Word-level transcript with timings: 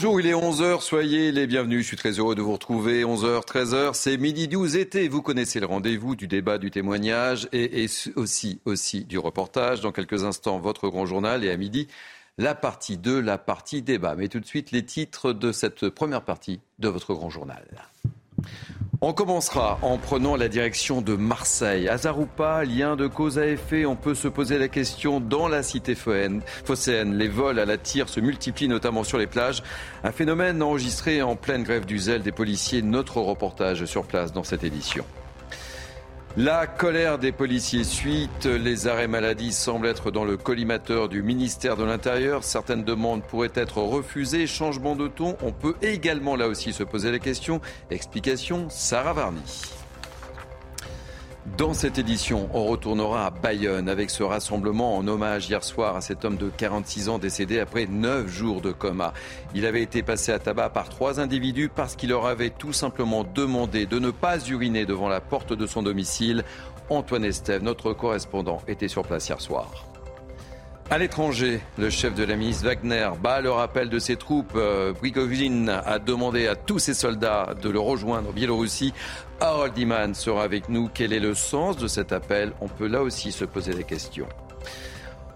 Bonjour, 0.00 0.20
il 0.20 0.28
est 0.28 0.32
11h, 0.32 0.80
soyez 0.80 1.32
les 1.32 1.48
bienvenus, 1.48 1.82
je 1.82 1.88
suis 1.88 1.96
très 1.96 2.12
heureux 2.12 2.36
de 2.36 2.40
vous 2.40 2.52
retrouver. 2.52 3.02
11h, 3.02 3.44
13h, 3.44 3.94
c'est 3.94 4.16
midi 4.16 4.46
12 4.46 4.76
été, 4.76 5.08
vous 5.08 5.22
connaissez 5.22 5.58
le 5.58 5.66
rendez-vous 5.66 6.14
du 6.14 6.28
débat, 6.28 6.58
du 6.58 6.70
témoignage 6.70 7.48
et, 7.50 7.82
et, 7.82 7.88
aussi, 8.14 8.60
aussi 8.64 9.04
du 9.04 9.18
reportage. 9.18 9.80
Dans 9.80 9.90
quelques 9.90 10.22
instants, 10.22 10.60
votre 10.60 10.88
grand 10.88 11.04
journal 11.04 11.44
et 11.44 11.50
à 11.50 11.56
midi, 11.56 11.88
la 12.38 12.54
partie 12.54 12.96
2, 12.96 13.18
la 13.18 13.38
partie 13.38 13.82
débat. 13.82 14.14
Mais 14.14 14.28
tout 14.28 14.38
de 14.38 14.46
suite, 14.46 14.70
les 14.70 14.84
titres 14.84 15.32
de 15.32 15.50
cette 15.50 15.88
première 15.88 16.22
partie 16.22 16.60
de 16.78 16.86
votre 16.86 17.12
grand 17.14 17.28
journal. 17.28 17.66
On 19.00 19.12
commencera 19.12 19.78
en 19.82 19.96
prenant 19.96 20.34
la 20.34 20.48
direction 20.48 21.00
de 21.00 21.14
Marseille. 21.14 21.88
Hasard 21.88 22.18
lien 22.64 22.96
de 22.96 23.06
cause 23.06 23.38
à 23.38 23.46
effet, 23.46 23.86
on 23.86 23.94
peut 23.94 24.16
se 24.16 24.26
poser 24.26 24.58
la 24.58 24.66
question 24.66 25.20
dans 25.20 25.46
la 25.46 25.62
cité 25.62 25.94
phocéenne. 25.94 27.16
Les 27.16 27.28
vols 27.28 27.60
à 27.60 27.64
la 27.64 27.78
tire 27.78 28.08
se 28.08 28.18
multiplient 28.18 28.66
notamment 28.66 29.04
sur 29.04 29.18
les 29.18 29.28
plages. 29.28 29.62
Un 30.02 30.10
phénomène 30.10 30.60
enregistré 30.64 31.22
en 31.22 31.36
pleine 31.36 31.62
grève 31.62 31.86
du 31.86 31.96
zèle 31.96 32.22
des 32.22 32.32
policiers. 32.32 32.82
Notre 32.82 33.20
reportage 33.20 33.84
sur 33.84 34.04
place 34.04 34.32
dans 34.32 34.42
cette 34.42 34.64
édition. 34.64 35.04
La 36.36 36.66
colère 36.66 37.18
des 37.18 37.32
policiers 37.32 37.84
suite. 37.84 38.46
Les 38.46 38.86
arrêts 38.86 39.08
maladie 39.08 39.52
semblent 39.52 39.86
être 39.86 40.10
dans 40.10 40.24
le 40.24 40.36
collimateur 40.36 41.08
du 41.08 41.22
ministère 41.22 41.76
de 41.76 41.84
l'Intérieur. 41.84 42.44
Certaines 42.44 42.84
demandes 42.84 43.22
pourraient 43.22 43.50
être 43.54 43.78
refusées. 43.78 44.46
Changement 44.46 44.94
de 44.94 45.08
ton. 45.08 45.36
On 45.42 45.52
peut 45.52 45.74
également 45.82 46.36
là 46.36 46.46
aussi 46.46 46.72
se 46.72 46.84
poser 46.84 47.10
la 47.10 47.18
question. 47.18 47.60
Explication, 47.90 48.68
Sarah 48.68 49.14
Varny. 49.14 49.42
Dans 51.56 51.74
cette 51.74 51.98
édition, 51.98 52.48
on 52.52 52.66
retournera 52.66 53.26
à 53.26 53.30
Bayonne 53.30 53.88
avec 53.88 54.10
ce 54.10 54.22
rassemblement 54.22 54.96
en 54.96 55.06
hommage 55.08 55.48
hier 55.48 55.64
soir 55.64 55.96
à 55.96 56.00
cet 56.00 56.24
homme 56.24 56.36
de 56.36 56.50
46 56.50 57.08
ans 57.08 57.18
décédé 57.18 57.58
après 57.58 57.86
9 57.86 58.28
jours 58.28 58.60
de 58.60 58.72
coma. 58.72 59.12
Il 59.54 59.66
avait 59.66 59.82
été 59.82 60.02
passé 60.02 60.32
à 60.32 60.38
tabac 60.38 60.70
par 60.70 60.88
trois 60.88 61.20
individus 61.20 61.68
parce 61.68 61.96
qu'il 61.96 62.10
leur 62.10 62.26
avait 62.26 62.50
tout 62.50 62.72
simplement 62.72 63.24
demandé 63.24 63.86
de 63.86 63.98
ne 63.98 64.10
pas 64.10 64.38
uriner 64.46 64.86
devant 64.86 65.08
la 65.08 65.20
porte 65.20 65.52
de 65.52 65.66
son 65.66 65.82
domicile. 65.82 66.44
Antoine 66.90 67.24
Estève, 67.24 67.62
notre 67.62 67.92
correspondant, 67.92 68.60
était 68.68 68.88
sur 68.88 69.02
place 69.02 69.28
hier 69.28 69.40
soir. 69.40 69.88
À 70.90 70.96
l'étranger, 70.96 71.60
le 71.76 71.90
chef 71.90 72.14
de 72.14 72.24
la 72.24 72.34
milice 72.34 72.62
Wagner 72.62 73.10
bat 73.22 73.42
le 73.42 73.50
rappel 73.50 73.90
de 73.90 73.98
ses 73.98 74.16
troupes. 74.16 74.52
Euh, 74.56 74.94
a 75.84 75.98
demandé 75.98 76.46
à 76.46 76.56
tous 76.56 76.78
ses 76.78 76.94
soldats 76.94 77.54
de 77.60 77.68
le 77.68 77.78
rejoindre 77.78 78.30
en 78.30 78.32
Biélorussie. 78.32 78.94
Harold 79.40 79.78
Iman 79.78 80.14
sera 80.14 80.42
avec 80.42 80.68
nous. 80.68 80.90
Quel 80.92 81.12
est 81.12 81.20
le 81.20 81.34
sens 81.34 81.76
de 81.76 81.86
cet 81.86 82.12
appel? 82.12 82.52
On 82.60 82.66
peut 82.68 82.88
là 82.88 83.02
aussi 83.02 83.30
se 83.30 83.44
poser 83.44 83.72
des 83.72 83.84
questions. 83.84 84.26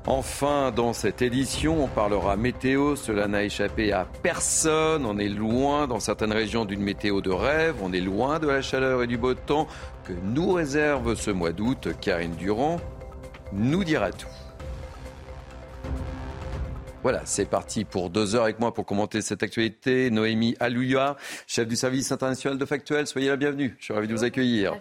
Enfin, 0.07 0.73
dans 0.73 0.93
cette 0.93 1.23
édition, 1.23 1.85
on 1.85 1.87
parlera 1.87 2.37
météo. 2.37 2.97
Cela 2.97 3.29
n'a 3.29 3.45
échappé 3.45 3.93
à 3.93 4.05
personne. 4.23 5.07
On 5.07 5.19
est 5.19 5.29
loin 5.29 5.87
dans 5.87 6.01
certaines 6.01 6.33
régions 6.33 6.65
d'une 6.65 6.83
météo 6.83 7.21
de 7.21 7.31
rêve. 7.31 7.77
On 7.81 7.93
est 7.93 8.01
loin 8.01 8.41
de 8.41 8.49
la 8.49 8.61
chaleur 8.61 9.05
et 9.05 9.07
du 9.07 9.17
beau 9.17 9.35
temps 9.35 9.69
que 10.05 10.13
nous 10.13 10.53
réserve 10.53 11.15
ce 11.15 11.31
mois 11.31 11.53
d'août. 11.53 11.89
Karine 12.01 12.35
Durand 12.35 12.81
nous 13.53 13.85
dira 13.85 14.11
tout. 14.11 14.27
Voilà, 17.03 17.23
c'est 17.25 17.47
parti 17.47 17.85
pour 17.85 18.11
deux 18.11 18.37
heures 18.37 18.45
avec 18.45 18.61
moi 18.61 18.73
pour 18.73 18.87
commenter 18.87 19.23
cette 19.23 19.43
actualité. 19.43 20.09
Noémie 20.11 20.55
Alouya, 20.61 21.17
chef 21.49 21.67
du 21.67 21.75
service 21.75 22.13
international 22.13 22.59
de 22.59 22.65
Factuel, 22.65 23.09
soyez 23.09 23.29
la 23.29 23.37
bienvenue. 23.37 23.75
Je 23.81 23.87
suis 23.87 23.95
ravi 23.95 24.07
de 24.07 24.15
vous 24.15 24.23
accueillir. 24.23 24.77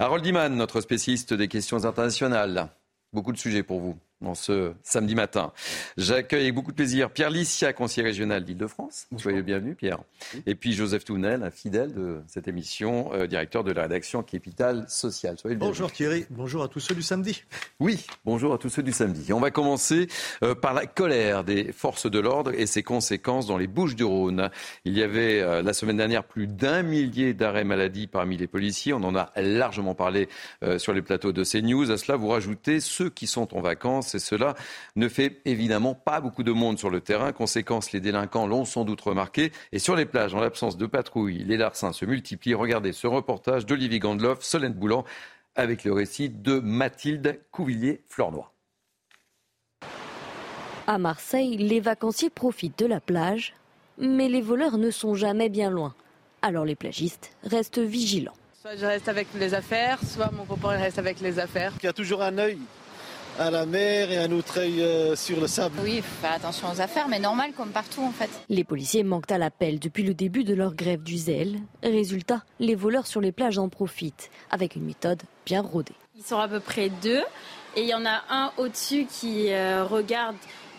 Harold 0.00 0.26
Iman, 0.26 0.48
notre 0.56 0.80
spécialiste 0.80 1.34
des 1.34 1.46
questions 1.46 1.84
internationales. 1.84 2.68
Beaucoup 3.12 3.30
de 3.30 3.38
sujets 3.38 3.62
pour 3.62 3.78
vous 3.78 3.96
en 4.24 4.34
ce 4.34 4.72
samedi 4.82 5.14
matin. 5.14 5.52
J'accueille 5.96 6.42
avec 6.42 6.54
beaucoup 6.54 6.70
de 6.70 6.76
plaisir 6.76 7.10
Pierre 7.10 7.30
Licia, 7.30 7.72
conseiller 7.72 8.06
régional 8.06 8.44
d'Île-de-France. 8.44 9.06
Soyez 9.16 9.38
le 9.38 9.42
bienvenu, 9.42 9.74
Pierre. 9.74 9.98
Et 10.46 10.54
puis 10.54 10.72
Joseph 10.72 11.04
Tounel, 11.04 11.42
un 11.42 11.50
fidèle 11.50 11.92
de 11.92 12.22
cette 12.26 12.48
émission, 12.48 13.10
euh, 13.12 13.26
directeur 13.26 13.64
de 13.64 13.72
la 13.72 13.82
rédaction 13.82 14.22
Capital 14.22 14.84
Social. 14.88 15.38
Soyez 15.38 15.54
le 15.54 15.60
bonjour 15.60 15.90
Thierry, 15.90 16.26
bonjour 16.30 16.62
à 16.62 16.68
tous 16.68 16.80
ceux 16.80 16.94
du 16.94 17.02
samedi. 17.02 17.44
Oui, 17.80 18.06
bonjour 18.24 18.54
à 18.54 18.58
tous 18.58 18.68
ceux 18.68 18.82
du 18.82 18.92
samedi. 18.92 19.32
On 19.32 19.40
va 19.40 19.50
commencer 19.50 20.08
euh, 20.42 20.54
par 20.54 20.74
la 20.74 20.86
colère 20.86 21.44
des 21.44 21.72
forces 21.72 22.10
de 22.10 22.18
l'ordre 22.18 22.52
et 22.54 22.66
ses 22.66 22.82
conséquences 22.82 23.46
dans 23.46 23.58
les 23.58 23.66
Bouches 23.66 23.96
du 23.96 24.04
Rhône. 24.04 24.50
Il 24.84 24.96
y 24.96 25.02
avait 25.02 25.40
euh, 25.40 25.62
la 25.62 25.72
semaine 25.72 25.96
dernière 25.96 26.24
plus 26.24 26.46
d'un 26.46 26.82
millier 26.82 27.34
d'arrêts 27.34 27.64
maladie 27.64 28.06
parmi 28.06 28.36
les 28.36 28.46
policiers. 28.46 28.92
On 28.92 29.02
en 29.02 29.16
a 29.16 29.32
largement 29.36 29.94
parlé 29.94 30.28
sur 30.78 30.92
les 30.92 31.02
plateaux 31.02 31.32
de 31.32 31.44
CNews. 31.44 31.90
À 31.90 31.96
cela, 31.96 32.16
vous 32.16 32.28
rajoutez 32.28 32.80
ceux 32.80 33.10
qui 33.10 33.26
sont 33.26 33.54
en 33.56 33.60
vacances 33.60 34.11
et 34.14 34.18
cela 34.18 34.54
ne 34.96 35.08
fait 35.08 35.40
évidemment 35.44 35.94
pas 35.94 36.20
beaucoup 36.20 36.42
de 36.42 36.52
monde 36.52 36.78
sur 36.78 36.90
le 36.90 37.00
terrain. 37.00 37.32
Conséquence, 37.32 37.92
les 37.92 38.00
délinquants 38.00 38.46
l'ont 38.46 38.64
sans 38.64 38.84
doute 38.84 39.00
remarqué. 39.00 39.52
Et 39.72 39.78
sur 39.78 39.96
les 39.96 40.06
plages, 40.06 40.34
en 40.34 40.40
l'absence 40.40 40.76
de 40.76 40.86
patrouille, 40.86 41.44
les 41.44 41.56
larcins 41.56 41.92
se 41.92 42.04
multiplient. 42.04 42.54
Regardez 42.54 42.92
ce 42.92 43.06
reportage 43.06 43.66
d'Olivier 43.66 43.98
Gandloff, 43.98 44.42
Solène 44.42 44.74
Boulan, 44.74 45.04
avec 45.54 45.84
le 45.84 45.92
récit 45.92 46.30
de 46.30 46.58
Mathilde 46.60 47.40
Couvillier-Flornois. 47.50 48.52
À 50.86 50.98
Marseille, 50.98 51.56
les 51.56 51.80
vacanciers 51.80 52.30
profitent 52.30 52.78
de 52.78 52.86
la 52.86 53.00
plage, 53.00 53.54
mais 53.98 54.28
les 54.28 54.40
voleurs 54.40 54.78
ne 54.78 54.90
sont 54.90 55.14
jamais 55.14 55.48
bien 55.48 55.70
loin. 55.70 55.94
Alors 56.42 56.64
les 56.64 56.74
plagistes 56.74 57.36
restent 57.44 57.78
vigilants. 57.78 58.34
Soit 58.60 58.76
je 58.76 58.86
reste 58.86 59.08
avec 59.08 59.28
les 59.38 59.54
affaires, 59.54 59.98
soit 60.04 60.30
mon 60.32 60.44
copain 60.44 60.70
reste 60.70 60.98
avec 60.98 61.20
les 61.20 61.38
affaires. 61.38 61.72
Il 61.82 61.86
y 61.86 61.88
a 61.88 61.92
toujours 61.92 62.22
un 62.22 62.38
œil 62.38 62.58
à 63.38 63.50
la 63.50 63.66
mer 63.66 64.10
et 64.10 64.18
un 64.18 64.30
autre 64.32 64.60
œil 64.60 64.82
euh, 64.82 65.16
sur 65.16 65.40
le 65.40 65.46
sable. 65.46 65.76
Oui, 65.82 65.96
il 65.96 66.02
faut 66.02 66.20
faire 66.20 66.32
attention 66.32 66.68
aux 66.70 66.80
affaires, 66.80 67.08
mais 67.08 67.18
normal 67.18 67.52
comme 67.56 67.70
partout 67.70 68.02
en 68.02 68.10
fait. 68.10 68.30
Les 68.48 68.64
policiers 68.64 69.04
manquent 69.04 69.30
à 69.30 69.38
l'appel 69.38 69.78
depuis 69.78 70.02
le 70.02 70.14
début 70.14 70.44
de 70.44 70.54
leur 70.54 70.74
grève 70.74 71.02
du 71.02 71.16
zèle. 71.16 71.58
Résultat, 71.82 72.42
les 72.60 72.74
voleurs 72.74 73.06
sur 73.06 73.20
les 73.20 73.32
plages 73.32 73.58
en 73.58 73.68
profitent, 73.68 74.30
avec 74.50 74.76
une 74.76 74.84
méthode 74.84 75.22
bien 75.46 75.62
rodée. 75.62 75.94
Ils 76.16 76.24
sont 76.24 76.38
à 76.38 76.48
peu 76.48 76.60
près 76.60 76.90
deux, 77.02 77.22
et 77.76 77.82
il 77.82 77.88
y 77.88 77.94
en 77.94 78.04
a 78.04 78.22
un 78.28 78.52
au-dessus 78.58 79.06
qui 79.06 79.52
euh, 79.52 79.84
regarde 79.84 80.36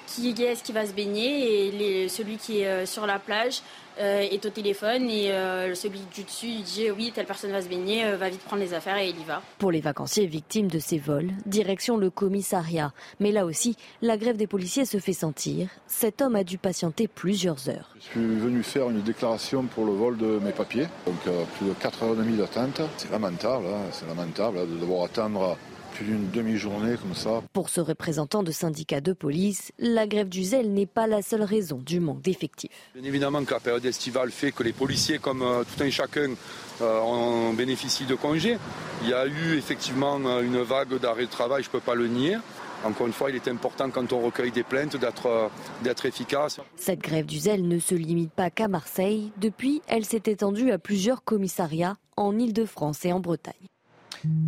qui 0.08 0.30
est-ce 0.30 0.64
qui 0.64 0.72
va 0.72 0.86
se 0.86 0.94
baigner, 0.94 1.68
et 1.68 2.10
celui 2.10 2.38
qui 2.38 2.62
est 2.62 2.68
euh, 2.68 2.86
sur 2.86 3.06
la 3.06 3.20
plage 3.20 3.62
euh, 4.00 4.22
est 4.22 4.44
au 4.44 4.50
téléphone 4.50 5.08
et 5.08 5.32
euh, 5.32 5.76
celui 5.76 6.00
du 6.16 6.24
dessus 6.24 6.48
il 6.48 6.64
dit 6.64 6.90
oui 6.90 7.12
telle 7.14 7.28
personne 7.28 7.52
va 7.52 7.62
se 7.62 7.68
baigner, 7.68 8.06
euh, 8.06 8.18
va 8.18 8.28
vite 8.28 8.42
prendre 8.42 8.64
les 8.64 8.74
affaires 8.74 8.98
et 8.98 9.10
il 9.10 9.20
y 9.20 9.24
va. 9.24 9.44
Pour 9.60 9.72
les 9.72 9.82
vacanciers 9.82 10.26
victimes 10.26 10.68
de 10.68 10.80
ces 10.80 10.98
vols, 10.98 11.30
direction 11.46 11.96
le 11.96 12.10
commissariat. 12.10 12.92
Mais 13.20 13.32
là 13.32 13.46
aussi, 13.46 13.78
la 14.02 14.18
grève 14.18 14.36
des 14.36 14.48
policiers 14.48 14.86
se 14.86 14.98
fait 14.98 15.14
sentir. 15.14 15.70
Cet 15.86 16.24
homme 16.24 16.36
a 16.36 16.44
dû 16.44 16.58
patienter 16.58 17.08
plusieurs 17.08 17.70
heures. 17.70 17.96
Je 18.00 18.06
suis 18.06 18.20
venu 18.20 18.64
faire 18.64 18.90
une 18.90 19.02
déclaration 19.02 19.64
pour 19.66 19.86
le 19.86 19.92
vol 19.92 20.18
de 20.18 20.40
mes 20.40 20.54
papiers, 20.54 20.88
donc 21.06 21.20
plus 21.58 21.68
de 21.68 21.74
4 21.74 22.04
heures 22.04 22.14
et 22.14 22.18
demie 22.18 22.38
d'attente. 22.38 22.82
C'est 22.98 23.12
lamentable, 23.12 23.66
hein. 23.68 23.82
c'est 23.92 24.08
lamentable 24.08 24.58
hein, 24.58 24.66
de 24.66 24.80
devoir 24.80 25.06
attendre 25.06 25.56
plus 25.94 26.06
d'une 26.06 26.30
demi-journée 26.32 26.96
comme 27.02 27.16
ça. 27.16 27.42
Pour 27.54 27.70
ce 27.70 27.82
représentant 27.82 28.44
de 28.44 28.52
syndicat 28.52 29.02
de 29.02 29.14
police, 29.14 29.72
la 29.80 30.08
grève 30.08 30.30
du 30.30 30.44
zèle 30.44 30.72
n'est 30.72 30.86
pas 30.86 31.08
la 31.08 31.22
seule 31.22 31.44
raison 31.44 31.78
du 31.78 32.00
manque 32.00 32.22
d'effectifs. 32.22 32.72
Bien 32.96 33.04
évidemment 33.04 33.44
que 33.44 33.54
la 33.54 33.60
période 33.60 33.86
estivale 33.86 34.32
fait 34.32 34.52
que 34.52 34.64
les 34.64 34.74
policiers, 34.74 35.20
comme 35.20 35.42
euh, 35.42 35.64
tout 35.64 35.84
un 35.84 35.90
chacun, 35.90 36.34
euh, 36.82 37.00
en 37.00 37.54
bénéficient 37.54 38.06
de 38.06 38.16
congés. 38.16 38.58
Il 39.04 39.10
y 39.10 39.14
a 39.14 39.28
eu 39.28 39.58
effectivement 39.58 40.20
euh, 40.26 40.42
une 40.42 40.62
vague 40.62 41.00
d'arrêt 41.00 41.26
de 41.26 41.32
travail, 41.32 41.64
je 41.64 41.70
ne 41.70 41.72
peux 41.72 41.80
pas 41.80 41.96
le 41.96 42.08
nier. 42.08 42.38
Encore 42.84 43.08
une 43.08 43.14
fois, 43.14 43.30
il 43.30 43.38
est 43.38 43.48
important 43.48 43.90
quand 43.90 44.12
on 44.12 44.20
recueille 44.20 44.52
des 44.52 44.64
plaintes 44.64 44.98
d'être 44.98 46.06
efficace. 46.06 46.60
Cette 46.76 47.00
grève 47.00 47.26
du 47.26 47.40
zèle 47.40 47.66
ne 47.66 47.80
se 47.80 47.96
limite 47.96 48.34
pas 48.34 48.50
qu'à 48.50 48.68
Marseille. 48.68 49.32
Depuis, 49.38 49.82
elle 49.88 50.04
s'est 50.04 50.24
étendue 50.26 50.72
à 50.72 50.80
plusieurs 50.80 51.24
commissariats 51.24 51.96
en 52.18 52.38
Ile-de-France 52.38 53.06
et 53.06 53.14
en 53.14 53.22
Bretagne. 53.22 53.54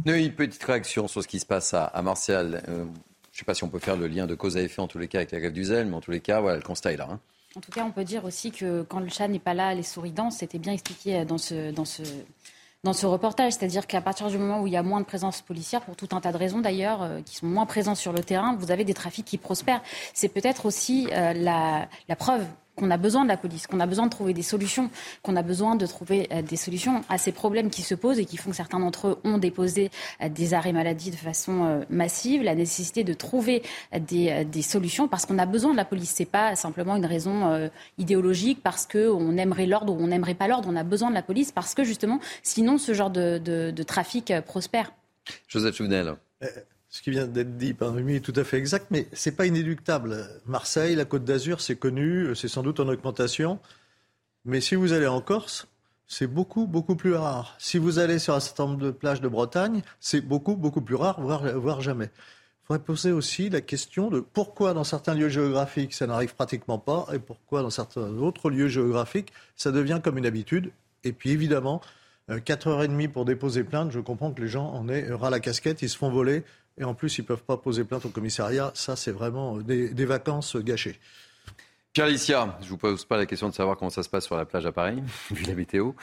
Une 0.05 0.31
petite 0.31 0.63
réaction 0.63 1.07
sur 1.07 1.23
ce 1.23 1.27
qui 1.27 1.39
se 1.39 1.45
passe 1.45 1.73
à, 1.73 2.01
Martial. 2.01 2.63
Euh, 2.67 2.85
je 3.31 3.37
ne 3.37 3.39
sais 3.39 3.45
pas 3.45 3.53
si 3.53 3.63
on 3.63 3.69
peut 3.69 3.79
faire 3.79 3.97
le 3.97 4.07
lien 4.07 4.27
de 4.27 4.35
cause 4.35 4.57
à 4.57 4.61
effet 4.61 4.81
en 4.81 4.87
tous 4.87 4.97
les 4.97 5.07
cas 5.07 5.19
avec 5.19 5.31
la 5.31 5.39
grève 5.39 5.53
du 5.53 5.63
zèle, 5.63 5.87
mais 5.87 5.95
en 5.95 6.01
tous 6.01 6.11
les 6.11 6.21
cas, 6.21 6.39
voilà, 6.39 6.57
le 6.57 6.63
constat 6.63 6.93
est 6.93 6.97
là. 6.97 7.07
Hein. 7.11 7.19
En 7.57 7.61
tout 7.61 7.71
cas, 7.71 7.83
on 7.85 7.91
peut 7.91 8.03
dire 8.03 8.25
aussi 8.25 8.51
que 8.51 8.83
quand 8.83 8.99
le 8.99 9.09
chat 9.09 9.27
n'est 9.27 9.39
pas 9.39 9.53
là, 9.53 9.73
les 9.73 9.83
souris 9.83 10.11
dansent. 10.11 10.37
C'était 10.37 10.59
bien 10.59 10.73
expliqué 10.73 11.23
dans 11.23 11.37
ce, 11.37 11.71
dans 11.71 11.85
ce, 11.85 12.03
dans 12.83 12.93
ce 12.93 13.05
reportage. 13.05 13.53
C'est-à-dire 13.53 13.87
qu'à 13.87 14.01
partir 14.01 14.29
du 14.29 14.37
moment 14.37 14.61
où 14.61 14.67
il 14.67 14.73
y 14.73 14.77
a 14.77 14.83
moins 14.83 15.01
de 15.01 15.05
présence 15.05 15.41
policière, 15.41 15.81
pour 15.81 15.95
tout 15.95 16.09
un 16.11 16.21
tas 16.21 16.31
de 16.31 16.37
raisons 16.37 16.61
d'ailleurs, 16.61 17.03
euh, 17.03 17.21
qui 17.21 17.35
sont 17.35 17.47
moins 17.47 17.65
présents 17.65 17.95
sur 17.95 18.13
le 18.13 18.23
terrain, 18.23 18.55
vous 18.57 18.71
avez 18.71 18.85
des 18.85 18.93
trafics 18.93 19.25
qui 19.25 19.37
prospèrent. 19.37 19.81
C'est 20.13 20.29
peut-être 20.29 20.65
aussi 20.65 21.07
euh, 21.11 21.33
la, 21.33 21.89
la 22.07 22.15
preuve 22.15 22.45
qu'on 22.75 22.91
a 22.91 22.97
besoin 22.97 23.23
de 23.23 23.29
la 23.29 23.37
police, 23.37 23.67
qu'on 23.67 23.79
a 23.79 23.85
besoin 23.85 24.05
de 24.05 24.11
trouver 24.11 24.33
des 24.33 24.41
solutions, 24.41 24.89
qu'on 25.23 25.35
a 25.35 25.41
besoin 25.41 25.75
de 25.75 25.85
trouver 25.85 26.27
euh, 26.31 26.41
des 26.41 26.55
solutions 26.55 27.03
à 27.09 27.17
ces 27.17 27.31
problèmes 27.31 27.69
qui 27.69 27.81
se 27.81 27.95
posent 27.95 28.19
et 28.19 28.25
qui 28.25 28.37
font 28.37 28.51
que 28.51 28.55
certains 28.55 28.79
d'entre 28.79 29.07
eux 29.07 29.17
ont 29.23 29.37
déposé 29.37 29.91
euh, 30.21 30.29
des 30.29 30.53
arrêts 30.53 30.73
maladie 30.73 31.11
de 31.11 31.15
façon 31.15 31.65
euh, 31.65 31.83
massive, 31.89 32.43
la 32.43 32.55
nécessité 32.55 33.03
de 33.03 33.13
trouver 33.13 33.63
des, 33.99 34.61
solutions 34.61 35.07
parce 35.07 35.25
qu'on 35.25 35.37
a 35.37 35.45
besoin 35.45 35.71
de 35.71 35.77
la 35.77 35.85
police. 35.85 36.11
C'est 36.15 36.25
pas 36.25 36.55
simplement 36.55 36.95
une 36.95 37.05
raison 37.05 37.69
idéologique 37.97 38.61
parce 38.63 38.87
qu'on 38.87 39.37
aimerait 39.37 39.65
l'ordre 39.65 39.93
ou 39.93 39.97
on 40.01 40.07
n'aimerait 40.07 40.33
pas 40.33 40.47
l'ordre. 40.47 40.67
On 40.71 40.75
a 40.75 40.83
besoin 40.83 41.09
de 41.09 41.13
la 41.13 41.21
police 41.21 41.51
parce 41.51 41.75
que 41.75 41.83
justement, 41.83 42.19
sinon, 42.41 42.77
ce 42.77 42.93
genre 42.93 43.11
de, 43.11 43.83
trafic 43.83 44.33
prospère. 44.45 44.91
Joseph 45.47 45.75
Chouvenel 45.75 46.15
ce 46.95 47.01
qui 47.01 47.09
vient 47.09 47.27
d'être 47.27 47.57
dit 47.57 47.73
par 47.73 47.93
Rémi 47.93 48.15
est 48.15 48.19
tout 48.21 48.33
à 48.37 48.45
fait 48.45 48.57
exact, 48.57 48.87
mais 48.89 49.09
ce 49.11 49.29
n'est 49.29 49.35
pas 49.35 49.45
inéluctable. 49.45 50.29
Marseille, 50.45 50.95
la 50.95 51.03
Côte 51.03 51.25
d'Azur, 51.25 51.59
c'est 51.59 51.75
connu, 51.75 52.33
c'est 52.35 52.47
sans 52.47 52.63
doute 52.63 52.79
en 52.79 52.87
augmentation. 52.87 53.59
Mais 54.45 54.61
si 54.61 54.75
vous 54.75 54.93
allez 54.93 55.05
en 55.05 55.19
Corse, 55.19 55.67
c'est 56.07 56.25
beaucoup, 56.25 56.67
beaucoup 56.67 56.95
plus 56.95 57.13
rare. 57.13 57.57
Si 57.59 57.79
vous 57.79 57.99
allez 57.99 58.17
sur 58.17 58.33
un 58.33 58.39
certain 58.39 58.67
nombre 58.67 58.79
de 58.79 58.91
plages 58.91 59.19
de 59.19 59.27
Bretagne, 59.27 59.81
c'est 59.99 60.21
beaucoup, 60.21 60.55
beaucoup 60.55 60.79
plus 60.79 60.95
rare, 60.95 61.19
voire, 61.19 61.59
voire 61.59 61.81
jamais. 61.81 62.11
Il 62.15 62.67
faudrait 62.67 62.83
poser 62.83 63.11
aussi 63.11 63.49
la 63.49 63.59
question 63.59 64.09
de 64.09 64.21
pourquoi 64.21 64.73
dans 64.73 64.85
certains 64.85 65.15
lieux 65.15 65.27
géographiques 65.27 65.93
ça 65.93 66.07
n'arrive 66.07 66.33
pratiquement 66.33 66.79
pas 66.79 67.07
et 67.11 67.19
pourquoi 67.19 67.61
dans 67.61 67.71
certains 67.71 68.07
autres 68.19 68.49
lieux 68.49 68.69
géographiques 68.69 69.33
ça 69.57 69.73
devient 69.73 69.99
comme 70.01 70.17
une 70.17 70.25
habitude. 70.25 70.71
Et 71.03 71.11
puis 71.11 71.31
évidemment, 71.31 71.81
4h30 72.29 73.09
pour 73.09 73.25
déposer 73.25 73.65
plainte, 73.65 73.91
je 73.91 73.99
comprends 73.99 74.31
que 74.31 74.41
les 74.41 74.47
gens 74.47 74.71
en 74.71 74.87
aient 74.87 75.11
ras 75.11 75.29
la 75.29 75.41
casquette, 75.41 75.81
ils 75.81 75.89
se 75.89 75.97
font 75.97 76.09
voler 76.09 76.45
et 76.77 76.83
en 76.83 76.93
plus 76.93 77.17
ils 77.17 77.21
ne 77.21 77.27
peuvent 77.27 77.43
pas 77.43 77.57
poser 77.57 77.83
plainte 77.83 78.05
au 78.05 78.09
commissariat. 78.09 78.71
Ça, 78.73 78.95
c'est 78.95 79.11
vraiment 79.11 79.57
des, 79.57 79.89
des 79.89 80.05
vacances 80.05 80.57
gâchées. 80.57 80.99
Pierre 81.95 82.07
Licia, 82.07 82.57
je 82.59 82.65
ne 82.65 82.69
vous 82.71 82.77
pose 82.77 83.05
pas 83.05 83.15
la 83.15 83.25
question 83.25 83.47
de 83.47 83.53
savoir 83.53 83.77
comment 83.77 83.89
ça 83.89 84.03
se 84.03 84.09
passe 84.09 84.25
sur 84.25 84.35
la 84.35 84.43
plage 84.43 84.65
à 84.65 84.73
Paris, 84.73 85.01
vu 85.31 85.45
la 85.45 85.53
météo. 85.53 85.93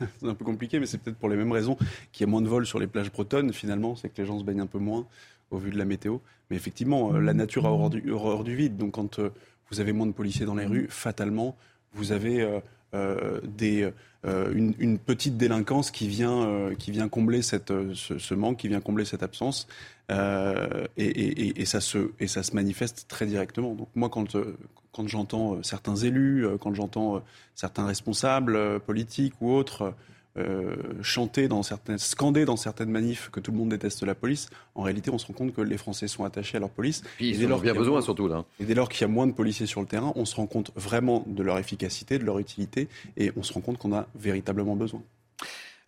c'est 0.00 0.26
un 0.26 0.34
peu 0.34 0.46
compliqué, 0.46 0.80
mais 0.80 0.86
c'est 0.86 0.96
peut-être 0.96 1.18
pour 1.18 1.28
les 1.28 1.36
mêmes 1.36 1.52
raisons 1.52 1.76
qu'il 2.12 2.26
y 2.26 2.28
a 2.28 2.30
moins 2.30 2.40
de 2.40 2.48
vols 2.48 2.64
sur 2.64 2.78
les 2.78 2.86
plages 2.86 3.12
bretonnes, 3.12 3.52
finalement, 3.52 3.94
c'est 3.94 4.08
que 4.08 4.22
les 4.22 4.26
gens 4.26 4.38
se 4.38 4.44
baignent 4.44 4.62
un 4.62 4.66
peu 4.66 4.78
moins 4.78 5.06
au 5.50 5.58
vu 5.58 5.70
de 5.70 5.76
la 5.76 5.84
météo. 5.84 6.16
Mais 6.48 6.56
effectivement, 6.56 7.12
euh, 7.12 7.20
la 7.20 7.34
nature 7.34 7.66
a 7.66 7.70
horreur 7.70 7.90
du, 7.90 8.10
horreur 8.10 8.42
du 8.42 8.56
vide. 8.56 8.78
Donc 8.78 8.92
quand 8.92 9.18
euh, 9.18 9.28
vous 9.70 9.80
avez 9.80 9.92
moins 9.92 10.06
de 10.06 10.12
policiers 10.12 10.46
dans 10.46 10.54
les 10.54 10.64
rues, 10.64 10.86
fatalement, 10.88 11.58
vous 11.92 12.12
avez 12.12 12.62
euh, 12.94 13.40
des, 13.44 13.90
une, 14.24 14.74
une, 14.78 14.98
petite 14.98 15.36
délinquance 15.36 15.90
qui 15.90 16.08
vient, 16.08 16.70
qui 16.78 16.90
vient 16.90 17.08
combler 17.08 17.42
cette, 17.42 17.72
ce, 17.94 18.34
manque, 18.34 18.58
qui 18.58 18.68
vient 18.68 18.80
combler 18.80 19.04
cette 19.04 19.22
absence. 19.22 19.68
Et, 20.10 21.60
et, 21.60 21.64
ça 21.64 21.80
se, 21.80 22.10
et 22.18 22.26
ça 22.26 22.42
se 22.42 22.54
manifeste 22.54 23.06
très 23.08 23.26
directement. 23.26 23.74
Donc 23.74 23.88
moi, 23.94 24.08
quand, 24.08 24.36
quand 24.98 25.06
j'entends 25.06 25.54
euh, 25.54 25.62
certains 25.62 25.94
élus, 25.94 26.44
euh, 26.44 26.56
quand 26.58 26.74
j'entends 26.74 27.16
euh, 27.16 27.20
certains 27.54 27.86
responsables 27.86 28.80
politiques 28.80 29.34
ou 29.40 29.52
autres 29.52 29.94
chanter 31.02 31.48
dans 31.48 31.62
certaines, 31.62 31.98
scander 31.98 32.44
dans 32.44 32.56
certaines 32.56 32.90
manifs 32.90 33.30
que 33.30 33.40
tout 33.40 33.50
le 33.50 33.58
monde 33.58 33.70
déteste 33.70 34.02
la 34.02 34.14
police, 34.14 34.50
en 34.74 34.82
réalité, 34.82 35.10
on 35.10 35.18
se 35.18 35.26
rend 35.26 35.34
compte 35.34 35.54
que 35.54 35.60
les 35.60 35.76
Français 35.76 36.08
sont 36.08 36.24
attachés 36.24 36.56
à 36.56 36.60
leur 36.60 36.70
police. 36.70 37.02
Puis 37.16 37.30
ils 37.30 37.46
en 37.46 37.56
ont 37.56 37.58
bien 37.58 37.74
besoin, 37.74 38.00
surtout 38.00 38.28
là. 38.28 38.44
Et 38.60 38.64
dès 38.64 38.74
lors 38.74 38.88
qu'il 38.88 39.02
y 39.02 39.04
a 39.04 39.08
moins 39.08 39.26
de 39.26 39.32
policiers 39.32 39.66
sur 39.66 39.80
le 39.80 39.86
terrain, 39.86 40.12
on 40.16 40.24
se 40.24 40.36
rend 40.36 40.46
compte 40.46 40.70
vraiment 40.76 41.24
de 41.26 41.42
leur 41.42 41.58
efficacité, 41.58 42.18
de 42.18 42.24
leur 42.24 42.38
utilité, 42.38 42.88
et 43.16 43.32
on 43.36 43.42
se 43.42 43.52
rend 43.52 43.60
compte 43.60 43.78
qu'on 43.78 43.94
a 43.94 44.06
véritablement 44.14 44.76
besoin. 44.76 45.02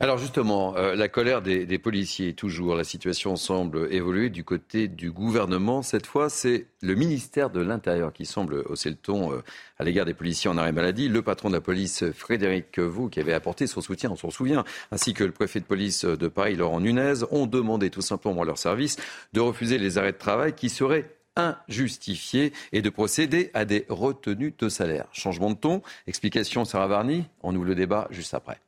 Alors 0.02 0.16
justement, 0.16 0.74
euh, 0.78 0.94
la 0.94 1.08
colère 1.08 1.42
des, 1.42 1.66
des, 1.66 1.78
policiers, 1.78 2.32
toujours, 2.32 2.74
la 2.74 2.84
situation 2.84 3.36
semble 3.36 3.86
évoluer 3.92 4.30
du 4.30 4.44
côté 4.44 4.88
du 4.88 5.12
gouvernement. 5.12 5.82
Cette 5.82 6.06
fois, 6.06 6.30
c'est 6.30 6.68
le 6.80 6.94
ministère 6.94 7.50
de 7.50 7.60
l'Intérieur 7.60 8.10
qui 8.10 8.24
semble 8.24 8.64
hausser 8.66 8.88
le 8.88 8.96
ton 8.96 9.30
euh, 9.30 9.42
à 9.78 9.84
l'égard 9.84 10.06
des 10.06 10.14
policiers 10.14 10.48
en 10.48 10.56
arrêt 10.56 10.72
maladie. 10.72 11.10
Le 11.10 11.20
patron 11.20 11.50
de 11.50 11.54
la 11.54 11.60
police, 11.60 12.10
Frédéric 12.12 12.78
Vous, 12.78 13.10
qui 13.10 13.20
avait 13.20 13.34
apporté 13.34 13.66
son 13.66 13.82
soutien, 13.82 14.10
on 14.10 14.16
s'en 14.16 14.30
souvient, 14.30 14.64
ainsi 14.90 15.12
que 15.12 15.22
le 15.22 15.32
préfet 15.32 15.60
de 15.60 15.66
police 15.66 16.06
de 16.06 16.28
Paris, 16.28 16.56
Laurent 16.56 16.80
Nunez, 16.80 17.22
ont 17.30 17.46
demandé 17.46 17.90
tout 17.90 18.00
simplement 18.00 18.40
à 18.40 18.46
leur 18.46 18.56
service 18.56 18.96
de 19.34 19.40
refuser 19.40 19.76
les 19.76 19.98
arrêts 19.98 20.12
de 20.12 20.16
travail 20.16 20.54
qui 20.54 20.70
seraient 20.70 21.14
injustifiés 21.36 22.54
et 22.72 22.80
de 22.80 22.88
procéder 22.88 23.50
à 23.52 23.66
des 23.66 23.84
retenues 23.90 24.54
de 24.58 24.70
salaire. 24.70 25.08
Changement 25.12 25.50
de 25.50 25.56
ton, 25.56 25.82
explication 26.06 26.64
Sarah 26.64 26.86
Varny, 26.86 27.26
on 27.42 27.54
ouvre 27.54 27.66
le 27.66 27.74
débat 27.74 28.08
juste 28.10 28.32
après. 28.32 28.60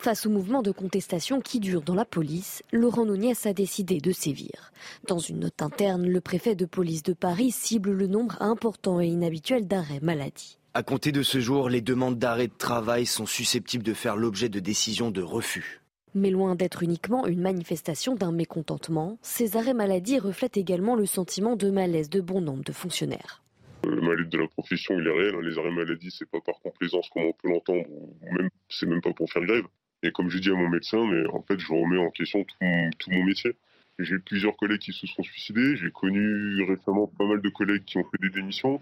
Face 0.00 0.24
au 0.24 0.30
mouvement 0.30 0.62
de 0.62 0.70
contestation 0.70 1.42
qui 1.42 1.60
dure 1.60 1.82
dans 1.82 1.94
la 1.94 2.06
police, 2.06 2.62
Laurent 2.72 3.04
Nunez 3.04 3.34
a 3.44 3.52
décidé 3.52 3.98
de 4.00 4.12
sévir. 4.12 4.72
Dans 5.06 5.18
une 5.18 5.40
note 5.40 5.60
interne, 5.60 6.08
le 6.08 6.22
préfet 6.22 6.54
de 6.54 6.64
police 6.64 7.02
de 7.02 7.12
Paris 7.12 7.50
cible 7.50 7.92
le 7.92 8.06
nombre 8.06 8.40
important 8.40 9.02
et 9.02 9.08
inhabituel 9.08 9.68
d'arrêts 9.68 10.00
maladie. 10.00 10.58
À 10.72 10.82
compter 10.82 11.12
de 11.12 11.22
ce 11.22 11.38
jour, 11.38 11.68
les 11.68 11.82
demandes 11.82 12.18
d'arrêt 12.18 12.46
de 12.46 12.56
travail 12.56 13.04
sont 13.04 13.26
susceptibles 13.26 13.84
de 13.84 13.92
faire 13.92 14.16
l'objet 14.16 14.48
de 14.48 14.58
décisions 14.58 15.10
de 15.10 15.20
refus. 15.20 15.82
Mais 16.14 16.30
loin 16.30 16.54
d'être 16.54 16.82
uniquement 16.82 17.26
une 17.26 17.42
manifestation 17.42 18.14
d'un 18.14 18.32
mécontentement, 18.32 19.18
ces 19.20 19.58
arrêts 19.58 19.74
maladie 19.74 20.18
reflètent 20.18 20.56
également 20.56 20.96
le 20.96 21.04
sentiment 21.04 21.56
de 21.56 21.68
malaise 21.68 22.08
de 22.08 22.22
bon 22.22 22.40
nombre 22.40 22.64
de 22.64 22.72
fonctionnaires. 22.72 23.42
Le 23.84 24.00
malaise 24.00 24.30
de 24.30 24.38
la 24.38 24.48
profession, 24.48 24.98
il 24.98 25.06
est 25.06 25.10
réel. 25.10 25.34
Hein. 25.34 25.42
Les 25.42 25.58
arrêts 25.58 25.70
maladie, 25.70 26.10
c'est 26.10 26.30
pas 26.30 26.40
par 26.40 26.58
complaisance 26.62 27.10
comme 27.10 27.24
on 27.24 27.32
peut 27.32 27.50
l'entendre, 27.50 27.84
ou 27.90 28.16
même 28.22 28.48
c'est 28.70 28.86
même 28.86 29.02
pas 29.02 29.12
pour 29.12 29.30
faire 29.30 29.44
grève. 29.44 29.64
Et 30.02 30.12
comme 30.12 30.30
je 30.30 30.38
dis 30.38 30.50
à 30.50 30.54
mon 30.54 30.68
médecin, 30.68 31.04
mais 31.06 31.26
en 31.28 31.42
fait, 31.42 31.58
je 31.58 31.72
remets 31.72 31.98
en 31.98 32.10
question 32.10 32.44
tout 32.44 33.10
mon, 33.10 33.24
métier. 33.24 33.52
J'ai 33.98 34.18
plusieurs 34.18 34.56
collègues 34.56 34.80
qui 34.80 34.92
se 34.92 35.06
sont 35.06 35.22
suicidés. 35.22 35.76
J'ai 35.76 35.90
connu 35.90 36.62
récemment 36.62 37.06
pas 37.06 37.26
mal 37.26 37.42
de 37.42 37.48
collègues 37.50 37.84
qui 37.84 37.98
ont 37.98 38.04
fait 38.04 38.18
des 38.20 38.30
démissions. 38.30 38.80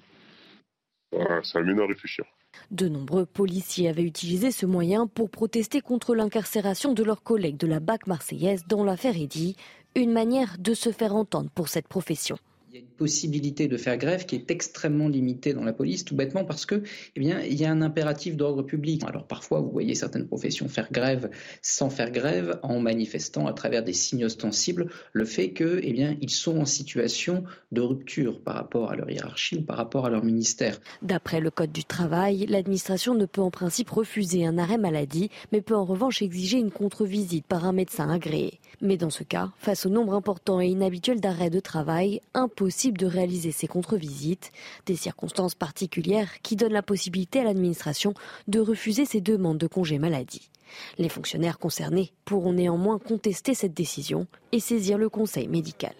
Ça, 1.13 1.43
ça 1.43 1.59
amène 1.59 1.81
à 1.81 1.87
réfléchir. 1.87 2.25
De 2.71 2.89
nombreux 2.89 3.27
policiers 3.27 3.89
avaient 3.89 4.05
utilisé 4.05 4.51
ce 4.51 4.67
moyen 4.67 5.07
pour 5.07 5.31
protester 5.31 5.81
contre 5.81 6.15
l'incarcération 6.15 6.93
de 6.93 7.03
leurs 7.03 7.23
collègues 7.23 7.57
de 7.57 7.67
la 7.67 7.81
BAC 7.81 8.07
marseillaise 8.07 8.65
dans 8.67 8.85
l'affaire 8.85 9.17
Eddy, 9.17 9.57
une 9.97 10.13
manière 10.13 10.57
de 10.59 10.75
se 10.75 10.93
faire 10.93 11.15
entendre 11.15 11.51
pour 11.51 11.69
cette 11.69 11.89
profession 11.89 12.39
il 12.71 12.75
y 12.75 12.77
a 12.77 12.81
une 12.81 12.87
possibilité 12.87 13.67
de 13.67 13.79
faire 13.79 13.97
grève 13.97 14.27
qui 14.27 14.35
est 14.35 14.51
extrêmement 14.51 15.09
limitée 15.09 15.55
dans 15.55 15.65
la 15.65 15.73
police, 15.73 16.05
tout 16.05 16.15
bêtement 16.15 16.45
parce 16.45 16.67
que, 16.67 16.83
eh 17.17 17.21
bien, 17.21 17.41
il 17.41 17.59
y 17.59 17.65
a 17.65 17.71
un 17.71 17.81
impératif 17.81 18.37
d'ordre 18.37 18.63
public. 18.63 19.03
Alors 19.07 19.27
parfois, 19.27 19.61
vous 19.61 19.71
voyez 19.71 19.95
certaines 19.95 20.27
professions 20.27 20.69
faire 20.69 20.93
grève 20.93 21.31
sans 21.63 21.89
faire 21.89 22.11
grève, 22.11 22.59
en 22.63 22.79
manifestant 22.79 23.47
à 23.47 23.55
travers 23.55 23.83
des 23.83 23.95
signes 23.95 24.27
ostensibles 24.27 24.91
le 25.13 25.25
fait 25.25 25.53
que, 25.53 25.81
eh 25.83 25.93
bien, 25.95 26.17
ils 26.21 26.31
sont 26.31 26.59
en 26.59 26.67
situation 26.67 27.45
de 27.73 27.81
rupture 27.81 28.43
par 28.43 28.57
rapport 28.57 28.91
à 28.91 28.97
leur 28.97 29.11
hiérarchie 29.11 29.57
ou 29.57 29.63
par 29.63 29.79
rapport 29.79 30.05
à 30.05 30.11
leur 30.11 30.23
ministère. 30.23 30.79
D'après 31.01 31.41
le 31.41 31.51
code 31.51 31.73
du 31.73 31.85
travail, 31.85 32.45
l'administration 32.49 33.15
ne 33.15 33.25
peut 33.25 33.41
en 33.41 33.51
principe 33.51 33.89
refuser 33.89 34.45
un 34.45 34.59
arrêt 34.59 34.79
maladie, 34.79 35.31
mais 35.53 35.63
peut 35.63 35.77
en 35.77 35.87
revanche 35.87 36.21
exiger 36.21 36.59
une 36.59 36.71
contre-visite 36.71 37.47
par 37.47 37.65
un 37.65 37.73
médecin 37.73 38.11
agréé. 38.11 38.61
Mais 38.83 38.99
dans 38.99 39.11
ce 39.11 39.25
cas, 39.25 39.53
face 39.59 39.87
au 39.87 39.89
nombre 39.89 40.15
important 40.15 40.61
et 40.61 40.67
inhabituel 40.69 41.21
d'arrêts 41.21 41.51
de 41.51 41.61
travail, 41.61 42.21
un 42.35 42.49
possible 42.59 42.99
de 42.99 43.07
réaliser 43.07 43.53
ces 43.53 43.69
contre-visites, 43.69 44.51
des 44.85 44.97
circonstances 44.97 45.55
particulières 45.55 46.43
qui 46.43 46.57
donnent 46.57 46.73
la 46.73 46.83
possibilité 46.83 47.39
à 47.39 47.45
l'administration 47.45 48.15
de 48.49 48.59
refuser 48.59 49.05
ces 49.05 49.21
demandes 49.21 49.59
de 49.59 49.69
congé 49.69 50.01
maladie. 50.01 50.51
Les 50.99 51.09
fonctionnaires 51.09 51.61
concernés 51.61 52.13
pourront 52.25 52.53
néanmoins 52.53 52.99
contester 52.99 53.55
cette 53.55 53.75
décision 53.75 54.27
et 54.51 54.59
saisir 54.59 54.99
le 54.99 55.09
conseil 55.09 55.47
médical. 55.47 55.95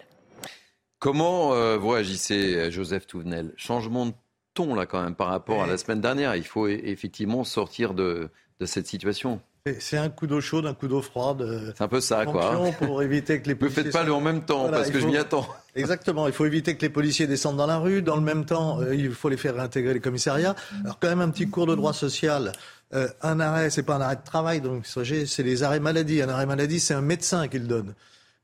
Comment 0.99 1.53
euh, 1.53 1.77
vous 1.77 1.89
réagissez, 1.89 2.69
Joseph 2.69 3.07
Touvenel? 3.07 3.53
Changement 3.55 4.07
de 4.07 4.13
ton 4.53 4.75
là 4.75 4.85
quand 4.85 5.01
même 5.01 5.15
par 5.15 5.29
rapport 5.29 5.63
à 5.63 5.67
la 5.67 5.77
semaine 5.77 6.01
dernière. 6.01 6.35
Il 6.35 6.43
faut 6.43 6.67
effectivement 6.67 7.45
sortir 7.45 7.93
de, 7.93 8.29
de 8.59 8.65
cette 8.65 8.85
situation. 8.85 9.39
C'est 9.79 9.97
un 9.97 10.09
coup 10.09 10.27
d'eau 10.27 10.41
chaude, 10.41 10.65
un 10.65 10.73
coup 10.73 10.87
d'eau 10.87 11.01
froide. 11.01 11.73
C'est 11.75 11.83
un 11.83 11.87
peu 11.87 12.01
ça, 12.01 12.25
quoi. 12.25 12.71
Pour 12.79 13.01
éviter 13.03 13.41
que 13.41 13.47
les 13.47 13.55
policiers. 13.55 13.83
Ne 13.83 13.91
faites 13.91 13.93
pas 13.93 14.03
le 14.03 14.13
en 14.13 14.21
même 14.21 14.43
temps, 14.43 14.61
voilà, 14.61 14.77
parce 14.77 14.89
que 14.89 14.99
faut... 14.99 15.07
je 15.07 15.11
m'y 15.11 15.17
attends. 15.17 15.47
Exactement. 15.75 16.27
Il 16.27 16.33
faut 16.33 16.45
éviter 16.45 16.75
que 16.75 16.81
les 16.81 16.89
policiers 16.89 17.27
descendent 17.27 17.57
dans 17.57 17.67
la 17.67 17.77
rue. 17.77 18.01
Dans 18.01 18.15
le 18.15 18.21
même 18.21 18.45
temps, 18.45 18.81
euh, 18.81 18.95
il 18.95 19.11
faut 19.11 19.29
les 19.29 19.37
faire 19.37 19.55
réintégrer 19.55 19.93
les 19.93 19.99
commissariats. 19.99 20.55
Alors, 20.83 20.99
quand 20.99 21.07
même, 21.07 21.21
un 21.21 21.29
petit 21.29 21.49
cours 21.49 21.67
de 21.67 21.75
droit 21.75 21.93
social. 21.93 22.51
Euh, 22.93 23.07
un 23.21 23.39
arrêt, 23.39 23.69
c'est 23.69 23.83
pas 23.83 23.95
un 23.95 24.01
arrêt 24.01 24.15
de 24.15 24.23
travail, 24.23 24.61
donc 24.61 24.85
c'est 24.85 25.43
les 25.43 25.63
arrêts 25.63 25.79
maladie. 25.79 26.21
Un 26.21 26.29
arrêt 26.29 26.45
maladie, 26.45 26.79
c'est 26.79 26.93
un 26.93 27.01
médecin 27.01 27.47
qui 27.47 27.59
le 27.59 27.67
donne. 27.67 27.93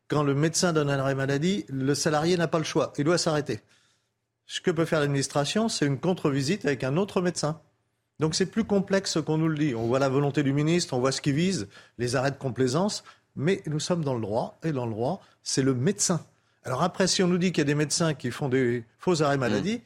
Quand 0.07 0.23
le 0.23 0.35
médecin 0.35 0.71
donne 0.71 0.89
un 0.89 0.99
arrêt 0.99 1.15
maladie, 1.15 1.65
le 1.69 1.95
salarié 1.95 2.37
n'a 2.37 2.47
pas 2.47 2.59
le 2.59 2.63
choix. 2.63 2.93
Il 2.97 3.05
doit 3.05 3.17
s'arrêter. 3.17 3.61
Ce 4.45 4.61
que 4.61 4.69
peut 4.69 4.85
faire 4.85 4.99
l'administration, 4.99 5.67
c'est 5.67 5.87
une 5.87 5.99
contre-visite 5.99 6.65
avec 6.65 6.83
un 6.83 6.97
autre 6.97 7.21
médecin. 7.21 7.59
Donc 8.19 8.35
c'est 8.35 8.45
plus 8.45 8.63
complexe 8.63 9.19
qu'on 9.25 9.37
nous 9.37 9.47
le 9.47 9.57
dit. 9.57 9.75
On 9.75 9.87
voit 9.87 9.99
la 9.99 10.09
volonté 10.09 10.43
du 10.43 10.53
ministre, 10.53 10.93
on 10.93 10.99
voit 10.99 11.11
ce 11.11 11.21
qu'il 11.21 11.35
vise, 11.35 11.67
les 11.97 12.15
arrêts 12.15 12.31
de 12.31 12.37
complaisance, 12.37 13.03
mais 13.35 13.61
nous 13.67 13.79
sommes 13.79 14.03
dans 14.03 14.13
le 14.13 14.21
droit, 14.21 14.57
et 14.63 14.71
dans 14.71 14.85
le 14.85 14.91
droit, 14.91 15.21
c'est 15.43 15.63
le 15.63 15.73
médecin. 15.73 16.25
Alors 16.63 16.81
après, 16.81 17.07
si 17.07 17.21
on 17.21 17.27
nous 17.27 17.37
dit 17.37 17.51
qu'il 17.51 17.59
y 17.59 17.61
a 17.61 17.65
des 17.65 17.75
médecins 17.75 18.13
qui 18.13 18.31
font 18.31 18.49
des 18.49 18.83
faux 18.97 19.21
arrêts 19.21 19.37
maladie, 19.37 19.77
mmh. 19.77 19.81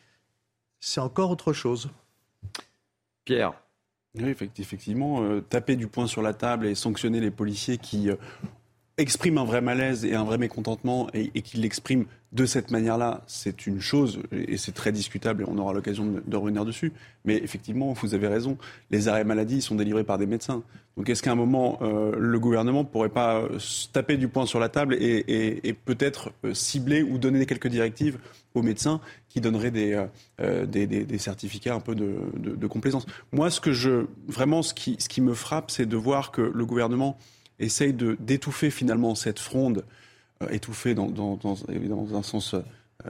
c'est 0.80 1.02
encore 1.02 1.32
autre 1.32 1.54
chose. 1.54 1.90
Pierre. 3.26 3.54
Oui, 4.16 4.36
effectivement, 4.58 5.22
euh, 5.22 5.42
taper 5.42 5.76
du 5.76 5.88
poing 5.88 6.08
sur 6.08 6.22
la 6.22 6.34
table 6.34 6.66
et 6.66 6.74
sanctionner 6.74 7.20
les 7.20 7.30
policiers 7.30 7.78
qui 7.78 8.10
euh, 8.10 8.16
expriment 9.00 9.40
un 9.40 9.46
vrai 9.46 9.62
malaise 9.62 10.06
et 10.06 10.14
un 10.14 10.24
vrai 10.24 10.38
mécontentement 10.38 11.08
et, 11.14 11.32
et 11.34 11.42
qui 11.42 11.58
l'expriment 11.58 12.06
de 12.32 12.46
cette 12.46 12.70
manière-là, 12.70 13.24
c'est 13.26 13.66
une 13.66 13.82
chose, 13.82 14.20
et 14.32 14.58
c'est 14.58 14.74
très 14.74 14.92
discutable, 14.92 15.42
et 15.42 15.46
on 15.48 15.58
aura 15.58 15.74
l'occasion 15.74 16.22
de, 16.24 16.38
revenir 16.38 16.64
dessus. 16.64 16.94
Mais 17.26 17.38
effectivement, 17.38 17.94
vous 17.94 18.14
avez 18.14 18.28
raison, 18.28 18.58
les 18.92 19.08
arrêts 19.08 19.24
maladie 19.24 19.64
sont 19.64 19.74
délivrés 19.74 20.04
par 20.04 20.20
des 20.20 20.28
médecins. 20.28 20.62
Donc 20.96 21.10
est-ce 21.10 21.24
qu'à 21.24 21.32
un 21.32 21.36
moment, 21.36 21.80
euh, 21.82 22.12
le 22.16 22.40
gouvernement 22.40 22.84
ne 22.84 22.88
pourrait 22.88 23.10
pas 23.10 23.48
taper 23.94 24.18
du 24.18 24.28
poing 24.28 24.46
sur 24.46 24.60
la 24.60 24.70
table 24.70 24.96
et, 24.96 25.24
et, 25.28 25.70
et 25.70 25.74
peut-être 25.74 26.32
euh, 26.46 26.54
cibler 26.54 27.02
ou 27.02 27.18
donner 27.18 27.46
quelques 27.48 27.68
directives 27.68 28.20
aux 28.54 28.62
médecins 28.62 29.02
qui 29.30 29.42
donneraient 29.42 29.72
des, 29.72 30.06
euh, 30.40 30.66
des, 30.68 30.86
des, 30.86 31.06
des 31.06 31.18
certificats 31.18 31.74
un 31.74 31.80
peu 31.80 31.96
de, 31.96 32.16
de, 32.38 32.56
de, 32.56 32.68
complaisance? 32.68 33.08
Moi, 33.32 33.50
ce 33.50 33.60
que 33.60 33.72
je, 33.72 34.06
vraiment, 34.28 34.62
ce 34.62 34.76
qui, 34.76 34.98
ce 35.00 35.10
qui 35.10 35.22
me 35.22 35.34
frappe, 35.34 35.72
c'est 35.72 35.88
de 35.88 35.98
voir 35.98 36.32
que 36.32 36.42
le 36.42 36.66
gouvernement 36.66 37.18
essaye 37.60 37.94
d'étouffer 37.94 38.70
finalement 38.72 39.16
cette 39.16 39.40
fronde 39.40 39.84
euh, 40.42 40.48
étouffé 40.50 40.94
dans, 40.96 41.08
dans, 41.08 41.36
dans, 41.36 41.58
dans, 41.68 42.16
un 42.16 42.24
sens 42.24 42.54
euh, 42.54 43.10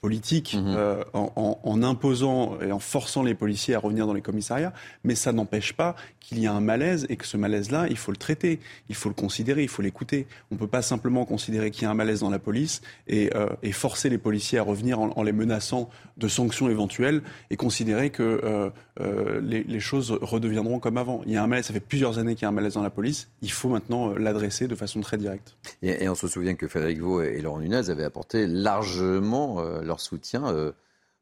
politique 0.00 0.54
Mhm. 0.54 0.74
euh, 0.76 1.02
en, 1.14 1.32
en- 1.34 1.58
en 1.62 1.82
imposant 1.82 2.60
et 2.60 2.72
en 2.72 2.78
forçant 2.78 3.22
les 3.22 3.34
policiers 3.34 3.74
à 3.74 3.78
revenir 3.78 4.06
dans 4.06 4.12
les 4.12 4.20
commissariats, 4.20 4.74
mais 5.02 5.14
ça 5.14 5.32
n'empêche 5.32 5.72
pas 5.72 5.96
qu'il 6.20 6.38
y 6.40 6.46
a 6.46 6.52
un 6.52 6.60
malaise 6.60 7.06
et 7.08 7.16
que 7.16 7.24
ce 7.26 7.38
malaise-là, 7.38 7.86
il 7.88 7.96
faut 7.96 8.10
le 8.10 8.18
traiter, 8.18 8.60
il 8.90 8.94
faut 8.96 9.08
le 9.08 9.14
considérer, 9.14 9.62
il 9.62 9.68
faut 9.68 9.80
l'écouter. 9.80 10.26
On 10.50 10.56
ne 10.56 10.60
peut 10.60 10.66
pas 10.66 10.82
simplement 10.82 11.24
considérer 11.24 11.70
qu'il 11.70 11.84
y 11.84 11.86
a 11.86 11.90
un 11.90 11.94
malaise 11.94 12.20
dans 12.20 12.28
la 12.28 12.38
police 12.38 12.82
et, 13.08 13.34
euh, 13.34 13.48
et 13.62 13.72
forcer 13.72 14.10
les 14.10 14.18
policiers 14.18 14.58
à 14.58 14.62
revenir 14.62 15.00
en, 15.00 15.10
en 15.16 15.22
les 15.22 15.32
menaçant 15.32 15.88
de 16.18 16.28
sanctions 16.28 16.68
éventuelles 16.68 17.22
et 17.48 17.56
considérer 17.56 18.10
que 18.10 18.70
euh, 19.00 19.40
les, 19.40 19.80
choses 19.80 20.12
redeviendront 20.12 20.78
comme 20.78 20.98
avant. 20.98 21.22
Il 21.26 21.32
y 21.32 21.36
a 21.36 21.42
un 21.42 21.48
malaise, 21.48 21.66
ça 21.66 21.72
fait 21.72 21.80
plusieurs 21.80 22.18
années 22.18 22.34
qu'il 22.34 22.42
y 22.42 22.44
a 22.46 22.48
un 22.48 22.52
malaise 22.52 22.74
dans 22.74 22.82
la 22.82 22.90
police, 22.90 23.28
il 23.42 23.50
faut 23.50 23.68
maintenant 23.68 24.10
euh, 24.10 24.18
l'adresser 24.18 24.68
de 24.68 24.74
façon 24.76 25.00
très 25.00 25.18
directe. 25.18 25.56
Et, 25.82 26.08
on 26.08 26.14
se 26.14 26.28
souvient 26.28 26.54
que 26.54 26.68
Frédéric 26.68 27.00
Vaux 27.00 27.20
et 27.20 27.40
Laurent 27.40 27.58
Nunez 27.58 27.90
avaient 27.90 28.04
apporté 28.04 28.46
largement 28.46 29.58
euh, 29.58 29.82
leur 29.82 30.00
soutien 30.00 30.72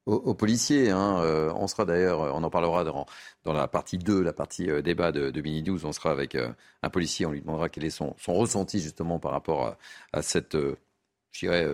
aux, 0.04 0.34
policiers. 0.34 0.90
hein. 0.90 1.22
On 1.56 1.66
sera 1.66 1.84
d'ailleurs, 1.84 2.34
on 2.34 2.42
en 2.42 2.50
parlera 2.50 2.84
dans, 2.84 3.06
dans 3.44 3.52
la 3.52 3.68
partie 3.68 3.98
2, 3.98 4.20
la 4.20 4.32
partie 4.32 4.66
débat 4.82 5.12
de, 5.12 5.30
de 5.30 5.40
Mini 5.40 5.62
12. 5.62 5.84
On 5.84 5.92
sera 5.92 6.10
avec 6.10 6.36
un 6.82 6.90
policier, 6.90 7.24
on 7.24 7.30
lui 7.30 7.40
demandera 7.40 7.68
quel 7.68 7.84
est 7.84 7.90
son, 7.90 8.14
ressenti 8.26 8.80
justement 8.80 9.18
par 9.20 9.30
rapport 9.30 9.76
à, 10.12 10.22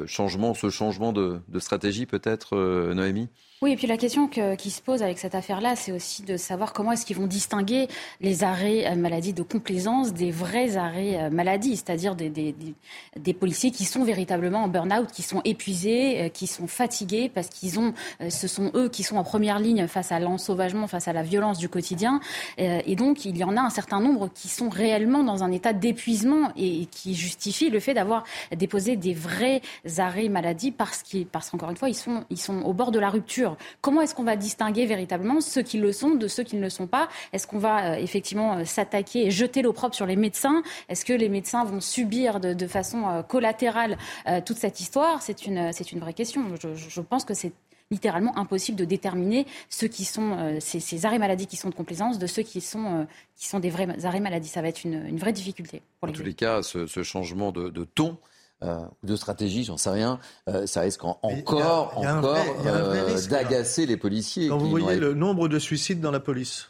changement, 0.06 0.54
ce 0.54 0.68
changement 0.68 1.12
de, 1.12 1.40
de 1.48 1.58
stratégie 1.58 2.04
peut-être, 2.06 2.54
Noémie? 2.92 3.30
Oui, 3.60 3.72
et 3.72 3.76
puis 3.76 3.88
la 3.88 3.96
question 3.96 4.28
que- 4.28 4.54
qui 4.54 4.70
se 4.70 4.80
pose 4.80 5.02
avec 5.02 5.18
cette 5.18 5.34
affaire-là, 5.34 5.74
c'est 5.74 5.90
aussi 5.90 6.22
de 6.22 6.36
savoir 6.36 6.72
comment 6.72 6.92
est-ce 6.92 7.04
qu'ils 7.04 7.16
vont 7.16 7.26
distinguer 7.26 7.88
les 8.20 8.44
arrêts 8.44 8.86
euh, 8.86 8.94
maladie 8.94 9.32
de 9.32 9.42
complaisance 9.42 10.12
des 10.14 10.30
vrais 10.30 10.76
arrêts 10.76 11.16
euh, 11.24 11.28
maladie, 11.30 11.74
c'est-à-dire 11.74 12.14
des, 12.14 12.30
des- 12.30 13.34
policiers 13.34 13.72
qui 13.72 13.84
sont 13.84 14.04
véritablement 14.04 14.62
en 14.62 14.68
burn-out, 14.68 15.10
qui 15.10 15.22
sont 15.22 15.40
épuisés, 15.44 16.20
euh, 16.20 16.28
qui 16.28 16.46
sont 16.46 16.68
fatigués 16.68 17.28
parce 17.34 17.48
qu'ils 17.48 17.80
ont, 17.80 17.94
ce 18.28 18.46
sont 18.46 18.70
eux 18.76 18.88
qui 18.88 19.02
sont 19.02 19.16
en 19.16 19.24
première 19.24 19.58
ligne 19.58 19.88
face 19.88 20.12
à 20.12 20.20
l'ensauvagement, 20.20 20.86
face 20.86 21.08
à 21.08 21.12
la 21.12 21.22
violence 21.24 21.58
du 21.58 21.68
quotidien, 21.68 22.20
et 22.58 22.94
donc 22.96 23.24
il 23.24 23.36
y 23.36 23.44
en 23.44 23.56
a 23.56 23.60
un 23.60 23.70
certain 23.70 24.00
nombre 24.00 24.28
qui 24.34 24.48
sont 24.48 24.68
réellement 24.68 25.22
dans 25.24 25.42
un 25.44 25.50
état 25.52 25.72
d'épuisement 25.72 26.50
et, 26.56 26.86
qui 26.86 27.14
justifient 27.14 27.70
le 27.70 27.80
fait 27.80 27.94
d'avoir 27.94 28.24
déposé 28.56 28.96
des 28.96 29.14
vrais 29.14 29.60
arrêts 29.98 30.28
maladie 30.28 30.70
parce 30.72 31.02
qu'ils, 31.02 31.26
parce 31.26 31.50
qu'encore 31.50 31.70
une 31.70 31.76
fois, 31.76 31.88
ils 31.88 31.94
sont, 31.94 32.24
ils 32.30 32.38
sont 32.40 32.62
au 32.62 32.72
bord 32.72 32.90
de 32.90 32.98
la 32.98 33.10
rupture. 33.10 33.47
Comment 33.80 34.02
est-ce 34.02 34.14
qu'on 34.14 34.24
va 34.24 34.36
distinguer 34.36 34.86
véritablement 34.86 35.40
ceux 35.40 35.62
qui 35.62 35.78
le 35.78 35.92
sont 35.92 36.14
de 36.14 36.28
ceux 36.28 36.42
qui 36.42 36.56
ne 36.56 36.60
le 36.60 36.70
sont 36.70 36.86
pas 36.86 37.08
Est-ce 37.32 37.46
qu'on 37.46 37.58
va 37.58 37.92
euh, 37.92 37.94
effectivement 37.96 38.58
euh, 38.58 38.64
s'attaquer 38.64 39.26
et 39.26 39.30
jeter 39.30 39.62
l'opprobre 39.62 39.94
sur 39.94 40.06
les 40.06 40.16
médecins? 40.16 40.62
Est-ce 40.88 41.04
que 41.04 41.12
les 41.12 41.28
médecins 41.28 41.64
vont 41.64 41.80
subir 41.80 42.40
de, 42.40 42.54
de 42.54 42.66
façon 42.66 43.08
euh, 43.08 43.22
collatérale 43.22 43.96
toute 44.44 44.56
cette 44.56 44.80
histoire? 44.80 45.22
C'est 45.22 45.46
une, 45.46 45.70
une 45.92 46.00
vraie 46.00 46.12
question. 46.12 46.42
Je, 46.74 47.00
pense 47.00 47.24
que 47.24 47.34
c'est 47.34 47.52
littéralement 47.90 48.36
impossible 48.36 48.76
de 48.78 48.84
déterminer 48.84 49.46
ceux 49.68 49.88
qui 49.88 50.04
sont 50.04 50.32
euh, 50.32 50.58
ces, 50.60 50.80
ces 50.80 51.06
arrêts 51.06 51.18
maladie 51.18 51.46
qui 51.46 51.56
sont 51.56 51.70
de 51.70 51.74
complaisance 51.74 52.18
de 52.18 52.26
ceux 52.26 52.42
qui 52.42 52.60
sont, 52.60 52.84
euh, 52.84 53.04
qui 53.36 53.48
sont 53.48 53.60
des 53.60 53.70
vrais 53.70 54.04
arrêts 54.04 54.20
maladie. 54.20 54.48
Ça 54.48 54.62
va 54.62 54.68
être 54.68 54.84
une, 54.84 55.06
une 55.06 55.18
vraie 55.18 55.32
difficulté 55.32 55.82
pour 56.00 56.10
En 56.10 56.12
tous 56.12 56.22
les 56.22 56.34
cas, 56.34 56.62
ce, 56.62 56.86
ce 56.86 57.02
changement 57.02 57.52
de, 57.52 57.70
de 57.70 57.84
ton 57.84 58.18
euh, 58.62 58.80
de 59.04 59.16
stratégie, 59.16 59.64
j'en 59.64 59.76
sais 59.76 59.90
rien, 59.90 60.18
euh, 60.48 60.66
ça 60.66 60.80
risque 60.80 61.04
en- 61.04 61.18
Mais 61.24 61.32
il 61.32 61.36
y 61.36 61.38
a- 61.38 61.42
encore, 61.42 61.94
y 62.02 62.06
a 62.06 62.18
encore 62.18 62.36
euh, 62.66 63.20
d'agacer 63.28 63.86
les 63.86 63.96
policiers. 63.96 64.48
Quand 64.48 64.58
vous 64.58 64.68
voyez 64.70 64.98
le 64.98 65.14
nombre 65.14 65.48
de 65.48 65.58
suicides 65.58 66.00
dans 66.00 66.10
la 66.10 66.20
police, 66.20 66.68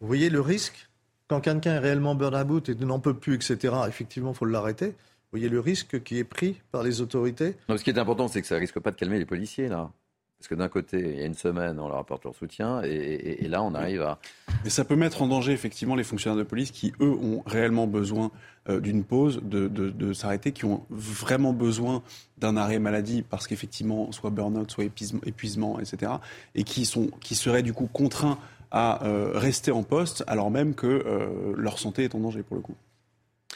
vous 0.00 0.06
voyez 0.06 0.28
le 0.30 0.40
risque 0.40 0.88
quand 1.28 1.40
quelqu'un 1.40 1.74
est 1.76 1.78
réellement 1.78 2.14
burn-out 2.14 2.68
et 2.68 2.74
n'en 2.74 3.00
peut 3.00 3.14
plus, 3.14 3.34
etc. 3.36 3.74
Effectivement, 3.88 4.32
il 4.32 4.36
faut 4.36 4.44
l'arrêter. 4.44 4.88
Vous 4.88 5.38
voyez 5.40 5.48
le 5.48 5.58
risque 5.60 6.02
qui 6.04 6.18
est 6.18 6.24
pris 6.24 6.60
par 6.70 6.82
les 6.82 7.00
autorités. 7.00 7.56
Non, 7.68 7.76
ce 7.78 7.82
qui 7.84 7.90
est 7.90 7.98
important, 7.98 8.28
c'est 8.28 8.40
que 8.42 8.46
ça 8.46 8.56
risque 8.56 8.78
pas 8.78 8.90
de 8.90 8.96
calmer 8.96 9.18
les 9.18 9.24
policiers, 9.26 9.68
là. 9.68 9.90
Parce 10.38 10.48
que 10.48 10.54
d'un 10.56 10.68
côté, 10.68 10.98
il 11.00 11.18
y 11.18 11.22
a 11.22 11.26
une 11.26 11.34
semaine, 11.34 11.80
on 11.80 11.88
leur 11.88 11.96
apporte 11.98 12.24
leur 12.24 12.34
soutien, 12.34 12.82
et, 12.84 12.88
et- 12.88 13.44
et 13.44 13.48
là, 13.48 13.62
on 13.62 13.74
arrive 13.74 14.02
à. 14.02 14.18
Mais 14.62 14.68
ça 14.68 14.84
peut 14.84 14.96
mettre 14.96 15.22
en 15.22 15.26
danger 15.26 15.52
effectivement 15.52 15.94
les 15.94 16.04
fonctionnaires 16.04 16.36
de 16.36 16.42
police 16.42 16.70
qui, 16.70 16.92
eux, 17.00 17.12
ont 17.12 17.42
réellement 17.46 17.86
besoin 17.86 18.30
euh, 18.68 18.78
d'une 18.80 19.04
pause, 19.04 19.40
de, 19.42 19.68
de- 19.68 19.88
de 19.90 20.12
s'arrêter, 20.12 20.52
qui 20.52 20.66
ont 20.66 20.84
vraiment 20.90 21.52
besoin 21.54 22.02
d'un 22.38 22.56
arrêt 22.58 22.78
maladie 22.78 23.22
parce 23.22 23.46
qu'effectivement, 23.46 24.12
soit 24.12 24.30
burn-out, 24.30 24.70
soit 24.70 24.84
épuisement, 24.84 25.20
épuisement, 25.24 25.80
etc. 25.80 26.12
Et 26.54 26.64
qui, 26.64 26.84
sont, 26.84 27.06
qui 27.20 27.34
seraient 27.36 27.62
du 27.62 27.72
coup 27.72 27.88
contraints 27.90 28.38
à 28.70 29.04
euh, 29.06 29.30
rester 29.34 29.70
en 29.70 29.82
poste 29.82 30.24
alors 30.26 30.50
même 30.50 30.74
que 30.74 30.86
euh, 30.86 31.54
leur 31.56 31.78
santé 31.78 32.04
est 32.04 32.14
en 32.14 32.18
danger 32.20 32.42
pour 32.42 32.56
le 32.56 32.62
coup. 32.62 32.74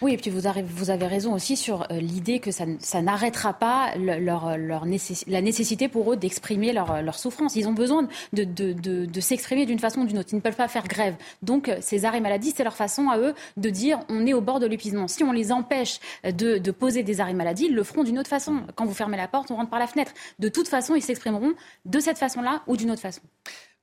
Oui, 0.00 0.12
et 0.12 0.17
puis 0.17 0.31
vous 0.31 0.47
avez, 0.47 0.62
vous 0.62 0.90
avez 0.90 1.07
raison 1.09 1.33
aussi 1.35 1.57
sur 1.57 1.83
euh, 1.90 1.99
l'idée 1.99 2.38
que 2.38 2.50
ça, 2.52 2.64
n'arrêtera 3.02 3.52
pas 3.52 3.97
le- 3.97 4.21
leur, 4.21 4.57
leur 4.57 4.87
nécess- 4.87 5.25
la 5.26 5.40
nécessité 5.43 5.88
pour 5.88 6.12
eux 6.12 6.17
d'exprimer 6.17 6.73
leur, 6.73 7.02
leur 7.02 7.19
souffrance. 7.19 7.57
Ils 7.57 7.67
ont 7.67 7.73
besoin 7.73 8.07
de, 8.33 8.45
de, 8.45 8.73
de, 8.73 9.07
de 9.07 9.21
s'exprimer 9.21 9.67
d'une 9.67 9.81
façon 9.81 10.02
ou 10.02 10.07
d'une 10.07 10.19
autre. 10.19 10.28
Ils 10.33 10.37
ne 10.37 10.40
peuvent 10.40 10.55
pas 10.55 10.69
faire 10.69 10.87
grève. 10.87 11.17
Donc 11.43 11.69
euh, 11.69 11.78
ces 11.81 12.05
arrêts 12.05 12.21
maladie, 12.21 12.52
c'est 12.57 12.62
leur 12.62 12.76
façon 12.76 13.09
à 13.09 13.19
eux 13.19 13.35
de 13.57 13.71
dire 13.71 13.99
on 14.09 14.25
est 14.26 14.35
au 14.35 14.40
bord 14.40 14.61
de 14.61 14.67
l'épuisement. 14.67 15.09
Si 15.09 15.25
on 15.25 15.33
les 15.33 15.50
empêche 15.50 15.99
euh, 16.25 16.31
de, 16.31 16.59
de 16.59 16.71
poser 16.71 17.02
des 17.02 17.21
arrêts 17.21 17.35
maladie, 17.35 17.64
ils 17.67 17.75
le 17.75 17.83
feront 17.83 18.05
d'une 18.05 18.21
autre 18.21 18.31
façon. 18.31 18.61
Quand 18.76 18.85
vous 18.85 18.95
fermez 18.95 19.17
la 19.17 19.26
porte, 19.26 19.50
on 19.50 19.57
rentre 19.57 19.71
par 19.71 19.81
la 19.81 19.88
fenêtre. 19.88 20.12
De 20.38 20.49
toute 20.49 20.69
façon, 20.69 20.95
ils 20.95 21.02
s'exprimeront 21.02 21.55
de 21.87 21.99
cette 21.99 22.19
façon-là 22.19 22.62
ou 22.69 22.76
d'une 22.76 22.93
autre 22.93 23.02
façon. 23.02 23.23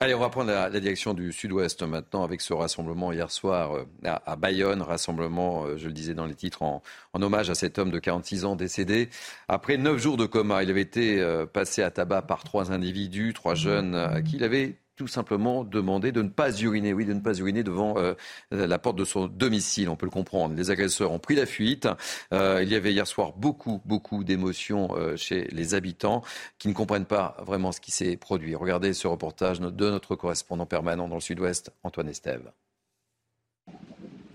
Allez, 0.02 0.14
on 0.14 0.20
va 0.20 0.28
prendre 0.28 0.52
la, 0.52 0.70
direction 0.82 1.14
du 1.14 1.32
sud-ouest 1.32 1.82
maintenant 1.82 2.26
avec 2.26 2.42
ce 2.42 2.54
rassemblement 2.54 3.14
hier 3.14 3.32
soir 3.32 3.78
euh, 3.78 3.86
à, 4.04 4.36
Bayonne. 4.36 4.82
Rassemblement, 4.82 5.64
euh, 5.64 5.78
je 5.78 5.88
le 5.88 5.94
disais 5.94 6.14
dans 6.14 6.26
les 6.26 6.36
titres, 6.36 6.64
en, 6.64 6.84
en 7.14 7.22
hommage 7.22 7.50
à 7.50 7.56
cet 7.56 7.80
homme 7.80 7.92
de 7.92 8.00
46 8.00 8.44
ans 8.44 8.58
décédé. 8.58 9.10
Après 9.48 9.78
neuf 9.78 9.98
jours 9.98 10.18
de 10.18 10.26
coma, 10.26 10.64
il 10.64 10.70
avait 10.70 10.82
été 10.82 11.22
euh, 11.22 11.46
passé 11.46 11.82
à 11.82 11.92
tabac 11.92 12.24
par 12.24 12.44
trois 12.44 12.74
individus, 12.74 13.34
trois 13.34 13.56
jeunes, 13.56 13.96
à 13.96 14.22
qui 14.22 14.36
il 14.36 14.44
avait 14.44 14.76
tout 14.96 15.08
simplement 15.08 15.64
demandé 15.64 16.12
de 16.12 16.22
ne 16.22 16.30
pas 16.30 16.52
uriner, 16.62 16.94
oui, 16.94 17.06
de 17.06 17.14
ne 17.14 17.20
pas 17.20 17.34
devant 17.34 17.98
euh, 17.98 18.14
la 18.52 18.80
porte 18.80 18.98
de 18.98 19.06
son 19.06 19.28
domicile. 19.28 19.90
On 19.90 19.96
peut 19.96 20.06
le 20.06 20.12
comprendre. 20.12 20.56
Les 20.56 20.72
agresseurs 20.72 21.12
ont 21.12 21.20
pris 21.20 21.36
la 21.36 21.46
fuite. 21.46 21.88
Euh, 22.34 22.62
il 22.64 22.70
y 22.70 22.76
avait 22.76 22.94
hier 22.94 23.08
soir 23.08 23.34
beaucoup, 23.34 23.82
beaucoup 23.86 24.24
d'émotions 24.24 24.96
euh, 24.96 25.16
chez 25.16 25.48
les 25.52 25.74
habitants 25.74 26.24
qui 26.58 26.68
ne 26.68 26.74
comprennent 26.74 27.06
pas 27.06 27.38
vraiment 27.46 27.72
ce 27.72 27.82
qui 27.82 27.92
s'est 27.92 28.16
produit. 28.18 28.56
Regardez 28.56 28.94
ce 28.94 29.08
reportage 29.08 29.60
de 29.60 29.90
notre 29.90 30.16
correspondant 30.16 30.66
permanent 30.66 31.08
dans 31.08 31.16
le 31.16 31.22
sud-ouest, 31.22 31.72
Antoine 31.84 32.10
Estève. 32.10 32.52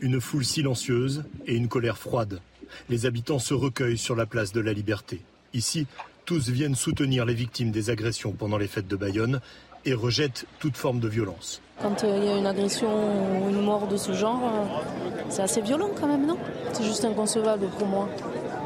Une 0.01 0.21
foule 0.21 0.45
silencieuse 0.45 1.25
et 1.47 1.55
une 1.55 1.69
colère 1.69 1.99
froide. 1.99 2.41
Les 2.89 3.07
habitants 3.07 3.39
se 3.39 3.55
recueillent 3.55 3.99
sur 3.99 4.15
la 4.17 4.27
place 4.27 4.53
de 4.53 4.61
la 4.61 4.73
Liberté. 4.73 5.21
Ici, 5.53 5.87
tous 6.25 6.49
viennent 6.49 6.77
soutenir 6.77 7.25
les 7.25 7.35
victimes 7.35 7.71
des 7.71 7.91
agressions 7.91 8.33
pendant 8.33 8.57
les 8.57 8.69
fêtes 8.69 8.87
de 8.87 8.97
Bayonne 8.97 9.41
et 9.85 9.95
rejettent 9.95 10.45
toute 10.59 10.77
forme 10.77 11.01
de 11.01 11.09
violence. 11.09 11.61
Quand 11.83 12.05
euh, 12.05 12.19
il 12.19 12.25
y 12.25 12.29
a 12.29 12.37
une 12.37 12.47
agression 12.47 12.89
ou 13.45 13.49
une 13.49 13.63
mort 13.63 13.87
de 13.87 13.97
ce 13.97 14.13
genre, 14.13 14.41
euh, 14.45 15.11
c'est 15.31 15.43
assez 15.43 15.61
violent 15.63 15.89
quand 15.99 16.07
même, 16.07 16.27
non? 16.27 16.37
C'est 16.73 16.85
juste 16.85 17.05
inconcevable 17.05 17.67
pour 17.79 17.87
moi. 17.87 18.09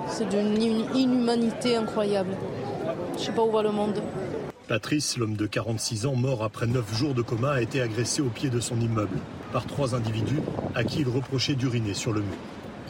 C'est 0.09 0.29
d'une 0.29 0.57
in- 0.61 0.93
inhumanité 0.95 1.77
incroyable. 1.77 2.37
Je 3.17 3.23
sais 3.23 3.33
pas 3.33 3.43
où 3.43 3.51
va 3.53 3.63
le 3.63 3.71
monde. 3.71 4.03
Patrice, 4.67 5.17
l'homme 5.19 5.37
de 5.37 5.47
46 5.47 6.07
ans, 6.07 6.15
mort 6.17 6.43
après 6.43 6.67
9 6.67 6.97
jours 6.97 7.15
de 7.15 7.23
coma, 7.23 7.53
a 7.53 7.61
été 7.61 7.81
agressé 7.81 8.23
au 8.23 8.29
pied 8.31 8.49
de 8.51 8.61
son 8.61 8.81
immeuble 8.81 9.19
par 9.53 9.67
trois 9.67 9.95
individus 9.95 10.41
à 10.75 10.85
qui 10.85 11.01
il 11.01 11.09
reprochait 11.09 11.55
d'uriner 11.55 11.95
sur 11.95 12.13
le 12.13 12.21
mur. 12.23 12.35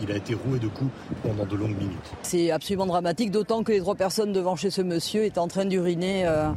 Il 0.03 0.11
a 0.11 0.17
été 0.17 0.35
roué 0.35 0.59
de 0.59 0.69
coups 0.69 0.91
pendant 1.23 1.45
de 1.47 1.57
longues 1.57 1.77
minutes. 1.79 2.11
C'est 2.23 2.51
absolument 2.51 2.87
dramatique, 2.87 3.31
d'autant 3.31 3.63
que 3.63 3.73
les 3.73 3.81
trois 3.81 3.95
personnes 3.95 4.33
devant 4.33 4.57
chez 4.57 4.71
ce 4.71 4.83
monsieur 4.83 5.25
étaient 5.25 5.39
en 5.39 5.49
train 5.49 5.65
d'uriner. 5.65 6.27
euh, 6.27 6.51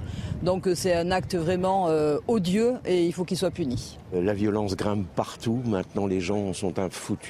donc 0.44 0.68
c'est 0.76 0.94
un 0.94 1.10
acte 1.12 1.36
vraiment 1.36 1.88
euh, 1.90 2.18
odieux 2.28 2.74
et 2.86 3.06
il 3.06 3.14
faut 3.14 3.26
qu'il 3.26 3.38
soit 3.38 3.52
puni. 3.52 3.98
La 4.14 4.34
violence 4.34 4.76
grimpe 4.76 5.08
partout. 5.16 5.62
Maintenant, 5.66 6.08
les 6.08 6.20
gens 6.20 6.54
sont 6.54 6.78
un 6.80 6.90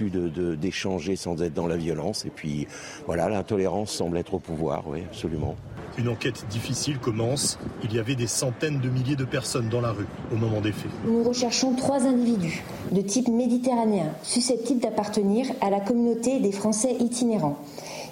de- 0.10 0.28
de- 0.30 0.56
d'échanger 0.56 1.16
sans 1.16 1.42
être 1.42 1.54
dans 1.54 1.68
la 1.68 1.78
violence. 1.78 2.26
Et 2.26 2.30
puis, 2.30 2.68
voilà, 3.06 3.30
l'intolérance 3.30 3.92
semble 3.92 4.18
être 4.18 4.34
au 4.34 4.40
pouvoir, 4.40 4.84
oui, 4.88 5.00
absolument. 5.10 5.56
Une 5.98 6.10
enquête 6.10 6.46
difficile 6.50 7.00
commence. 7.00 7.58
Il 7.84 7.94
y 7.94 8.00
avait 8.00 8.16
des 8.16 8.28
centaines 8.28 8.80
de 8.80 8.90
milliers 8.90 9.16
de 9.16 9.26
personnes 9.26 9.70
dans 9.70 9.82
la 9.82 9.92
rue 9.92 10.08
au 10.32 10.36
moment 10.36 10.62
des 10.62 10.72
faits. 10.72 10.92
Nous 11.06 11.24
recherchons 11.24 11.74
trois 11.74 12.06
individus 12.06 12.64
de 12.92 13.02
type 13.02 13.28
méditerranéen 13.28 14.12
susceptibles 14.24 14.82
d'appartenir 14.82 15.48
à 15.62 15.70
la 15.70 15.80
communauté 15.80 16.40
des 16.40 16.52
Français 16.52 16.96
itinérants. 17.00 17.58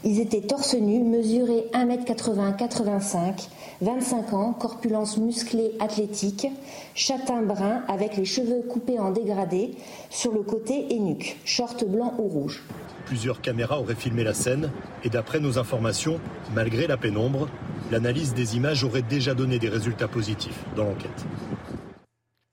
Ils 0.04 0.20
étaient 0.20 0.42
torse 0.42 0.76
nu, 0.76 1.00
mesurés 1.00 1.66
1m80-85, 1.74 3.48
25 3.82 4.34
ans, 4.34 4.54
corpulence 4.54 5.18
musclée 5.18 5.72
athlétique, 5.80 6.48
châtain 6.94 7.42
brun 7.42 7.84
avec 7.88 8.16
les 8.16 8.26
cheveux 8.26 8.62
coupés 8.70 9.00
en 9.00 9.12
dégradé 9.12 9.76
sur 10.10 10.32
le 10.32 10.42
côté 10.42 10.94
et 10.94 11.00
nuque, 11.00 11.38
short 11.44 11.84
blanc 11.86 12.14
ou 12.20 12.28
rouge. 12.28 12.64
Plusieurs 13.06 13.42
caméras 13.42 13.80
auraient 13.80 13.96
filmé 13.96 14.24
la 14.24 14.34
scène 14.34 14.72
et 15.04 15.10
d'après 15.10 15.40
nos 15.40 15.60
informations, 15.60 16.20
malgré 16.54 16.88
la 16.88 16.98
pénombre, 16.98 17.48
l'analyse 17.92 18.34
des 18.34 18.56
images 18.56 18.84
aurait 18.84 19.04
déjà 19.04 19.34
donné 19.34 19.60
des 19.60 19.70
résultats 19.70 20.08
positifs 20.08 20.64
dans 20.76 20.86
l'enquête. 20.86 21.26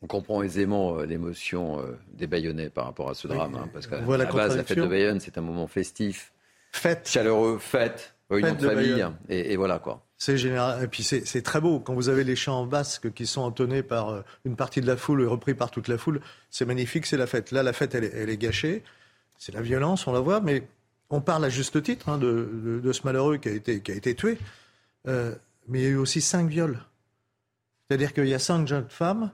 On 0.03 0.07
comprend 0.07 0.43
aisément 0.43 0.99
euh, 0.99 1.07
l'émotion 1.07 1.81
euh, 1.81 1.97
des 2.13 2.27
Bayonnais 2.27 2.71
par 2.71 2.87
rapport 2.87 3.09
à 3.09 3.15
ce 3.15 3.29
drame, 3.29 3.55
hein, 3.55 3.69
parce 3.73 3.87
qu'à 3.87 4.01
voit 4.01 4.19
la 4.19 4.25
la 4.25 4.33
base, 4.33 4.57
la 4.57 4.65
fête 4.65 4.79
de. 4.79 4.87
Bayonne, 4.87 5.21
c'est 5.21 5.39
un 5.39 5.43
moment 5.43 5.69
festif, 5.69 6.33
fête, 6.73 7.09
chaleureux, 7.09 7.59
fête. 7.59 8.15
Réunion 8.29 8.55
de 8.55 8.67
famille, 8.67 9.07
et, 9.29 9.57
voilà 9.57 9.79
quoi. 9.79 10.03
C'est 10.17 10.39
général. 10.39 10.83
Et 10.83 10.87
puis 10.87 11.03
c'est 11.03 11.43
très 11.43 11.61
beau. 11.61 11.81
Quand 11.81 11.95
vous 11.95 12.09
avez 12.09 12.25
les 12.25 12.37
chants 12.37 12.65
basques 12.65 13.13
qui 13.13 13.27
sont 13.27 13.43
entonnés 13.43 13.83
par 13.83 14.09
euh, 14.09 14.23
une 14.45 14.57
partie 14.57 14.81
de 14.81 14.87
la 14.87 14.97
foule 14.97 15.23
et 15.23 15.27
repris 15.27 15.55
par 15.55 15.71
toute 15.71 15.89
la 15.89 15.99
foule, 15.99 16.21
c'est 16.49 16.65
magnifique, 16.65 17.07
c'est 17.07 17.17
la 17.17 17.27
fête. 17.27 17.51
Là, 17.51 17.63
la 17.63 17.73
fête, 17.73 17.95
elle 17.95 18.31
est, 18.31 18.37
gâchée. 18.39 18.83
C'est 19.45 19.51
la 19.51 19.61
violence, 19.61 20.07
on 20.07 20.13
la 20.13 20.21
voit, 20.21 20.41
mais 20.41 20.69
on 21.11 21.21
parle 21.21 21.45
à 21.45 21.49
juste 21.49 21.83
titre 21.83 22.09
hein, 22.09 22.17
de, 22.17 22.93
ce 22.93 23.01
malheureux 23.03 23.39
qui 23.39 23.49
a 23.49 23.53
été, 23.53 24.15
tué. 24.15 24.39
Euh, 25.09 25.35
mais 25.67 25.81
il 25.81 25.83
y 25.83 25.87
a 25.87 25.91
eu 25.91 25.97
aussi 25.97 26.21
cinq 26.21 26.49
viols. 26.49 26.79
C'est-à-dire 27.83 28.13
qu'il 28.13 28.29
y 28.29 28.35
a 28.35 28.39
cinq 28.39 28.69
jeunes 28.69 28.89
femmes. 28.89 29.33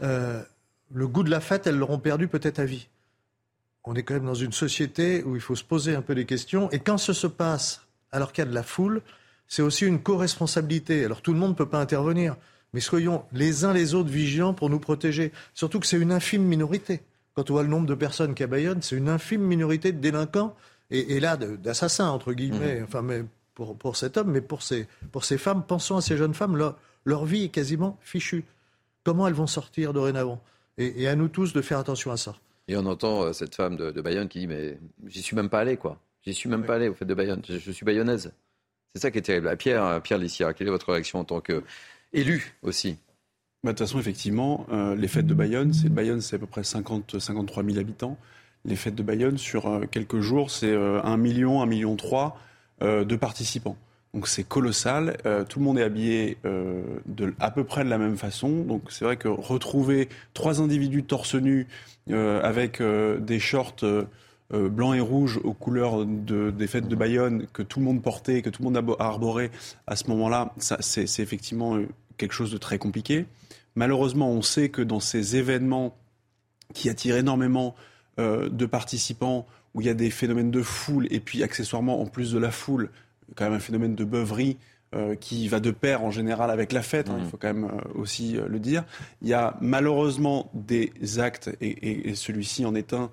Euh, 0.00 0.42
le 0.90 1.06
goût 1.06 1.22
de 1.22 1.28
la 1.28 1.40
fête, 1.40 1.66
elles 1.66 1.76
l'auront 1.76 1.98
perdu 1.98 2.26
peut-être 2.26 2.58
à 2.58 2.64
vie. 2.64 2.88
On 3.84 3.94
est 3.96 4.02
quand 4.02 4.14
même 4.14 4.24
dans 4.24 4.32
une 4.32 4.54
société 4.54 5.22
où 5.24 5.36
il 5.36 5.42
faut 5.42 5.56
se 5.56 5.64
poser 5.64 5.94
un 5.94 6.00
peu 6.00 6.14
des 6.14 6.24
questions. 6.24 6.70
Et 6.70 6.78
quand 6.78 6.96
ce 6.96 7.12
se 7.12 7.26
passe 7.26 7.86
alors 8.12 8.32
qu'il 8.32 8.42
y 8.42 8.46
a 8.46 8.50
de 8.50 8.54
la 8.54 8.62
foule, 8.62 9.02
c'est 9.46 9.60
aussi 9.60 9.84
une 9.84 10.00
co-responsabilité. 10.00 11.04
Alors 11.04 11.20
tout 11.20 11.34
le 11.34 11.38
monde 11.38 11.50
ne 11.50 11.56
peut 11.56 11.68
pas 11.68 11.80
intervenir, 11.82 12.34
mais 12.72 12.80
soyons 12.80 13.26
les 13.34 13.66
uns 13.66 13.74
les 13.74 13.92
autres 13.92 14.08
vigilants 14.08 14.54
pour 14.54 14.70
nous 14.70 14.80
protéger. 14.80 15.32
Surtout 15.52 15.80
que 15.80 15.86
c'est 15.86 15.98
une 15.98 16.12
infime 16.12 16.44
minorité. 16.44 17.02
Quand 17.34 17.50
on 17.50 17.54
voit 17.54 17.62
le 17.62 17.68
nombre 17.68 17.86
de 17.86 17.94
personnes 17.94 18.34
qui 18.34 18.44
Bayonne, 18.46 18.82
c'est 18.82 18.96
une 18.96 19.08
infime 19.08 19.42
minorité 19.42 19.92
de 19.92 20.00
délinquants 20.00 20.54
et, 20.90 21.20
là 21.20 21.36
d'assassins, 21.36 22.08
entre 22.08 22.32
guillemets, 22.32 22.80
mmh. 22.80 22.84
enfin, 22.84 23.02
mais 23.02 23.24
pour, 23.54 23.76
pour, 23.76 23.96
cet 23.96 24.16
homme, 24.16 24.32
mais 24.32 24.40
pour 24.40 24.62
ces, 24.62 24.88
pour 25.12 25.24
ces 25.24 25.38
femmes. 25.38 25.62
Pensons 25.64 25.96
à 25.96 26.00
ces 26.00 26.16
jeunes 26.16 26.34
femmes, 26.34 26.56
leur, 26.56 26.76
leur 27.04 27.24
vie 27.24 27.44
est 27.44 27.48
quasiment 27.48 27.96
fichue. 28.00 28.44
Comment 29.04 29.28
elles 29.28 29.34
vont 29.34 29.46
sortir 29.46 29.92
dorénavant? 29.92 30.42
Et, 30.78 31.02
et 31.02 31.08
à 31.08 31.14
nous 31.14 31.28
tous 31.28 31.52
de 31.52 31.62
faire 31.62 31.78
attention 31.78 32.10
à 32.10 32.16
ça. 32.16 32.34
Et 32.70 32.76
on 32.76 32.86
entend 32.86 33.24
euh, 33.24 33.32
cette 33.32 33.56
femme 33.56 33.76
de, 33.76 34.00
Bayonne 34.00 34.28
qui 34.28 34.40
dit 34.40 34.46
Mais 34.46 34.78
j'y 35.06 35.22
suis 35.22 35.34
même 35.34 35.48
pas 35.48 35.58
allé, 35.58 35.76
quoi. 35.76 35.98
J'y 36.22 36.32
suis 36.32 36.48
même 36.48 36.64
pas 36.64 36.76
allé 36.76 36.88
au 36.88 36.94
fait 36.94 37.04
de 37.04 37.14
Bayonne. 37.14 37.42
Je, 37.48 37.70
suis 37.72 37.84
bayonnaise. 37.84 38.32
C'est 38.94 39.02
ça 39.02 39.10
qui 39.10 39.18
est 39.18 39.22
terrible. 39.22 39.56
Pierre, 39.56 39.84
euh, 39.84 40.00
Pierre 40.00 40.18
Lissière, 40.18 40.54
quelle 40.54 40.68
est 40.68 40.70
votre 40.70 40.92
réaction 40.92 41.18
en 41.18 41.24
tant 41.24 41.40
qu'élu 41.40 42.54
aussi? 42.62 42.96
Bah, 43.62 43.72
de 43.72 43.76
toute 43.76 43.86
façon, 43.86 43.98
effectivement, 43.98 44.66
euh, 44.72 44.94
les 44.94 45.08
fêtes 45.08 45.26
de 45.26 45.34
Bayonne, 45.34 45.72
c'est 45.72 45.88
Bayonne, 45.88 46.20
c'est 46.20 46.36
à 46.36 46.38
peu 46.38 46.46
près 46.46 46.64
50, 46.64 47.18
53 47.18 47.64
000 47.64 47.78
habitants. 47.78 48.16
Les 48.64 48.76
fêtes 48.76 48.94
de 48.94 49.02
Bayonne, 49.02 49.38
sur 49.38 49.80
quelques 49.90 50.20
jours, 50.20 50.50
c'est 50.50 50.74
1 50.74 51.16
million, 51.16 51.62
1 51.62 51.66
million 51.66 51.96
3 51.96 52.38
de 52.82 53.16
participants. 53.16 53.76
Donc 54.12 54.28
c'est 54.28 54.44
colossal. 54.44 55.16
tout 55.48 55.60
le 55.60 55.64
monde 55.64 55.78
est 55.78 55.82
habillé 55.82 56.36
à 57.38 57.50
peu 57.50 57.64
près 57.64 57.82
de 57.82 57.88
la 57.88 57.96
même 57.96 58.18
façon. 58.18 58.64
Donc 58.64 58.82
c'est 58.90 59.06
vrai 59.06 59.16
que 59.16 59.28
retrouver 59.28 60.10
trois 60.34 60.60
individus 60.60 61.04
torse 61.04 61.36
nu 61.36 61.68
euh, 62.10 62.40
avec 62.42 62.80
euh, 62.80 63.20
des 63.20 63.38
shorts 63.38 63.84
euh, 63.84 64.06
blancs 64.52 64.96
et 64.96 65.00
rouges 65.00 65.38
aux 65.44 65.52
couleurs 65.52 66.04
des 66.06 66.66
fêtes 66.66 66.88
de 66.88 66.96
Bayonne 66.96 67.46
que 67.52 67.62
tout 67.62 67.78
le 67.78 67.84
monde 67.84 68.02
portait, 68.02 68.42
que 68.42 68.50
tout 68.50 68.62
le 68.62 68.70
monde 68.70 68.96
a 68.98 69.04
arboré 69.04 69.50
à 69.86 69.94
ce 69.94 70.08
moment-là, 70.08 70.52
c'est 70.58 71.20
effectivement 71.20 71.78
quelque 72.16 72.32
chose 72.32 72.50
de 72.50 72.58
très 72.58 72.78
compliqué. 72.78 73.26
Malheureusement, 73.74 74.30
on 74.30 74.42
sait 74.42 74.68
que 74.68 74.82
dans 74.82 75.00
ces 75.00 75.36
événements 75.36 75.96
qui 76.74 76.88
attirent 76.88 77.16
énormément 77.16 77.74
de 78.18 78.66
participants, 78.66 79.46
où 79.74 79.80
il 79.80 79.86
y 79.86 79.90
a 79.90 79.94
des 79.94 80.10
phénomènes 80.10 80.50
de 80.50 80.62
foule, 80.62 81.06
et 81.10 81.20
puis 81.20 81.42
accessoirement, 81.42 82.00
en 82.00 82.06
plus 82.06 82.32
de 82.32 82.38
la 82.38 82.50
foule, 82.50 82.90
quand 83.34 83.44
même 83.44 83.54
un 83.54 83.60
phénomène 83.60 83.94
de 83.94 84.04
beuverie 84.04 84.56
euh, 84.94 85.14
qui 85.14 85.46
va 85.46 85.60
de 85.60 85.70
pair 85.70 86.02
en 86.02 86.10
général 86.10 86.50
avec 86.50 86.72
la 86.72 86.82
fête, 86.82 87.10
hein, 87.10 87.16
il 87.18 87.24
mm. 87.24 87.28
faut 87.28 87.36
quand 87.36 87.54
même 87.54 87.64
euh, 87.64 87.98
aussi 88.00 88.36
euh, 88.36 88.48
le 88.48 88.58
dire. 88.58 88.84
Il 89.22 89.28
y 89.28 89.34
a 89.34 89.56
malheureusement 89.60 90.50
des 90.52 90.92
actes, 91.20 91.50
et, 91.60 92.14
celui-ci 92.16 92.64
en 92.64 92.74
est 92.74 92.92
un, 92.92 93.10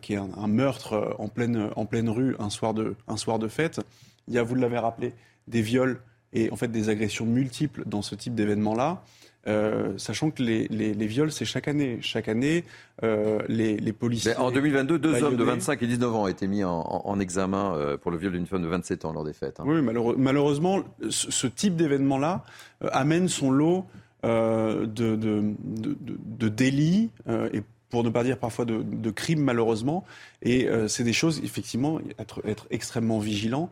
qui 0.00 0.14
est 0.14 0.16
un, 0.16 0.46
meurtre 0.48 1.16
en 1.18 1.28
pleine, 1.28 1.70
en 1.76 1.86
pleine 1.86 2.08
rue 2.08 2.34
un 2.38 2.50
soir, 2.50 2.74
de, 2.74 2.96
un 3.06 3.16
soir 3.16 3.38
de 3.38 3.46
fête. 3.48 3.80
Il 4.26 4.34
y 4.34 4.38
a, 4.38 4.42
vous 4.42 4.54
l'avez 4.54 4.78
rappelé, 4.78 5.12
des 5.48 5.62
viols 5.62 6.00
et 6.32 6.50
en 6.50 6.56
fait 6.56 6.68
des 6.68 6.88
agressions 6.88 7.26
multiples 7.26 7.84
dans 7.86 8.02
ce 8.02 8.14
type 8.14 8.34
d'événement-là. 8.34 9.04
Euh, 9.48 9.98
sachant 9.98 10.30
que 10.30 10.42
les, 10.42 10.68
les, 10.68 10.94
les 10.94 11.06
viols, 11.06 11.32
c'est 11.32 11.44
chaque 11.44 11.66
année. 11.66 11.98
Chaque 12.00 12.28
année, 12.28 12.64
euh, 13.02 13.40
les, 13.48 13.76
les, 13.76 13.92
policiers. 13.92 14.36
en 14.36 14.52
2022, 14.52 14.98
deux 14.98 15.22
hommes 15.22 15.36
de 15.36 15.42
25 15.44 15.82
et 15.82 15.86
19 15.86 16.14
ans 16.14 16.22
ont 16.22 16.28
été 16.28 16.46
mis 16.46 16.62
en, 16.62 16.80
en, 16.80 17.18
examen 17.18 17.74
euh, 17.74 17.96
pour 17.96 18.10
le 18.12 18.18
viol 18.18 18.32
d'une 18.32 18.46
femme 18.46 18.62
de 18.62 18.68
27 18.68 19.04
ans 19.04 19.12
lors 19.12 19.24
des 19.24 19.32
fêtes. 19.32 19.58
Hein. 19.58 19.64
Oui, 19.66 19.82
malheureusement, 20.16 20.84
ce, 21.10 21.46
type 21.48 21.74
d'événement-là 21.74 22.44
amène 22.92 23.28
son 23.28 23.50
lot 23.50 23.86
de, 24.22 24.86
de, 24.86 25.16
de, 25.16 25.96
de, 25.98 26.48
délits 26.48 27.10
et 27.52 27.62
pour 27.90 28.04
ne 28.04 28.10
pas 28.10 28.22
dire 28.22 28.38
parfois 28.38 28.64
de, 28.64 28.82
de 28.82 29.10
crimes 29.10 29.42
malheureusement. 29.42 30.04
Et 30.42 30.68
c'est 30.86 31.04
des 31.04 31.12
choses, 31.12 31.40
effectivement, 31.42 32.00
être, 32.18 32.40
être 32.46 32.66
extrêmement 32.70 33.18
vigilant, 33.18 33.70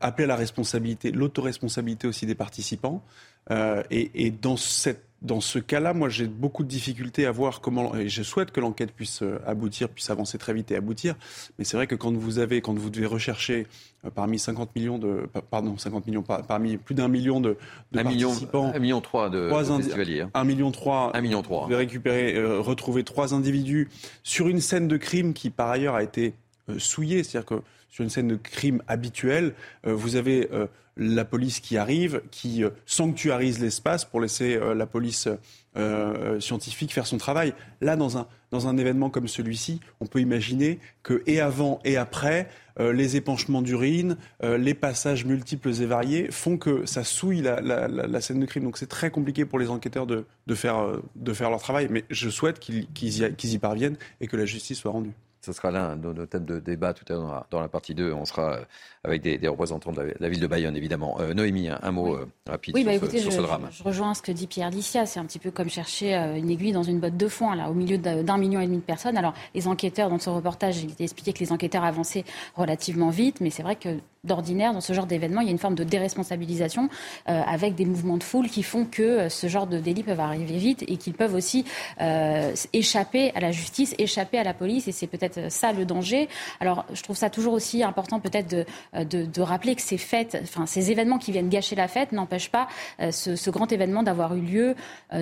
appeler 0.00 0.24
à 0.24 0.28
la 0.28 0.36
responsabilité, 0.36 1.12
l'autoresponsabilité 1.12 2.08
aussi 2.08 2.26
des 2.26 2.34
participants. 2.34 3.02
Euh, 3.50 3.82
et, 3.90 4.30
dans, 4.30 4.56
cette, 4.56 5.05
dans 5.22 5.40
ce 5.40 5.58
cas-là, 5.58 5.94
moi, 5.94 6.08
j'ai 6.08 6.26
beaucoup 6.26 6.62
de 6.62 6.68
difficultés 6.68 7.24
à 7.26 7.30
voir 7.30 7.60
comment. 7.60 7.94
Et 7.96 8.08
je 8.08 8.22
souhaite 8.22 8.50
que 8.50 8.60
l'enquête 8.60 8.92
puisse 8.92 9.22
euh, 9.22 9.38
aboutir, 9.46 9.88
puisse 9.88 10.10
avancer 10.10 10.36
très 10.36 10.52
vite 10.52 10.70
et 10.70 10.76
aboutir. 10.76 11.14
Mais 11.58 11.64
c'est 11.64 11.76
vrai 11.76 11.86
que 11.86 11.94
quand 11.94 12.14
vous 12.14 12.38
avez, 12.38 12.60
quand 12.60 12.78
vous 12.78 12.90
devez 12.90 13.06
rechercher 13.06 13.66
euh, 14.04 14.10
parmi 14.10 14.38
50 14.38 14.76
millions 14.76 14.98
de, 14.98 15.26
pardon, 15.50 15.78
50 15.78 16.06
millions, 16.06 16.22
parmi 16.22 16.76
plus 16.76 16.94
d'un 16.94 17.08
million 17.08 17.40
de, 17.40 17.56
de 17.92 18.02
participants, 18.02 18.66
million, 18.66 18.80
million 18.80 19.00
3 19.00 19.30
de, 19.30 19.50
festivaliers. 19.50 20.20
1 20.20 20.30
hein. 20.34 20.44
million 20.44 20.70
3. 20.70 21.12
1 21.16 21.20
million 21.22 21.42
3. 21.42 21.62
Vous 21.62 21.70
devez 21.70 21.76
récupérer, 21.76 22.58
retrouver 22.58 23.02
trois 23.02 23.32
individus 23.32 23.88
sur 24.22 24.48
une 24.48 24.60
scène 24.60 24.86
de 24.86 24.98
crime 24.98 25.32
qui, 25.32 25.48
par 25.48 25.70
ailleurs, 25.70 25.94
a 25.94 26.02
été 26.02 26.34
souillée. 26.76 27.24
C'est-à-dire 27.24 27.46
que 27.46 27.62
sur 27.88 28.04
une 28.04 28.10
scène 28.10 28.28
de 28.28 28.36
crime 28.36 28.82
habituelle, 28.86 29.54
vous 29.84 30.16
avez 30.16 30.48
la 30.96 31.24
police 31.24 31.60
qui 31.60 31.76
arrive, 31.76 32.22
qui 32.30 32.64
euh, 32.64 32.70
sanctuarise 32.86 33.60
l'espace 33.60 34.04
pour 34.04 34.20
laisser 34.20 34.56
euh, 34.56 34.74
la 34.74 34.86
police 34.86 35.28
euh, 35.76 36.40
scientifique 36.40 36.92
faire 36.92 37.06
son 37.06 37.18
travail. 37.18 37.52
Là, 37.82 37.96
dans 37.96 38.16
un, 38.16 38.76
événement 38.78 39.10
comme 39.10 39.28
celui-ci, 39.28 39.80
on 40.00 40.06
peut 40.06 40.20
imaginer 40.20 40.78
que, 41.02 41.22
et 41.26 41.40
avant 41.40 41.80
et 41.84 41.98
après, 41.98 42.48
les 42.78 43.16
épanchements 43.16 43.62
d'urine, 43.62 44.16
les 44.42 44.74
passages 44.74 45.24
multiples 45.24 45.68
et 45.68 45.86
variés 45.86 46.30
font 46.30 46.56
que 46.56 46.86
ça 46.86 47.04
souille 47.04 47.42
la, 47.42 48.20
scène 48.20 48.40
de 48.40 48.46
crime. 48.46 48.64
Donc 48.64 48.78
c'est 48.78 48.86
très 48.86 49.10
compliqué 49.10 49.44
pour 49.44 49.58
les 49.58 49.68
enquêteurs 49.68 50.06
de, 50.06 50.24
faire, 50.54 50.92
de 51.14 51.32
faire 51.34 51.50
leur 51.50 51.60
travail. 51.60 51.88
Mais 51.90 52.04
je 52.10 52.30
souhaite 52.30 52.58
qu'ils 52.58 53.52
y 53.52 53.58
parviennent 53.58 53.96
et 54.20 54.26
que 54.26 54.36
la 54.36 54.46
justice 54.46 54.78
soit 54.78 54.92
rendue. 54.92 55.12
Ce 55.46 55.52
sera 55.52 55.70
l'un 55.70 55.94
de 55.94 56.12
nos 56.12 56.26
thèmes 56.26 56.44
de 56.44 56.58
débat 56.58 56.92
tout 56.92 57.04
à 57.08 57.12
l'heure 57.12 57.46
dans 57.52 57.60
la 57.60 57.68
partie 57.68 57.94
2. 57.94 58.12
On 58.12 58.24
sera 58.24 58.54
euh, 58.54 58.64
avec 59.04 59.22
des, 59.22 59.46
représentants 59.46 59.92
de 59.92 60.12
la, 60.18 60.28
ville 60.28 60.40
de 60.40 60.46
Bayonne, 60.48 60.76
évidemment. 60.76 61.20
Euh, 61.20 61.34
Noémie, 61.34 61.68
un, 61.68 61.92
mot 61.92 62.16
euh, 62.16 62.26
rapide 62.48 62.74
oui, 62.74 62.80
sur, 62.80 62.90
bah, 62.90 62.96
écoutez, 62.96 63.20
ce, 63.20 63.30
je, 63.30 63.40
drame. 63.40 63.68
Je, 63.70 63.84
rejoins 63.84 64.14
ce 64.14 64.22
que 64.22 64.32
dit 64.32 64.48
Pierre 64.48 64.70
Licia. 64.70 65.06
C'est 65.06 65.20
un 65.20 65.24
petit 65.24 65.38
peu 65.38 65.52
comme 65.52 65.68
chercher 65.68 66.14
une 66.14 66.50
aiguille 66.50 66.72
dans 66.72 66.82
une 66.82 66.98
botte 66.98 67.16
de 67.16 67.28
foin, 67.28 67.54
là, 67.54 67.70
au 67.70 67.74
milieu 67.74 67.96
d'un 67.96 68.38
million 68.38 68.58
et 68.58 68.66
demi 68.66 68.78
de 68.78 68.82
personnes. 68.82 69.16
Alors, 69.16 69.34
les 69.54 69.68
enquêteurs, 69.68 70.10
dans 70.10 70.18
ce 70.18 70.30
reportage, 70.30 70.82
il 70.82 70.90
était 70.90 71.04
expliqué 71.04 71.32
que 71.32 71.38
les 71.38 71.52
enquêteurs 71.52 71.84
avançaient 71.84 72.24
relativement 72.56 73.10
vite, 73.10 73.40
mais 73.40 73.50
c'est 73.50 73.62
vrai 73.62 73.76
que 73.76 74.00
d'ordinaire, 74.26 74.74
dans 74.74 74.80
ce 74.80 74.92
genre 74.92 75.06
d'événement, 75.06 75.40
il 75.40 75.46
y 75.46 75.48
a 75.48 75.52
une 75.52 75.58
forme 75.58 75.74
de 75.74 75.84
déresponsabilisation 75.84 76.88
euh, 77.28 77.42
avec 77.46 77.74
des 77.74 77.86
mouvements 77.86 78.18
de 78.18 78.22
foule 78.22 78.48
qui 78.48 78.62
font 78.62 78.84
que 78.84 79.02
euh, 79.02 79.28
ce 79.28 79.46
genre 79.46 79.66
de 79.66 79.78
délits 79.78 80.02
peuvent 80.02 80.20
arriver 80.20 80.58
vite 80.58 80.84
et 80.88 80.96
qu'ils 80.96 81.14
peuvent 81.14 81.34
aussi 81.34 81.64
euh, 82.00 82.52
échapper 82.72 83.32
à 83.34 83.40
la 83.40 83.52
justice, 83.52 83.94
échapper 83.98 84.38
à 84.38 84.44
la 84.44 84.52
police. 84.52 84.88
Et 84.88 84.92
c'est 84.92 85.06
peut-être 85.06 85.35
ça 85.48 85.72
le 85.72 85.84
danger. 85.84 86.28
Alors, 86.60 86.84
je 86.92 87.02
trouve 87.02 87.16
ça 87.16 87.30
toujours 87.30 87.52
aussi 87.52 87.82
important 87.82 88.20
peut-être 88.20 88.48
de, 88.48 89.24
de, 89.24 89.40
rappeler 89.42 89.74
que 89.74 89.82
ces 89.82 89.98
fêtes, 89.98 90.38
enfin 90.42 90.66
ces 90.66 90.90
événements 90.90 91.18
qui 91.18 91.32
viennent 91.32 91.48
gâcher 91.48 91.76
la 91.76 91.88
fête 91.88 92.12
n'empêchent 92.12 92.50
pas 92.50 92.68
ce, 92.98 93.36
ce, 93.36 93.50
grand 93.50 93.70
événement 93.72 94.02
d'avoir 94.02 94.34
eu 94.34 94.40
lieu 94.40 94.74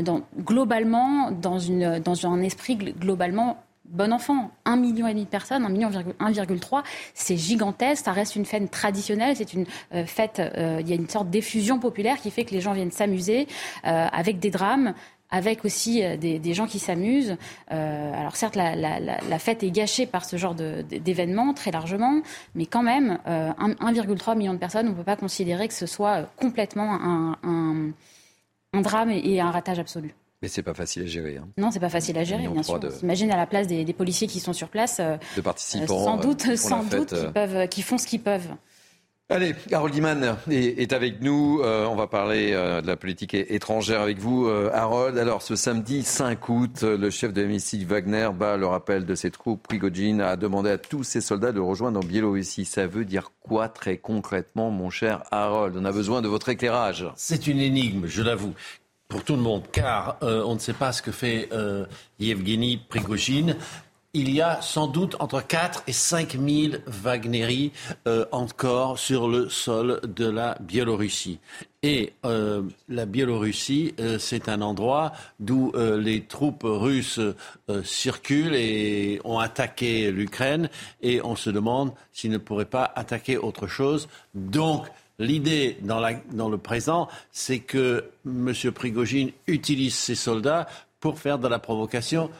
dans, 0.03 0.22
globalement 0.38 1.31
dans, 1.31 1.59
une, 1.59 1.98
dans 1.98 2.27
un 2.27 2.40
esprit 2.42 2.77
globalement 2.77 3.59
bon 3.85 4.12
enfant. 4.12 4.50
1,5 4.66 4.81
million 4.81 5.07
et 5.07 5.12
demi 5.12 5.24
de 5.24 5.31
personnes, 5.31 5.64
1,3 5.64 5.72
million, 5.72 5.90
1,3, 5.90 6.83
c'est 7.14 7.37
gigantesque. 7.37 8.05
Ça 8.05 8.12
reste 8.12 8.37
une 8.37 8.44
fête 8.44 8.70
traditionnelle. 8.70 9.37
C'est 9.37 9.53
une 9.53 9.66
euh, 9.94 10.05
fête, 10.07 10.40
euh, 10.40 10.79
il 10.81 10.88
y 10.88 10.92
a 10.92 10.96
une 10.96 11.09
sorte 11.09 11.31
d'effusion 11.31 11.79
populaire 11.79 12.16
qui 12.20 12.31
fait 12.31 12.44
que 12.44 12.53
les 12.53 12.61
gens 12.61 12.72
viennent 12.72 12.90
s'amuser 12.90 13.46
euh, 13.87 14.07
avec 14.12 14.38
des 14.38 14.50
drames 14.50 14.94
avec 15.30 15.64
aussi 15.64 16.02
des, 16.18 16.54
gens 16.54 16.66
qui 16.66 16.78
s'amusent. 16.78 17.37
alors 17.68 18.37
certes, 18.37 18.56
la, 18.56 19.38
fête 19.38 19.62
est 19.62 19.70
gâchée 19.70 20.06
par 20.06 20.24
ce 20.24 20.37
genre 20.37 20.54
d'événements 20.54 21.54
très 21.54 21.70
largement, 21.70 22.20
mais 22.54 22.66
quand 22.66 22.82
même, 22.82 23.18
1,3 23.26 24.37
million 24.37 24.54
de 24.54 24.58
personnes, 24.58 24.87
on 24.87 24.90
ne 24.90 24.96
peut 24.96 25.02
pas 25.02 25.16
considérer 25.16 25.66
que 25.66 25.74
ce 25.74 25.87
soit 25.87 26.28
complètement 26.37 26.98
un, 27.42 27.92
un 28.74 28.80
drame 28.80 29.10
et 29.10 29.40
un 29.40 29.50
ratage 29.50 29.78
absolu. 29.78 30.14
Mais 30.42 30.48
c'est 30.48 30.62
pas 30.62 30.74
facile 30.74 31.04
à 31.04 31.06
gérer. 31.06 31.38
Hein. 31.38 31.48
Non, 31.56 31.70
c'est 31.70 31.80
pas 31.80 31.88
facile 31.88 32.18
à 32.18 32.24
gérer, 32.24 32.46
bien 32.46 32.62
sûr. 32.62 32.78
Imagine 33.02 33.30
à 33.30 33.37
la 33.38 33.46
place 33.46 33.66
des, 33.66 33.92
policiers 33.94 34.26
qui 34.26 34.40
sont 34.40 34.52
sur 34.52 34.68
place. 34.68 34.98
Euh, 35.00 35.16
de 35.37 35.40
participants. 35.40 36.04
sans 36.04 36.16
doute, 36.18 36.56
sans 36.56 36.82
doute, 36.82 37.08
qui, 37.08 37.14
euh. 37.14 37.30
peuvent, 37.30 37.68
qui 37.68 37.80
font 37.80 37.96
ce 37.96 38.06
qu'ils 38.06 38.20
peuvent. 38.20 38.50
Allez, 39.30 39.54
Harold 39.72 39.94
Iman 39.94 40.37
est, 40.50 40.92
avec 40.92 41.22
nous. 41.22 41.62
Euh, 41.62 41.87
on 41.87 41.96
va 41.96 42.06
parler 42.06 42.50
euh, 42.52 42.82
de 42.82 42.87
la 42.87 42.94
politique 42.94 43.32
étrangère 43.32 44.02
avec 44.02 44.18
vous, 44.18 44.46
euh, 44.46 44.68
Harold. 44.74 45.16
Alors, 45.16 45.40
ce 45.40 45.56
samedi 45.56 46.02
5 46.02 46.46
août, 46.50 46.82
le 46.82 47.08
chef 47.08 47.32
de 47.32 47.40
l'hémicycle 47.40 47.87
Wagner 47.87 48.28
bat 48.38 48.58
le 48.58 48.66
rappel 48.66 49.06
de 49.06 49.14
ses 49.14 49.30
troupes. 49.30 49.66
Prigogine 49.66 50.20
a 50.20 50.37
demandé 50.37 50.68
à 50.68 50.76
tous 50.76 51.04
ses 51.04 51.22
soldats 51.22 51.52
de 51.52 51.60
rejoindre 51.60 52.00
en 52.00 52.06
Biélorussie. 52.06 52.66
Ça 52.66 52.87
veut 52.87 53.06
dire 53.06 53.30
quoi 53.40 53.70
très 53.70 53.96
concrètement, 53.96 54.70
mon 54.70 54.90
cher 54.90 55.22
Harold? 55.30 55.74
On 55.74 55.87
a 55.87 55.92
besoin 55.92 56.20
de 56.20 56.28
votre 56.28 56.50
éclairage. 56.50 57.06
C'est 57.16 57.46
une 57.46 57.60
énigme, 57.60 58.06
je 58.06 58.20
l'avoue 58.20 58.52
pour 59.08 59.24
tout 59.24 59.37
le 59.37 59.42
monde, 59.42 59.62
car 59.72 60.18
on 60.20 60.54
ne 60.54 60.58
sait 60.58 60.72
pas 60.74 60.92
ce 60.92 61.00
que 61.00 61.12
fait 61.12 61.48
Yevgeny 62.18 62.78
Prigogine 62.88 63.56
il 64.14 64.33
y 64.33 64.40
a 64.40 64.62
sans 64.62 64.87
doute 64.87 65.16
entre 65.18 65.44
4 65.44 65.83
et 65.88 65.92
5 65.92 66.38
000 66.38 66.74
Wagnéri 66.87 67.72
euh, 68.07 68.24
encore 68.31 68.98
sur 68.98 69.29
le 69.29 69.48
sol 69.48 70.00
de 70.05 70.27
la 70.27 70.57
Biélorussie. 70.61 71.40
Et 71.83 72.14
euh, 72.24 72.62
la 72.88 73.07
Biélorussie, 73.07 73.94
euh, 73.98 74.18
c'est 74.18 74.48
un 74.48 74.62
endroit 74.62 75.12
d'où 75.40 75.72
les 75.74 76.22
troupes 76.22 76.62
russes 76.64 77.20
circulent 77.83 78.55
et 78.55 79.20
ont 79.24 79.40
attaqué 79.40 80.11
l'Ukraine. 80.12 80.70
Et 81.03 81.20
on 81.22 81.35
se 81.35 81.50
demande 81.50 81.92
s'ils 82.12 82.31
ne 82.31 82.38
pourraient 82.38 82.64
pas 82.64 82.92
attaquer 82.94 83.37
autre 83.37 83.66
chose. 83.66 84.09
Donc, 84.35 84.87
L'idée 85.20 85.79
dans, 85.83 86.03
dans, 86.33 86.48
le 86.48 86.59
présent, 86.59 87.07
c'est 87.31 87.61
que 87.61 88.11
M. 88.27 88.53
Prigogine 88.74 89.31
utilise 89.46 89.94
ses 89.94 90.16
soldats 90.16 90.66
pour 90.98 91.20
faire 91.20 91.38
de 91.38 91.46
la 91.46 91.61
provocation 91.61 92.31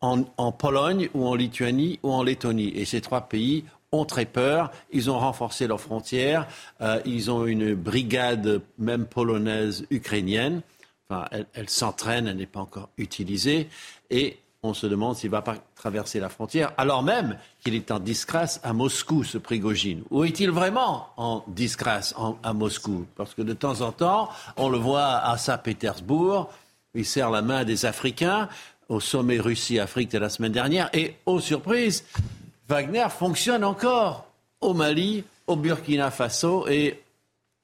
en, 0.00 0.52
Pologne 0.52 1.08
ou 1.14 1.26
en 1.26 1.34
Lituanie 1.34 1.98
ou 2.02 2.12
en 2.12 2.22
Lettonie. 2.22 2.72
Et 2.74 2.84
ces 2.84 3.00
trois 3.00 3.22
pays 3.22 3.64
ont 3.92 4.04
très 4.04 4.24
peur. 4.24 4.70
Ils 4.92 5.10
ont 5.10 5.18
renforcé 5.18 5.66
leurs 5.66 5.80
frontières. 5.80 6.46
Euh, 6.80 7.00
ils 7.04 7.30
ont 7.30 7.46
une 7.46 7.74
brigade, 7.74 8.62
même 8.78 9.06
polonaise, 9.06 9.86
ukrainienne. 9.90 10.62
Enfin, 11.08 11.26
elle, 11.52 11.68
s'entraîne, 11.68 12.26
elle 12.26 12.36
n'est 12.36 12.46
pas 12.46 12.60
encore 12.60 12.88
utilisée. 12.96 13.68
Et 14.10 14.38
on 14.62 14.74
se 14.74 14.86
demande 14.86 15.16
s'il 15.16 15.30
ne 15.30 15.32
va 15.32 15.42
pas 15.42 15.56
traverser 15.74 16.20
la 16.20 16.28
frontière, 16.28 16.72
alors 16.76 17.02
même 17.02 17.36
qu'il 17.60 17.74
est 17.74 17.90
en 17.90 17.98
disgrâce 17.98 18.60
à 18.62 18.72
Moscou, 18.72 19.24
ce 19.24 19.36
Prigogine. 19.36 20.04
Où 20.10 20.22
est-il 20.24 20.50
vraiment 20.52 21.08
en 21.16 21.42
disgrâce 21.48 22.14
à 22.44 22.52
Moscou? 22.52 23.06
Parce 23.16 23.34
que 23.34 23.42
de 23.42 23.52
temps 23.54 23.80
en 23.80 23.90
temps, 23.90 24.30
on 24.56 24.68
le 24.68 24.78
voit 24.78 25.16
à 25.16 25.36
Saint-Pétersbourg, 25.36 26.48
il 26.94 27.04
serre 27.04 27.30
la 27.30 27.42
main 27.42 27.64
des 27.64 27.86
Africains 27.86 28.48
au 28.88 29.00
sommet 29.00 29.38
Russie-Afrique 29.38 30.10
de 30.10 30.18
la 30.18 30.28
semaine 30.28 30.52
dernière. 30.52 30.90
Et, 30.92 31.14
aux 31.26 31.40
surprises, 31.40 32.04
Wagner 32.68 33.06
fonctionne 33.10 33.64
encore 33.64 34.26
au 34.60 34.74
Mali, 34.74 35.24
au 35.46 35.56
Burkina 35.56 36.10
Faso 36.10 36.66
et 36.68 37.00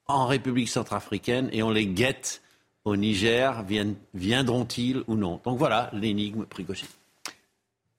en 0.07 0.25
République 0.25 0.69
centrafricaine. 0.69 1.49
Et 1.51 1.63
on 1.63 1.71
les 1.71 1.87
guette 1.87 2.41
au 2.85 2.95
Niger. 2.95 3.63
Viendront-ils 4.13 5.03
ou 5.07 5.15
non? 5.15 5.39
Donc 5.45 5.57
voilà 5.57 5.89
l'énigme 5.93 6.45
Prigogine. 6.45 6.87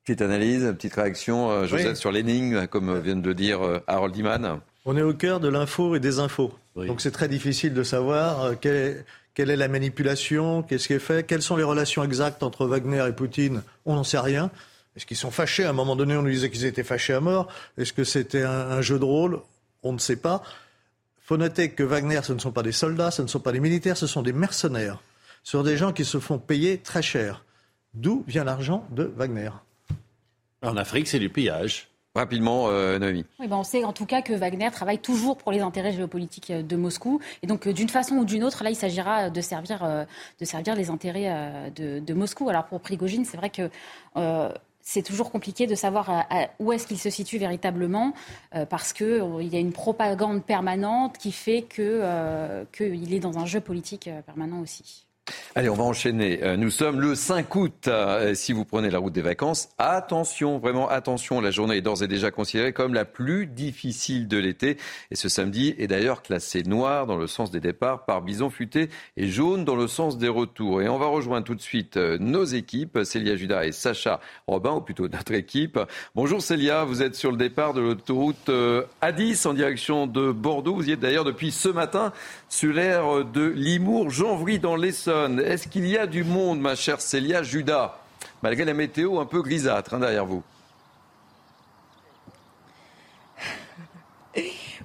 Petite 0.04 0.22
analyse, 0.22 0.64
petite 0.76 0.94
réaction, 0.94 1.50
euh, 1.50 1.66
Joseph, 1.66 1.96
sur 1.96 2.10
l'énigme, 2.10 2.66
comme 2.66 2.98
vient 3.00 3.16
de 3.16 3.26
le 3.26 3.34
dire 3.34 3.62
euh, 3.62 3.80
Harold 3.86 4.16
Iman. 4.16 4.60
On 4.86 4.96
est 4.96 5.02
au 5.02 5.12
cœur 5.12 5.40
de 5.40 5.48
l'info 5.48 5.94
et 5.94 6.00
des 6.00 6.18
infos. 6.18 6.52
Donc 6.74 7.00
c'est 7.00 7.10
très 7.10 7.28
difficile 7.28 7.74
de 7.74 7.82
savoir 7.82 8.42
euh, 8.42 8.54
quel 8.58 8.74
est 8.74 9.04
quelle 9.40 9.48
est 9.48 9.56
la 9.56 9.68
manipulation 9.68 10.62
Qu'est-ce 10.62 10.86
qui 10.86 10.92
est 10.92 10.98
fait 10.98 11.26
Quelles 11.26 11.40
sont 11.40 11.56
les 11.56 11.62
relations 11.62 12.04
exactes 12.04 12.42
entre 12.42 12.66
Wagner 12.66 13.06
et 13.08 13.12
Poutine 13.12 13.62
On 13.86 13.94
n'en 13.94 14.04
sait 14.04 14.18
rien. 14.18 14.50
Est-ce 14.94 15.06
qu'ils 15.06 15.16
sont 15.16 15.30
fâchés 15.30 15.64
À 15.64 15.70
un 15.70 15.72
moment 15.72 15.96
donné, 15.96 16.14
on 16.14 16.20
nous 16.20 16.28
disait 16.28 16.50
qu'ils 16.50 16.66
étaient 16.66 16.84
fâchés 16.84 17.14
à 17.14 17.20
mort. 17.20 17.48
Est-ce 17.78 17.94
que 17.94 18.04
c'était 18.04 18.42
un, 18.42 18.82
jeu 18.82 18.98
de 18.98 19.04
rôle? 19.04 19.40
On 19.82 19.94
ne 19.94 19.98
sait 19.98 20.16
pas. 20.16 20.42
Il 21.16 21.24
faut 21.24 21.38
noter 21.38 21.70
que 21.70 21.82
Wagner, 21.82 22.20
ce 22.22 22.34
ne 22.34 22.38
sont 22.38 22.52
pas 22.52 22.62
des 22.62 22.72
soldats, 22.72 23.10
ce 23.10 23.22
ne 23.22 23.28
sont 23.28 23.40
pas 23.40 23.52
des 23.52 23.60
militaires, 23.60 23.96
ce 23.96 24.06
sont 24.06 24.20
des 24.20 24.34
mercenaires. 24.34 25.00
Ce 25.42 25.52
sont 25.52 25.62
des 25.62 25.78
gens 25.78 25.94
qui 25.94 26.04
se 26.04 26.20
font 26.20 26.38
payer 26.38 26.76
très 26.76 27.00
cher. 27.00 27.42
D'où 27.94 28.22
vient 28.28 28.44
l'argent 28.44 28.86
de 28.90 29.10
Wagner? 29.16 29.52
En 30.60 30.76
Afrique, 30.76 31.08
c'est 31.08 31.18
du 31.18 31.30
pillage. 31.30 31.88
Rapidement, 32.16 32.66
euh, 32.68 32.98
Noémie. 32.98 33.24
Ben 33.38 33.52
on 33.52 33.62
sait 33.62 33.84
en 33.84 33.92
tout 33.92 34.04
cas 34.04 34.20
que 34.20 34.32
Wagner 34.32 34.68
travaille 34.72 34.98
toujours 34.98 35.36
pour 35.36 35.52
les 35.52 35.60
intérêts 35.60 35.92
géopolitiques 35.92 36.50
euh, 36.50 36.62
de 36.62 36.74
Moscou. 36.74 37.20
Et 37.44 37.46
donc, 37.46 37.68
euh, 37.68 37.72
d'une 37.72 37.88
façon 37.88 38.16
ou 38.16 38.24
d'une 38.24 38.42
autre, 38.42 38.64
là, 38.64 38.70
il 38.70 38.74
s'agira 38.74 39.30
de 39.30 39.40
servir, 39.40 40.06
de 40.40 40.44
servir 40.44 40.74
les 40.74 40.90
intérêts 40.90 41.70
de, 41.74 42.14
Moscou. 42.14 42.48
Alors, 42.48 42.64
pour 42.64 42.80
Prigogine, 42.80 43.24
c'est 43.24 43.36
vrai 43.36 43.50
que. 43.50 43.70
c'est 44.82 45.02
toujours 45.02 45.30
compliqué 45.30 45.68
de 45.68 45.76
savoir 45.76 46.26
où 46.58 46.72
est-ce 46.72 46.86
qu'il 46.86 46.98
se 46.98 47.10
situe 47.10 47.38
véritablement, 47.38 48.12
parce 48.68 48.92
qu'il 48.92 49.22
il 49.40 49.48
y 49.48 49.56
a 49.56 49.60
une 49.60 49.72
propagande 49.72 50.44
permanente 50.44 51.16
qui 51.18 51.30
fait 51.30 51.62
qu'il 51.62 53.14
est 53.14 53.20
dans 53.20 53.38
un 53.38 53.46
jeu 53.46 53.60
politique 53.60 54.10
permanent 54.26 54.60
aussi. 54.60 55.06
Allez, 55.56 55.68
on 55.68 55.74
va 55.74 55.82
enchaîner. 55.82 56.44
Euh, 56.44 56.56
nous 56.56 56.70
sommes 56.70 57.00
le 57.00 57.16
5 57.16 57.54
août. 57.56 57.88
Euh, 57.88 58.34
si 58.34 58.52
vous 58.52 58.64
prenez 58.64 58.88
la 58.88 59.00
route 59.00 59.12
des 59.12 59.20
vacances, 59.20 59.68
attention, 59.78 60.58
vraiment 60.58 60.88
attention. 60.88 61.40
La 61.40 61.50
journée 61.50 61.78
est 61.78 61.80
d'ores 61.80 62.04
et 62.04 62.08
déjà 62.08 62.30
considérée 62.30 62.72
comme 62.72 62.94
la 62.94 63.04
plus 63.04 63.46
difficile 63.46 64.28
de 64.28 64.38
l'été. 64.38 64.76
Et 65.10 65.16
ce 65.16 65.28
samedi 65.28 65.74
est 65.76 65.88
d'ailleurs 65.88 66.22
classé 66.22 66.62
noir 66.62 67.06
dans 67.06 67.16
le 67.16 67.26
sens 67.26 67.50
des 67.50 67.58
départs 67.58 68.04
par 68.04 68.22
Bison 68.22 68.48
Futé 68.48 68.90
et 69.16 69.26
jaune 69.26 69.64
dans 69.64 69.74
le 69.74 69.88
sens 69.88 70.18
des 70.18 70.28
retours. 70.28 70.82
Et 70.82 70.88
on 70.88 70.98
va 70.98 71.06
rejoindre 71.06 71.44
tout 71.44 71.56
de 71.56 71.60
suite 71.60 71.96
euh, 71.96 72.16
nos 72.20 72.44
équipes, 72.44 73.00
Célia 73.02 73.34
Judas 73.34 73.64
et 73.64 73.72
Sacha 73.72 74.20
Robin, 74.46 74.74
ou 74.74 74.80
plutôt 74.80 75.08
notre 75.08 75.32
équipe. 75.32 75.80
Bonjour 76.14 76.42
Célia, 76.42 76.84
vous 76.84 77.02
êtes 77.02 77.16
sur 77.16 77.32
le 77.32 77.36
départ 77.36 77.74
de 77.74 77.80
l'autoroute 77.80 78.50
A10 79.02 79.48
en 79.48 79.54
direction 79.54 80.06
de 80.06 80.30
Bordeaux. 80.30 80.76
Vous 80.76 80.88
y 80.88 80.92
êtes 80.92 81.00
d'ailleurs 81.00 81.24
depuis 81.24 81.50
ce 81.50 81.68
matin 81.68 82.12
sur 82.50 82.74
l'air 82.74 83.24
de 83.24 83.46
Limours-Janvry 83.46 84.58
dans 84.58 84.76
l'Essonne. 84.76 85.38
Est-ce 85.40 85.68
qu'il 85.68 85.86
y 85.86 85.96
a 85.96 86.06
du 86.06 86.24
monde, 86.24 86.60
ma 86.60 86.74
chère 86.74 87.00
Célia 87.00 87.44
Judas, 87.44 87.96
malgré 88.42 88.64
la 88.64 88.74
météo 88.74 89.20
un 89.20 89.24
peu 89.24 89.40
grisâtre 89.40 89.94
hein, 89.94 90.00
derrière 90.00 90.26
vous 90.26 90.42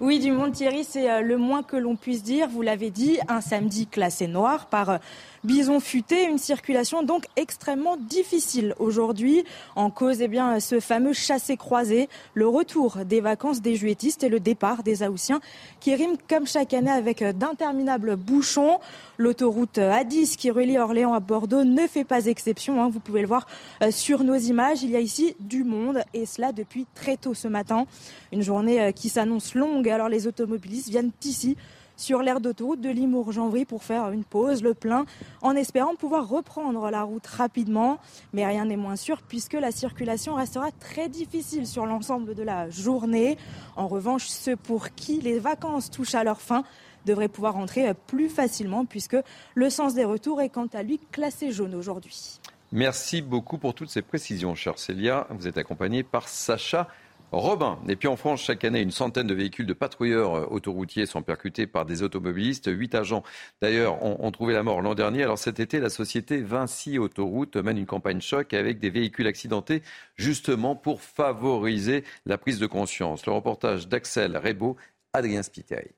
Oui, 0.01 0.19
du 0.19 0.32
monde, 0.32 0.51
Thierry, 0.51 0.84
c'est 0.84 1.10
euh, 1.10 1.21
le 1.21 1.38
moins 1.38 1.63
que 1.63 1.78
l'on 1.78 1.95
puisse 1.95 2.21
dire. 2.21 2.49
Vous 2.49 2.62
l'avez 2.62 2.91
dit, 2.91 3.17
un 3.30 3.41
samedi 3.41 3.88
classé 3.88 4.28
noir 4.28 4.67
par 4.67 4.89
euh, 4.89 4.97
Bison 5.45 5.79
futé, 5.79 6.25
une 6.25 6.39
circulation 6.39 7.03
donc 7.03 7.25
extrêmement 7.36 7.97
difficile 7.97 8.73
aujourd'hui. 8.79 9.43
En 9.75 9.89
cause, 9.89 10.21
eh 10.21 10.27
bien, 10.27 10.60
ce 10.60 10.79
fameux 10.79 11.13
chassé-croisé, 11.13 12.10
le 12.34 12.47
retour 12.47 12.97
des 13.05 13.21
vacances 13.21 13.62
des 13.62 13.75
juétistes 13.75 14.23
et 14.23 14.29
le 14.29 14.39
départ 14.39 14.84
des 14.84 15.03
Aoussiens 15.03 15.39
qui 15.79 15.93
riment 15.93 16.17
comme 16.27 16.47
chaque 16.47 16.73
année 16.73 16.91
avec 16.91 17.23
d'interminables 17.23 18.15
bouchons. 18.15 18.79
L'autoroute 19.17 19.77
A10 19.77 20.36
qui 20.36 20.49
relie 20.51 20.77
Orléans 20.77 21.13
à 21.13 21.19
Bordeaux 21.19 21.63
ne 21.63 21.88
fait 21.88 22.03
pas 22.03 22.25
exception. 22.25 22.81
Hein. 22.81 22.89
Vous 22.89 22.99
pouvez 22.99 23.21
le 23.21 23.27
voir 23.27 23.47
euh, 23.84 23.91
sur 23.91 24.23
nos 24.23 24.36
images. 24.36 24.84
Il 24.84 24.89
y 24.89 24.95
a 24.95 24.99
ici 24.99 25.36
du 25.39 25.63
monde 25.63 26.01
et 26.13 26.25
cela 26.25 26.51
depuis 26.51 26.86
très 26.95 27.17
tôt 27.17 27.34
ce 27.34 27.47
matin. 27.47 27.86
Une 28.31 28.41
journée 28.41 28.81
euh, 28.81 28.91
qui 28.91 29.10
s'annonce 29.10 29.53
longue. 29.53 29.88
Alors 29.88 30.10
les 30.10 30.27
automobilistes 30.27 30.89
viennent 30.89 31.12
ici 31.23 31.55
sur 31.97 32.21
l'aire 32.21 32.39
d'autoroute 32.39 32.81
de 32.81 32.89
Limours-Janvry 32.89 33.65
pour 33.65 33.84
faire 33.84 34.10
une 34.12 34.23
pause, 34.23 34.63
le 34.63 34.73
plein, 34.73 35.05
en 35.41 35.55
espérant 35.55 35.95
pouvoir 35.95 36.27
reprendre 36.27 36.89
la 36.89 37.03
route 37.03 37.25
rapidement. 37.27 37.99
Mais 38.34 38.45
rien 38.45 38.65
n'est 38.65 38.77
moins 38.77 38.95
sûr 38.95 39.21
puisque 39.21 39.53
la 39.53 39.71
circulation 39.71 40.36
restera 40.36 40.71
très 40.71 41.10
difficile 41.10 41.67
sur 41.67 41.86
l'ensemble 41.86 42.36
de 42.36 42.43
la 42.43 42.69
journée. 42.69 43.38
En 43.75 43.88
revanche, 43.88 44.27
ceux 44.27 44.55
pour 44.55 44.89
qui 44.91 45.21
les 45.21 45.39
vacances 45.39 45.89
touchent 45.89 46.15
à 46.15 46.23
leur 46.23 46.41
fin 46.41 46.63
devraient 47.05 47.27
pouvoir 47.27 47.53
rentrer 47.53 47.93
plus 48.08 48.29
facilement 48.29 48.86
puisque 48.86 49.17
le 49.53 49.69
sens 49.69 49.93
des 49.93 50.05
retours 50.05 50.41
est 50.41 50.49
quant 50.49 50.67
à 50.73 50.84
lui 50.84 50.99
classé 51.12 51.51
jaune 51.51 51.75
aujourd'hui. 51.75 52.39
Merci 52.71 53.21
beaucoup 53.21 53.58
pour 53.58 53.73
toutes 53.73 53.89
ces 53.89 54.01
précisions, 54.01 54.55
chère 54.55 54.79
Célia. 54.79 55.27
Vous 55.29 55.47
êtes 55.47 55.58
accompagnée 55.58 56.03
par 56.03 56.27
Sacha. 56.27 56.88
Robin. 57.31 57.79
Et 57.88 57.95
puis 57.95 58.07
en 58.07 58.15
France, 58.15 58.41
chaque 58.41 58.63
année, 58.63 58.81
une 58.81 58.91
centaine 58.91 59.27
de 59.27 59.33
véhicules 59.33 59.65
de 59.65 59.73
patrouilleurs 59.73 60.35
euh, 60.35 60.45
autoroutiers 60.49 61.05
sont 61.05 61.21
percutés 61.21 61.67
par 61.67 61.85
des 61.85 62.03
automobilistes. 62.03 62.69
Huit 62.71 62.95
agents, 62.95 63.23
d'ailleurs, 63.61 64.01
ont, 64.03 64.31
trouvé 64.31 64.53
la 64.53 64.63
mort 64.63 64.81
l'an 64.81 64.95
dernier. 64.95 65.23
Alors 65.23 65.38
cet 65.38 65.59
été, 65.59 65.79
la 65.79 65.89
société 65.89 66.41
Vinci 66.41 66.97
Autoroute 66.97 67.55
mène 67.57 67.77
une 67.77 67.85
campagne 67.85 68.21
choc 68.21 68.53
avec 68.53 68.79
des 68.79 68.89
véhicules 68.89 69.27
accidentés, 69.27 69.81
justement 70.15 70.75
pour 70.75 71.01
favoriser 71.01 72.03
la 72.25 72.38
prise 72.38 72.59
de 72.59 72.67
conscience. 72.67 73.25
Le 73.25 73.33
reportage 73.33 73.88
d'Axel 73.88 74.38
Rebaud, 74.38 74.77
Adrien 75.13 75.43
Spiteri. 75.43 75.91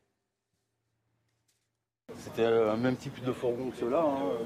C'était 2.16 2.46
un 2.46 2.78
même 2.78 2.96
type 2.96 3.24
de 3.24 3.32
fourgon 3.32 3.70
que 3.70 3.78
ceux-là. 3.78 4.04
Hein. 4.04 4.38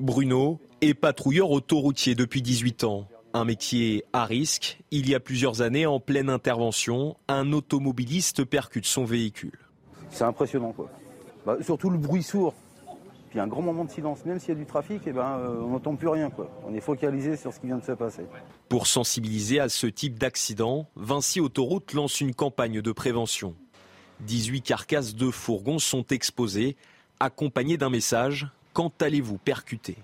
Bruno 0.00 0.58
est 0.80 0.94
patrouilleur 0.94 1.50
autoroutier 1.50 2.14
depuis 2.14 2.42
18 2.42 2.84
ans. 2.84 3.06
Un 3.34 3.44
métier 3.44 4.04
à 4.12 4.26
risque. 4.26 4.78
Il 4.90 5.08
y 5.08 5.14
a 5.14 5.20
plusieurs 5.20 5.62
années, 5.62 5.86
en 5.86 6.00
pleine 6.00 6.28
intervention, 6.28 7.16
un 7.28 7.52
automobiliste 7.52 8.44
percute 8.44 8.86
son 8.86 9.04
véhicule. 9.04 9.58
C'est 10.10 10.24
impressionnant, 10.24 10.72
quoi. 10.72 10.90
Bah, 11.46 11.56
surtout 11.62 11.88
le 11.88 11.98
bruit 11.98 12.22
sourd. 12.22 12.54
Puis 13.30 13.40
un 13.40 13.46
grand 13.46 13.62
moment 13.62 13.86
de 13.86 13.90
silence. 13.90 14.26
Même 14.26 14.38
s'il 14.38 14.50
y 14.50 14.52
a 14.52 14.60
du 14.60 14.66
trafic, 14.66 15.00
eh 15.06 15.12
ben, 15.12 15.38
euh, 15.38 15.62
on 15.62 15.70
n'entend 15.70 15.96
plus 15.96 16.08
rien. 16.08 16.28
Quoi. 16.28 16.50
On 16.68 16.74
est 16.74 16.80
focalisé 16.80 17.36
sur 17.36 17.52
ce 17.52 17.60
qui 17.60 17.66
vient 17.66 17.78
de 17.78 17.84
se 17.84 17.92
passer. 17.92 18.24
Pour 18.68 18.86
sensibiliser 18.86 19.58
à 19.58 19.70
ce 19.70 19.86
type 19.86 20.18
d'accident, 20.18 20.86
Vinci 20.96 21.40
Autoroute 21.40 21.94
lance 21.94 22.20
une 22.20 22.34
campagne 22.34 22.82
de 22.82 22.92
prévention. 22.92 23.54
18 24.20 24.60
carcasses 24.60 25.14
de 25.14 25.30
fourgons 25.30 25.78
sont 25.78 26.06
exposées, 26.08 26.76
accompagnées 27.18 27.78
d'un 27.78 27.90
message 27.90 28.48
Quand 28.74 29.00
allez-vous 29.00 29.38
percuter? 29.38 29.96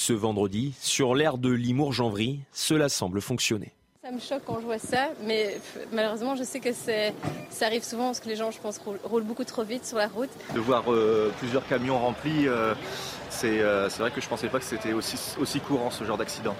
Ce 0.00 0.12
vendredi, 0.12 0.76
sur 0.80 1.16
l'aire 1.16 1.38
de 1.38 1.50
Limours-Janvry, 1.50 2.38
cela 2.52 2.88
semble 2.88 3.20
fonctionner. 3.20 3.72
Ça 4.00 4.12
me 4.12 4.20
choque 4.20 4.42
quand 4.46 4.60
je 4.60 4.64
vois 4.64 4.78
ça, 4.78 5.08
mais 5.24 5.60
malheureusement, 5.92 6.36
je 6.36 6.44
sais 6.44 6.60
que 6.60 6.72
ça 6.72 7.66
arrive 7.66 7.82
souvent 7.82 8.04
parce 8.04 8.20
que 8.20 8.28
les 8.28 8.36
gens, 8.36 8.52
je 8.52 8.60
pense, 8.60 8.78
roulent, 8.78 9.24
beaucoup 9.24 9.42
trop 9.42 9.64
vite 9.64 9.84
sur 9.84 9.98
la 9.98 10.06
route. 10.06 10.30
De 10.54 10.60
voir 10.60 10.84
euh, 10.86 11.32
plusieurs 11.40 11.66
camions 11.66 11.98
remplis, 11.98 12.46
euh, 12.46 12.74
euh, 13.42 13.88
c'est 13.90 13.98
vrai 13.98 14.12
que 14.12 14.20
je 14.20 14.26
ne 14.26 14.30
pensais 14.30 14.46
pas 14.46 14.60
que 14.60 14.64
c'était 14.64 14.92
aussi, 14.92 15.18
aussi 15.40 15.58
courant 15.58 15.90
ce 15.90 16.04
genre 16.04 16.16
d'accident. 16.16 16.54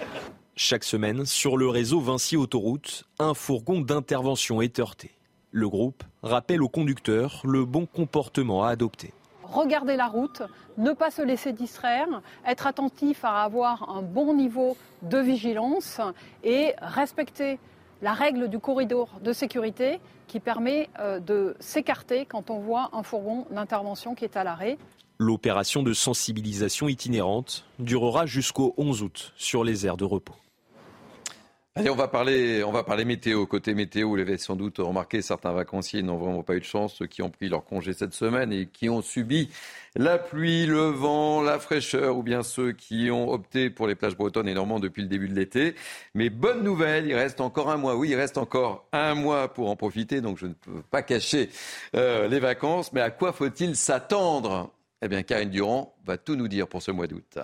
Chaque 0.57 0.83
semaine, 0.83 1.25
sur 1.25 1.57
le 1.57 1.69
réseau 1.69 2.01
Vinci 2.01 2.37
Autoroute, 2.37 3.05
un 3.21 3.35
fourgon 3.35 3.81
d'intervention 3.81 4.61
est 4.61 4.81
heurté. 4.81 5.13
Le 5.53 5.69
groupe 5.69 6.03
rappelle 6.25 6.61
aux 6.61 6.69
conducteurs 6.69 7.41
le 7.45 7.65
bon 7.65 7.87
comportement 7.87 8.65
à 8.65 8.71
adopter 8.71 9.13
regarder 9.51 9.97
la 9.97 10.07
route, 10.07 10.43
ne 10.77 10.93
pas 10.93 11.11
se 11.11 11.23
laisser 11.23 11.53
distraire, 11.53 12.23
être 12.47 12.67
attentif 12.67 13.25
à 13.25 13.43
avoir 13.43 13.91
un 13.91 14.03
bon 14.03 14.35
niveau 14.35 14.77
de 15.03 15.19
vigilance 15.19 16.01
et 16.45 16.75
respecter 16.81 17.59
la 18.03 18.13
règle 18.13 18.49
du 18.49 18.59
corridor 18.59 19.09
de 19.23 19.33
sécurité 19.33 20.01
qui 20.27 20.41
permet 20.41 20.89
euh, 21.01 21.19
de 21.21 21.57
s'écarter 21.59 22.27
quand 22.27 22.51
on 22.51 22.59
voit 22.59 22.91
un 22.93 23.03
fourgon 23.03 23.47
d'intervention 23.51 24.15
qui 24.15 24.25
est 24.25 24.37
à 24.37 24.45
l'arrêt. 24.45 24.79
L'opération 25.19 25.83
de 25.83 25.93
sensibilisation 25.93 26.89
itinérante 26.89 27.65
durera 27.81 28.27
jusqu'au 28.27 28.75
11 28.77 29.03
août 29.03 29.33
sur 29.37 29.65
les 29.65 29.85
aires 29.87 29.97
de 29.97 30.05
repos. 30.05 30.37
Allez, 31.79 31.91
on 31.91 31.95
va 32.73 32.83
parler, 32.83 33.05
météo. 33.05 33.47
Côté 33.47 33.73
météo, 33.73 34.09
vous 34.09 34.17
l'avez 34.17 34.37
sans 34.37 34.57
doute 34.57 34.79
remarqué, 34.79 35.23
certains 35.23 35.53
vacanciers 35.53 36.03
n'ont 36.03 36.17
vraiment 36.17 36.43
pas 36.43 36.57
eu 36.57 36.59
de 36.59 36.65
chance, 36.65 36.95
ceux 36.95 37.07
qui 37.07 37.23
ont 37.23 37.31
pris 37.31 37.49
leur 37.49 37.65
congé 37.65 37.93
cette 37.93 38.15
semaine 38.15 38.53
et 38.53 38.67
qui 38.67 38.89
ont 38.89 39.01
subi 39.01 39.49
la 39.95 40.19
pluie, 40.19 40.67
le 40.67 40.89
vent, 40.89 41.41
la 41.41 41.61
fraîcheur, 41.61 42.17
ou 42.17 42.25
bien 42.25 42.43
ceux 42.43 42.73
qui 42.73 43.13
ont 43.13 43.31
opté 43.31 43.71
pour 43.71 43.87
les 43.87 43.95
plages 43.95 44.17
bretonnes 44.17 44.49
et 44.49 44.55
normandes 44.55 44.83
depuis 44.83 45.03
le 45.03 45.09
début 45.09 45.29
de 45.29 45.37
l'été. 45.37 45.77
Mais 46.15 46.31
bonne 46.31 46.65
nouvelle, 46.65 47.07
il 47.07 47.15
reste 47.15 47.41
encore 47.41 47.71
un 47.71 47.77
mois. 47.77 47.95
Oui, 47.95 48.09
il 48.09 48.17
reste 48.17 48.39
encore 48.39 48.89
un 48.93 49.15
mois 49.15 49.55
pour 49.55 49.71
en 49.71 49.77
profiter, 49.77 50.21
donc 50.21 50.37
je 50.39 50.47
ne 50.47 50.55
peux 50.55 50.83
pas 50.91 51.03
cacher 51.03 51.49
euh, 51.95 52.27
les 52.27 52.41
vacances. 52.41 52.93
Mais 52.93 53.03
à 53.03 53.11
quoi 53.11 53.33
faut-il 53.33 53.77
s'attendre? 53.77 54.73
Eh 55.01 55.07
bien, 55.07 55.23
Karine 55.23 55.51
Durand 55.51 55.95
va 56.05 56.19
tout 56.19 56.35
nous 56.35 56.49
dire 56.49 56.67
pour 56.67 56.83
ce 56.83 56.91
mois 56.91 57.07
d'août. 57.07 57.39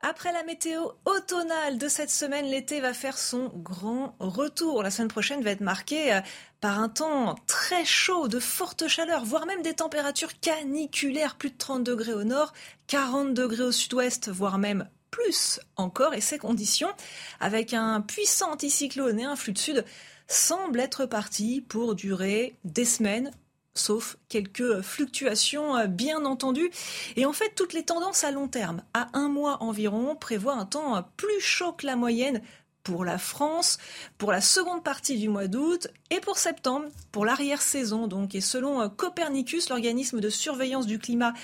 Après 0.00 0.32
la 0.32 0.44
météo 0.44 0.80
automnale 1.06 1.76
de 1.76 1.88
cette 1.88 2.10
semaine, 2.10 2.46
l'été 2.46 2.80
va 2.80 2.94
faire 2.94 3.18
son 3.18 3.50
grand 3.56 4.14
retour. 4.20 4.84
La 4.84 4.92
semaine 4.92 5.08
prochaine 5.08 5.42
va 5.42 5.50
être 5.50 5.60
marquée 5.60 6.14
euh, 6.14 6.20
par 6.60 6.78
un 6.78 6.88
temps 6.88 7.34
très 7.48 7.84
chaud, 7.84 8.28
de 8.28 8.38
forte 8.38 8.86
chaleur, 8.86 9.24
voire 9.24 9.44
même 9.44 9.62
des 9.62 9.74
températures 9.74 10.38
caniculaires, 10.38 11.34
plus 11.34 11.50
de 11.50 11.56
30 11.56 11.82
degrés 11.82 12.14
au 12.14 12.22
nord, 12.22 12.52
40 12.86 13.34
degrés 13.34 13.64
au 13.64 13.72
sud-ouest, 13.72 14.28
voire 14.28 14.58
même 14.58 14.88
plus 15.10 15.58
encore. 15.74 16.14
Et 16.14 16.20
ces 16.20 16.38
conditions, 16.38 16.92
avec 17.40 17.74
un 17.74 18.00
puissant 18.00 18.52
anticyclone 18.52 19.18
et 19.18 19.24
un 19.24 19.34
flux 19.34 19.52
de 19.52 19.58
sud, 19.58 19.84
semblent 20.28 20.78
être 20.78 21.06
partis 21.06 21.60
pour 21.60 21.96
durer 21.96 22.56
des 22.62 22.84
semaines, 22.84 23.32
sauf 23.78 24.16
quelques 24.28 24.80
fluctuations 24.82 25.76
euh, 25.76 25.86
bien 25.86 26.24
entendu. 26.24 26.70
Et 27.16 27.26
en 27.26 27.32
fait, 27.32 27.52
toutes 27.54 27.72
les 27.72 27.84
tendances 27.84 28.24
à 28.24 28.30
long 28.30 28.48
terme, 28.48 28.82
à 28.94 29.08
un 29.12 29.28
mois 29.28 29.62
environ, 29.62 30.16
prévoient 30.16 30.54
un 30.54 30.66
temps 30.66 31.02
plus 31.16 31.40
chaud 31.40 31.72
que 31.72 31.86
la 31.86 31.96
moyenne 31.96 32.42
pour 32.82 33.04
la 33.04 33.18
France, 33.18 33.78
pour 34.16 34.32
la 34.32 34.40
seconde 34.40 34.82
partie 34.82 35.18
du 35.18 35.28
mois 35.28 35.46
d'août 35.46 35.88
et 36.10 36.20
pour 36.20 36.38
septembre, 36.38 36.86
pour 37.12 37.26
l'arrière-saison. 37.26 38.06
Donc, 38.06 38.34
et 38.34 38.40
selon 38.40 38.80
euh, 38.80 38.88
Copernicus, 38.88 39.68
l'organisme 39.68 40.20
de 40.20 40.30
surveillance 40.30 40.86
du 40.86 40.98
climat 40.98 41.34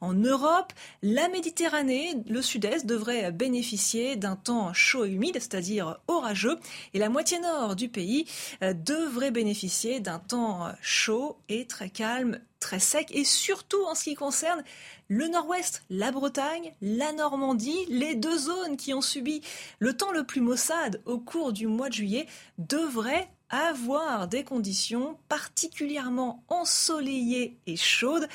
en 0.00 0.14
Europe, 0.14 0.72
la 1.02 1.28
Méditerranée, 1.28 2.14
le 2.26 2.40
sud-est, 2.40 2.86
devrait 2.86 3.32
bénéficier 3.32 4.16
d'un 4.16 4.36
temps 4.36 4.72
chaud 4.72 5.04
et 5.04 5.10
humide, 5.10 5.34
c'est-à-dire 5.34 5.98
orageux, 6.08 6.58
et 6.94 6.98
la 6.98 7.08
moitié 7.08 7.38
nord 7.38 7.76
du 7.76 7.88
pays 7.88 8.26
euh, 8.62 8.72
devrait 8.72 9.30
bénéficier 9.30 10.00
d'un 10.00 10.18
temps 10.18 10.68
chaud 10.80 11.36
et 11.48 11.66
très 11.66 11.90
calme 11.90 12.40
très 12.64 12.78
sec 12.78 13.08
et 13.10 13.24
surtout 13.24 13.84
en 13.84 13.94
ce 13.94 14.04
qui 14.04 14.14
concerne 14.14 14.64
le 15.08 15.28
nord-ouest, 15.28 15.82
la 15.90 16.10
Bretagne, 16.10 16.74
la 16.80 17.12
Normandie, 17.12 17.86
les 17.88 18.14
deux 18.14 18.38
zones 18.38 18.76
qui 18.76 18.94
ont 18.94 19.00
subi 19.00 19.42
le 19.78 19.96
temps 19.96 20.12
le 20.12 20.24
plus 20.24 20.40
maussade 20.40 21.02
au 21.04 21.18
cours 21.18 21.52
du 21.52 21.66
mois 21.66 21.88
de 21.88 21.94
juillet 21.94 22.26
devraient 22.58 23.28
avoir 23.50 24.28
des 24.28 24.44
conditions 24.44 25.18
particulièrement 25.28 26.42
ensoleillées 26.48 27.58
et 27.66 27.76
chaudes 27.76 28.28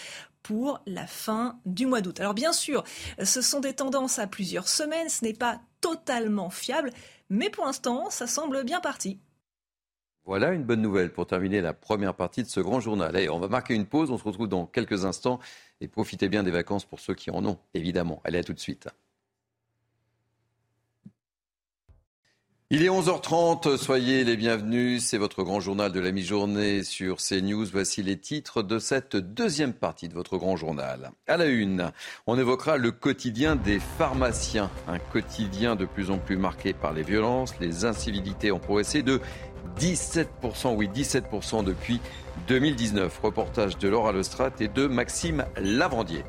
pour 0.43 0.81
la 0.85 1.07
fin 1.07 1.59
du 1.65 1.85
mois 1.85 2.01
d'août. 2.01 2.19
Alors 2.19 2.33
bien 2.33 2.53
sûr, 2.53 2.83
ce 3.21 3.41
sont 3.41 3.59
des 3.59 3.73
tendances 3.73 4.19
à 4.19 4.27
plusieurs 4.27 4.67
semaines, 4.67 5.09
ce 5.09 5.25
n'est 5.25 5.33
pas 5.33 5.59
totalement 5.81 6.49
fiable, 6.49 6.91
mais 7.29 7.49
pour 7.49 7.65
l'instant, 7.65 8.09
ça 8.09 8.27
semble 8.27 8.63
bien 8.63 8.79
parti. 8.79 9.19
Voilà 10.25 10.51
une 10.53 10.63
bonne 10.63 10.81
nouvelle 10.81 11.11
pour 11.11 11.25
terminer 11.25 11.59
la 11.59 11.73
première 11.73 12.13
partie 12.13 12.43
de 12.43 12.47
ce 12.47 12.59
grand 12.59 12.79
journal. 12.79 13.15
Allez, 13.15 13.29
on 13.29 13.39
va 13.39 13.47
marquer 13.47 13.73
une 13.73 13.87
pause, 13.87 14.11
on 14.11 14.17
se 14.17 14.23
retrouve 14.23 14.47
dans 14.47 14.67
quelques 14.67 15.05
instants 15.05 15.39
et 15.81 15.87
profitez 15.87 16.29
bien 16.29 16.43
des 16.43 16.51
vacances 16.51 16.85
pour 16.85 16.99
ceux 16.99 17.15
qui 17.15 17.31
en 17.31 17.45
ont, 17.45 17.57
évidemment. 17.73 18.21
Allez, 18.23 18.39
à 18.39 18.43
tout 18.43 18.53
de 18.53 18.59
suite. 18.59 18.89
Il 22.71 22.83
est 22.83 22.89
11h30, 22.89 23.77
soyez 23.77 24.23
les 24.23 24.37
bienvenus. 24.37 25.03
C'est 25.03 25.17
votre 25.17 25.41
grand 25.41 25.59
journal 25.59 25.91
de 25.91 25.99
la 25.99 26.11
mi-journée 26.11 26.83
sur 26.83 27.17
CNews. 27.17 27.65
Voici 27.65 28.03
les 28.03 28.19
titres 28.19 28.61
de 28.61 28.77
cette 28.77 29.15
deuxième 29.15 29.73
partie 29.73 30.07
de 30.07 30.13
votre 30.13 30.37
grand 30.37 30.55
journal. 30.55 31.09
À 31.25 31.37
la 31.37 31.45
une, 31.45 31.91
on 32.27 32.37
évoquera 32.37 32.77
le 32.77 32.91
quotidien 32.91 33.55
des 33.55 33.79
pharmaciens. 33.79 34.69
Un 34.87 34.99
quotidien 34.99 35.75
de 35.75 35.85
plus 35.85 36.11
en 36.11 36.19
plus 36.19 36.37
marqué 36.37 36.73
par 36.73 36.93
les 36.93 37.01
violences. 37.01 37.57
Les 37.59 37.85
incivilités 37.85 38.51
ont 38.51 38.59
progressé 38.59 39.01
de 39.01 39.19
17%, 39.79 40.75
oui 40.75 40.89
17% 40.93 41.63
depuis 41.63 41.99
2019. 42.47 43.19
Reportage 43.21 43.77
de 43.77 43.87
Laura 43.87 44.11
Lestrade 44.11 44.53
et 44.59 44.67
de 44.67 44.87
Maxime 44.87 45.45
Lavandier. 45.57 46.23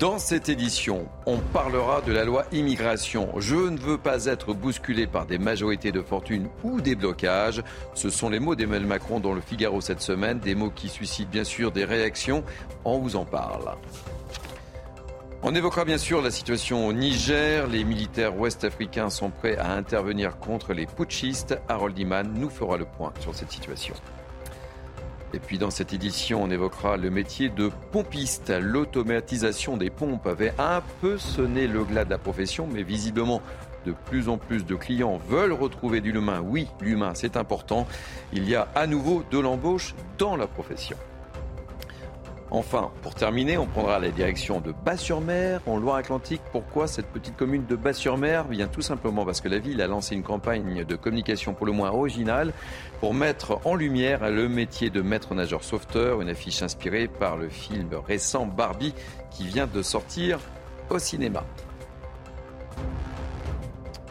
Dans 0.00 0.18
cette 0.18 0.50
édition, 0.50 1.08
on 1.24 1.38
parlera 1.38 2.02
de 2.02 2.12
la 2.12 2.24
loi 2.24 2.44
immigration. 2.52 3.30
Je 3.38 3.56
ne 3.56 3.78
veux 3.78 3.96
pas 3.96 4.26
être 4.26 4.52
bousculé 4.52 5.06
par 5.06 5.24
des 5.24 5.38
majorités 5.38 5.90
de 5.90 6.02
fortune 6.02 6.48
ou 6.64 6.82
des 6.82 6.94
blocages. 6.94 7.62
Ce 7.94 8.10
sont 8.10 8.28
les 8.28 8.38
mots 8.38 8.54
d'Emmanuel 8.54 8.86
Macron 8.86 9.20
dans 9.20 9.32
le 9.32 9.40
Figaro 9.40 9.80
cette 9.80 10.02
semaine, 10.02 10.38
des 10.38 10.54
mots 10.54 10.68
qui 10.68 10.90
suscitent 10.90 11.30
bien 11.30 11.44
sûr 11.44 11.72
des 11.72 11.86
réactions. 11.86 12.44
On 12.84 12.98
vous 12.98 13.16
en 13.16 13.24
parle. 13.24 13.74
On 15.48 15.54
évoquera 15.54 15.84
bien 15.84 15.96
sûr 15.96 16.22
la 16.22 16.32
situation 16.32 16.88
au 16.88 16.92
Niger. 16.92 17.68
Les 17.68 17.84
militaires 17.84 18.36
ouest-africains 18.36 19.10
sont 19.10 19.30
prêts 19.30 19.56
à 19.56 19.74
intervenir 19.74 20.38
contre 20.38 20.72
les 20.72 20.86
putschistes. 20.86 21.56
Harold 21.68 21.96
Iman 21.96 22.28
nous 22.34 22.50
fera 22.50 22.76
le 22.76 22.84
point 22.84 23.12
sur 23.20 23.32
cette 23.32 23.52
situation. 23.52 23.94
Et 25.32 25.38
puis 25.38 25.58
dans 25.58 25.70
cette 25.70 25.92
édition, 25.92 26.42
on 26.42 26.50
évoquera 26.50 26.96
le 26.96 27.10
métier 27.10 27.48
de 27.48 27.70
pompiste. 27.92 28.52
L'automatisation 28.60 29.76
des 29.76 29.88
pompes 29.88 30.26
avait 30.26 30.52
un 30.58 30.82
peu 31.00 31.16
sonné 31.16 31.68
le 31.68 31.84
glas 31.84 32.04
de 32.04 32.10
la 32.10 32.18
profession, 32.18 32.66
mais 32.66 32.82
visiblement 32.82 33.40
de 33.86 33.92
plus 33.92 34.28
en 34.28 34.38
plus 34.38 34.66
de 34.66 34.74
clients 34.74 35.20
veulent 35.28 35.52
retrouver 35.52 36.00
du 36.00 36.10
l'humain. 36.10 36.40
Oui, 36.44 36.66
l'humain, 36.80 37.12
c'est 37.14 37.36
important. 37.36 37.86
Il 38.32 38.48
y 38.48 38.56
a 38.56 38.66
à 38.74 38.88
nouveau 38.88 39.22
de 39.30 39.38
l'embauche 39.38 39.94
dans 40.18 40.34
la 40.34 40.48
profession. 40.48 40.96
Enfin, 42.50 42.92
pour 43.02 43.14
terminer, 43.14 43.58
on 43.58 43.66
prendra 43.66 43.98
la 43.98 44.10
direction 44.10 44.60
de 44.60 44.72
Bas-sur-Mer, 44.72 45.60
en 45.66 45.78
Loire-Atlantique. 45.78 46.40
Pourquoi 46.52 46.86
cette 46.86 47.06
petite 47.06 47.36
commune 47.36 47.66
de 47.66 47.74
Bas-sur-Mer? 47.74 48.44
Bien 48.44 48.68
tout 48.68 48.82
simplement 48.82 49.24
parce 49.24 49.40
que 49.40 49.48
la 49.48 49.58
ville 49.58 49.82
a 49.82 49.88
lancé 49.88 50.14
une 50.14 50.22
campagne 50.22 50.84
de 50.84 50.96
communication 50.96 51.54
pour 51.54 51.66
le 51.66 51.72
moins 51.72 51.90
originale 51.90 52.52
pour 53.00 53.14
mettre 53.14 53.60
en 53.64 53.74
lumière 53.74 54.30
le 54.30 54.48
métier 54.48 54.90
de 54.90 55.02
maître 55.02 55.34
nageur 55.34 55.64
sauveteur, 55.64 56.22
une 56.22 56.28
affiche 56.28 56.62
inspirée 56.62 57.08
par 57.08 57.36
le 57.36 57.48
film 57.48 57.88
récent 58.06 58.46
Barbie 58.46 58.94
qui 59.30 59.46
vient 59.48 59.66
de 59.66 59.82
sortir 59.82 60.38
au 60.88 61.00
cinéma. 61.00 61.44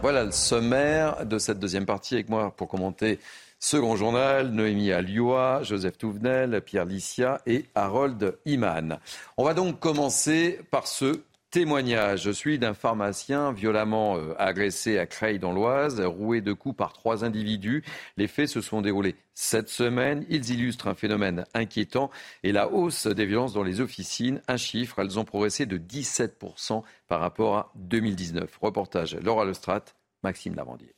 Voilà 0.01 0.25
le 0.25 0.31
sommaire 0.31 1.25
de 1.25 1.37
cette 1.39 1.57
deuxième 1.57 1.85
partie 1.85 2.15
avec 2.15 2.29
moi 2.29 2.53
pour 2.55 2.67
commenter 2.67 3.17
Second 3.65 3.95
journal, 3.95 4.49
Noémie 4.49 4.91
Alioua, 4.91 5.63
Joseph 5.63 5.97
Touvenel, 5.97 6.61
Pierre 6.61 6.85
Licia 6.85 7.41
et 7.47 7.65
Harold 7.73 8.37
Iman. 8.45 8.99
On 9.37 9.43
va 9.43 9.55
donc 9.55 9.79
commencer 9.79 10.59
par 10.69 10.85
ce 10.85 11.23
témoignage. 11.49 12.21
Je 12.21 12.29
suis 12.29 12.59
d'un 12.59 12.75
pharmacien 12.75 13.51
violemment 13.51 14.17
euh, 14.17 14.35
agressé 14.37 14.99
à 14.99 15.07
Creil 15.07 15.39
dans 15.39 15.51
l'Oise, 15.51 15.99
roué 15.99 16.41
de 16.41 16.53
coups 16.53 16.77
par 16.77 16.93
trois 16.93 17.25
individus. 17.25 17.83
Les 18.17 18.27
faits 18.27 18.49
se 18.49 18.61
sont 18.61 18.83
déroulés 18.83 19.15
cette 19.33 19.69
semaine. 19.69 20.27
Ils 20.29 20.51
illustrent 20.51 20.87
un 20.87 20.93
phénomène 20.93 21.45
inquiétant 21.55 22.11
et 22.43 22.51
la 22.51 22.69
hausse 22.69 23.07
des 23.07 23.25
violences 23.25 23.53
dans 23.53 23.63
les 23.63 23.81
officines. 23.81 24.43
Un 24.47 24.57
chiffre, 24.57 24.99
elles 24.99 25.17
ont 25.17 25.25
progressé 25.25 25.65
de 25.65 25.79
17% 25.79 26.83
par 27.07 27.19
rapport 27.19 27.57
à 27.57 27.71
2019. 27.77 28.59
Reportage 28.61 29.15
Laura 29.15 29.43
Lestrade, 29.43 29.89
Maxime 30.21 30.53
Lavandier. 30.53 30.94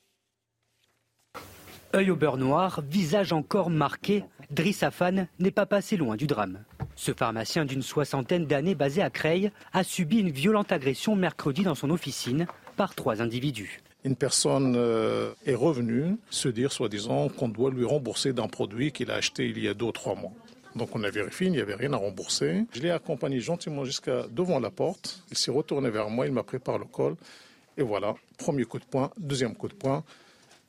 Œil 1.95 2.11
au 2.11 2.17
beurre 2.17 2.37
noir, 2.37 2.81
visage 2.89 3.31
encore 3.31 3.69
marqué, 3.69 4.25
Driss 4.51 4.83
Afan 4.83 5.27
n'est 5.39 5.51
pas 5.51 5.65
passé 5.65 5.95
loin 5.95 6.17
du 6.17 6.27
drame. 6.27 6.63
Ce 6.95 7.13
pharmacien 7.13 7.63
d'une 7.63 7.81
soixantaine 7.81 8.45
d'années 8.45 8.75
basé 8.75 9.01
à 9.01 9.09
Creil 9.09 9.51
a 9.71 9.83
subi 9.83 10.19
une 10.19 10.29
violente 10.29 10.73
agression 10.73 11.15
mercredi 11.15 11.63
dans 11.63 11.75
son 11.75 11.89
officine 11.89 12.45
par 12.75 12.93
trois 12.93 13.21
individus. 13.21 13.81
Une 14.03 14.17
personne 14.17 14.75
euh, 14.75 15.31
est 15.45 15.55
revenue 15.55 16.17
se 16.29 16.49
dire, 16.49 16.73
soi-disant, 16.73 17.29
qu'on 17.29 17.47
doit 17.47 17.71
lui 17.71 17.85
rembourser 17.85 18.33
d'un 18.33 18.47
produit 18.47 18.91
qu'il 18.91 19.09
a 19.09 19.15
acheté 19.15 19.47
il 19.47 19.57
y 19.57 19.69
a 19.69 19.73
deux 19.73 19.85
ou 19.85 19.91
trois 19.93 20.15
mois. 20.15 20.33
Donc 20.75 20.89
on 20.93 21.03
a 21.03 21.09
vérifié, 21.09 21.47
il 21.47 21.53
n'y 21.53 21.61
avait 21.61 21.75
rien 21.75 21.93
à 21.93 21.97
rembourser. 21.97 22.65
Je 22.73 22.81
l'ai 22.81 22.91
accompagné 22.91 23.39
gentiment 23.39 23.85
jusqu'à 23.85 24.27
devant 24.29 24.59
la 24.59 24.71
porte. 24.71 25.23
Il 25.31 25.37
s'est 25.37 25.51
retourné 25.51 25.89
vers 25.89 26.09
moi, 26.09 26.27
il 26.27 26.33
m'a 26.33 26.43
pris 26.43 26.59
par 26.59 26.77
le 26.77 26.85
col. 26.85 27.15
Et 27.77 27.83
voilà, 27.83 28.15
premier 28.37 28.65
coup 28.65 28.77
de 28.77 28.85
poing, 28.85 29.11
deuxième 29.17 29.55
coup 29.55 29.69
de 29.69 29.73
poing. 29.73 30.03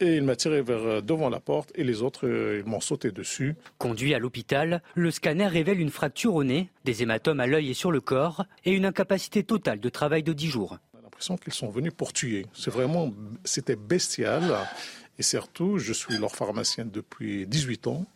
Et 0.01 0.17
il 0.17 0.23
m'a 0.23 0.37
tiré 0.37 0.63
vers 0.63 0.79
euh, 0.79 1.01
devant 1.01 1.29
la 1.29 1.41
porte 1.41 1.73
et 1.75 1.83
les 1.83 2.03
autres, 2.03 2.27
euh, 2.27 2.63
m'ont 2.65 2.81
sauté 2.81 3.11
dessus. 3.11 3.57
Conduit 3.79 4.15
à 4.15 4.21
l'hôpital, 4.21 4.81
le 4.95 5.11
scanner 5.11 5.47
révèle 5.47 5.81
une 5.81 5.91
fracture 5.91 6.35
au 6.37 6.45
nez, 6.45 6.71
des 6.85 7.03
hématomes 7.03 7.41
à 7.41 7.49
l'œil 7.49 7.71
et 7.71 7.75
sur 7.75 7.91
le 7.91 8.01
corps 8.01 8.45
et 8.65 8.73
une 8.73 8.87
incapacité 8.87 9.43
totale 9.43 9.81
de 9.81 9.89
travail 9.89 10.23
de 10.23 10.33
10 10.33 10.47
jours. 10.47 10.79
J'ai 10.95 11.03
l'impression 11.03 11.37
qu'ils 11.37 11.53
sont 11.53 11.71
venus 11.71 11.93
pour 11.97 12.13
tuer. 12.13 12.47
C'est 12.53 12.71
vraiment, 12.71 13.13
c'était 13.45 13.75
bestial. 13.75 14.45
Et 15.19 15.25
surtout, 15.25 15.79
je 15.79 15.93
suis 15.93 16.17
leur 16.17 16.37
pharmacien 16.37 16.85
depuis 16.85 17.45
18 17.49 17.89
ans. 17.89 18.07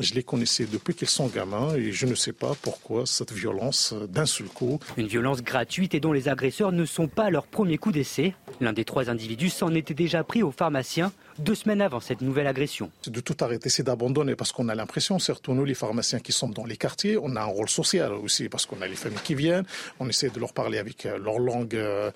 Je 0.00 0.14
les 0.14 0.22
connaissais 0.22 0.66
depuis 0.66 0.94
qu'ils 0.94 1.08
sont 1.08 1.28
gamins 1.28 1.74
et 1.76 1.92
je 1.92 2.06
ne 2.06 2.14
sais 2.14 2.32
pas 2.32 2.52
pourquoi 2.60 3.06
cette 3.06 3.32
violence 3.32 3.94
d'un 4.08 4.26
seul 4.26 4.48
coup. 4.48 4.80
Une 4.96 5.06
violence 5.06 5.42
gratuite 5.42 5.94
et 5.94 6.00
dont 6.00 6.12
les 6.12 6.28
agresseurs 6.28 6.72
ne 6.72 6.84
sont 6.84 7.06
pas 7.06 7.24
à 7.24 7.30
leur 7.30 7.46
premier 7.46 7.78
coup 7.78 7.92
d'essai. 7.92 8.34
L'un 8.60 8.72
des 8.72 8.84
trois 8.84 9.08
individus 9.08 9.50
s'en 9.50 9.72
était 9.74 9.94
déjà 9.94 10.24
pris 10.24 10.42
au 10.42 10.50
pharmacien 10.50 11.12
deux 11.38 11.54
semaines 11.54 11.80
avant 11.80 12.00
cette 12.00 12.20
nouvelle 12.20 12.46
agression. 12.46 12.90
C'est 13.02 13.12
de 13.12 13.20
tout 13.20 13.36
arrêter, 13.40 13.68
c'est 13.68 13.82
d'abandonner 13.82 14.34
parce 14.36 14.52
qu'on 14.52 14.68
a 14.68 14.74
l'impression, 14.74 15.18
surtout 15.18 15.54
nous 15.54 15.64
les 15.64 15.74
pharmaciens 15.74 16.20
qui 16.20 16.32
sommes 16.32 16.52
dans 16.54 16.64
les 16.64 16.76
quartiers, 16.76 17.16
on 17.20 17.36
a 17.36 17.40
un 17.42 17.46
rôle 17.46 17.68
social 17.68 18.12
aussi 18.12 18.48
parce 18.48 18.66
qu'on 18.66 18.80
a 18.82 18.86
les 18.86 18.94
familles 18.96 19.18
qui 19.24 19.34
viennent, 19.34 19.64
on 20.00 20.08
essaie 20.08 20.30
de 20.30 20.38
leur 20.40 20.52
parler 20.52 20.78
avec 20.78 21.06
euh, 21.06 21.18
leur 21.18 21.38
langue 21.38 21.74
euh, 21.74 22.10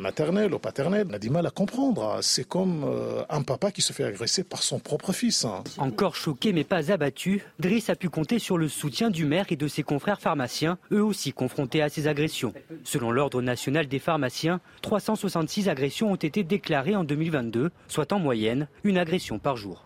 maternelle 0.00 0.52
ou 0.54 0.58
paternelle. 0.58 1.06
On 1.10 1.14
a 1.14 1.18
du 1.18 1.30
mal 1.30 1.46
à 1.46 1.50
comprendre. 1.50 2.18
C'est 2.22 2.46
comme 2.46 2.84
euh, 2.84 3.22
un 3.30 3.42
papa 3.42 3.70
qui 3.70 3.82
se 3.82 3.92
fait 3.92 4.04
agresser 4.04 4.44
par 4.44 4.62
son 4.62 4.78
propre 4.78 5.12
fils. 5.12 5.44
hein. 5.44 5.64
Encore 5.78 6.16
choqué 6.16 6.52
mais 6.52 6.64
pas 6.64 6.90
abattu, 6.90 7.42
Driss 7.58 7.90
a 7.90 7.96
pu 7.96 8.08
compter 8.08 8.38
sur 8.38 8.58
le 8.58 8.68
soutien 8.68 9.10
du 9.10 9.24
maire 9.24 9.46
et 9.50 9.56
de 9.56 9.68
ses 9.68 9.82
confrères 9.82 10.20
pharmaciens, 10.20 10.78
eux 10.92 11.02
aussi 11.02 11.32
confrontés 11.32 11.82
à 11.82 11.88
ces 11.88 12.06
agressions. 12.06 12.52
Selon 12.84 13.10
l'Ordre 13.10 13.42
national 13.42 13.86
des 13.86 13.98
pharmaciens, 13.98 14.60
366 14.82 15.68
agressions 15.68 16.12
ont 16.12 16.16
été 16.16 16.42
déclarées 16.42 16.96
en 16.96 17.04
2022, 17.04 17.70
soit 17.88 18.12
en 18.12 18.18
moyenne 18.18 18.57
une 18.84 18.98
agression 18.98 19.38
par 19.38 19.56
jour. 19.56 19.84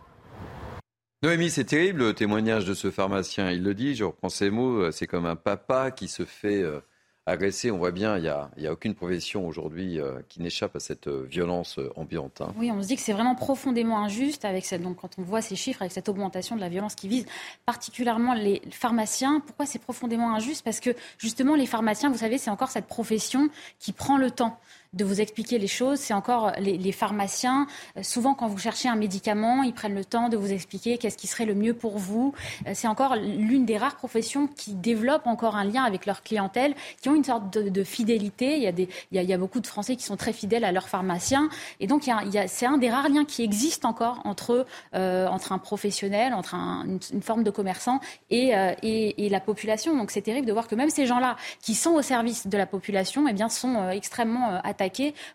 Noémie, 1.22 1.50
c'est 1.50 1.64
terrible 1.64 2.00
le 2.00 2.14
témoignage 2.14 2.64
de 2.64 2.74
ce 2.74 2.90
pharmacien. 2.90 3.50
Il 3.52 3.62
le 3.62 3.74
dit, 3.74 3.94
je 3.94 4.02
reprends 4.02 4.28
ses 4.28 4.50
mots, 4.50 4.82
euh, 4.82 4.90
c'est 4.90 5.06
comme 5.06 5.24
un 5.26 5.36
papa 5.36 5.92
qui 5.92 6.08
se 6.08 6.24
fait 6.24 6.62
euh, 6.62 6.80
agresser. 7.26 7.70
On 7.70 7.78
voit 7.78 7.92
bien, 7.92 8.16
il 8.16 8.22
n'y 8.22 8.28
a, 8.28 8.50
il 8.56 8.64
y 8.64 8.66
a 8.66 8.72
aucune 8.72 8.96
profession 8.96 9.46
aujourd'hui 9.46 10.00
euh, 10.00 10.20
qui 10.28 10.42
n'échappe 10.42 10.74
à 10.74 10.80
cette 10.80 11.06
violence 11.06 11.78
ambiante. 11.94 12.40
hein. 12.40 12.52
Oui, 12.58 12.72
on 12.72 12.82
se 12.82 12.88
dit 12.88 12.96
que 12.96 13.02
c'est 13.02 13.12
vraiment 13.12 13.36
profondément 13.36 14.02
injuste 14.02 14.44
avec 14.44 14.64
cette, 14.64 14.82
donc 14.82 14.96
quand 14.96 15.16
on 15.16 15.22
voit 15.22 15.42
ces 15.42 15.54
chiffres, 15.54 15.82
avec 15.82 15.92
cette 15.92 16.08
augmentation 16.08 16.56
de 16.56 16.60
la 16.60 16.68
violence 16.68 16.96
qui 16.96 17.06
vise 17.06 17.26
particulièrement 17.66 18.34
les 18.34 18.60
pharmaciens. 18.72 19.38
Pourquoi 19.46 19.64
c'est 19.64 19.78
profondément 19.78 20.34
injuste? 20.34 20.64
Parce 20.64 20.80
que 20.80 20.90
justement, 21.18 21.54
les 21.54 21.66
pharmaciens, 21.66 22.10
vous 22.10 22.18
savez, 22.18 22.36
c'est 22.36 22.50
encore 22.50 22.70
cette 22.70 22.86
profession 22.86 23.48
qui 23.78 23.92
prend 23.92 24.18
le 24.18 24.32
temps 24.32 24.58
de 24.92 25.04
vous 25.04 25.20
expliquer 25.20 25.58
les 25.58 25.66
choses. 25.66 25.98
C'est 26.00 26.14
encore 26.14 26.52
les, 26.58 26.76
les 26.78 26.92
pharmaciens. 26.92 27.66
euh, 27.96 28.02
Souvent, 28.02 28.34
quand 28.34 28.46
vous 28.48 28.58
cherchez 28.58 28.88
un 28.88 28.96
médicament, 28.96 29.62
ils 29.62 29.72
prennent 29.72 29.94
le 29.94 30.04
temps 30.04 30.28
de 30.28 30.36
vous 30.36 30.52
expliquer 30.52 30.98
qu'est-ce 30.98 31.16
qui 31.16 31.26
serait 31.26 31.46
le 31.46 31.54
mieux 31.54 31.74
pour 31.74 31.98
vous. 31.98 32.34
Euh, 32.66 32.72
C'est 32.74 32.88
encore 32.88 33.16
l'une 33.16 33.64
des 33.64 33.78
rares 33.78 33.96
professions 33.96 34.46
qui 34.46 34.74
développent 34.74 35.26
encore 35.26 35.56
un 35.56 35.64
lien 35.64 35.84
avec 35.84 36.06
leur 36.06 36.22
clientèle, 36.22 36.74
qui 37.00 37.08
ont 37.08 37.14
une 37.14 37.24
sorte 37.24 37.52
de, 37.52 37.84
fidélité. 37.84 38.56
Il 38.56 39.22
y, 39.22 39.32
a 39.32 39.38
beaucoup 39.38 39.60
de 39.60 39.66
Français 39.66 39.96
qui 39.96 40.04
sont 40.04 40.16
très 40.16 40.32
fidèles 40.32 40.64
à 40.64 40.72
leurs 40.72 40.88
pharmaciens. 40.88 41.48
Et 41.80 41.86
donc, 41.86 42.08
c'est 42.46 42.66
un 42.66 42.78
des 42.78 42.90
rares 42.90 43.08
liens 43.08 43.24
qui 43.24 43.42
existent 43.42 43.88
encore 43.88 44.20
entre, 44.24 44.66
euh, 44.94 45.28
un 45.50 45.58
professionnel, 45.58 46.32
entre 46.32 46.54
un- 46.54 46.86
une, 47.12 47.22
forme 47.22 47.42
de 47.42 47.50
commerçant 47.50 48.00
et, 48.30 48.54
euh, 48.54 48.72
la 49.18 49.40
population. 49.40 49.96
Donc, 49.96 50.10
c'est 50.10 50.22
terrible 50.22 50.46
de 50.46 50.52
voir 50.52 50.68
que 50.68 50.74
même 50.74 50.90
ces 50.90 51.06
gens-là, 51.06 51.36
qui 51.60 51.74
sont 51.74 51.90
au 51.92 52.02
service 52.02 52.46
de 52.46 52.56
la 52.58 52.66
population, 52.66 53.26
eh 53.28 53.32
bien, 53.32 53.48
sont 53.48 53.74
euh, 53.76 53.90
extrêmement 53.90 54.50
euh, 54.50 54.58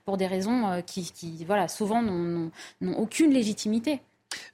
pour 0.06 0.18
des 0.18 0.28
raisons 0.28 0.68
euh, 0.68 0.82
qui, 0.82 1.12
qui, 1.12 1.44
voilà, 1.46 1.68
souvent 1.68 2.02
n'ont- 2.02 2.52
aucune 2.98 3.32
légitimité. 3.32 4.00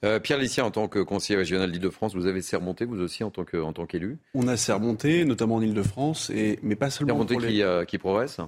Euh, 0.04 0.20
Pierre 0.20 0.38
Lissier, 0.38 0.62
en 0.62 0.70
tant 0.70 0.86
que 0.88 0.98
conseiller 1.00 1.36
régional 1.36 1.70
d'Île-de-France, 1.72 2.14
vous 2.14 2.26
avez 2.26 2.42
sermonté, 2.42 2.84
vous 2.84 3.00
aussi, 3.00 3.24
en 3.24 3.30
tant 3.30 3.44
que- 3.44 3.56
en 3.56 3.72
tant 3.72 3.86
qu'élu? 3.86 4.18
On 4.34 4.46
a 4.48 4.56
sermonté, 4.56 5.24
notamment 5.24 5.56
en 5.56 5.62
Ile-de-France, 5.62 6.30
et 6.30 6.58
mais 6.62 6.76
pas 6.76 6.90
seulement 6.90 7.14
Sermonté 7.14 7.36
les- 7.38 7.48
qui, 7.54 7.62
euh, 7.62 7.84
qui 7.84 7.98
progresse? 7.98 8.38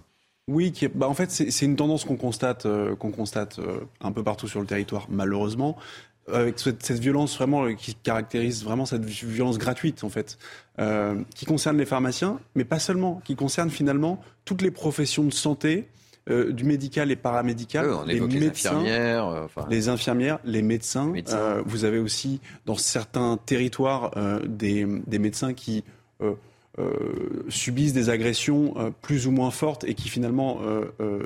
Oui, 0.48 0.70
qui 0.70 0.86
bah, 0.88 1.08
en 1.08 1.14
fait, 1.14 1.30
c'est 1.30 1.64
une 1.66 1.74
tendance 1.76 2.04
qu'on 2.04 2.16
constate, 2.16 2.66
euh, 2.66 2.94
qu'on 2.94 3.10
constate 3.10 3.58
euh, 3.58 3.80
un 4.00 4.12
peu 4.12 4.22
partout 4.22 4.46
sur 4.46 4.60
le 4.60 4.66
territoire, 4.66 5.06
malheureusement, 5.10 5.76
avec 6.32 6.58
cette, 6.60 6.84
cette 6.84 7.00
violence 7.00 7.36
vraiment 7.36 7.74
qui 7.74 7.94
caractérise 7.96 8.62
vraiment 8.64 8.86
cette 8.86 9.04
vi- 9.04 9.26
violence 9.26 9.58
gratuite, 9.58 10.04
en 10.04 10.08
fait, 10.08 10.38
euh, 10.78 11.20
qui 11.34 11.46
concerne 11.46 11.76
les 11.78 11.86
pharmaciens, 11.86 12.38
mais 12.54 12.64
pas 12.64 12.78
seulement, 12.78 13.20
qui 13.24 13.34
concerne 13.34 13.70
finalement 13.70 14.20
toutes 14.44 14.62
les 14.62 14.70
professions 14.70 15.24
de 15.24 15.32
santé. 15.32 15.88
Euh, 16.28 16.52
du 16.52 16.64
médical 16.64 17.10
et 17.10 17.16
paramédical, 17.16 17.86
Oui, 17.88 17.96
on 18.04 18.08
évoque 18.08 18.32
les 18.32 18.46
infirmières, 18.48 19.26
euh, 19.28 19.44
enfin- 19.44 19.66
les 19.70 19.88
infirmières, 19.88 20.38
les 20.44 20.62
médecins. 20.62 21.12
Euh, 21.32 21.62
vous 21.64 21.84
avez 21.84 21.98
aussi 21.98 22.40
dans 22.66 22.76
certains 22.76 23.38
territoires 23.46 24.10
des, 24.46 24.86
des 25.06 25.18
médecins 25.18 25.54
qui 25.54 25.84
subissent 27.48 27.94
des 27.94 28.10
agressions 28.10 28.92
plus 29.02 29.26
ou 29.26 29.30
moins 29.30 29.50
fortes 29.50 29.84
et 29.84 29.94
qui 29.94 30.08
finalement 30.08 30.58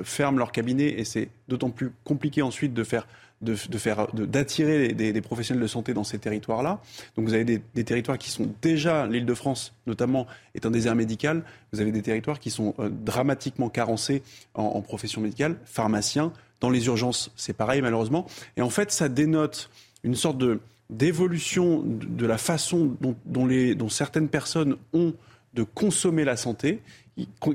ferment 0.03 0.37
leur 0.37 0.51
cabinet 0.51 0.87
et 0.99 1.03
c'est 1.03 1.27
d'autant 1.49 1.69
plus 1.71 1.91
compliqué 2.05 2.41
ensuite 2.41 2.73
de 2.73 2.83
faire 2.83 3.07
de, 3.41 3.55
faire 3.55 4.07
d'attirer 4.13 4.93
des, 4.93 5.21
professionnels 5.21 5.61
de 5.61 5.67
santé 5.67 5.93
dans 5.93 6.03
ces 6.03 6.19
territoires-là. 6.19 6.79
Donc 7.15 7.27
vous 7.27 7.33
avez 7.33 7.43
des, 7.43 7.83
territoires 7.83 8.17
qui 8.17 8.29
sont 8.29 8.49
déjà 8.61 9.07
l'Île-de-France 9.07 9.73
notamment 9.87 10.27
est 10.55 10.65
un 10.65 10.71
désert 10.71 10.95
médical. 10.95 11.43
Vous 11.73 11.81
avez 11.81 11.91
des 11.91 12.01
territoires 12.01 12.39
qui 12.39 12.51
sont 12.51 12.75
euh, 12.79 12.89
dramatiquement 12.89 13.69
carencés 13.69 14.21
en, 14.53 14.63
en 14.63 14.81
profession 14.81 15.21
médicale, 15.21 15.57
pharmaciens. 15.65 16.31
Dans 16.59 16.69
les 16.69 16.85
urgences, 16.85 17.31
c'est 17.35 17.53
pareil 17.53 17.81
malheureusement. 17.81 18.27
Et 18.57 18.61
en 18.61 18.69
fait, 18.69 18.91
ça 18.91 19.09
dénote 19.09 19.69
une 20.03 20.15
sorte 20.15 20.37
de 20.37 20.59
d'évolution 20.91 21.81
de, 21.85 22.25
la 22.25 22.37
façon 22.37 22.97
dont, 23.25 23.45
les, 23.45 23.75
dont 23.75 23.87
certaines 23.87 24.27
personnes 24.27 24.75
ont 24.91 25.13
de 25.53 25.63
consommer 25.63 26.25
la 26.25 26.35
santé, 26.35 26.81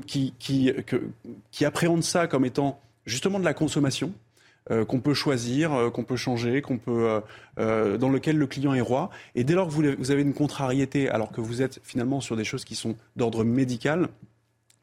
qui, 0.05 0.33
qui 0.39 1.65
appréhendent 1.65 2.03
ça 2.03 2.25
comme 2.25 2.45
étant 2.45 2.79
justement 3.05 3.39
de 3.39 3.45
la 3.45 3.53
consommation, 3.53 4.11
euh, 4.71 4.85
qu'on 4.85 4.99
peut 4.99 5.13
choisir, 5.13 5.73
euh, 5.73 5.89
qu'on 5.89 6.03
peut 6.03 6.15
changer, 6.17 6.61
qu'on 6.61 6.77
peut, 6.77 7.09
euh, 7.09 7.19
euh, 7.59 7.97
dans 7.97 8.09
lequel 8.09 8.37
le 8.37 8.47
client 8.47 8.73
est 8.73 8.81
roi. 8.81 9.09
Et 9.35 9.43
dès 9.43 9.53
lors 9.53 9.67
que 9.67 9.73
vous, 9.73 9.83
vous 9.97 10.11
avez 10.11 10.21
une 10.21 10.33
contrariété, 10.33 11.09
alors 11.09 11.31
que 11.31 11.41
vous 11.41 11.61
êtes 11.61 11.79
finalement 11.83 12.21
sur 12.21 12.35
des 12.35 12.43
choses 12.43 12.65
qui 12.65 12.75
sont 12.75 12.95
d'ordre 13.15 13.43
médical, 13.43 14.09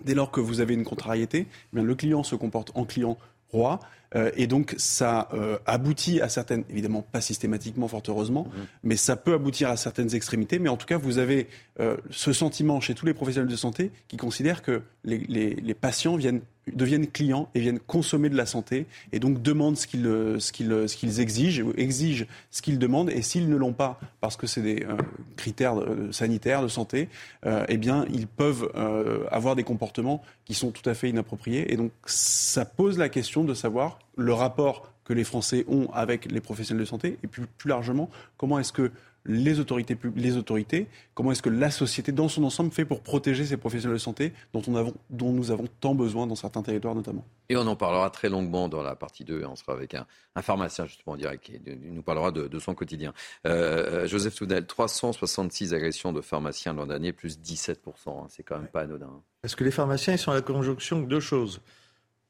dès 0.04 0.14
lors 0.14 0.30
que 0.30 0.40
vous 0.40 0.60
avez 0.60 0.74
une 0.74 0.84
contrariété, 0.84 1.46
eh 1.50 1.76
bien, 1.76 1.84
le 1.84 1.94
client 1.94 2.22
se 2.22 2.34
comporte 2.36 2.72
en 2.74 2.84
client 2.84 3.16
roi. 3.50 3.78
euh, 4.16 4.30
et 4.36 4.46
donc, 4.48 4.74
ça 4.78 5.28
euh, 5.32 5.58
aboutit 5.66 6.20
à 6.20 6.28
certaines, 6.28 6.64
évidemment 6.70 7.02
pas 7.02 7.20
systématiquement, 7.20 7.86
fort 7.88 8.02
heureusement, 8.08 8.48
mais 8.82 8.96
ça 8.96 9.14
peut 9.16 9.32
aboutir 9.34 9.68
à 9.70 9.76
certaines 9.76 10.14
extrémités. 10.14 10.58
Mais 10.58 10.68
en 10.68 10.76
tout 10.76 10.86
cas, 10.86 10.98
vous 10.98 11.18
avez 11.18 11.46
euh, 11.80 11.96
ce 12.10 12.32
sentiment 12.32 12.80
chez 12.80 12.94
tous 12.94 13.06
les 13.06 13.14
professionnels 13.14 13.48
de 13.50 13.56
santé 13.56 13.90
qui 14.08 14.16
considèrent 14.16 14.62
que 14.62 14.82
les, 15.04 15.18
les- 15.18 15.54
les 15.54 15.74
patients 15.74 16.16
viennent, 16.16 16.40
deviennent 16.72 17.06
clients 17.06 17.48
et 17.54 17.60
viennent 17.60 17.80
consommer 17.80 18.28
de 18.28 18.36
la 18.36 18.46
santé 18.46 18.86
et 19.12 19.18
donc 19.18 19.42
demandent 19.42 19.76
ce 19.76 19.86
qu'ils 19.86 20.06
euh, 20.06 20.38
ce 20.38 20.52
qu'ils 20.52 20.88
ce 20.88 20.96
qu'ils 20.96 21.20
exigent, 21.20 21.62
ou 21.62 21.72
exigent 21.76 22.26
ce 22.50 22.62
qu'ils 22.62 22.78
demandent. 22.78 23.10
Et 23.10 23.22
s'ils 23.22 23.48
ne 23.48 23.56
l'ont 23.56 23.72
pas, 23.72 24.00
parce 24.20 24.36
que 24.36 24.46
c'est 24.46 24.62
des 24.62 24.84
euh, 24.84 24.96
critères 25.36 25.78
euh, 25.78 26.10
sanitaires, 26.12 26.62
de 26.62 26.68
santé, 26.68 27.08
euh, 27.46 27.64
eh 27.68 27.76
bien, 27.76 28.06
ils 28.12 28.26
peuvent 28.26 28.70
euh, 28.74 29.24
avoir 29.30 29.56
des 29.56 29.64
comportements 29.64 30.22
qui 30.44 30.54
sont 30.54 30.70
tout 30.70 30.88
à 30.88 30.94
fait 30.94 31.08
inappropriés. 31.08 31.72
Et 31.72 31.76
donc, 31.76 31.92
ça 32.06 32.64
pose 32.64 32.98
la 32.98 33.08
question 33.08 33.44
de 33.44 33.54
savoir 33.54 33.98
le 34.16 34.32
rapport 34.32 34.90
que 35.04 35.12
les 35.12 35.24
Français 35.24 35.64
ont 35.68 35.88
avec 35.92 36.30
les 36.30 36.40
professionnels 36.40 36.80
de 36.84 36.88
santé 36.88 37.18
et 37.22 37.26
plus, 37.26 37.46
plus 37.58 37.68
largement, 37.68 38.08
comment 38.36 38.58
est-ce 38.58 38.72
que 38.72 38.90
les 39.26 39.58
autorités, 39.60 39.94
pub- 39.94 40.16
les 40.16 40.36
autorités, 40.36 40.86
comment 41.14 41.32
est-ce 41.32 41.40
que 41.42 41.48
la 41.48 41.70
société 41.70 42.12
dans 42.12 42.28
son 42.28 42.44
ensemble 42.44 42.70
fait 42.72 42.84
pour 42.84 43.00
protéger 43.00 43.44
ces 43.46 43.56
professionnels 43.56 43.96
de 43.96 44.02
santé 44.02 44.32
dont, 44.52 44.62
on 44.68 44.76
avons, 44.76 44.92
dont 45.10 45.32
nous 45.32 45.50
avons 45.50 45.66
tant 45.80 45.94
besoin 45.94 46.26
dans 46.26 46.34
certains 46.34 46.62
territoires 46.62 46.94
notamment. 46.94 47.24
Et 47.48 47.56
on 47.56 47.66
en 47.66 47.76
parlera 47.76 48.10
très 48.10 48.28
longuement 48.28 48.68
dans 48.68 48.82
la 48.82 48.94
partie 48.96 49.24
2. 49.24 49.44
On 49.46 49.56
sera 49.56 49.72
avec 49.72 49.94
un, 49.94 50.06
un 50.34 50.42
pharmacien, 50.42 50.86
justement, 50.86 51.14
en 51.14 51.16
direct, 51.16 51.42
qui 51.44 51.58
nous 51.90 52.02
parlera 52.02 52.32
de, 52.32 52.48
de 52.48 52.58
son 52.58 52.74
quotidien. 52.74 53.12
Euh, 53.46 54.06
Joseph 54.06 54.34
Tounel, 54.34 54.66
366 54.66 55.74
agressions 55.74 56.12
de 56.12 56.20
pharmaciens 56.20 56.72
l'an 56.74 56.86
dernier, 56.86 57.12
plus 57.12 57.38
17%. 57.38 57.76
hein. 58.08 58.26
C'est 58.28 58.42
quand 58.42 58.58
même 58.58 58.68
pas 58.68 58.82
anodin. 58.82 59.10
Parce 59.42 59.54
que 59.54 59.64
les 59.64 59.70
pharmaciens, 59.70 60.14
ils 60.14 60.18
sont 60.18 60.30
à 60.32 60.34
la 60.34 60.42
conjonction 60.42 61.00
de 61.00 61.06
deux 61.06 61.20
choses. 61.20 61.60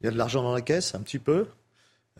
Il 0.01 0.05
y 0.05 0.09
a 0.09 0.11
de 0.13 0.19
l'argent 0.19 0.43
dans 0.43 0.53
la 0.53 0.61
caisse, 0.61 0.95
un 0.95 1.01
petit 1.01 1.19
peu, 1.19 1.47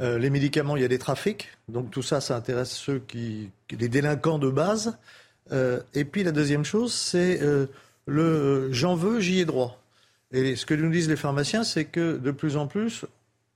Euh, 0.01 0.19
les 0.19 0.31
médicaments, 0.31 0.77
il 0.77 0.83
y 0.83 0.85
a 0.85 0.89
des 0.89 0.99
trafics. 0.99 1.49
Donc 1.69 1.91
tout 1.91 2.03
ça, 2.03 2.21
ça 2.21 2.37
intéresse 2.37 2.73
ceux 2.73 2.99
qui, 2.99 3.51
les 3.71 3.89
délinquants 3.89 4.39
de 4.39 4.51
base. 4.51 4.99
Euh, 5.53 5.81
et 5.95 6.05
puis 6.05 6.25
la 6.25 6.33
deuxième 6.33 6.65
chose, 6.65 6.93
c'est 6.93 7.41
euh, 7.43 7.67
le 8.07 8.73
j'en 8.73 8.95
veux, 8.95 9.21
j'y 9.21 9.41
ai 9.41 9.45
droit. 9.45 9.81
Et 10.33 10.57
ce 10.57 10.67
que 10.67 10.75
nous 10.75 10.91
disent 10.91 11.09
les 11.09 11.17
pharmaciens, 11.17 11.63
c'est 11.63 11.85
que 11.85 12.17
de 12.17 12.31
plus 12.33 12.57
en 12.57 12.67
plus, 12.67 13.05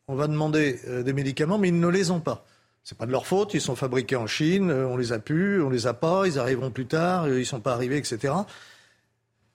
on 0.07 0.15
va 0.15 0.29
demander 0.29 0.79
des 1.05 1.13
médicaments, 1.13 1.59
mais 1.59 1.69
ils 1.69 1.81
ne 1.81 1.89
les 1.89 2.11
ont 2.11 2.21
pas. 2.21 2.47
C'est 2.85 2.97
pas 2.97 3.05
de 3.05 3.11
leur 3.11 3.27
faute, 3.27 3.53
ils 3.53 3.61
sont 3.61 3.75
fabriqués 3.75 4.17
en 4.17 4.29
Chine, 4.29 4.71
on 4.71 4.97
les 4.97 5.13
a 5.13 5.19
plus, 5.19 5.61
on 5.61 5.71
les 5.71 5.87
a 5.89 5.93
pas, 5.93 6.27
ils 6.27 6.39
arriveront 6.39 6.71
plus 6.71 6.87
tard, 6.87 7.29
ils 7.29 7.45
sont 7.45 7.61
pas 7.61 7.73
arrivés, 7.73 7.99
etc. 7.99 8.33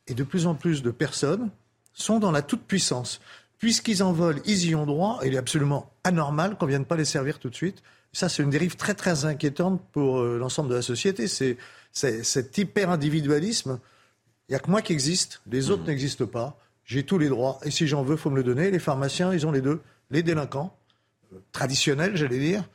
Et 0.08 0.14
de 0.14 0.24
plus 0.24 0.46
en 0.48 0.54
plus 0.54 0.84
de 0.84 0.92
personnes 0.92 1.50
sont 1.94 2.20
dans 2.20 2.32
la 2.32 2.42
toute-puissance. 2.42 3.22
Puisqu'ils 3.64 4.04
en 4.04 4.12
veulent, 4.12 4.42
ils 4.44 4.66
y 4.66 4.76
ont 4.76 4.86
droit. 4.86 5.22
Il 5.24 5.36
est 5.36 5.38
absolument 5.38 5.90
anormal 6.04 6.58
qu'on 6.58 6.66
ne 6.66 6.72
vienne 6.72 6.84
pas 6.84 6.98
les 6.98 7.06
servir 7.06 7.40
tout 7.40 7.50
de 7.50 7.56
suite. 7.56 7.82
Ça, 8.12 8.28
c'est 8.28 8.44
une 8.44 8.50
dérive 8.50 8.76
très, 8.76 8.94
très 8.94 9.24
inquiétante 9.24 9.82
pour 9.94 10.20
euh, 10.20 10.38
l'ensemble 10.38 10.68
de 10.68 10.76
la 10.76 10.82
société. 10.82 11.28
C'est 11.28 11.58
cet 11.94 12.58
hyper-individualisme. 12.58 13.80
Il 14.50 14.52
n'y 14.52 14.56
a 14.58 14.60
que 14.60 14.70
moi 14.70 14.82
qui 14.82 14.92
existe, 14.92 15.42
les 15.50 15.70
autres 15.70 15.84
mmh. 15.84 15.88
n'existent 15.88 16.26
pas. 16.26 16.60
J'ai 16.84 17.04
tous 17.04 17.18
les 17.18 17.30
droits. 17.30 17.58
Et 17.64 17.72
si 17.72 17.88
j'en 17.88 18.04
veux, 18.04 18.16
il 18.16 18.20
faut 18.20 18.30
me 18.30 18.36
le 18.36 18.44
donner. 18.44 18.70
Les 18.70 18.80
pharmaciens, 18.80 19.32
ils 19.32 19.48
ont 19.48 19.52
les 19.54 19.62
deux. 19.62 19.80
Les 20.12 20.24
délinquants, 20.24 20.78
euh, 21.32 21.38
traditionnels, 21.54 22.18
j'allais 22.18 22.40
dire, 22.40 22.68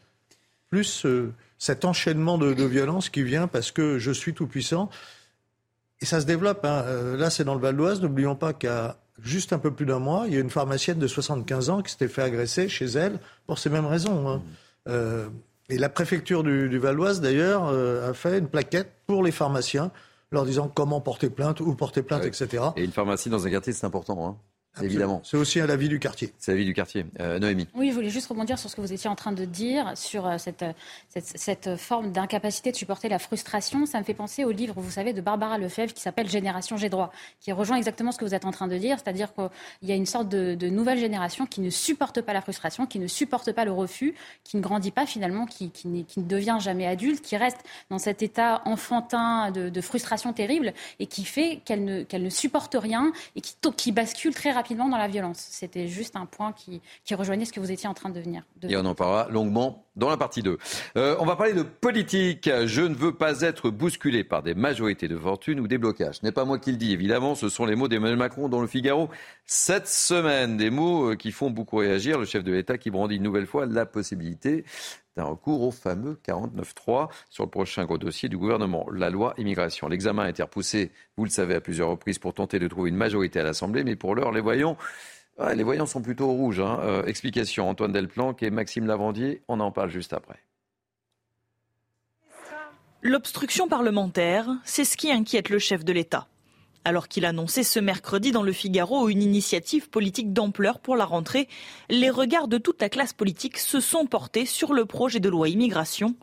plus 0.70 1.04
euh, 1.04 1.34
cet 1.58 1.84
enchaînement 1.84 2.38
de, 2.38 2.54
de, 2.54 2.64
violence 2.64 3.10
qui 3.10 3.22
vient 3.22 3.46
parce 3.46 3.72
que 3.72 3.98
je 3.98 4.10
suis 4.10 4.32
tout 4.32 4.46
puissant. 4.46 4.88
Et 6.00 6.06
ça 6.06 6.18
se 6.22 6.24
développe. 6.24 6.64
Hein. 6.64 6.82
là, 7.18 7.28
c'est 7.28 7.44
dans 7.44 7.54
le 7.54 7.60
Val 7.60 7.76
d'Oise. 7.76 8.00
N'oublions 8.00 8.36
pas 8.36 8.54
qu'à 8.54 8.96
juste 9.22 9.52
un 9.52 9.58
peu 9.58 9.70
plus 9.70 9.86
d'un 9.86 9.98
mois, 9.98 10.24
il 10.26 10.34
y 10.34 10.36
a 10.36 10.40
une 10.40 10.50
pharmacienne 10.50 10.98
de 10.98 11.06
75 11.06 11.70
ans 11.70 11.82
qui 11.82 11.92
s'était 11.92 12.08
fait 12.08 12.22
agresser 12.22 12.68
chez 12.68 12.86
elle 12.86 13.18
pour 13.46 13.58
ces 13.58 13.70
mêmes 13.70 13.86
raisons. 13.86 14.28
Hein. 14.28 14.36
Mmh. 14.36 14.42
Euh, 14.88 15.28
et 15.68 15.78
la 15.78 15.88
préfecture 15.88 16.42
du, 16.42 16.68
du 16.68 16.78
Valoise, 16.78 17.20
d'ailleurs, 17.20 17.68
euh, 17.68 18.10
a 18.10 18.14
fait 18.14 18.38
une 18.38 18.48
plaquette 18.48 18.90
pour 19.06 19.22
les 19.22 19.32
pharmaciens, 19.32 19.90
leur 20.30 20.44
disant 20.44 20.70
comment 20.72 21.00
porter 21.00 21.28
plainte, 21.30 21.60
où 21.60 21.74
porter 21.74 22.02
plainte, 22.02 22.24
etc. 22.24 22.64
Et 22.76 22.84
une 22.84 22.92
pharmacie 22.92 23.28
dans 23.28 23.46
un 23.46 23.50
quartier, 23.50 23.72
c'est 23.72 23.86
important. 23.86 24.26
Hein 24.26 24.36
évidemment. 24.82 25.20
C'est 25.24 25.36
aussi 25.36 25.60
à 25.60 25.66
la 25.66 25.76
vie 25.76 25.88
du 25.88 25.98
quartier. 25.98 26.32
C'est 26.38 26.52
la 26.52 26.58
vie 26.58 26.64
du 26.64 26.74
quartier. 26.74 27.06
Euh, 27.20 27.38
Noémie. 27.38 27.66
Oui, 27.74 27.90
je 27.90 27.94
voulais 27.94 28.10
juste 28.10 28.28
rebondir 28.28 28.58
sur 28.58 28.70
ce 28.70 28.76
que 28.76 28.80
vous 28.80 28.92
étiez 28.92 29.10
en 29.10 29.16
train 29.16 29.32
de 29.32 29.44
dire, 29.44 29.92
sur 29.96 30.26
euh, 30.26 30.38
cette, 30.38 30.64
cette, 31.08 31.38
cette 31.38 31.76
forme 31.76 32.12
d'incapacité 32.12 32.70
de 32.70 32.76
supporter 32.76 33.08
la 33.08 33.18
frustration. 33.18 33.86
Ça 33.86 33.98
me 33.98 34.04
fait 34.04 34.14
penser 34.14 34.44
au 34.44 34.50
livre, 34.50 34.74
vous 34.76 34.90
savez, 34.90 35.12
de 35.12 35.20
Barbara 35.20 35.58
Lefebvre 35.58 35.92
qui 35.92 36.00
s'appelle 36.00 36.28
Génération 36.28 36.76
J'ai 36.76 36.88
droit, 36.88 37.12
qui 37.40 37.52
rejoint 37.52 37.76
exactement 37.76 38.12
ce 38.12 38.18
que 38.18 38.24
vous 38.24 38.34
êtes 38.34 38.44
en 38.44 38.50
train 38.50 38.68
de 38.68 38.76
dire, 38.76 38.98
c'est-à-dire 39.02 39.32
qu'il 39.34 39.88
y 39.88 39.92
a 39.92 39.96
une 39.96 40.06
sorte 40.06 40.28
de, 40.28 40.54
de, 40.54 40.68
nouvelle 40.68 40.98
génération 40.98 41.46
qui 41.46 41.60
ne 41.60 41.70
supporte 41.70 42.20
pas 42.20 42.32
la 42.32 42.40
frustration, 42.40 42.86
qui 42.86 42.98
ne 42.98 43.06
supporte 43.06 43.52
pas 43.52 43.64
le 43.64 43.72
refus, 43.72 44.14
qui 44.44 44.56
ne 44.56 44.62
grandit 44.62 44.90
pas 44.90 45.06
finalement, 45.06 45.46
qui, 45.46 45.70
qui, 45.70 45.88
ne 45.88 46.22
devient 46.22 46.58
jamais 46.60 46.86
adulte, 46.86 47.22
qui 47.22 47.36
reste 47.36 47.58
dans 47.90 47.98
cet 47.98 48.22
état 48.22 48.62
enfantin 48.64 49.50
de, 49.50 49.68
de 49.68 49.80
frustration 49.80 50.32
terrible 50.32 50.72
et 51.00 51.06
qui 51.06 51.24
fait 51.24 51.60
qu'elle 51.64 51.84
ne, 51.84 52.02
qu'elle 52.02 52.22
ne 52.22 52.30
supporte 52.30 52.76
rien 52.78 53.12
et 53.36 53.40
qui, 53.40 53.54
qui 53.76 53.92
bascule 53.92 54.34
très 54.34 54.52
rapidement 54.52 54.57
dans 54.76 54.96
la 54.96 55.08
violence. 55.08 55.38
C'était 55.50 55.88
juste 55.88 56.16
un 56.16 56.26
point 56.26 56.52
qui, 56.52 56.80
rejoignait 57.14 57.44
ce 57.44 57.52
que 57.52 57.60
vous 57.60 57.70
étiez 57.70 57.88
en 57.88 57.94
train 57.94 58.10
de 58.10 58.20
venir. 58.20 58.42
Et 58.68 58.76
on 58.76 58.84
en 58.84 58.94
parlera 58.94 59.28
longuement 59.30 59.84
dans 59.96 60.08
la 60.08 60.16
partie 60.16 60.42
2. 60.42 60.58
Euh, 60.96 61.16
on 61.18 61.24
va 61.24 61.36
parler 61.36 61.54
de 61.54 61.62
politique. 61.62 62.48
Je 62.66 62.82
ne 62.82 62.94
veux 62.94 63.14
pas 63.14 63.40
être 63.40 63.70
bousculé 63.70 64.24
par 64.24 64.42
des 64.42 64.54
majorités 64.54 65.08
de 65.08 65.16
fortune 65.16 65.60
ou 65.60 65.66
des 65.66 65.78
blocages. 65.78 66.16
Ce 66.16 66.26
n'est 66.26 66.32
pas 66.32 66.44
moi 66.44 66.58
qui 66.58 66.70
le 66.70 66.76
dis, 66.76 66.92
évidemment. 66.92 67.34
Ce 67.34 67.48
sont 67.48 67.66
les 67.66 67.74
mots 67.74 67.88
d'Emmanuel 67.88 68.18
Macron 68.18 68.48
dans 68.48 68.60
le 68.60 68.68
Figaro 68.68 69.08
cette 69.46 69.88
semaine. 69.88 70.56
Des 70.56 70.70
mots 70.70 71.12
euh, 71.12 71.16
qui 71.16 71.32
font 71.32 71.50
beaucoup 71.50 71.76
réagir. 71.76 72.18
Le 72.18 72.26
chef 72.26 72.44
de 72.44 72.52
l'État 72.52 72.78
qui 72.78 72.90
brandit 72.90 73.16
une 73.16 73.22
nouvelle 73.22 73.46
fois 73.46 73.66
la 73.66 73.86
possibilité 73.86 74.64
d'un 75.18 75.24
recours 75.24 75.62
au 75.62 75.72
fameux 75.72 76.16
49.3 76.24 77.08
sur 77.28 77.44
le 77.44 77.50
prochain 77.50 77.84
gros 77.84 77.98
dossier 77.98 78.28
du 78.28 78.38
gouvernement, 78.38 78.86
la 78.92 79.10
loi 79.10 79.34
immigration. 79.36 79.88
L'examen 79.88 80.22
a 80.22 80.30
été 80.30 80.44
repoussé, 80.44 80.92
vous 81.16 81.24
le 81.24 81.30
savez, 81.30 81.56
à 81.56 81.60
plusieurs 81.60 81.88
reprises 81.88 82.20
pour 82.20 82.34
tenter 82.34 82.60
de 82.60 82.68
trouver 82.68 82.90
une 82.90 82.96
majorité 82.96 83.40
à 83.40 83.42
l'Assemblée, 83.42 83.82
mais 83.82 83.96
pour 83.96 84.14
l'heure, 84.14 84.30
les 84.30 84.40
voyants, 84.40 84.76
les 85.54 85.64
voyants 85.64 85.86
sont 85.86 86.02
plutôt 86.02 86.28
rouges. 86.28 86.60
Hein. 86.60 86.78
Euh, 86.82 87.04
explication, 87.04 87.68
Antoine 87.68 87.90
Delplanque 87.90 88.44
et 88.44 88.50
Maxime 88.50 88.86
Lavandier, 88.86 89.42
on 89.48 89.58
en 89.58 89.72
parle 89.72 89.90
juste 89.90 90.12
après. 90.12 90.38
L'obstruction 93.02 93.66
parlementaire, 93.66 94.48
c'est 94.64 94.84
ce 94.84 94.96
qui 94.96 95.10
inquiète 95.10 95.48
le 95.48 95.58
chef 95.58 95.84
de 95.84 95.92
l'État 95.92 96.28
alors 96.84 97.08
qu'il 97.08 97.24
annonçait 97.24 97.62
ce 97.62 97.80
mercredi 97.80 98.32
dans 98.32 98.42
le 98.42 98.52
Figaro 98.52 99.08
une 99.08 99.22
initiative 99.22 99.90
politique 99.90 100.32
d'ampleur 100.32 100.80
pour 100.80 100.96
la 100.96 101.04
rentrée, 101.04 101.48
les 101.90 102.10
regards 102.10 102.48
de 102.48 102.58
toute 102.58 102.80
la 102.80 102.88
classe 102.88 103.12
politique 103.12 103.58
se 103.58 103.80
sont 103.80 104.06
portés 104.06 104.46
sur 104.46 104.72
le 104.72 104.86
projet 104.86 105.20
de 105.20 105.28
loi 105.28 105.48
immigration, 105.48 106.16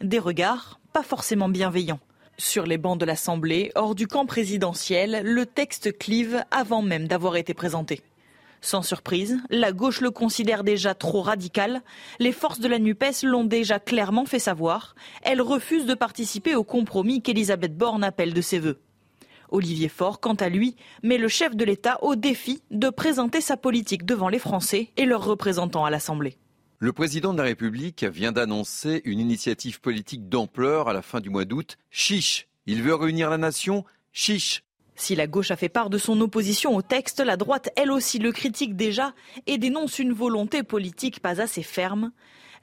des 0.00 0.18
regards 0.18 0.80
pas 0.92 1.02
forcément 1.02 1.48
bienveillants. 1.48 2.00
Sur 2.38 2.66
les 2.66 2.78
bancs 2.78 2.98
de 2.98 3.04
l'Assemblée, 3.04 3.72
hors 3.74 3.94
du 3.94 4.06
camp 4.06 4.26
présidentiel, 4.26 5.22
le 5.24 5.46
texte 5.46 5.96
clive 5.96 6.44
avant 6.50 6.82
même 6.82 7.06
d'avoir 7.06 7.36
été 7.36 7.54
présenté. 7.54 8.02
Sans 8.60 8.82
surprise, 8.82 9.38
la 9.50 9.72
gauche 9.72 10.00
le 10.00 10.12
considère 10.12 10.62
déjà 10.62 10.94
trop 10.94 11.20
radical. 11.20 11.82
Les 12.20 12.30
forces 12.30 12.60
de 12.60 12.68
la 12.68 12.78
NUPES 12.78 13.24
l'ont 13.24 13.44
déjà 13.44 13.80
clairement 13.80 14.24
fait 14.24 14.38
savoir. 14.38 14.94
Elle 15.22 15.42
refuse 15.42 15.84
de 15.84 15.94
participer 15.94 16.54
au 16.54 16.62
compromis 16.62 17.22
qu'Elisabeth 17.22 17.76
Borne 17.76 18.04
appelle 18.04 18.32
de 18.32 18.40
ses 18.40 18.60
voeux. 18.60 18.78
Olivier 19.52 19.88
Faure, 19.88 20.18
quant 20.18 20.34
à 20.34 20.48
lui, 20.48 20.76
met 21.02 21.18
le 21.18 21.28
chef 21.28 21.54
de 21.54 21.64
l'État 21.64 21.98
au 22.02 22.16
défi 22.16 22.62
de 22.70 22.90
présenter 22.90 23.40
sa 23.40 23.56
politique 23.56 24.04
devant 24.04 24.28
les 24.28 24.38
Français 24.38 24.90
et 24.96 25.04
leurs 25.04 25.24
représentants 25.24 25.84
à 25.84 25.90
l'Assemblée. 25.90 26.38
Le 26.78 26.92
président 26.92 27.32
de 27.32 27.38
la 27.38 27.44
République 27.44 28.04
vient 28.04 28.32
d'annoncer 28.32 29.02
une 29.04 29.20
initiative 29.20 29.80
politique 29.80 30.28
d'ampleur 30.28 30.88
à 30.88 30.92
la 30.92 31.02
fin 31.02 31.20
du 31.20 31.30
mois 31.30 31.44
d'août. 31.44 31.78
Chiche 31.90 32.48
Il 32.66 32.82
veut 32.82 32.94
réunir 32.94 33.30
la 33.30 33.38
nation 33.38 33.84
Chiche 34.12 34.64
si 34.94 35.14
la 35.16 35.26
gauche 35.26 35.50
a 35.50 35.56
fait 35.56 35.68
part 35.70 35.90
de 35.90 35.98
son 35.98 36.20
opposition 36.20 36.76
au 36.76 36.82
texte, 36.82 37.20
la 37.20 37.36
droite, 37.36 37.70
elle 37.76 37.90
aussi, 37.90 38.18
le 38.18 38.30
critique 38.30 38.76
déjà 38.76 39.14
et 39.46 39.58
dénonce 39.58 39.98
une 39.98 40.12
volonté 40.12 40.62
politique 40.62 41.20
pas 41.20 41.40
assez 41.40 41.62
ferme. 41.62 42.12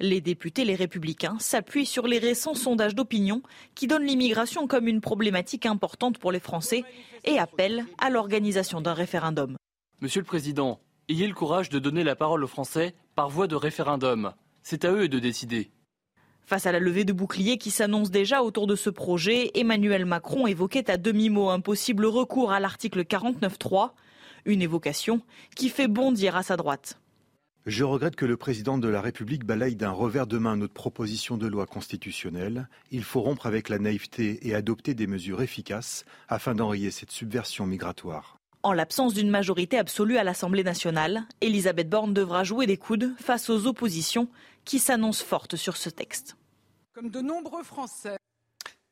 Les 0.01 0.21
députés, 0.21 0.63
les 0.63 0.75
républicains, 0.75 1.37
s'appuient 1.39 1.85
sur 1.85 2.07
les 2.07 2.19
récents 2.19 2.53
sondages 2.53 2.95
d'opinion 2.95 3.41
qui 3.75 3.85
donnent 3.85 4.05
l'immigration 4.05 4.65
comme 4.65 4.87
une 4.87 5.01
problématique 5.01 5.65
importante 5.65 6.19
pour 6.19 6.31
les 6.31 6.39
Français 6.39 6.85
et 7.25 7.37
appellent 7.37 7.85
à 7.97 8.09
l'organisation 8.09 8.79
d'un 8.79 8.93
référendum. 8.93 9.57
Monsieur 9.99 10.21
le 10.21 10.25
Président, 10.25 10.79
ayez 11.09 11.27
le 11.27 11.33
courage 11.33 11.67
de 11.67 11.79
donner 11.79 12.05
la 12.05 12.15
parole 12.15 12.45
aux 12.45 12.47
Français 12.47 12.95
par 13.15 13.29
voie 13.29 13.47
de 13.47 13.55
référendum. 13.55 14.33
C'est 14.63 14.85
à 14.85 14.91
eux 14.93 15.09
de 15.09 15.19
décider. 15.19 15.69
Face 16.45 16.65
à 16.65 16.71
la 16.71 16.79
levée 16.79 17.03
de 17.03 17.11
boucliers 17.11 17.57
qui 17.57 17.69
s'annonce 17.69 18.09
déjà 18.09 18.41
autour 18.41 18.67
de 18.67 18.77
ce 18.77 18.89
projet, 18.89 19.51
Emmanuel 19.53 20.05
Macron 20.05 20.47
évoquait 20.47 20.89
à 20.89 20.95
demi-mot 20.95 21.49
un 21.49 21.59
possible 21.59 22.05
recours 22.05 22.53
à 22.53 22.61
l'article 22.61 23.01
49.3, 23.01 23.91
une 24.45 24.61
évocation 24.61 25.21
qui 25.57 25.67
fait 25.67 25.89
bondir 25.89 26.37
à 26.37 26.43
sa 26.43 26.55
droite. 26.55 26.97
Je 27.69 27.83
regrette 27.83 28.15
que 28.15 28.25
le 28.25 28.35
président 28.35 28.79
de 28.79 28.87
la 28.87 28.99
République 28.99 29.45
balaye 29.45 29.75
d'un 29.75 29.91
revers 29.91 30.25
de 30.25 30.39
main 30.39 30.57
notre 30.57 30.73
proposition 30.73 31.37
de 31.37 31.45
loi 31.45 31.67
constitutionnelle. 31.67 32.67
Il 32.89 33.03
faut 33.03 33.21
rompre 33.21 33.45
avec 33.45 33.69
la 33.69 33.77
naïveté 33.77 34.39
et 34.41 34.55
adopter 34.55 34.95
des 34.95 35.05
mesures 35.05 35.43
efficaces 35.43 36.03
afin 36.29 36.55
d'enrayer 36.55 36.89
cette 36.89 37.11
subversion 37.11 37.67
migratoire. 37.67 38.39
En 38.63 38.73
l'absence 38.73 39.13
d'une 39.13 39.29
majorité 39.29 39.77
absolue 39.77 40.17
à 40.17 40.23
l'Assemblée 40.23 40.63
nationale, 40.63 41.25
Elisabeth 41.41 41.87
Borne 41.87 42.11
devra 42.11 42.43
jouer 42.43 42.65
des 42.65 42.77
coudes 42.77 43.13
face 43.19 43.51
aux 43.51 43.67
oppositions 43.67 44.29
qui 44.65 44.79
s'annoncent 44.79 45.23
fortes 45.23 45.55
sur 45.55 45.77
ce 45.77 45.91
texte. 45.91 46.37
Comme 46.93 47.11
de 47.11 47.21
nombreux 47.21 47.61
Français. 47.61 48.17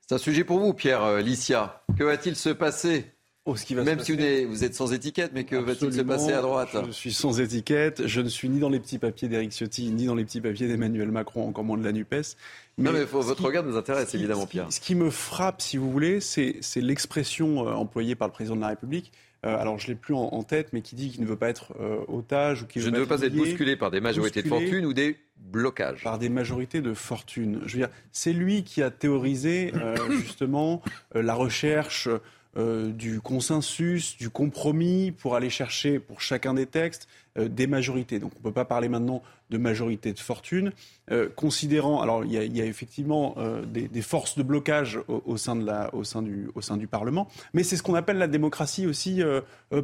C'est 0.07 0.13
un 0.13 0.19
sujet 0.19 0.43
pour 0.43 0.59
vous, 0.59 0.75
Pierre 0.75 1.03
euh, 1.03 1.21
Licia. 1.21 1.81
Que 1.97 2.03
va-t-il 2.03 2.35
se 2.35 2.49
passer 2.49 3.16
Oh, 3.49 3.55
Même 3.75 4.01
si 4.01 4.11
vous 4.45 4.65
êtes, 4.65 4.75
sans 4.75 4.91
étiquette, 4.91 5.31
mais 5.33 5.45
que 5.45 5.55
va-t-il 5.55 5.93
se 5.93 6.01
passer 6.01 6.33
à 6.33 6.41
droite 6.41 6.75
Je 6.85 6.91
suis 6.91 7.13
sans 7.13 7.39
étiquette. 7.39 8.05
Je 8.05 8.19
ne 8.19 8.27
suis 8.27 8.49
ni 8.49 8.59
dans 8.59 8.67
les 8.67 8.81
petits 8.81 8.97
papiers 8.97 9.29
d'Éric 9.29 9.53
Ciotti, 9.53 9.89
ni 9.89 10.05
dans 10.05 10.15
les 10.15 10.25
petits 10.25 10.41
papiers 10.41 10.67
d'Emmanuel 10.67 11.11
Macron, 11.11 11.47
encore 11.47 11.63
moins 11.63 11.77
de 11.77 11.83
la 11.85 11.93
NUPES. 11.93 12.35
Mais 12.77 12.83
non, 12.83 12.91
mais 12.91 13.05
votre 13.05 13.41
regard 13.45 13.63
nous 13.63 13.77
intéresse, 13.77 14.13
évidemment, 14.13 14.47
Pierre. 14.47 14.67
Ce 14.69 14.81
qui 14.81 14.95
me 14.95 15.09
frappe, 15.09 15.61
si 15.61 15.77
vous 15.77 15.89
voulez, 15.89 16.19
c'est 16.19 16.59
l'expression 16.75 17.65
euh, 17.65 17.71
employée 17.71 18.15
par 18.15 18.27
le 18.27 18.33
président 18.33 18.57
de 18.57 18.61
la 18.61 18.67
République. 18.67 19.13
Euh, 19.45 19.57
alors, 19.57 19.79
je 19.79 19.87
ne 19.87 19.93
l'ai 19.93 19.95
plus 19.95 20.13
en, 20.13 20.43
tête, 20.43 20.73
mais 20.73 20.81
qui 20.81 20.95
dit 20.95 21.09
qu'il 21.09 21.21
ne 21.21 21.27
veut 21.27 21.37
pas 21.37 21.47
être 21.47 21.73
euh, 21.79 21.99
otage 22.09 22.63
ou 22.63 22.65
qu'il 22.65 22.81
Je 22.81 22.89
ne 22.89 22.99
veux 22.99 23.05
pas 23.05 23.21
être 23.21 23.33
bousculé 23.33 23.77
par 23.77 23.91
des 23.91 24.01
majorités 24.01 24.41
de 24.41 24.49
fortune 24.49 24.85
ou 24.85 24.91
des 24.91 25.15
blocages. 25.37 26.03
Par 26.03 26.19
des 26.19 26.27
majorités 26.27 26.81
de 26.81 26.93
fortune. 26.93 27.61
Je 27.65 27.77
veux 27.77 27.79
dire, 27.79 27.89
c'est 28.11 28.33
lui 28.33 28.65
qui 28.65 28.83
a 28.83 28.91
théorisé, 28.91 29.71
justement, 30.09 30.81
la 31.15 31.33
recherche 31.33 32.09
euh, 32.57 32.91
du 32.91 33.21
consensus, 33.21 34.17
du 34.17 34.31
compromis 34.31 35.11
pour 35.11 35.35
aller 35.35 35.49
chercher 35.49 35.99
pour 35.99 36.21
chacun 36.21 36.55
des 36.55 36.65
textes 36.65 37.07
euh, 37.37 37.47
des 37.47 37.67
majorités. 37.67 38.17
Donc 38.17 38.31
on 38.35 38.39
ne 38.39 38.43
peut 38.43 38.51
pas 38.51 38.65
parler 38.65 38.89
maintenant 38.89 39.21
de 39.51 39.59
majorité 39.59 40.11
de 40.11 40.19
fortune, 40.19 40.71
euh, 41.11 41.29
considérant, 41.35 42.01
alors 42.01 42.25
il 42.25 42.31
y 42.31 42.61
a, 42.61 42.65
effectivement 42.65 43.35
des, 43.67 44.01
forces 44.01 44.37
de 44.37 44.43
blocage 44.43 44.99
au, 45.07 45.37
sein 45.37 45.55
de 45.55 45.65
la, 45.65 45.93
au, 45.93 46.03
sein 46.03 46.23
du, 46.23 46.49
au 46.55 46.61
sein 46.61 46.77
du 46.77 46.87
Parlement, 46.87 47.29
mais 47.53 47.63
c'est 47.63 47.77
ce 47.77 47.83
qu'on 47.83 47.95
appelle 47.95 48.17
la 48.17 48.27
démocratie 48.27 48.87
aussi 48.87 49.21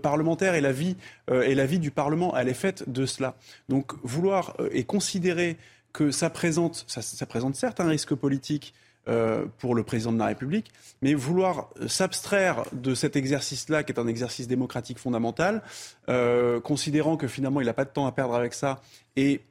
parlementaire 0.02 0.56
et 0.56 0.62
la, 0.62 0.74
vie, 0.74 0.98
et 1.32 1.56
la 1.56 1.66
vie 1.66 1.80
du 1.80 1.92
Parlement, 1.92 2.36
elle 2.36 2.50
est 2.50 2.54
faite 2.54 2.90
de 2.90 3.06
cela. 3.06 3.36
Donc 3.70 3.94
vouloir 4.04 4.58
et 4.72 4.84
considérer 4.84 5.58
que 5.94 6.12
ça 6.12 6.30
présente, 6.30 6.84
ça, 6.88 7.02
ça 7.02 7.26
présente 7.26 7.56
certes 7.56 7.80
un 7.80 7.88
risque 7.88 8.16
politique 8.16 8.74
euh, 9.10 9.48
pour 9.58 9.76
le 9.76 9.84
président 9.84 10.14
de 10.14 10.18
la 10.18 10.28
République, 10.28 10.72
mais 11.02 11.14
vouloir 11.14 11.68
s'abstraire 11.88 12.64
de 12.72 12.96
cet 12.96 13.18
exercice-là, 13.18 13.84
qui 13.84 13.92
est 13.92 14.00
un 14.00 14.08
exercice 14.08 14.48
démocratique 14.48 14.98
fondamental, 14.98 15.62
euh, 16.08 16.62
considérant 16.62 17.18
que 17.18 17.28
finalement 17.28 17.60
il 17.60 17.66
n'a 17.66 17.74
pas 17.74 17.84
de 17.84 17.90
temps 17.90 18.08
à 18.08 18.14
perdre 18.14 18.34
avec 18.34 18.54
ça, 18.54 18.80
et, 19.18 19.42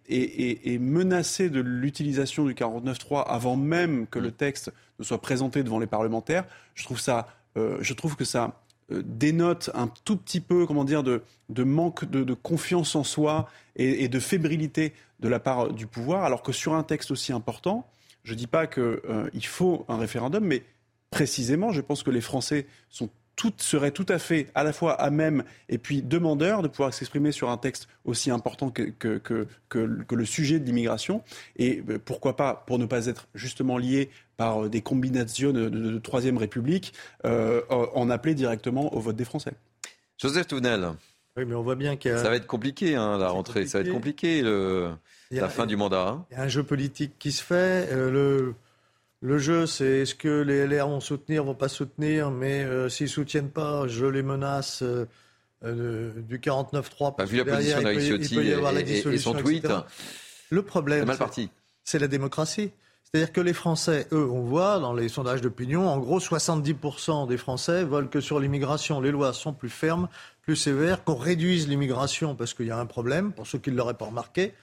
menacer 0.81 1.51
de 1.51 1.61
l'utilisation 1.61 2.47
du 2.47 2.55
49.3 2.55 3.25
avant 3.27 3.57
même 3.57 4.07
que 4.07 4.19
le 4.19 4.31
texte 4.31 4.73
ne 4.99 5.05
soit 5.05 5.21
présenté 5.21 5.63
devant 5.63 5.79
les 5.79 5.87
parlementaires, 5.87 6.47
je 6.75 6.85
trouve, 6.85 6.99
ça, 6.99 7.29
euh, 7.59 7.77
je 7.83 7.93
trouve 7.93 8.17
que 8.17 8.25
ça 8.25 8.59
dénote 8.91 9.69
un 9.75 9.89
tout 10.07 10.17
petit 10.17 10.41
peu, 10.41 10.65
comment 10.65 10.85
dire, 10.85 11.03
de, 11.03 11.23
manque 11.63 12.07
de, 12.07 12.33
confiance 12.33 12.97
en 12.97 13.05
soi 13.05 13.51
et, 13.77 14.09
de 14.09 14.19
fébrilité 14.19 14.95
de 15.21 15.29
la 15.29 15.41
part 15.41 15.75
du 15.75 15.87
pouvoir, 15.87 16.25
alors 16.25 16.43
que 16.43 16.53
sur 16.53 16.73
un 16.73 16.85
texte 16.85 17.11
aussi 17.11 17.35
important, 17.35 17.87
je 18.23 18.33
ne 18.33 18.39
dis 18.39 18.47
pas 18.47 18.67
qu'il 18.67 18.83
euh, 18.83 19.29
faut 19.43 19.85
un 19.89 19.97
référendum, 19.97 20.45
mais 20.45 20.63
précisément, 21.11 21.73
je 21.73 21.81
pense 21.81 22.03
que 22.03 22.11
les 22.11 22.21
Français 22.21 22.67
sont 22.89 23.11
tout, 23.35 23.53
seraient 23.57 23.93
tout 23.93 24.07
à 24.09 24.19
fait 24.19 24.49
à 24.55 24.63
la 24.63 24.73
fois 24.73 24.93
à 24.93 25.11
même 25.11 25.43
et 25.69 25.79
puis 25.79 26.03
demandeurs 26.03 26.63
de 26.63 26.69
pouvoir 26.69 26.93
s'exprimer 26.93 27.33
sur 27.33 27.49
un 27.49 27.57
texte 27.57 27.89
aussi 28.05 28.31
important 28.31 28.71
que, 28.71 28.83
que, 28.83 29.19
que, 29.19 29.47
que 29.69 30.15
le 30.15 30.25
sujet 30.27 30.61
de 30.61 30.67
l'immigration. 30.67 31.23
Et 31.57 31.83
euh, 31.89 31.99
pourquoi 31.99 32.37
pas, 32.37 32.65
pour 32.67 32.79
ne 32.79 32.87
pas 32.87 33.07
être 33.07 33.29
justement 33.35 33.79
lié 33.79 34.11
par 34.37 34.69
des 34.69 34.83
combinations 34.83 35.53
de, 35.53 35.69
de, 35.69 35.93
de 35.93 35.99
Troisième 35.99 36.37
République, 36.37 36.93
euh, 37.25 37.63
en 37.69 38.11
appeler 38.11 38.35
directement 38.35 38.95
au 38.95 39.01
vote 39.01 39.17
des 39.17 39.25
Français. 39.25 39.53
Joseph 40.19 40.47
Tounel. 40.47 40.91
Oui, 41.37 41.45
mais 41.47 41.55
on 41.55 41.63
voit 41.63 41.77
bien 41.77 41.97
qu'il 41.97 42.11
y 42.11 42.15
a... 42.15 42.19
Ça 42.19 42.29
va 42.29 42.37
être 42.37 42.47
compliqué, 42.47 42.95
hein, 42.95 43.17
la 43.17 43.31
rentrée. 43.31 43.61
Compliqué. 43.61 43.71
Ça 43.71 43.79
va 43.79 43.85
être 43.85 43.93
compliqué, 43.93 44.43
le... 44.43 44.91
la 45.41 45.49
fin 45.49 45.67
du 45.67 45.77
mandat. 45.77 46.09
Hein. 46.09 46.27
Il 46.31 46.37
y 46.37 46.41
a 46.41 46.43
un 46.43 46.49
jeu 46.49 46.63
politique 46.63 47.13
qui 47.19 47.33
se 47.33 47.43
fait. 47.43 47.89
Euh, 47.93 48.11
le, 48.11 48.55
le 49.21 49.39
jeu, 49.39 49.67
c'est 49.67 50.01
est-ce 50.01 50.15
que 50.15 50.43
les 50.43 50.67
LR 50.67 50.89
vont 50.89 51.01
soutenir, 51.01 51.45
vont 51.45 51.55
pas 51.55 51.69
soutenir, 51.69 52.31
mais 52.31 52.65
euh, 52.65 52.89
s'ils 52.89 53.09
soutiennent 53.09 53.51
pas, 53.51 53.87
je 53.87 54.07
les 54.07 54.23
menace 54.23 54.83
euh, 54.83 56.13
du 56.17 56.39
49-3. 56.39 57.17
Bah, 57.17 57.25
vu 57.25 57.39
la 57.39 57.45
position 57.45 57.83
d'Ariciotti 57.83 58.39
et, 58.39 58.49
et, 58.49 59.09
et, 59.09 59.19
son 59.19 59.35
tweet, 59.35 59.65
etc. 59.65 59.81
le 60.51 60.63
problème. 60.63 61.11
C'est 61.85 61.99
la 61.99 62.09
démocratie. 62.09 62.71
C'est-à-dire 63.15 63.33
que 63.33 63.43
les 63.43 63.53
Français, 63.53 64.07
eux, 64.13 64.27
on 64.31 64.41
voit 64.41 64.79
dans 64.79 64.95
les 64.95 65.11
sondages 65.11 65.43
d'opinion, 65.43 65.87
en 65.87 65.99
gros, 65.99 66.19
70% 66.19 67.29
des 67.29 67.37
Français 67.37 67.85
veulent 67.85 68.09
que 68.09 68.23
sur 68.23 68.41
l'immigration, 68.41 69.03
les 69.03 69.11
lois 69.11 69.35
sont 69.35 69.53
plus 69.53 69.69
fermes, 69.69 70.09
plus 70.41 70.57
sévères, 70.57 71.05
qu'on 71.05 71.17
réduise 71.17 71.69
l'immigration 71.69 72.35
parce 72.35 72.55
qu'il 72.55 72.67
y 72.67 72.71
a 72.71 72.79
un 72.79 72.87
problème, 72.87 73.33
pour 73.33 73.47
ceux 73.47 73.59
qui 73.59 73.71
ne 73.71 73.77
l'auraient 73.77 73.99
pas 73.99 74.07
remarqué. 74.07 74.55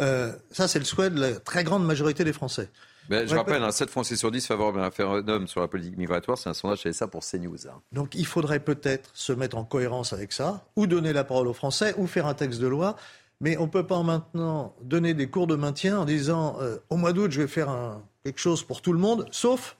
Euh, 0.00 0.32
ça, 0.50 0.68
c'est 0.68 0.78
le 0.78 0.84
souhait 0.84 1.10
de 1.10 1.20
la 1.20 1.34
très 1.34 1.64
grande 1.64 1.84
majorité 1.84 2.24
des 2.24 2.32
Français. 2.32 2.68
Mais 3.08 3.26
je 3.26 3.34
rappelle, 3.34 3.62
hein, 3.62 3.72
7 3.72 3.90
Français 3.90 4.16
sur 4.16 4.30
10 4.30 4.46
favorables 4.46 4.78
à 4.78 4.82
un 4.82 4.84
référendum 4.86 5.48
sur 5.48 5.60
la 5.60 5.68
politique 5.68 5.96
migratoire, 5.96 6.38
c'est 6.38 6.48
un 6.48 6.54
sondage 6.54 6.80
chez 6.80 6.92
ça 6.92 7.08
pour 7.08 7.24
CNews. 7.24 7.66
Hein. 7.66 7.80
Donc 7.92 8.14
il 8.14 8.24
faudrait 8.24 8.60
peut-être 8.60 9.10
se 9.14 9.32
mettre 9.32 9.56
en 9.56 9.64
cohérence 9.64 10.12
avec 10.12 10.32
ça, 10.32 10.64
ou 10.76 10.86
donner 10.86 11.12
la 11.12 11.24
parole 11.24 11.48
aux 11.48 11.52
Français, 11.52 11.94
ou 11.98 12.06
faire 12.06 12.26
un 12.26 12.34
texte 12.34 12.60
de 12.60 12.68
loi. 12.68 12.96
Mais 13.40 13.56
on 13.56 13.62
ne 13.62 13.70
peut 13.70 13.86
pas 13.86 14.02
maintenant 14.02 14.76
donner 14.82 15.12
des 15.14 15.28
cours 15.28 15.46
de 15.46 15.56
maintien 15.56 15.98
en 15.98 16.04
disant 16.04 16.58
euh, 16.60 16.76
au 16.88 16.96
mois 16.96 17.12
d'août, 17.12 17.32
je 17.32 17.40
vais 17.40 17.48
faire 17.48 17.68
un, 17.68 18.02
quelque 18.22 18.38
chose 18.38 18.62
pour 18.62 18.80
tout 18.82 18.92
le 18.92 18.98
monde, 18.98 19.26
sauf 19.32 19.76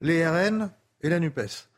les 0.00 0.26
RN 0.26 0.70
et 1.02 1.10
la 1.10 1.20
NUPES. 1.20 1.68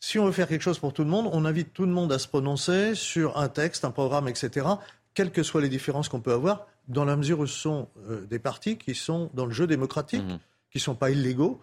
Si 0.00 0.18
on 0.18 0.26
veut 0.26 0.32
faire 0.32 0.48
quelque 0.48 0.62
chose 0.62 0.78
pour 0.78 0.92
tout 0.92 1.04
le 1.04 1.10
monde, 1.10 1.30
on 1.32 1.44
invite 1.44 1.72
tout 1.72 1.86
le 1.86 1.92
monde 1.92 2.12
à 2.12 2.18
se 2.18 2.26
prononcer 2.26 2.94
sur 2.94 3.38
un 3.38 3.48
texte, 3.48 3.84
un 3.84 3.90
programme, 3.90 4.28
etc., 4.28 4.66
quelles 5.14 5.30
que 5.30 5.42
soient 5.42 5.60
les 5.60 5.68
différences 5.68 6.08
qu'on 6.08 6.20
peut 6.20 6.32
avoir, 6.32 6.66
dans 6.88 7.04
la 7.04 7.16
mesure 7.16 7.40
où 7.40 7.46
ce 7.46 7.58
sont 7.58 7.88
euh, 8.08 8.26
des 8.26 8.38
partis 8.38 8.76
qui 8.76 8.94
sont 8.94 9.30
dans 9.34 9.46
le 9.46 9.52
jeu 9.52 9.66
démocratique, 9.66 10.22
mmh. 10.22 10.38
qui 10.70 10.78
ne 10.78 10.80
sont 10.80 10.94
pas 10.94 11.10
illégaux, 11.10 11.60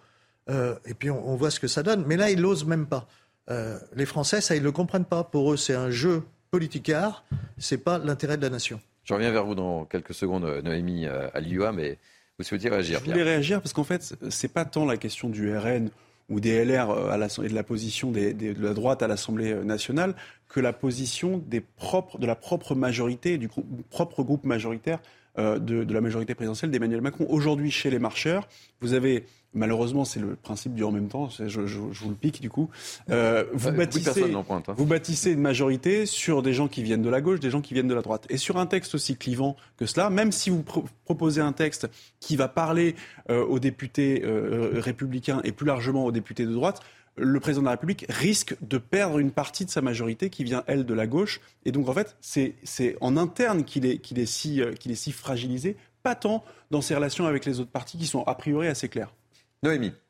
euh, 0.49 0.75
et 0.85 0.93
puis 0.93 1.09
on, 1.09 1.29
on, 1.29 1.35
voit 1.35 1.51
ce 1.51 1.59
que 1.59 1.67
ça 1.67 1.83
donne. 1.83 2.05
Mais 2.05 2.15
là, 2.15 2.31
ils 2.31 2.41
n'osent 2.41 2.65
même 2.65 2.87
pas. 2.87 3.07
Euh, 3.49 3.77
les 3.93 4.05
Français, 4.05 4.41
ça, 4.41 4.55
ils 4.55 4.59
ne 4.59 4.65
le 4.65 4.71
comprennent 4.71 5.05
pas. 5.05 5.23
Pour 5.23 5.53
eux, 5.53 5.57
c'est 5.57 5.75
un 5.75 5.89
jeu 5.89 6.23
politicard, 6.51 7.25
ce 7.57 7.75
n'est 7.75 7.81
pas 7.81 7.97
l'intérêt 7.97 8.37
de 8.37 8.41
la 8.41 8.49
nation. 8.49 8.79
Je 9.03 9.13
reviens 9.13 9.31
vers 9.31 9.45
vous 9.45 9.55
dans 9.55 9.85
quelques 9.85 10.13
secondes, 10.13 10.45
Noémie 10.63 11.05
Alioua, 11.05 11.71
mais 11.71 11.97
vous 12.37 12.43
souhaitez 12.43 12.69
réagir. 12.69 12.99
Je 12.99 13.09
voulais 13.09 13.23
réagir 13.23 13.61
parce 13.61 13.73
qu'en 13.73 13.83
fait, 13.83 14.15
c'est 14.29 14.53
pas 14.53 14.65
tant 14.65 14.85
la 14.85 14.97
question 14.97 15.29
du 15.29 15.55
RN 15.57 15.89
ou 16.29 16.39
des 16.39 16.65
LR 16.65 16.91
à 16.91 17.17
la, 17.17 17.27
et 17.43 17.47
de 17.47 17.55
la 17.55 17.63
position 17.63 18.11
de 18.11 18.61
la 18.61 18.73
droite 18.73 19.01
à 19.01 19.07
l'Assemblée 19.07 19.53
nationale 19.63 20.13
que 20.49 20.59
la 20.59 20.73
position 20.73 21.41
de 21.47 22.25
la 22.25 22.35
propre 22.35 22.75
majorité, 22.75 23.37
du 23.37 23.49
propre 23.89 24.23
groupe 24.23 24.43
majoritaire 24.43 24.99
euh, 25.39 25.59
de, 25.59 25.93
la 25.93 26.01
majorité 26.01 26.33
présidentielle 26.33 26.71
d'Emmanuel 26.71 27.01
Macron. 27.01 27.27
Aujourd'hui, 27.29 27.69
chez 27.69 27.91
les 27.91 27.99
marcheurs, 27.99 28.47
vous 28.81 28.93
avez, 28.93 29.25
malheureusement, 29.57 30.05
c'est 30.05 30.19
le 30.19 30.35
principe 30.35 30.73
du 30.73 30.83
en 30.83 30.91
même 30.91 31.07
temps, 31.07 31.29
je, 31.29 31.47
je, 31.47 31.65
je 31.65 31.79
vous 31.79 32.09
le 32.09 32.15
pique 32.15 32.41
du 32.41 32.49
coup, 32.49 32.69
euh, 33.09 33.43
vous, 33.53 33.71
bâtissez, 33.71 34.31
pointe, 34.45 34.69
hein. 34.69 34.75
vous 34.77 34.85
bâtissez 34.85 35.31
une 35.31 35.41
majorité 35.41 36.05
sur 36.05 36.41
des 36.41 36.53
gens 36.53 36.67
qui 36.67 36.83
viennent 36.83 37.01
de 37.01 37.09
la 37.09 37.21
gauche, 37.21 37.39
des 37.39 37.49
gens 37.49 37.61
qui 37.61 37.73
viennent 37.73 37.87
de 37.87 37.93
la 37.93 38.01
droite. 38.01 38.25
Et 38.29 38.37
sur 38.37 38.57
un 38.57 38.65
texte 38.65 38.95
aussi 38.95 39.17
clivant 39.17 39.57
que 39.77 39.85
cela, 39.85 40.09
même 40.09 40.31
si 40.31 40.49
vous 40.49 40.63
pro 40.63 40.85
proposez 41.05 41.41
un 41.41 41.53
texte 41.53 41.89
qui 42.19 42.35
va 42.35 42.47
parler 42.47 42.95
euh, 43.29 43.43
aux 43.45 43.59
députés 43.59 44.23
euh, 44.23 44.71
républicains 44.75 45.41
et 45.43 45.51
plus 45.51 45.65
largement 45.65 46.05
aux 46.05 46.11
députés 46.11 46.45
de 46.45 46.53
droite, 46.53 46.81
le 47.15 47.39
président 47.39 47.61
de 47.61 47.65
la 47.65 47.71
République 47.71 48.05
risque 48.09 48.55
de 48.61 48.77
perdre 48.77 49.17
une 49.17 49.31
partie 49.31 49.65
de 49.65 49.71
sa 49.71 49.81
majorité 49.81 50.29
qui 50.29 50.43
vient, 50.43 50.63
elle, 50.67 50.85
de 50.85 50.93
la 50.93 51.07
gauche. 51.07 51.41
Et 51.65 51.71
donc, 51.71 51.89
en 51.89 51.93
fait, 51.93 52.15
c'est 52.21 52.95
en 53.01 53.17
interne 53.17 53.63
qu'il 53.63 53.87
est, 53.87 53.97
qu 53.97 54.13
est, 54.19 54.25
si, 54.27 54.61
qu 54.79 54.91
est 54.91 54.95
si 54.95 55.11
fragilisé, 55.11 55.77
pas 56.03 56.15
tant 56.15 56.43
dans 56.71 56.81
ses 56.81 56.95
relations 56.95 57.25
avec 57.25 57.45
les 57.45 57.59
autres 57.59 57.71
partis 57.71 57.97
qui 57.97 58.05
sont 58.05 58.23
a 58.23 58.35
priori 58.35 58.67
assez 58.67 58.87
clairs. 58.87 59.13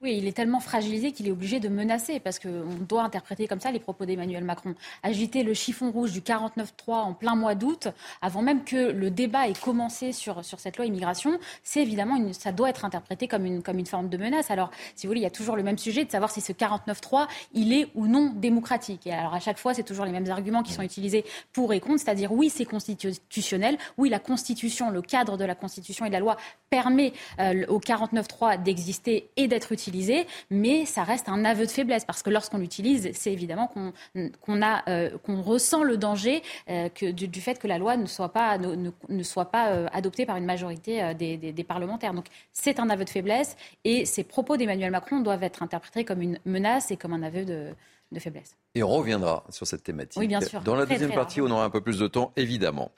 Oui, 0.01 0.17
il 0.17 0.27
est 0.27 0.33
tellement 0.33 0.59
fragilisé 0.59 1.13
qu'il 1.13 1.25
est 1.25 1.31
obligé 1.31 1.61
de 1.61 1.69
menacer, 1.69 2.19
parce 2.19 2.37
qu'on 2.37 2.75
doit 2.87 3.03
interpréter 3.03 3.47
comme 3.47 3.61
ça 3.61 3.71
les 3.71 3.79
propos 3.79 4.05
d'Emmanuel 4.05 4.43
Macron. 4.43 4.75
Agiter 5.03 5.43
le 5.43 5.53
chiffon 5.53 5.89
rouge 5.89 6.11
du 6.11 6.19
49-3 6.19 6.67
en 6.87 7.13
plein 7.13 7.35
mois 7.35 7.55
d'août, 7.55 7.87
avant 8.21 8.41
même 8.41 8.65
que 8.65 8.91
le 8.91 9.09
débat 9.09 9.47
ait 9.47 9.53
commencé 9.53 10.11
sur, 10.11 10.43
sur 10.43 10.59
cette 10.59 10.75
loi 10.75 10.85
immigration, 10.85 11.39
c'est 11.63 11.81
évidemment, 11.81 12.19
ça 12.33 12.51
doit 12.51 12.69
être 12.69 12.83
interprété 12.83 13.29
comme 13.29 13.45
une, 13.45 13.63
comme 13.63 13.79
une 13.79 13.85
forme 13.85 14.09
de 14.09 14.17
menace. 14.17 14.51
Alors, 14.51 14.69
si 14.95 15.07
vous 15.07 15.11
voulez, 15.11 15.21
il 15.21 15.23
y 15.23 15.27
a 15.27 15.31
toujours 15.31 15.55
le 15.55 15.63
même 15.63 15.77
sujet 15.77 16.03
de 16.03 16.11
savoir 16.11 16.29
si 16.29 16.41
ce 16.41 16.51
49-3, 16.51 17.27
il 17.53 17.71
est 17.71 17.87
ou 17.95 18.07
non 18.07 18.33
démocratique. 18.35 19.07
Et 19.07 19.13
alors, 19.13 19.33
à 19.33 19.39
chaque 19.39 19.59
fois, 19.59 19.73
c'est 19.73 19.83
toujours 19.83 20.03
les 20.03 20.11
mêmes 20.11 20.29
arguments 20.29 20.61
qui 20.61 20.73
sont 20.73 20.81
utilisés 20.83 21.23
pour 21.53 21.73
et 21.73 21.79
contre, 21.79 22.01
c'est-à-dire 22.01 22.33
oui, 22.33 22.49
c'est 22.49 22.65
constitutionnel, 22.65 23.77
oui, 23.97 24.09
la 24.09 24.19
Constitution, 24.19 24.89
le 24.89 25.01
cadre 25.01 25.37
de 25.37 25.45
la 25.45 25.55
Constitution 25.55 26.05
et 26.05 26.09
de 26.09 26.13
la 26.13 26.19
loi 26.19 26.35
permet 26.69 27.13
euh, 27.39 27.65
au 27.67 27.79
49-3 27.79 28.61
d'exister 28.61 29.29
et 29.37 29.47
d'être 29.47 29.71
utilisé, 29.71 30.27
mais 30.49 30.85
ça 30.85 31.03
reste 31.03 31.29
un 31.29 31.45
aveu 31.45 31.65
de 31.65 31.71
faiblesse 31.71 32.05
parce 32.05 32.23
que 32.23 32.29
lorsqu'on 32.29 32.57
l'utilise, 32.57 33.09
c'est 33.13 33.31
évidemment 33.31 33.67
qu'on 33.67 33.93
qu 34.13 34.51
euh, 34.51 35.09
ressent 35.25 35.83
le 35.83 35.97
danger 35.97 36.41
euh, 36.69 36.89
que, 36.89 37.11
du, 37.11 37.27
du, 37.27 37.41
fait 37.41 37.59
que 37.59 37.67
la 37.67 37.77
loi 37.77 37.95
ne 37.97 38.05
soit 38.05 38.33
pas, 38.33 38.57
ne, 38.57 38.91
ne 39.07 39.23
soit 39.23 39.51
pas 39.51 39.69
euh, 39.69 39.87
adoptée 39.93 40.25
par 40.25 40.37
une 40.37 40.45
majorité 40.45 41.03
euh, 41.03 41.13
des, 41.13 41.37
des, 41.37 41.51
des, 41.51 41.63
parlementaires. 41.63 42.13
Donc 42.13 42.25
c'est 42.51 42.79
un 42.79 42.89
aveu 42.89 43.05
de 43.05 43.09
faiblesse 43.09 43.55
et 43.85 44.05
ces 44.05 44.23
propos 44.23 44.57
d'Emmanuel 44.57 44.91
Macron 44.91 45.19
doivent 45.19 45.43
être 45.43 45.63
interprétés 45.63 46.03
comme 46.03 46.21
une 46.21 46.39
menace 46.45 46.91
et 46.91 46.97
comme 46.97 47.13
un 47.13 47.23
aveu 47.23 47.45
de, 47.45 47.73
de 48.11 48.19
faiblesse. 48.19 48.55
Et 48.75 48.83
on 48.83 48.89
reviendra 48.89 49.43
sur 49.49 49.67
cette 49.67 49.83
thématique. 49.83 50.19
Oui, 50.19 50.27
bien 50.27 50.41
sûr. 50.41 50.61
Dans 50.61 50.75
la 50.75 50.85
très, 50.85 50.95
deuxième 50.95 51.09
très 51.11 51.19
partie, 51.19 51.41
on 51.41 51.49
aura 51.49 51.65
un 51.65 51.69
peu 51.69 51.81
plus 51.81 51.99
de 51.99 52.07
temps, 52.07 52.31
évidemment. 52.35 52.91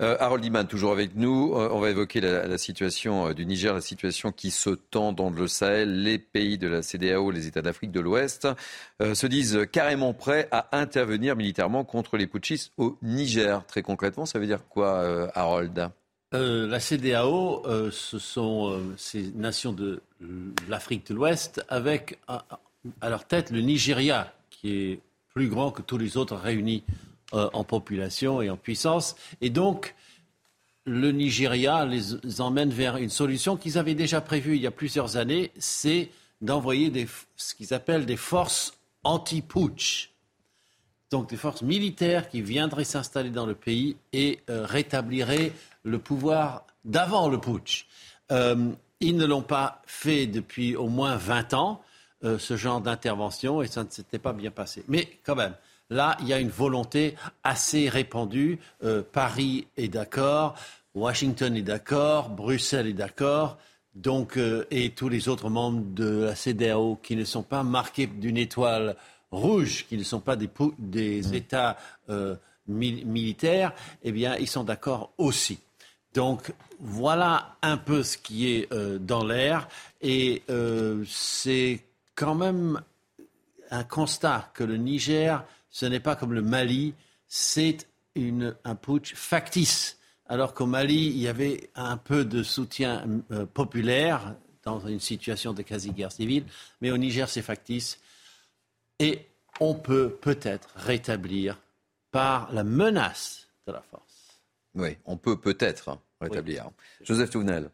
Euh, 0.00 0.16
Harold 0.18 0.44
Iman, 0.44 0.66
toujours 0.66 0.92
avec 0.92 1.14
nous. 1.14 1.54
Euh, 1.54 1.68
on 1.72 1.80
va 1.80 1.90
évoquer 1.90 2.20
la, 2.20 2.46
la 2.46 2.58
situation 2.58 3.28
euh, 3.28 3.34
du 3.34 3.46
Niger, 3.46 3.74
la 3.74 3.80
situation 3.80 4.32
qui 4.32 4.50
se 4.50 4.70
tend 4.70 5.12
dans 5.12 5.30
le 5.30 5.46
Sahel. 5.46 6.02
Les 6.02 6.18
pays 6.18 6.58
de 6.58 6.68
la 6.68 6.82
CDAO, 6.82 7.30
les 7.30 7.46
États 7.46 7.62
d'Afrique 7.62 7.92
de 7.92 8.00
l'Ouest, 8.00 8.48
euh, 9.02 9.14
se 9.14 9.26
disent 9.26 9.66
carrément 9.70 10.14
prêts 10.14 10.48
à 10.50 10.68
intervenir 10.76 11.36
militairement 11.36 11.84
contre 11.84 12.16
les 12.16 12.26
putschistes 12.26 12.72
au 12.76 12.98
Niger. 13.02 13.64
Très 13.66 13.82
concrètement, 13.82 14.26
ça 14.26 14.38
veut 14.38 14.46
dire 14.46 14.66
quoi, 14.68 14.96
euh, 14.96 15.28
Harold? 15.34 15.90
Euh, 16.34 16.66
la 16.66 16.80
CDAO, 16.80 17.64
euh, 17.66 17.90
ce 17.92 18.18
sont 18.18 18.72
euh, 18.72 18.94
ces 18.96 19.30
nations 19.36 19.72
de 19.72 20.02
l'Afrique 20.68 21.06
de 21.06 21.14
l'Ouest 21.14 21.64
avec 21.68 22.18
à, 22.26 22.44
à, 23.00 23.08
leur 23.10 23.26
tête 23.26 23.50
le 23.50 23.60
Nigeria, 23.60 24.32
est 24.68 25.00
plus 25.34 25.48
grand 25.48 25.70
que 25.70 25.82
tous 25.82 25.98
les 25.98 26.16
autres 26.16 26.36
réunis 26.36 26.84
euh, 27.34 27.50
en 27.52 27.64
population 27.64 28.40
et 28.40 28.50
en 28.50 28.56
puissance. 28.56 29.16
Et 29.40 29.50
donc, 29.50 29.94
le 30.84 31.10
Nigeria 31.10 31.84
les 31.84 32.40
emmène 32.40 32.70
vers 32.70 32.96
une 32.96 33.10
solution 33.10 33.56
qu'ils 33.56 33.78
avaient 33.78 33.94
déjà 33.94 34.20
prévue 34.20 34.56
il 34.56 34.62
y 34.62 34.66
a 34.66 34.70
plusieurs 34.70 35.16
années, 35.16 35.50
c'est 35.58 36.10
d'envoyer 36.40 36.92
ce 37.36 37.54
qu'ils 37.54 37.74
appellent 37.74 38.06
des 38.06 38.16
forces 38.16 38.78
anti-putsch. 39.02 40.10
Donc 41.10 41.28
des 41.28 41.36
forces 41.36 41.62
militaires 41.62 42.28
qui 42.28 42.42
viendraient 42.42 42.84
s'installer 42.84 43.30
dans 43.30 43.46
le 43.46 43.54
pays 43.54 43.96
et 44.12 44.40
euh, 44.50 44.64
rétabliraient 44.64 45.52
le 45.82 45.98
pouvoir 45.98 46.66
d'avant 46.84 47.28
le 47.28 47.40
putsch. 47.40 47.86
Euh, 48.32 48.70
ils 49.00 49.16
ne 49.16 49.26
l'ont 49.26 49.42
pas 49.42 49.82
fait 49.86 50.26
depuis 50.26 50.74
au 50.74 50.88
moins 50.88 51.16
20 51.16 51.54
ans, 51.54 51.82
euh, 52.24 52.38
ce 52.38 52.56
genre 52.56 52.80
d'intervention, 52.80 53.62
et 53.62 53.66
ça 53.66 53.84
ne 53.84 53.90
s'était 53.90 54.18
pas 54.18 54.32
bien 54.32 54.50
passé. 54.50 54.84
Mais 54.88 55.08
quand 55.24 55.36
même, 55.36 55.54
là, 55.90 56.16
il 56.20 56.28
y 56.28 56.32
a 56.32 56.40
une 56.40 56.50
volonté 56.50 57.14
assez 57.44 57.88
répandue. 57.88 58.58
Euh, 58.84 59.02
Paris 59.02 59.66
est 59.76 59.88
d'accord. 59.88 60.56
Washington 60.96 61.54
est 61.54 61.62
d'accord, 61.62 62.30
Bruxelles 62.30 62.86
est 62.86 62.94
d'accord, 62.94 63.58
donc 63.94 64.38
euh, 64.38 64.66
et 64.70 64.90
tous 64.90 65.10
les 65.10 65.28
autres 65.28 65.50
membres 65.50 65.84
de 65.94 66.24
la 66.24 66.34
CDAO 66.34 66.98
qui 67.02 67.16
ne 67.16 67.24
sont 67.24 67.42
pas 67.42 67.62
marqués 67.62 68.06
d'une 68.06 68.38
étoile 68.38 68.96
rouge, 69.30 69.84
qui 69.88 69.98
ne 69.98 70.02
sont 70.02 70.20
pas 70.20 70.36
des, 70.36 70.48
des 70.78 71.36
États 71.36 71.76
euh, 72.08 72.34
militaires, 72.66 73.74
eh 74.02 74.10
bien, 74.10 74.36
ils 74.36 74.48
sont 74.48 74.64
d'accord 74.64 75.12
aussi. 75.18 75.58
Donc 76.14 76.54
voilà 76.80 77.56
un 77.60 77.76
peu 77.76 78.02
ce 78.02 78.16
qui 78.16 78.50
est 78.54 78.72
euh, 78.72 78.98
dans 78.98 79.22
l'air 79.22 79.68
et 80.00 80.42
c'est 81.06 81.82
quand 82.16 82.34
même 82.34 82.82
un 83.70 83.84
constat 83.84 84.50
que 84.54 84.64
le 84.64 84.76
Niger, 84.76 85.44
ce 85.70 85.86
n'est 85.86 86.00
pas 86.00 86.16
comme 86.16 86.32
le 86.32 86.42
Mali, 86.42 86.94
c'est 87.28 87.86
un 88.64 88.74
putsch 88.74 89.14
factice 89.14 89.96
alors 90.28 90.54
qu'au 90.54 90.66
Mali, 90.66 91.06
il 91.08 91.18
y 91.18 91.28
avait 91.28 91.70
un 91.74 91.96
peu 91.96 92.24
de 92.24 92.42
soutien 92.42 93.06
euh, 93.30 93.46
populaire 93.46 94.34
dans 94.64 94.80
une 94.86 94.98
situation 95.00 95.52
de 95.52 95.62
quasi-guerre 95.62 96.10
civile, 96.10 96.44
mais 96.80 96.90
au 96.90 96.96
Niger, 96.98 97.28
c'est 97.28 97.42
factice. 97.42 98.00
Et 98.98 99.20
on 99.60 99.74
peut 99.74 100.10
peut-être 100.10 100.68
rétablir 100.74 101.60
par 102.10 102.52
la 102.52 102.64
menace 102.64 103.46
de 103.66 103.72
la 103.72 103.82
force. 103.82 104.40
Oui, 104.74 104.96
on 105.04 105.16
peut 105.16 105.38
peut-être 105.38 105.96
rétablir. 106.20 106.70
Joseph 107.02 107.30
Touvenel. 107.30 107.70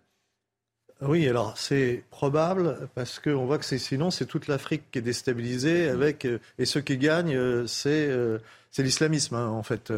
Oui, 1.03 1.29
alors 1.29 1.59
c'est 1.59 2.05
probable 2.11 2.89
parce 2.95 3.19
qu'on 3.19 3.45
voit 3.45 3.59
que 3.59 3.65
sinon 3.65 4.11
c'est 4.11 4.27
toute 4.27 4.47
l'Afrique 4.47 4.85
qui 4.93 4.99
est 4.99 5.03
déstabilisée 5.03 5.89
avec 5.89 6.25
euh, 6.25 6.39
et 6.59 6.65
ceux 6.65 6.81
qui 6.81 6.97
gagnent 6.97 7.35
euh, 7.35 7.67
c'est 7.67 8.83
l'islamisme 8.83 9.35
hein, 9.35 9.49
en 9.49 9.63
fait 9.63 9.93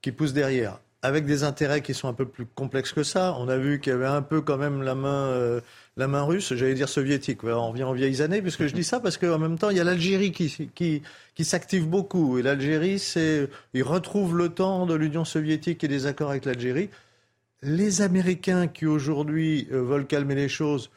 qui 0.00 0.12
pousse 0.12 0.32
derrière 0.32 0.78
avec 1.02 1.26
des 1.26 1.44
intérêts 1.44 1.80
qui 1.80 1.94
sont 1.94 2.08
un 2.08 2.12
peu 2.12 2.26
plus 2.26 2.46
complexes 2.46 2.92
que 2.92 3.02
ça. 3.02 3.36
On 3.38 3.48
a 3.48 3.56
vu 3.56 3.80
qu'il 3.80 3.92
y 3.92 3.94
avait 3.94 4.06
un 4.06 4.22
peu 4.22 4.40
quand 4.40 4.56
même 4.56 4.82
la 4.82 4.94
main, 4.94 5.28
euh, 5.28 5.60
la 5.96 6.08
main 6.08 6.22
russe, 6.22 6.54
j'allais 6.54 6.74
dire 6.74 6.88
soviétique. 6.88 7.44
On 7.44 7.70
revient 7.70 7.84
en 7.84 7.92
vieilles 7.92 8.20
années, 8.20 8.42
puisque 8.42 8.66
je 8.66 8.74
dis 8.74 8.84
ça 8.84 8.98
parce 8.98 9.16
qu'en 9.16 9.38
même 9.38 9.58
temps, 9.58 9.70
il 9.70 9.76
y 9.76 9.80
a 9.80 9.84
l'Algérie 9.84 10.32
qui, 10.32 10.70
qui, 10.74 11.02
qui 11.34 11.44
s'active 11.44 11.86
beaucoup. 11.86 12.38
Et 12.38 12.42
l'Algérie, 12.42 12.98
c'est, 12.98 13.48
il 13.74 13.84
retrouve 13.84 14.36
le 14.36 14.48
temps 14.48 14.86
de 14.86 14.94
l'Union 14.94 15.24
soviétique 15.24 15.84
et 15.84 15.88
des 15.88 16.06
accords 16.06 16.30
avec 16.30 16.44
l'Algérie. 16.44 16.90
Les 17.62 18.02
Américains 18.02 18.68
qui 18.68 18.86
aujourd'hui 18.86 19.66
euh, 19.72 19.82
veulent 19.82 20.06
calmer 20.06 20.34
les 20.36 20.48
choses, 20.48 20.90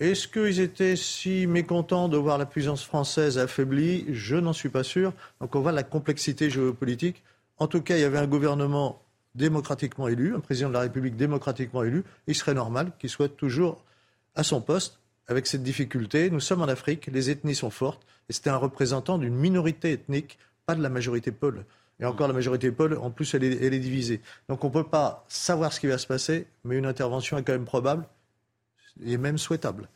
est-ce 0.00 0.26
qu'ils 0.26 0.58
étaient 0.58 0.96
si 0.96 1.46
mécontents 1.46 2.08
de 2.08 2.16
voir 2.16 2.36
la 2.36 2.46
puissance 2.46 2.84
française 2.84 3.38
affaiblie? 3.38 4.06
Je 4.10 4.34
n'en 4.34 4.52
suis 4.52 4.68
pas 4.68 4.82
sûr. 4.82 5.12
Donc 5.40 5.54
on 5.54 5.60
voit 5.60 5.70
la 5.70 5.84
complexité 5.84 6.50
géopolitique. 6.50 7.22
En 7.58 7.68
tout 7.68 7.80
cas, 7.80 7.96
il 7.96 8.00
y 8.00 8.04
avait 8.04 8.18
un 8.18 8.26
gouvernement 8.26 9.00
démocratiquement 9.34 10.08
élu, 10.08 10.34
un 10.34 10.40
président 10.40 10.68
de 10.68 10.74
la 10.74 10.80
République 10.80 11.16
démocratiquement 11.16 11.82
élu, 11.82 12.04
il 12.26 12.34
serait 12.34 12.54
normal 12.54 12.92
qu'il 12.98 13.10
soit 13.10 13.28
toujours 13.28 13.84
à 14.34 14.42
son 14.42 14.60
poste 14.60 14.98
avec 15.26 15.46
cette 15.46 15.62
difficulté. 15.62 16.30
Nous 16.30 16.40
sommes 16.40 16.62
en 16.62 16.68
Afrique, 16.68 17.08
les 17.12 17.30
ethnies 17.30 17.54
sont 17.54 17.70
fortes, 17.70 18.02
et 18.28 18.32
c'était 18.32 18.50
un 18.50 18.56
représentant 18.56 19.18
d'une 19.18 19.34
minorité 19.34 19.92
ethnique, 19.92 20.38
pas 20.66 20.74
de 20.74 20.82
la 20.82 20.88
majorité 20.88 21.32
pôle. 21.32 21.64
Et 22.00 22.04
encore, 22.04 22.26
la 22.26 22.34
majorité 22.34 22.70
pôle, 22.72 22.98
en 22.98 23.10
plus, 23.10 23.34
elle 23.34 23.44
est, 23.44 23.64
elle 23.64 23.74
est 23.74 23.78
divisée. 23.78 24.20
Donc 24.48 24.64
on 24.64 24.68
ne 24.68 24.72
peut 24.72 24.84
pas 24.84 25.24
savoir 25.28 25.72
ce 25.72 25.80
qui 25.80 25.86
va 25.86 25.98
se 25.98 26.06
passer, 26.06 26.46
mais 26.64 26.76
une 26.76 26.86
intervention 26.86 27.38
est 27.38 27.44
quand 27.44 27.52
même 27.52 27.64
probable 27.64 28.04
et 29.04 29.16
même 29.16 29.38
souhaitable. 29.38 29.88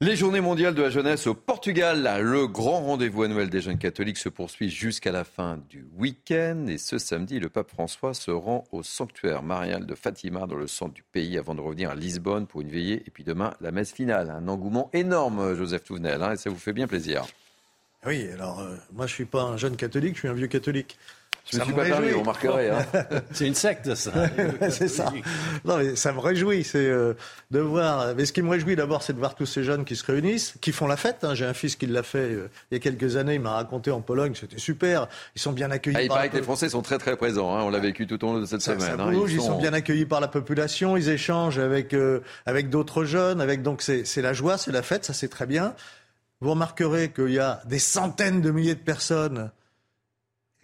Les 0.00 0.16
journées 0.16 0.40
mondiales 0.40 0.74
de 0.74 0.82
la 0.82 0.90
jeunesse 0.90 1.28
au 1.28 1.34
Portugal, 1.34 2.02
le 2.20 2.48
grand 2.48 2.80
rendez-vous 2.80 3.22
annuel 3.22 3.48
des 3.48 3.60
jeunes 3.60 3.78
catholiques 3.78 4.18
se 4.18 4.28
poursuit 4.28 4.68
jusqu'à 4.68 5.12
la 5.12 5.22
fin 5.22 5.60
du 5.70 5.86
week-end. 5.96 6.66
Et 6.66 6.76
ce 6.76 6.98
samedi, 6.98 7.38
le 7.38 7.48
pape 7.48 7.70
François 7.70 8.12
se 8.12 8.32
rend 8.32 8.64
au 8.72 8.82
sanctuaire 8.82 9.44
marial 9.44 9.86
de 9.86 9.94
Fatima 9.94 10.48
dans 10.48 10.56
le 10.56 10.66
centre 10.66 10.92
du 10.92 11.04
pays 11.04 11.38
avant 11.38 11.54
de 11.54 11.60
revenir 11.60 11.90
à 11.90 11.94
Lisbonne 11.94 12.48
pour 12.48 12.62
une 12.62 12.68
veillée. 12.68 13.04
Et 13.06 13.10
puis 13.12 13.22
demain, 13.22 13.54
la 13.60 13.70
messe 13.70 13.92
finale. 13.92 14.30
Un 14.30 14.48
engouement 14.48 14.90
énorme, 14.92 15.54
Joseph 15.54 15.84
Touvenel, 15.84 16.20
hein, 16.20 16.32
et 16.32 16.36
ça 16.36 16.50
vous 16.50 16.58
fait 16.58 16.72
bien 16.72 16.88
plaisir. 16.88 17.24
Oui, 18.06 18.28
alors 18.32 18.60
euh, 18.60 18.76
moi 18.92 19.06
je 19.06 19.12
ne 19.12 19.16
suis 19.16 19.24
pas 19.24 19.42
un 19.42 19.56
jeune 19.56 19.76
catholique, 19.76 20.14
je 20.14 20.20
suis 20.20 20.28
un 20.28 20.34
vieux 20.34 20.48
catholique. 20.48 20.98
Je 21.50 21.58
me 21.58 21.64
suis 21.64 21.72
pas 21.72 21.84
permis, 21.84 22.14
on 22.14 22.24
marquerait. 22.24 22.70
Hein. 22.70 22.86
c'est 23.32 23.46
une 23.46 23.54
secte, 23.54 23.94
ça. 23.94 24.12
c'est 24.70 24.88
ça. 24.88 25.12
Non, 25.64 25.78
mais 25.78 25.96
ça 25.96 26.12
me 26.12 26.20
réjouit, 26.20 26.62
c'est 26.62 26.78
euh, 26.78 27.14
de 27.50 27.58
voir. 27.58 28.14
Mais 28.16 28.24
ce 28.24 28.32
qui 28.32 28.42
me 28.42 28.48
réjouit 28.48 28.76
d'abord, 28.76 29.02
c'est 29.02 29.12
de 29.12 29.18
voir 29.18 29.34
tous 29.34 29.46
ces 29.46 29.64
jeunes 29.64 29.84
qui 29.84 29.96
se 29.96 30.04
réunissent, 30.04 30.54
qui 30.60 30.72
font 30.72 30.86
la 30.86 30.96
fête. 30.96 31.24
Hein. 31.24 31.34
J'ai 31.34 31.44
un 31.44 31.52
fils 31.52 31.74
qui 31.74 31.86
l'a 31.86 32.02
fait 32.02 32.18
euh, 32.18 32.48
il 32.70 32.74
y 32.74 32.76
a 32.76 32.80
quelques 32.80 33.16
années. 33.16 33.34
Il 33.34 33.40
m'a 33.40 33.54
raconté 33.54 33.90
en 33.90 34.00
Pologne, 34.00 34.34
c'était 34.34 34.58
super. 34.58 35.08
Ils 35.34 35.42
sont 35.42 35.52
bien 35.52 35.70
accueillis. 35.70 35.96
Ah, 35.98 36.02
il 36.02 36.08
paraît 36.08 36.28
que 36.28 36.36
les 36.36 36.42
Français 36.42 36.68
sont 36.68 36.82
très 36.82 36.98
très 36.98 37.16
présents. 37.16 37.56
Hein. 37.56 37.62
On 37.64 37.70
l'a 37.70 37.80
vécu 37.80 38.06
tout 38.06 38.22
au 38.24 38.32
long 38.32 38.40
de 38.40 38.46
cette 38.46 38.62
semaine. 38.62 38.80
Ça 38.80 38.94
hein. 38.98 39.12
ils, 39.28 39.40
sont... 39.40 39.58
bien 39.58 39.72
accueillis 39.72 40.06
par 40.06 40.20
la 40.20 40.28
population. 40.28 40.96
Ils 40.96 41.08
échangent 41.08 41.58
avec 41.58 41.92
euh, 41.92 42.20
avec 42.46 42.70
d'autres 42.70 43.04
jeunes. 43.04 43.40
Avec 43.40 43.62
donc 43.62 43.82
c'est 43.82 44.22
la 44.22 44.32
joie, 44.32 44.58
c'est 44.58 44.72
la 44.72 44.82
fête. 44.82 45.04
Ça 45.04 45.12
c'est 45.12 45.28
très 45.28 45.46
bien. 45.46 45.74
Vous 46.42 46.50
remarquerez 46.50 47.12
qu'il 47.12 47.30
y 47.30 47.38
a 47.38 47.62
des 47.66 47.78
centaines 47.78 48.40
de 48.40 48.50
milliers 48.50 48.74
de 48.74 48.80
personnes 48.80 49.52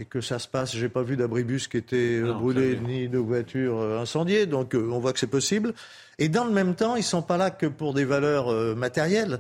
et 0.01 0.07
que 0.07 0.21
ça 0.21 0.41
se 0.41 0.49
passe. 0.49 0.75
J'ai 0.75 0.89
pas 0.89 1.05
vu 1.05 1.17
d'abribus 1.17 1.69
qui 1.69 1.77
était 1.77 2.21
euh, 2.21 2.33
brûlé 2.33 2.81
ni 2.81 3.09
de 3.09 3.19
voiture 3.19 3.79
euh, 3.79 4.01
incendiée, 4.01 4.47
donc 4.47 4.75
euh, 4.75 4.91
on 4.91 4.99
voit 4.99 5.13
que 5.13 5.21
c'est 5.21 5.29
possible. 5.29 5.75
Et 6.19 6.29
dans 6.29 6.45
le 6.47 6.51
même 6.51 6.75
temps, 6.75 6.97
ils 6.97 7.05
sont 7.05 7.23
pas 7.23 7.37
là 7.37 7.53
que 7.53 7.67
pour 7.67 7.95
des 7.95 8.05
valeurs 8.05 8.75
matérielles. 8.75 9.39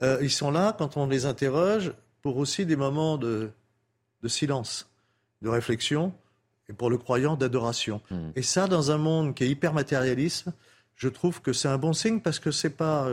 ils 0.00 0.30
sont 0.30 0.52
là 0.52 0.72
quand 0.78 0.96
on 0.96 1.08
les 1.08 1.26
interroge 1.26 1.92
pour 2.22 2.36
aussi 2.36 2.64
des 2.64 2.76
moments 2.76 3.18
de, 3.18 3.50
de 4.22 4.28
silence, 4.28 4.88
de 5.42 5.48
réflexion 5.48 6.14
et 6.68 6.74
pour 6.74 6.90
le 6.90 6.96
croyant 6.96 7.34
d'adoration. 7.34 8.00
Hmm. 8.12 8.30
Et 8.36 8.42
ça, 8.42 8.68
dans 8.68 8.92
un 8.92 8.98
monde 8.98 9.34
qui 9.34 9.42
est 9.42 9.48
hyper 9.48 9.72
matérialiste, 9.72 10.46
je 10.94 11.08
trouve 11.08 11.42
que 11.42 11.52
c'est 11.52 11.66
un 11.66 11.78
bon 11.78 11.92
signe 11.92 12.20
parce 12.20 12.38
que 12.38 12.52
c'est 12.52 12.76
pas 12.76 13.08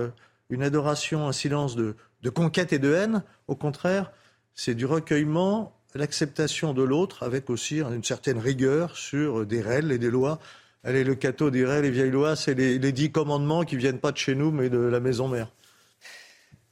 une 0.51 0.61
adoration, 0.61 1.28
un 1.28 1.32
silence 1.32 1.76
de, 1.76 1.95
de 2.22 2.30
conquête 2.30 2.74
et 2.74 2.80
de 2.80 2.93
haine. 2.93 3.24
Au 3.47 3.55
contraire, 3.55 4.11
c'est 4.55 4.76
du 4.76 4.86
recueillement 4.86 5.74
l'acceptation 5.95 6.74
de 6.74 6.84
l'autre 6.84 7.24
avec 7.24 7.49
aussi 7.49 7.82
une 7.82 8.03
certaine 8.03 8.38
rigueur 8.38 8.95
sur 8.95 9.45
des 9.45 9.61
règles 9.61 9.91
et 9.91 9.97
des 9.97 10.11
lois. 10.11 10.39
Allez, 10.84 11.03
le 11.03 11.15
cateau 11.15 11.49
dirait 11.49 11.82
les 11.82 11.91
vieilles 11.91 12.11
lois, 12.11 12.36
c'est 12.36 12.53
les, 12.53 12.91
dix 12.91 13.11
commandements 13.11 13.63
qui 13.63 13.76
viennent 13.76 13.99
pas 13.99 14.11
de 14.11 14.17
chez 14.17 14.36
nous, 14.36 14.51
mais 14.51 14.70
de 14.70 14.78
la 14.78 14.99
maison 14.99 15.28
mère. 15.28 15.49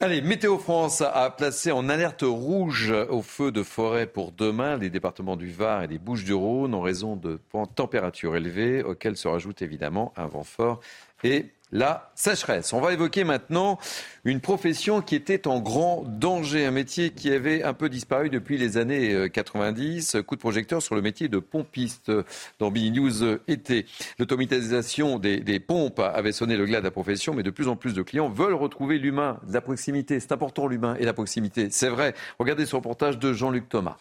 Allez, 0.00 0.22
Météo 0.22 0.58
France 0.58 1.00
a 1.02 1.28
placé 1.30 1.72
en 1.72 1.88
alerte 1.88 2.22
rouge 2.22 2.94
au 3.10 3.20
feu 3.20 3.50
de 3.50 3.64
forêt 3.64 4.06
pour 4.06 4.30
demain 4.30 4.76
les 4.76 4.90
départements 4.90 5.34
du 5.34 5.50
Var 5.50 5.82
et 5.82 5.88
des 5.88 5.98
Bouches-du-Rhône 5.98 6.72
en 6.72 6.80
raison 6.80 7.16
de 7.16 7.40
températures 7.74 8.36
élevées 8.36 8.84
auxquelles 8.84 9.16
se 9.16 9.26
rajoute 9.26 9.60
évidemment 9.60 10.12
un 10.16 10.26
vent 10.26 10.44
fort 10.44 10.80
et 11.24 11.46
la 11.72 12.10
sécheresse. 12.14 12.72
On 12.72 12.80
va 12.80 12.92
évoquer 12.92 13.24
maintenant 13.24 13.78
une 14.24 14.40
profession 14.40 15.00
qui 15.00 15.14
était 15.14 15.46
en 15.46 15.60
grand 15.60 16.04
danger, 16.06 16.66
un 16.66 16.70
métier 16.70 17.10
qui 17.10 17.30
avait 17.32 17.62
un 17.62 17.74
peu 17.74 17.88
disparu 17.88 18.30
depuis 18.30 18.58
les 18.58 18.76
années 18.76 19.28
90. 19.30 20.14
Euh, 20.14 20.22
Coup 20.22 20.36
de 20.36 20.40
projecteur 20.40 20.82
sur 20.82 20.94
le 20.94 21.02
métier 21.02 21.28
de 21.28 21.38
pompiste 21.38 22.10
dans 22.58 22.70
Bini 22.70 22.90
News 22.90 23.22
euh, 23.22 23.42
été. 23.48 23.86
L'automatisation 24.18 25.18
des, 25.18 25.40
des, 25.40 25.60
pompes 25.60 26.00
avait 26.00 26.32
sonné 26.32 26.56
le 26.56 26.66
glas 26.66 26.80
de 26.80 26.84
la 26.84 26.90
profession, 26.90 27.34
mais 27.34 27.42
de 27.42 27.50
plus 27.50 27.68
en 27.68 27.76
plus 27.76 27.94
de 27.94 28.02
clients 28.02 28.28
veulent 28.28 28.54
retrouver 28.54 28.98
l'humain, 28.98 29.40
la 29.48 29.60
proximité. 29.60 30.20
C'est 30.20 30.32
important 30.32 30.66
l'humain 30.66 30.96
et 30.98 31.04
la 31.04 31.12
proximité, 31.12 31.68
c'est 31.70 31.88
vrai. 31.88 32.14
Regardez 32.38 32.66
ce 32.66 32.76
reportage 32.76 33.18
de 33.18 33.32
Jean-Luc 33.32 33.68
Thomas. 33.68 33.96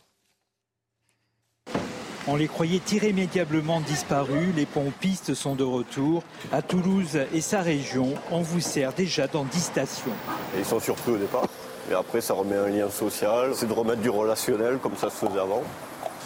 On 2.30 2.36
les 2.36 2.50
croyait 2.50 2.82
irrémédiablement 2.92 3.80
disparus, 3.80 4.54
les 4.54 4.66
pompistes 4.66 5.34
sont 5.34 5.56
de 5.56 5.64
retour. 5.64 6.24
À 6.52 6.62
Toulouse 6.62 7.18
et 7.34 7.40
sa 7.40 7.62
région, 7.62 8.16
on 8.32 8.42
vous 8.42 8.60
sert 8.60 8.92
déjà 8.92 9.28
dans 9.28 9.46
10 9.46 9.60
stations. 9.60 10.12
ils 10.58 10.66
sont 10.66 10.82
surpris 10.82 11.14
au 11.14 11.18
départ. 11.18 11.46
Et 11.90 11.94
après, 11.94 12.20
ça 12.20 12.34
remet 12.34 12.58
un 12.58 12.68
lien 12.68 12.90
social. 12.90 13.52
C'est 13.56 13.68
de 13.68 13.72
remettre 13.72 14.02
du 14.02 14.10
relationnel 14.10 14.78
comme 14.80 14.98
ça 14.98 15.10
se 15.10 15.26
faisait 15.26 15.40
avant. 15.40 15.64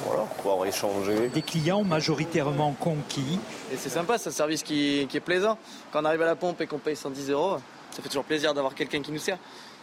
Voilà, 0.04 0.24
pouvoir 0.24 0.66
échanger. 0.66 1.30
Des 1.30 1.43
clients 1.43 1.84
majoritairement 1.84 2.76
conquis. 2.80 3.39
Et 3.72 3.78
c'est 3.78 3.89
sympa, 3.89 4.18
c'est 4.18 4.30
un 4.30 4.34
service 4.34 4.64
qui, 4.64 5.02
est 5.02 5.20
plaisant. 5.20 5.60
Quand 5.91 6.02
on 6.02 6.06
arrive 6.06 6.24
à 6.24 6.26
la 6.26 6.36
pompe 6.36 6.62
et 6.62 6.66
qu'on 6.66 6.80
paye 6.80 6.95
110 6.95 7.30
euros, 7.30 7.58
ça 7.91 8.02
fait 8.02 8.10
toujours 8.10 8.24
plaisir 8.24 8.56
d'avoir 8.56 8.74
quelqu'un 8.74 9.04
qui 9.04 9.12
nous 9.12 9.20
sert. 9.20 9.38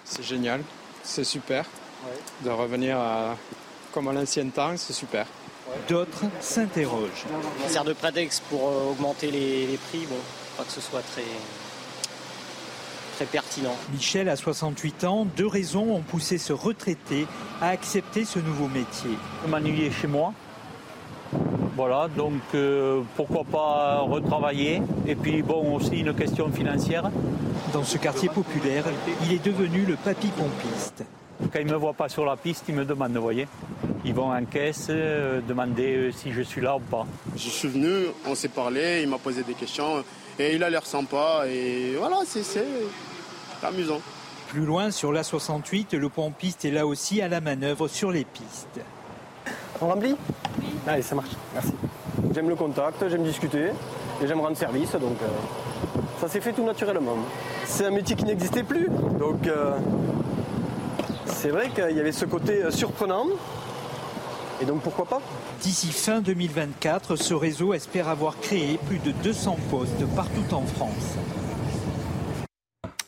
C'est 0.05 0.25
génial, 0.25 0.62
c'est 1.05 1.23
super. 1.23 1.64
De 2.43 2.51
revenir 2.51 2.99
à, 2.99 3.37
comme 3.93 4.09
à 4.09 4.12
l'ancien 4.12 4.49
temps, 4.49 4.77
c'est 4.77 4.93
super. 4.93 5.27
D'autres 5.89 6.25
s'interrogent. 6.41 7.27
Ça 7.62 7.69
sert 7.69 7.85
de 7.85 7.93
prétexte 7.93 8.43
pour 8.51 8.69
euh, 8.69 8.91
augmenter 8.91 9.31
les, 9.31 9.79
prix, 9.89 10.07
bon, 10.09 10.16
pas 10.57 10.64
que 10.64 10.73
ce 10.73 10.81
soit 10.81 11.03
très, 11.03 11.25
très 13.16 13.25
pertinent. 13.25 13.77
Michel 13.93 14.29
a 14.29 14.37
68 14.37 15.05
ans, 15.05 15.27
deux 15.37 15.47
raisons 15.47 15.95
ont 15.95 16.03
poussé 16.03 16.39
ce 16.39 16.53
retraité 16.53 17.27
à 17.61 17.69
accepter 17.69 18.25
ce 18.25 18.39
nouveau 18.39 18.69
métier. 18.69 19.11
M'ennuyer 19.47 19.91
chez 19.91 20.07
moi. 20.07 20.33
Voilà, 21.77 22.09
donc 22.09 22.43
euh, 22.55 23.03
pourquoi 23.14 23.45
pas 23.45 24.01
retravailler? 24.01 24.83
Et 25.07 25.14
puis 25.14 25.43
bon, 25.43 25.77
aussi 25.77 26.01
une 26.01 26.12
question 26.12 26.51
financière. 26.51 27.11
Dans 27.73 27.85
ce 27.85 27.99
quartier 27.99 28.29
populaire, 28.29 28.85
il 29.25 29.33
est 29.33 29.45
devenu 29.45 29.85
le 29.85 29.95
papy 29.95 30.29
pompiste. 30.29 31.05
Quand 31.41 31.61
il 31.61 31.66
ne 31.66 31.72
me 31.72 31.76
voit 31.76 31.93
pas 31.95 32.09
sur 32.09 32.24
la 32.24 32.36
piste, 32.36 32.64
il 32.68 32.74
me 32.74 32.84
demande, 32.84 33.12
vous 33.12 33.22
voyez 33.22 33.47
Ils 34.05 34.12
vont 34.12 34.32
en 34.32 34.45
caisse 34.45 34.89
euh, 34.91 35.41
demander 35.47 36.11
si 36.12 36.32
je 36.32 36.43
suis 36.43 36.61
là 36.61 36.76
ou 36.76 36.80
pas. 36.80 37.07
Je 37.36 37.49
suis 37.49 37.68
venu, 37.68 38.07
on 38.26 38.34
s'est 38.34 38.49
parlé, 38.49 39.03
il 39.03 39.09
m'a 39.09 39.18
posé 39.18 39.43
des 39.45 39.55
questions 39.55 40.05
et 40.39 40.55
il 40.55 40.62
a 40.62 40.70
l'air 40.70 40.84
sympa 40.84 41.45
et 41.49 41.95
voilà, 41.97 42.18
c'est 42.26 42.43
amusant. 43.62 44.01
Plus 44.49 44.64
loin, 44.64 44.91
sur 44.91 45.12
l'A68, 45.12 45.97
le 45.97 46.09
pompiste 46.09 46.64
est 46.64 46.70
là 46.70 46.86
aussi 46.86 47.20
à 47.20 47.28
la 47.28 47.41
manœuvre 47.41 47.86
sur 47.86 48.11
les 48.11 48.24
pistes. 48.24 48.80
On 49.80 49.89
remplit 49.89 50.16
Oui. 50.59 50.66
Allez, 50.86 51.03
ça 51.03 51.14
marche. 51.14 51.30
Merci. 51.55 51.72
J'aime 52.34 52.49
le 52.49 52.57
contact, 52.57 53.09
j'aime 53.09 53.22
discuter 53.22 53.68
et 54.22 54.26
j'aime 54.26 54.41
rendre 54.41 54.57
service, 54.57 54.93
donc 54.93 55.16
euh, 55.22 55.26
ça 56.20 56.28
s'est 56.28 56.41
fait 56.41 56.53
tout 56.53 56.64
naturellement. 56.64 57.16
C'est 57.64 57.86
un 57.86 57.91
métier 57.91 58.16
qui 58.16 58.24
n'existait 58.24 58.64
plus, 58.64 58.89
donc 59.18 59.47
euh, 59.47 59.76
c'est 61.29 61.51
vrai 61.51 61.70
qu'il 61.70 61.97
y 61.97 62.01
avait 62.01 62.12
ce 62.12 62.24
côté 62.24 62.62
euh, 62.62 62.70
surprenant. 62.70 63.26
Et 64.61 64.64
donc 64.64 64.81
pourquoi 64.83 65.05
pas? 65.05 65.20
D'ici 65.62 65.89
fin 65.89 66.20
2024, 66.20 67.16
ce 67.16 67.35
réseau 67.35 67.74
espère 67.74 68.09
avoir 68.09 68.39
créé 68.41 68.79
plus 68.89 68.99
de 68.99 69.12
200 69.12 69.57
postes 69.70 70.05
partout 70.16 70.53
en 70.53 70.62
France. 70.62 71.16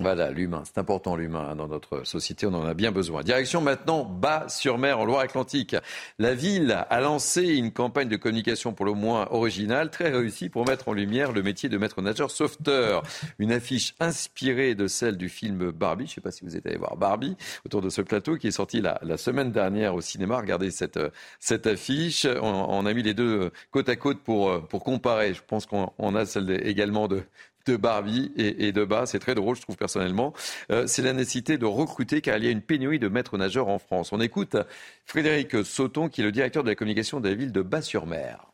Voilà, 0.00 0.30
l'humain, 0.30 0.62
c'est 0.64 0.78
important 0.78 1.14
l'humain 1.14 1.48
hein, 1.50 1.56
dans 1.56 1.68
notre 1.68 2.06
société, 2.06 2.46
on 2.46 2.54
en 2.54 2.64
a 2.64 2.72
bien 2.72 2.90
besoin. 2.90 3.22
Direction 3.22 3.60
maintenant 3.60 4.04
Bas-sur-Mer 4.04 4.98
en 4.98 5.04
Loire-Atlantique. 5.04 5.76
La 6.18 6.34
ville 6.34 6.86
a 6.88 7.00
lancé 7.02 7.42
une 7.48 7.70
campagne 7.70 8.08
de 8.08 8.16
communication 8.16 8.72
pour 8.72 8.86
le 8.86 8.94
moins 8.94 9.28
originale, 9.30 9.90
très 9.90 10.08
réussie 10.08 10.48
pour 10.48 10.66
mettre 10.66 10.88
en 10.88 10.94
lumière 10.94 11.32
le 11.32 11.42
métier 11.42 11.68
de 11.68 11.76
maître 11.76 12.00
nageur 12.00 12.30
sauveteur. 12.30 13.02
Une 13.38 13.52
affiche 13.52 13.94
inspirée 14.00 14.74
de 14.74 14.86
celle 14.86 15.18
du 15.18 15.28
film 15.28 15.70
Barbie, 15.70 16.06
je 16.06 16.12
ne 16.12 16.14
sais 16.14 16.20
pas 16.22 16.30
si 16.30 16.46
vous 16.46 16.56
êtes 16.56 16.64
allé 16.64 16.78
voir 16.78 16.96
Barbie, 16.96 17.36
autour 17.66 17.82
de 17.82 17.90
ce 17.90 18.00
plateau 18.00 18.36
qui 18.36 18.46
est 18.46 18.52
sorti 18.52 18.80
la, 18.80 18.98
semaine 19.18 19.52
dernière 19.52 19.94
au 19.94 20.00
cinéma. 20.00 20.38
Regardez 20.38 20.70
cette, 20.70 20.98
cette 21.40 21.66
affiche, 21.66 22.26
on, 22.40 22.86
a 22.86 22.94
mis 22.94 23.02
les 23.02 23.12
deux 23.12 23.50
côte 23.70 23.90
à 23.90 23.96
côte 23.96 24.20
pour, 24.20 24.66
pour 24.66 24.82
comparer. 24.82 25.34
Je 25.34 25.42
pense 25.46 25.66
qu'on 25.66 26.14
a 26.14 26.24
celle 26.24 26.66
également 26.66 27.06
de, 27.06 27.22
de 27.70 27.76
Barbie 27.76 28.32
et, 28.36 28.72
de 28.72 28.84
bas. 28.84 29.06
C'est 29.06 29.18
très 29.18 29.34
drôle, 29.34 29.56
je 29.56 29.62
trouve 29.62 29.76
personnellement. 29.76 30.32
Euh, 30.70 30.86
c'est 30.86 31.02
la 31.02 31.12
nécessité 31.12 31.58
de 31.58 31.66
recruter 31.66 32.20
car 32.20 32.36
il 32.36 32.44
y 32.44 32.48
a 32.48 32.50
une 32.50 32.62
pénurie 32.62 32.98
de 32.98 33.08
maîtres 33.08 33.38
nageurs 33.38 33.68
en 33.68 33.78
France. 33.78 34.12
On 34.12 34.20
écoute 34.20 34.56
Frédéric 35.04 35.64
Sauton, 35.64 36.08
qui 36.08 36.20
est 36.20 36.24
le 36.24 36.32
directeur 36.32 36.64
de 36.64 36.68
la 36.68 36.74
communication 36.74 37.20
de 37.20 37.28
la 37.28 37.34
ville 37.34 37.52
de 37.52 37.62
Bas-sur-Mer. 37.62 38.52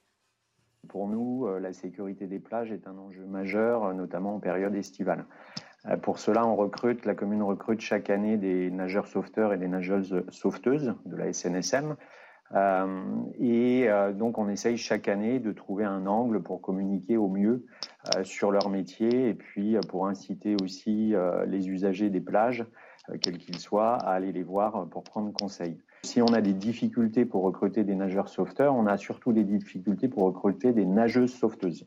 Pour 0.88 1.08
nous, 1.08 1.46
euh, 1.46 1.58
la 1.58 1.72
sécurité 1.72 2.26
des 2.26 2.38
plages 2.38 2.70
est 2.70 2.86
un 2.86 2.96
enjeu 2.98 3.24
majeur, 3.24 3.92
notamment 3.94 4.36
en 4.36 4.40
période 4.40 4.74
estivale. 4.74 5.24
Euh, 5.86 5.96
pour 5.96 6.18
cela, 6.18 6.44
la 7.04 7.14
commune 7.14 7.42
recrute 7.42 7.80
chaque 7.80 8.10
année 8.10 8.36
des 8.36 8.70
nageurs 8.70 9.06
sauveteurs 9.06 9.52
et 9.52 9.58
des 9.58 9.68
nageuses 9.68 10.22
sauveteuses 10.30 10.94
de 11.06 11.16
la 11.16 11.32
SNSM. 11.32 11.96
Euh, 12.54 13.04
et 13.38 13.88
euh, 13.88 14.12
donc, 14.12 14.38
on 14.38 14.48
essaye 14.48 14.76
chaque 14.76 15.08
année 15.08 15.38
de 15.38 15.52
trouver 15.52 15.84
un 15.84 16.06
angle 16.06 16.42
pour 16.42 16.60
communiquer 16.60 17.16
au 17.16 17.28
mieux 17.28 17.66
euh, 18.14 18.24
sur 18.24 18.50
leur 18.50 18.68
métier 18.68 19.28
et 19.28 19.34
puis 19.34 19.76
pour 19.88 20.06
inciter 20.06 20.56
aussi 20.62 21.14
les 21.46 21.68
usagers 21.68 22.10
des 22.10 22.20
plages, 22.20 22.64
quels 23.22 23.38
qu'ils 23.38 23.58
soient, 23.58 23.96
à 23.96 24.12
aller 24.12 24.32
les 24.32 24.42
voir 24.42 24.86
pour 24.88 25.02
prendre 25.02 25.32
conseil. 25.32 25.78
Si 26.02 26.22
on 26.22 26.26
a 26.26 26.40
des 26.40 26.52
difficultés 26.52 27.24
pour 27.24 27.42
recruter 27.42 27.82
des 27.82 27.94
nageurs 27.94 28.28
sauveteurs, 28.28 28.74
on 28.74 28.86
a 28.86 28.96
surtout 28.96 29.32
des 29.32 29.44
difficultés 29.44 30.08
pour 30.08 30.24
recruter 30.24 30.72
des 30.72 30.84
nageuses 30.84 31.32
sauveteuses. 31.32 31.86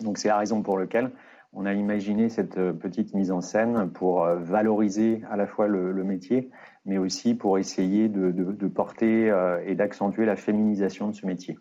Donc 0.00 0.18
c'est 0.18 0.28
la 0.28 0.38
raison 0.38 0.62
pour 0.62 0.78
laquelle 0.78 1.10
on 1.52 1.66
a 1.66 1.74
imaginé 1.74 2.30
cette 2.30 2.54
petite 2.72 3.12
mise 3.12 3.30
en 3.30 3.42
scène 3.42 3.90
pour 3.90 4.24
valoriser 4.24 5.22
à 5.30 5.36
la 5.36 5.46
fois 5.46 5.66
le, 5.66 5.92
le 5.92 6.04
métier, 6.04 6.50
mais 6.84 6.98
aussi 6.98 7.34
pour 7.34 7.58
essayer 7.58 8.08
de, 8.08 8.68
porter 8.68 9.30
euh, 9.30 9.62
et 9.66 9.74
d'accentuer 9.74 10.24
la 10.24 10.36
féminisation 10.36 11.08
de 11.08 11.14
ce 11.14 11.26
métier. 11.26 11.58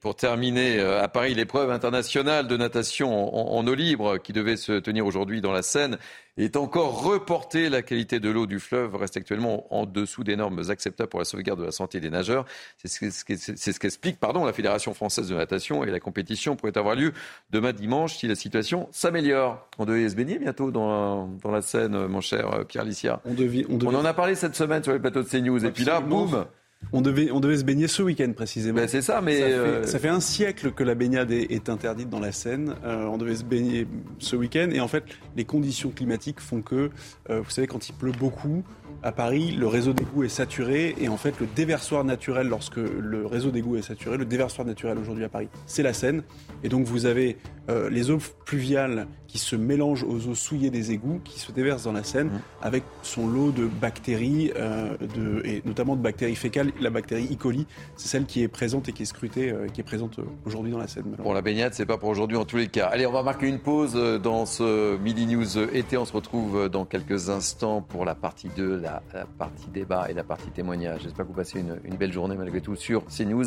Pour 0.00 0.14
terminer, 0.14 0.78
euh, 0.78 1.02
à 1.02 1.08
Paris, 1.08 1.34
l'épreuve 1.34 1.72
internationale 1.72 2.46
de 2.46 2.56
natation 2.56 3.34
en, 3.34 3.66
eau 3.66 3.74
libre 3.74 4.18
qui 4.18 4.32
devait 4.32 4.56
se 4.56 4.78
tenir 4.78 5.04
aujourd'hui 5.04 5.40
dans 5.40 5.50
la 5.50 5.62
Seine 5.62 5.98
est 6.36 6.54
encore 6.54 7.02
reportée. 7.02 7.68
La 7.68 7.82
qualité 7.82 8.20
de 8.20 8.30
l'eau 8.30 8.46
du 8.46 8.60
fleuve 8.60 8.94
reste 8.94 9.16
actuellement 9.16 9.66
en 9.74 9.86
dessous 9.86 10.22
des 10.22 10.36
normes 10.36 10.62
acceptables 10.68 11.08
pour 11.08 11.18
la 11.18 11.24
sauvegarde 11.24 11.58
de 11.58 11.64
la 11.64 11.72
santé 11.72 11.98
des 11.98 12.10
nageurs. 12.10 12.44
C'est 12.76 13.10
ce 13.10 13.78
qu'explique 13.80 14.20
pardon, 14.20 14.44
la 14.44 14.52
Fédération 14.52 14.94
française 14.94 15.28
de 15.30 15.34
natation 15.34 15.82
et 15.82 15.90
la 15.90 15.98
compétition 15.98 16.54
pourrait 16.54 16.78
avoir 16.78 16.94
lieu 16.94 17.12
demain 17.50 17.72
dimanche 17.72 18.18
si 18.18 18.28
la 18.28 18.36
situation 18.36 18.88
s'améliore. 18.92 19.66
On 19.78 19.84
devait 19.84 20.08
se 20.08 20.14
baigner 20.14 20.38
bientôt 20.38 20.70
dans, 20.70 21.26
dans 21.42 21.50
la 21.50 21.60
Seine, 21.60 22.06
mon 22.06 22.20
cher 22.20 22.64
Pierre 22.68 22.84
Licia. 22.84 23.20
On, 23.24 23.34
on, 23.84 23.94
en 23.96 24.04
a 24.04 24.14
parlé 24.14 24.36
cette 24.36 24.54
semaine 24.54 24.84
sur 24.84 24.92
les 24.92 25.00
plateaux 25.00 25.24
de 25.24 25.28
CNews. 25.28 25.64
Et 25.64 25.72
puis 25.72 25.84
là, 25.84 26.00
boum 26.00 26.46
on 26.92 27.00
devait, 27.02 27.30
on 27.30 27.40
devait 27.40 27.58
se 27.58 27.64
baigner 27.64 27.88
ce 27.88 28.02
week-end 28.02 28.32
précisément. 28.34 28.78
Ben, 28.78 28.88
c'est 28.88 29.02
ça, 29.02 29.20
mais 29.20 29.42
euh, 29.42 29.84
ça 29.84 29.98
fait, 29.98 30.08
un 30.08 30.20
siècle 30.20 30.72
que 30.72 30.82
la 30.82 30.94
baignade 30.94 31.30
est, 31.30 31.68
interdite 31.68 32.08
dans 32.08 32.20
la 32.20 32.32
Seine. 32.32 32.74
Euh, 32.84 33.04
on 33.04 33.18
devait 33.18 33.36
se 33.36 33.44
baigner 33.44 33.86
ce 34.18 34.36
week-end 34.36 34.70
et 34.72 34.80
en 34.80 34.88
fait, 34.88 35.04
les 35.36 35.44
conditions 35.44 35.90
climatiques 35.90 36.40
font 36.40 36.62
que, 36.62 36.90
euh, 37.30 37.40
vous 37.40 37.50
savez, 37.50 37.66
quand 37.66 37.88
il 37.88 37.92
pleut 37.92 38.12
beaucoup, 38.12 38.64
à 39.02 39.12
Paris, 39.12 39.52
le 39.52 39.68
réseau 39.68 39.92
d'égout 39.92 40.24
est 40.24 40.28
saturé 40.28 40.96
et 41.00 41.08
en 41.08 41.16
fait 41.16 41.38
le 41.38 41.46
déversoir 41.54 42.02
naturel, 42.02 42.48
lorsque 42.48 42.78
le 42.78 43.26
réseau 43.26 43.52
d'égout 43.52 43.76
est 43.76 43.82
saturé, 43.82 44.16
le 44.16 44.24
déversoir 44.24 44.66
naturel 44.66 44.98
aujourd'hui 44.98 45.22
à 45.22 45.28
Paris, 45.28 45.48
c'est 45.66 45.84
la 45.84 45.92
Seine. 45.92 46.24
Et 46.64 46.68
donc 46.68 46.84
vous 46.84 47.06
avez 47.06 47.36
les 47.90 48.10
eaux 48.10 48.18
pluviales 48.44 49.06
qui 49.28 49.38
se 49.38 49.54
mélangent 49.54 50.04
aux 50.04 50.26
eaux 50.26 50.34
souillées 50.34 50.70
des 50.70 50.90
égouts, 50.90 51.20
qui 51.22 51.38
se 51.38 51.52
déversent 51.52 51.84
dans 51.84 51.92
la 51.92 52.02
Seine 52.02 52.28
mmh. 52.28 52.40
avec 52.62 52.82
son 53.02 53.28
lot 53.28 53.52
de 53.52 53.66
bactéries, 53.66 54.50
euh, 54.56 54.96
de, 54.98 55.42
et 55.44 55.62
notamment 55.66 55.94
de 55.96 56.02
bactéries 56.02 56.34
fécales. 56.34 56.72
La 56.80 56.90
bactérie 56.90 57.28
E. 57.30 57.36
coli, 57.36 57.66
c'est 57.96 58.08
celle 58.08 58.24
qui 58.24 58.42
est 58.42 58.48
présente 58.48 58.88
et 58.88 58.92
qui 58.92 59.02
est 59.02 59.06
scrutée, 59.06 59.50
euh, 59.50 59.68
qui 59.68 59.82
est 59.82 59.84
présente 59.84 60.18
aujourd'hui 60.46 60.72
dans 60.72 60.78
la 60.78 60.88
Seine. 60.88 61.14
Bon, 61.18 61.32
la 61.32 61.42
baignade, 61.42 61.74
c'est 61.74 61.86
pas 61.86 61.98
pour 61.98 62.08
aujourd'hui 62.08 62.38
en 62.38 62.46
tous 62.46 62.56
les 62.56 62.68
cas. 62.68 62.86
Allez, 62.86 63.06
on 63.06 63.12
va 63.12 63.22
marquer 63.22 63.46
une 63.46 63.60
pause 63.60 63.94
dans 64.22 64.46
ce 64.46 64.96
Midi 64.96 65.26
News 65.26 65.58
été. 65.74 65.98
On 65.98 66.06
se 66.06 66.12
retrouve 66.12 66.70
dans 66.70 66.86
quelques 66.86 67.28
instants 67.28 67.82
pour 67.82 68.06
la 68.06 68.14
partie 68.14 68.48
2 68.56 68.80
la, 68.80 69.02
partie 69.38 69.68
débat 69.68 70.10
et 70.10 70.14
la 70.14 70.24
partie 70.24 70.50
témoignage. 70.50 71.02
J'espère 71.02 71.26
que 71.26 71.30
vous 71.30 71.36
passez 71.36 71.60
une, 71.60 71.78
une 71.84 71.96
belle 71.96 72.12
journée 72.12 72.36
malgré 72.36 72.62
tout 72.62 72.76
sur 72.76 73.04
CNews 73.06 73.44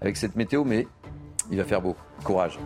avec 0.00 0.16
cette 0.16 0.36
météo, 0.36 0.64
mais 0.64 0.86
il 1.50 1.58
va 1.58 1.64
faire 1.64 1.82
beau. 1.82 1.96
Courage. 2.22 2.58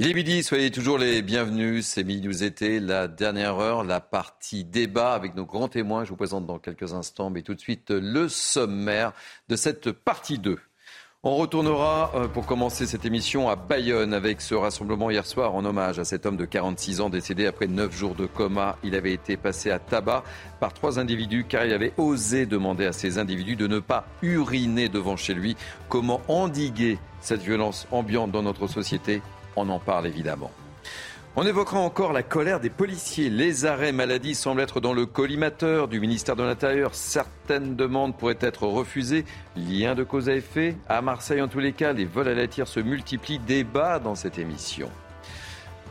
Il 0.00 0.06
est 0.06 0.14
midi, 0.14 0.44
soyez 0.44 0.70
toujours 0.70 0.96
les 0.96 1.22
bienvenus. 1.22 1.84
C'est 1.84 2.04
Midi 2.04 2.28
News 2.28 2.44
été, 2.44 2.78
la 2.78 3.08
dernière 3.08 3.58
heure, 3.58 3.82
la 3.82 3.98
partie 3.98 4.62
débat 4.64 5.12
avec 5.12 5.34
nos 5.34 5.44
grands 5.44 5.66
témoins. 5.66 6.04
Je 6.04 6.10
vous 6.10 6.16
présente 6.16 6.46
dans 6.46 6.60
quelques 6.60 6.92
instants, 6.92 7.30
mais 7.30 7.42
tout 7.42 7.56
de 7.56 7.60
suite 7.60 7.90
le 7.90 8.28
sommaire 8.28 9.12
de 9.48 9.56
cette 9.56 9.90
partie 9.90 10.38
2. 10.38 10.56
On 11.24 11.34
retournera 11.34 12.12
euh, 12.14 12.28
pour 12.28 12.46
commencer 12.46 12.86
cette 12.86 13.04
émission 13.06 13.48
à 13.48 13.56
Bayonne 13.56 14.14
avec 14.14 14.40
ce 14.40 14.54
rassemblement 14.54 15.10
hier 15.10 15.26
soir 15.26 15.56
en 15.56 15.64
hommage 15.64 15.98
à 15.98 16.04
cet 16.04 16.26
homme 16.26 16.36
de 16.36 16.44
46 16.44 17.00
ans 17.00 17.10
décédé 17.10 17.46
après 17.46 17.66
9 17.66 17.92
jours 17.92 18.14
de 18.14 18.26
coma. 18.26 18.78
Il 18.84 18.94
avait 18.94 19.14
été 19.14 19.36
passé 19.36 19.72
à 19.72 19.80
tabac 19.80 20.22
par 20.60 20.74
trois 20.74 21.00
individus 21.00 21.44
car 21.48 21.66
il 21.66 21.72
avait 21.72 21.92
osé 21.96 22.46
demander 22.46 22.86
à 22.86 22.92
ces 22.92 23.18
individus 23.18 23.56
de 23.56 23.66
ne 23.66 23.80
pas 23.80 24.06
uriner 24.22 24.88
devant 24.88 25.16
chez 25.16 25.34
lui. 25.34 25.56
Comment 25.88 26.20
endiguer 26.28 27.00
cette 27.20 27.42
violence 27.42 27.88
ambiante 27.90 28.30
dans 28.30 28.44
notre 28.44 28.68
société? 28.68 29.22
On 29.58 29.68
en 29.70 29.80
parle 29.80 30.06
évidemment. 30.06 30.50
On 31.34 31.46
évoquera 31.46 31.78
encore 31.78 32.12
la 32.12 32.22
colère 32.22 32.58
des 32.58 32.70
policiers. 32.70 33.28
Les 33.28 33.64
arrêts 33.64 33.92
maladie 33.92 34.34
semblent 34.34 34.60
être 34.60 34.80
dans 34.80 34.92
le 34.92 35.06
collimateur 35.06 35.86
du 35.86 36.00
ministère 36.00 36.36
de 36.36 36.42
l'Intérieur. 36.42 36.94
Certaines 36.94 37.76
demandes 37.76 38.16
pourraient 38.16 38.38
être 38.40 38.66
refusées. 38.66 39.24
Lien 39.56 39.94
de 39.94 40.04
cause 40.04 40.28
à 40.28 40.34
effet. 40.34 40.76
À 40.88 41.02
Marseille, 41.02 41.42
en 41.42 41.48
tous 41.48 41.58
les 41.58 41.72
cas, 41.72 41.92
les 41.92 42.04
vols 42.04 42.28
à 42.28 42.34
la 42.34 42.46
tire 42.46 42.68
se 42.68 42.80
multiplient. 42.80 43.38
Débat 43.40 43.98
dans 43.98 44.14
cette 44.14 44.38
émission. 44.38 44.88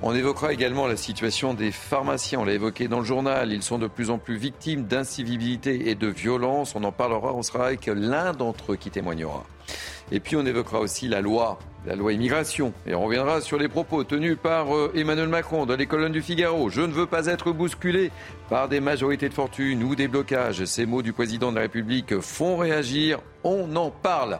On 0.01 0.13
évoquera 0.13 0.53
également 0.53 0.85
la 0.85 0.97
situation 0.97 1.53
des 1.53 1.71
pharmaciens. 1.71 2.39
On 2.39 2.45
l'a 2.45 2.53
évoqué 2.53 2.87
dans 2.87 2.99
le 2.99 3.05
journal. 3.05 3.51
Ils 3.51 3.63
sont 3.63 3.79
de 3.79 3.87
plus 3.87 4.09
en 4.09 4.17
plus 4.17 4.37
victimes 4.37 4.83
d'incivilité 4.83 5.89
et 5.89 5.95
de 5.95 6.07
violence. 6.07 6.75
On 6.75 6.83
en 6.83 6.91
parlera. 6.91 7.33
On 7.33 7.41
sera 7.41 7.67
avec 7.67 7.87
l'un 7.87 8.33
d'entre 8.33 8.73
eux 8.73 8.75
qui 8.75 8.91
témoignera. 8.91 9.43
Et 10.11 10.19
puis 10.19 10.35
on 10.35 10.45
évoquera 10.45 10.79
aussi 10.79 11.07
la 11.07 11.21
loi, 11.21 11.59
la 11.87 11.95
loi 11.95 12.13
immigration. 12.13 12.73
Et 12.85 12.93
on 12.93 13.03
reviendra 13.03 13.39
sur 13.39 13.57
les 13.57 13.69
propos 13.69 14.03
tenus 14.03 14.37
par 14.41 14.75
euh, 14.75 14.91
Emmanuel 14.93 15.29
Macron 15.29 15.65
dans 15.65 15.75
les 15.75 15.87
colonnes 15.87 16.11
du 16.11 16.21
Figaro. 16.21 16.69
Je 16.69 16.81
ne 16.81 16.91
veux 16.91 17.07
pas 17.07 17.27
être 17.27 17.51
bousculé 17.53 18.11
par 18.49 18.67
des 18.67 18.81
majorités 18.81 19.29
de 19.29 19.33
fortune 19.33 19.81
ou 19.83 19.95
des 19.95 20.09
blocages. 20.09 20.65
Ces 20.65 20.85
mots 20.85 21.01
du 21.01 21.13
président 21.13 21.49
de 21.51 21.55
la 21.55 21.61
République 21.61 22.19
font 22.19 22.57
réagir. 22.57 23.19
On 23.43 23.73
en 23.77 23.89
parle. 23.89 24.39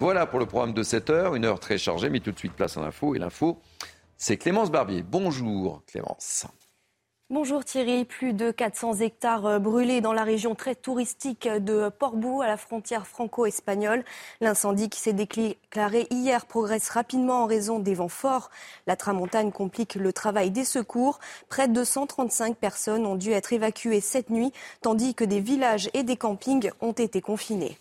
Voilà 0.00 0.26
pour 0.26 0.38
le 0.38 0.46
programme 0.46 0.74
de 0.74 0.82
cette 0.82 1.10
heure, 1.10 1.34
une 1.34 1.46
heure 1.46 1.60
très 1.60 1.78
chargée, 1.78 2.10
mais 2.10 2.20
tout 2.20 2.32
de 2.32 2.38
suite 2.38 2.52
place 2.52 2.76
en 2.76 2.82
info. 2.82 3.14
Et 3.14 3.18
l'info, 3.18 3.58
c'est 4.18 4.36
Clémence 4.36 4.70
Barbier. 4.70 5.02
Bonjour 5.02 5.82
Clémence. 5.86 6.46
Bonjour 7.32 7.64
Thierry. 7.64 8.04
Plus 8.04 8.34
de 8.34 8.50
400 8.50 8.96
hectares 8.96 9.46
euh, 9.46 9.58
brûlés 9.58 10.02
dans 10.02 10.12
la 10.12 10.22
région 10.22 10.54
très 10.54 10.74
touristique 10.74 11.48
de 11.48 11.88
Portbou, 11.88 12.42
à 12.42 12.46
la 12.46 12.58
frontière 12.58 13.06
franco-espagnole. 13.06 14.04
L'incendie 14.42 14.90
qui 14.90 15.00
s'est 15.00 15.14
déclaré 15.14 16.06
hier 16.10 16.44
progresse 16.44 16.90
rapidement 16.90 17.44
en 17.44 17.46
raison 17.46 17.78
des 17.78 17.94
vents 17.94 18.08
forts. 18.08 18.50
La 18.86 18.96
tramontagne 18.96 19.50
complique 19.50 19.94
le 19.94 20.12
travail 20.12 20.50
des 20.50 20.66
secours. 20.66 21.20
Près 21.48 21.68
de 21.68 21.84
135 21.84 22.54
personnes 22.58 23.06
ont 23.06 23.16
dû 23.16 23.30
être 23.30 23.54
évacuées 23.54 24.02
cette 24.02 24.28
nuit, 24.28 24.52
tandis 24.82 25.14
que 25.14 25.24
des 25.24 25.40
villages 25.40 25.88
et 25.94 26.02
des 26.02 26.16
campings 26.16 26.70
ont 26.82 26.92
été 26.92 27.22
confinés. 27.22 27.78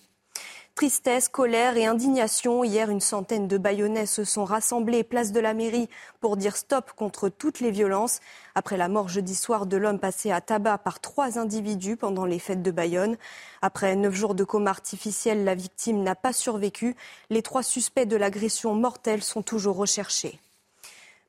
Tristesse, 0.76 1.28
colère 1.28 1.78
et 1.78 1.86
indignation. 1.86 2.63
Hier, 2.63 2.89
une 2.89 3.01
centaine 3.01 3.47
de 3.47 3.57
Bayonnais 3.57 4.05
se 4.05 4.24
sont 4.24 4.45
rassemblés 4.45 5.03
place 5.03 5.32
de 5.32 5.39
la 5.39 5.53
mairie 5.53 5.89
pour 6.22 6.38
dire 6.38 6.57
stop 6.57 6.93
contre 6.95 7.30
toutes 7.30 7.59
les 7.59 7.72
violences. 7.72 8.19
Après 8.55 8.78
la 8.78 8.88
mort 8.88 9.07
jeudi 9.07 9.36
soir 9.36 9.65
de 9.67 9.78
l'homme 9.78 9.99
passé 9.99 10.32
à 10.32 10.41
tabac 10.41 10.80
par 10.80 10.99
trois 10.99 11.38
individus 11.38 11.97
pendant 11.97 12.26
les 12.26 12.39
fêtes 12.39 12.63
de 12.63 12.72
Bayonne. 12.72 13.17
Après 13.61 13.95
neuf 13.95 14.15
jours 14.15 14.34
de 14.34 14.43
coma 14.43 14.72
artificiel, 14.72 15.43
la 15.43 15.55
victime 15.55 16.01
n'a 16.01 16.15
pas 16.15 16.34
survécu. 16.34 16.95
Les 17.30 17.43
trois 17.43 17.63
suspects 17.63 18.07
de 18.07 18.15
l'agression 18.15 18.74
mortelle 18.74 19.22
sont 19.22 19.43
toujours 19.43 19.76
recherchés. 19.76 20.39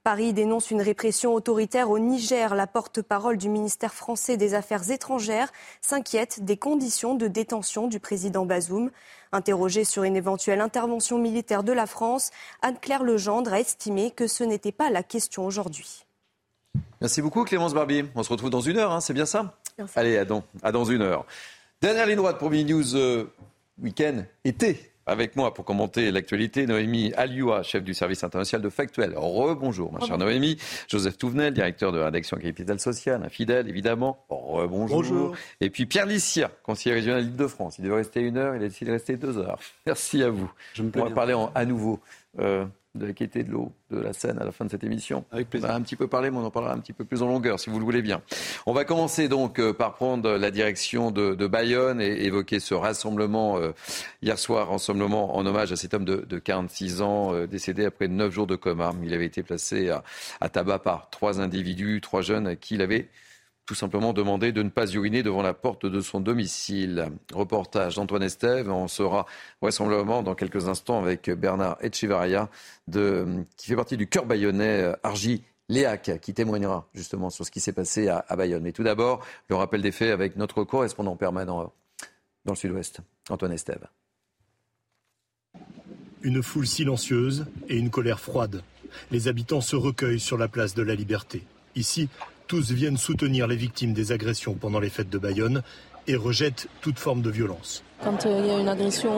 Paris 0.05 0.33
dénonce 0.33 0.73
une 0.73 0.83
répression 0.83 1.33
autoritaire 1.33 1.89
au 1.89 2.01
Niger. 2.01 2.57
La 2.57 2.67
porte-parole 2.67 3.37
du 3.37 3.49
ministère 3.49 3.95
français 3.95 4.37
des 4.37 4.55
Affaires 4.55 4.91
étrangères 4.91 5.53
s'inquiète 5.81 6.45
des 6.45 6.57
conditions 6.57 7.15
de 7.15 7.29
détention 7.29 7.87
du 7.87 8.01
président 8.01 8.45
Bazoum. 8.45 8.91
Interrogée 9.31 9.85
sur 9.85 10.03
une 10.03 10.17
éventuelle 10.17 10.61
intervention 10.61 11.19
militaire 11.19 11.63
de 11.63 11.73
la 11.73 11.87
France, 11.87 12.33
Anne-Claire 12.63 13.05
Legendre 13.05 13.53
a 13.53 13.61
estimé 13.61 14.11
que 14.11 14.27
ce 14.27 14.43
n'était 14.43 14.73
pas 14.73 14.91
la 14.91 15.05
question 15.05 15.47
aujourd'hui. 15.47 16.05
Merci 17.01 17.23
beaucoup 17.23 17.45
Clémence 17.45 17.73
Barbier. 17.73 18.05
On 18.17 18.25
se 18.25 18.31
retrouve 18.31 18.51
dans 18.51 18.61
une 18.61 18.79
heure, 18.79 18.91
hein, 18.91 19.01
c'est 19.01 19.15
bien 19.15 19.27
ça 19.27 19.57
Allez, 19.95 20.19
à 20.19 20.25
dans, 20.25 20.43
à 20.65 20.73
dans 20.73 20.85
une 20.85 21.03
heure. 21.03 21.25
Dernière 21.81 22.07
ligne 22.07 22.17
droite 22.17 22.39
pour 22.39 22.51
Mini 22.51 22.73
News 22.73 22.97
euh, 22.97 23.33
Week-end, 23.81 24.25
été. 24.45 24.92
Avec 25.07 25.35
moi 25.35 25.53
pour 25.53 25.65
commenter 25.65 26.11
l'actualité, 26.13 26.67
Noémie 26.67 27.13
Alioua, 27.17 27.63
chef 27.63 27.83
du 27.83 27.93
service 27.93 28.23
international 28.23 28.63
de 28.63 28.69
Factuel. 28.69 29.15
Rebonjour, 29.17 29.93
ma 29.93 30.01
chère 30.01 30.19
Noémie. 30.19 30.59
Joseph 30.89 31.19
Touvenel, 31.19 31.55
directeur 31.55 31.91
de 31.91 31.99
rédaction 31.99 32.37
Capital 32.37 32.79
Social, 32.79 33.23
un 33.25 33.29
fidèle 33.29 33.69
évidemment. 33.69 34.25
Rebonjour. 34.29 34.99
Bonjour. 34.99 35.37
Et 35.61 35.71
puis 35.71 35.87
Pierre 35.87 36.07
Licia, 36.07 36.51
conseiller 36.63 36.95
régional 36.95 37.25
d'Île-de-France. 37.25 37.79
Il 37.79 37.85
devait 37.85 37.97
rester 37.97 38.21
une 38.21 38.37
heure, 38.37 38.55
il 38.55 38.63
a 38.63 38.69
décidé 38.69 38.91
de 38.91 38.97
rester 38.97 39.17
deux 39.17 39.39
heures? 39.39 39.59
Merci 39.87 40.23
à 40.23 40.31
vous. 40.31 40.51
Je 40.75 40.83
me 40.83 40.91
On 40.95 41.05
va 41.05 41.11
parler 41.11 41.35
en, 41.35 41.51
à 41.55 41.65
nouveau 41.65 42.01
euh, 42.39 42.65
de 42.95 43.07
la 43.07 43.15
qualité 43.15 43.43
de 43.43 43.51
l'eau 43.51 43.73
de 43.91 43.99
la 43.99 44.13
Seine 44.13 44.39
à 44.39 44.45
la 44.45 44.53
fin 44.53 44.67
de 44.67 44.71
cette 44.71 44.85
émission. 44.85 45.25
Avec 45.31 45.49
plaisir. 45.49 45.69
On 45.69 45.73
a 45.73 45.77
un 45.77 45.81
petit 45.81 45.97
peu 45.97 46.09
parlé, 46.09 46.31
mais 46.31 46.37
on 46.37 46.45
en 46.45 46.51
parlera 46.51 46.75
un 46.75 46.79
petit 46.79 46.93
peu 46.93 47.05
plus 47.05 47.23
en 47.23 47.27
longueur, 47.27 47.59
si 47.59 47.71
vous 47.71 47.79
le 47.79 47.85
voulez 47.85 48.03
bien. 48.03 48.21
On 48.67 48.75
va 48.75 48.85
commencer 48.85 49.29
donc 49.29 49.59
euh, 49.59 49.73
par 49.73 49.95
prendre 49.95 50.33
la 50.33 50.51
direction 50.51 51.11
de, 51.11 51.35
de 51.35 51.47
Bayonne 51.47 52.03
et 52.03 52.25
évoquer 52.25 52.61
ce 52.61 52.75
rassemblement 52.75 53.57
euh, 53.57 53.73
hier 54.21 54.39
soir, 54.39 54.69
rassemblement 54.69 55.37
en 55.37 55.47
hommage 55.47 55.73
à 55.73 55.77
cet 55.77 55.95
homme 55.95 56.05
de, 56.05 56.17
de 56.17 56.39
46 56.39 57.01
ans 57.01 57.35
euh, 57.35 57.47
décédé 57.47 57.87
après 57.87 58.09
9 58.09 58.31
jours 58.31 58.47
de 58.47 58.57
coma. 58.57 58.93
Il 59.03 59.15
avait 59.15 59.27
été 59.27 59.43
placé 59.43 59.89
à, 59.89 60.05
à 60.43 60.51
tabac 60.51 60.81
par 60.81 61.09
trois 61.09 61.41
individus, 61.41 62.01
trois 62.03 62.21
jeunes 62.21 62.47
à 62.47 62.57
qui 62.57 62.75
il 62.75 62.83
avait 62.83 63.09
tout 63.67 63.75
simplement 63.75 64.13
demandé 64.13 64.53
de 64.53 64.63
ne 64.63 64.71
pas 64.71 64.87
uriner 64.91 65.23
devant 65.23 65.43
la 65.43 65.55
porte 65.55 65.87
de 65.87 66.01
son 66.01 66.21
domicile. 66.21 67.11
Reportage 67.33 67.97
d'Antoine 67.97 68.23
Estève. 68.23 68.71
On 68.71 68.89
sera 68.89 69.27
vraisemblablement 69.61 70.23
dans 70.23 70.35
quelques 70.35 70.69
instants 70.69 71.01
avec 71.01 71.31
Bernard 71.31 71.79
Echevarria, 71.81 72.51
de, 72.89 73.45
qui 73.57 73.69
fait 73.69 73.77
partie 73.77 73.97
du 73.97 74.09
cœur 74.09 74.27
bayonnais 74.27 74.93
Argy. 75.03 75.43
Léac, 75.69 76.19
qui 76.21 76.35
témoignera 76.35 76.87
justement 76.93 77.31
sur 77.31 77.47
ce 77.47 77.51
qui 77.51 77.61
s'est 77.61 77.73
passé 77.73 78.09
à, 78.09 78.25
à 78.29 78.37
Bayonne. 78.37 78.63
Mais 78.63 78.73
tout 78.73 78.83
d'abord, 78.83 79.25
le 79.49 79.57
rappel 79.57 79.81
des 79.81 79.93
faits 79.93 80.11
avec 80.11 80.37
notre 80.37 80.65
correspondant 80.65 81.17
permanent 81.17 81.73
dans 82.45 82.53
le 82.53 82.57
sud-ouest, 82.57 83.01
Antoine 83.31 83.53
Estève. 83.53 83.87
Une 86.23 86.43
foule 86.43 86.67
silencieuse 86.67 87.47
et 87.69 87.79
une 87.79 87.91
colère 87.91 88.21
froide. 88.21 88.63
Les 89.11 89.29
habitants 89.29 89.61
se 89.61 89.77
recueillent 89.77 90.21
sur 90.21 90.37
la 90.37 90.49
place 90.49 90.75
de 90.75 90.83
la 90.83 90.95
Liberté. 90.95 91.43
Ici, 91.75 92.09
tous 92.53 92.71
viennent 92.71 92.99
soutenir 92.99 93.47
les 93.47 93.57
victimes 93.57 93.95
des 93.95 94.13
agressions 94.13 94.53
pendant 94.53 94.79
les 94.79 94.91
fêtes 94.91 95.09
de 95.09 95.17
Bayonne 95.17 95.63
et 96.07 96.17
rejettent 96.17 96.69
toute 96.83 96.99
forme 96.99 97.23
de 97.23 97.31
violence. 97.31 97.83
Quand 98.05 98.27
euh, 98.27 98.41
il 98.43 98.47
y 98.47 98.51
a 98.51 98.61
une 98.61 98.69
agression 98.69 99.11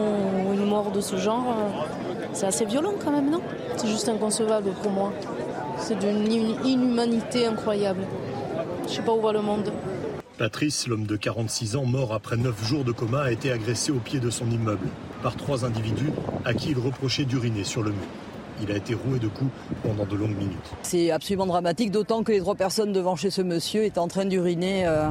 ou 0.46 0.52
une 0.52 0.64
mort 0.64 0.92
de 0.92 1.00
ce 1.00 1.16
genre, 1.16 1.44
euh, 1.48 2.16
c'est 2.32 2.46
assez 2.46 2.64
violent 2.64 2.94
quand 3.04 3.10
même, 3.10 3.28
non? 3.28 3.40
C'est 3.76 3.88
juste 3.88 4.08
inconcevable 4.08 4.70
pour 4.80 4.92
moi. 4.92 5.12
C'est 5.78 5.98
d'une 5.98 6.30
inhumanité 6.64 7.46
incroyable. 7.46 8.06
Je 8.86 8.92
sais 8.92 9.02
pas 9.02 9.12
où 9.12 9.20
va 9.20 9.32
le 9.32 9.42
monde. 9.42 9.72
Patrice, 10.38 10.86
l'homme 10.86 11.06
de 11.06 11.16
46 11.16 11.74
ans, 11.74 11.86
mort 11.86 12.14
après 12.14 12.36
9 12.36 12.64
jours 12.64 12.84
de 12.84 12.92
coma, 12.92 13.22
a 13.22 13.32
été 13.32 13.50
agressé 13.50 13.90
au 13.90 13.98
pied 13.98 14.20
de 14.20 14.30
son 14.30 14.48
immeuble 14.48 14.86
par 15.24 15.34
trois 15.34 15.64
individus 15.64 16.12
à 16.44 16.54
qui 16.54 16.70
il 16.70 16.78
reprochait 16.78 17.24
d'uriner 17.24 17.64
sur 17.64 17.82
le 17.82 17.90
mur. 17.90 18.06
Il 18.62 18.70
a 18.70 18.76
été 18.76 18.94
roué 18.94 19.18
de 19.18 19.28
coups 19.28 19.50
pendant 19.82 20.04
de 20.04 20.16
longues 20.16 20.36
minutes. 20.36 20.70
C'est 20.82 21.10
absolument 21.10 21.46
dramatique, 21.46 21.90
d'autant 21.90 22.22
que 22.22 22.32
les 22.32 22.40
trois 22.40 22.54
personnes 22.54 22.92
devant 22.92 23.16
chez 23.16 23.30
ce 23.30 23.42
monsieur 23.42 23.84
étaient 23.84 23.98
en 23.98 24.08
train 24.08 24.24
d'uriner. 24.24 24.86
Euh, 24.86 25.10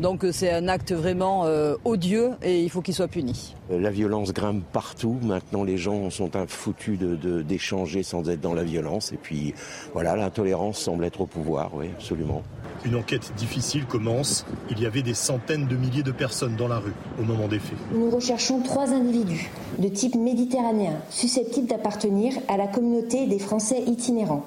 donc 0.00 0.26
c'est 0.32 0.50
un 0.52 0.68
acte 0.68 0.92
vraiment 0.92 1.44
euh, 1.44 1.76
odieux 1.84 2.30
et 2.42 2.62
il 2.62 2.70
faut 2.70 2.82
qu'il 2.82 2.94
soit 2.94 3.08
puni. 3.08 3.54
La 3.70 3.90
violence 3.90 4.32
grimpe 4.32 4.64
partout. 4.72 5.18
Maintenant, 5.22 5.64
les 5.64 5.76
gens 5.76 6.10
sont 6.10 6.30
foutus 6.48 6.98
d'échanger 6.98 8.00
de, 8.00 8.04
sans 8.04 8.28
être 8.28 8.40
dans 8.40 8.54
la 8.54 8.64
violence. 8.64 9.12
Et 9.12 9.16
puis, 9.16 9.54
voilà, 9.92 10.16
l'intolérance 10.16 10.78
semble 10.78 11.04
être 11.04 11.20
au 11.20 11.26
pouvoir, 11.26 11.74
oui, 11.74 11.86
absolument. 11.94 12.42
Une 12.84 12.96
enquête 12.96 13.32
difficile 13.36 13.86
commence. 13.86 14.44
Il 14.70 14.80
y 14.80 14.86
avait 14.86 15.02
des 15.02 15.14
centaines 15.14 15.66
de 15.66 15.76
milliers 15.76 16.02
de 16.02 16.12
personnes 16.12 16.56
dans 16.56 16.68
la 16.68 16.78
rue 16.78 16.94
au 17.18 17.22
moment 17.22 17.48
des 17.48 17.58
faits. 17.58 17.78
Nous 17.92 18.10
recherchons 18.10 18.60
trois 18.60 18.92
individus 18.92 19.50
de 19.78 19.88
type 19.88 20.14
méditerranéen 20.14 20.98
susceptibles 21.10 21.66
d'appartenir 21.66 22.34
à 22.48 22.56
la 22.56 22.66
communauté 22.66 23.26
des 23.26 23.38
Français 23.38 23.82
itinérants. 23.86 24.44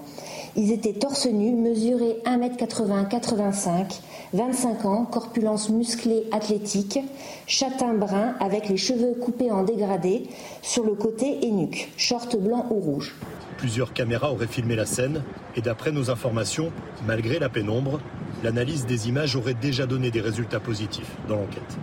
Ils 0.55 0.71
étaient 0.71 0.93
torse 0.93 1.28
nu, 1.28 1.51
mesurés 1.51 2.17
1m80-85, 2.25 3.99
25 4.34 4.86
ans, 4.86 5.05
corpulence 5.05 5.69
musclée 5.69 6.23
athlétique, 6.32 6.99
châtain 7.45 7.93
brun 7.93 8.36
avec 8.39 8.67
les 8.67 8.78
cheveux 8.78 9.13
coupés 9.13 9.51
en 9.51 9.63
dégradé 9.63 10.23
sur 10.61 10.84
le 10.84 10.95
côté 10.95 11.45
et 11.45 11.51
nuque, 11.51 11.91
short 11.97 12.36
blanc 12.38 12.65
ou 12.71 12.75
rouge. 12.75 13.15
Plusieurs 13.58 13.93
caméras 13.93 14.32
auraient 14.32 14.47
filmé 14.47 14.76
la 14.76 14.86
scène 14.86 15.24
et 15.55 15.62
d'après 15.62 15.91
nos 15.91 16.12
informations, 16.12 16.72
malgré 17.05 17.39
la 17.39 17.49
pénombre, 17.49 17.99
l'analyse 18.43 18.86
des 18.86 19.10
images 19.10 19.36
aurait 19.36 19.55
déjà 19.55 19.88
donné 19.88 20.12
des 20.12 20.22
résultats 20.22 20.60
positifs 20.60 21.12
dans 21.28 21.38
l'enquête. 21.38 21.78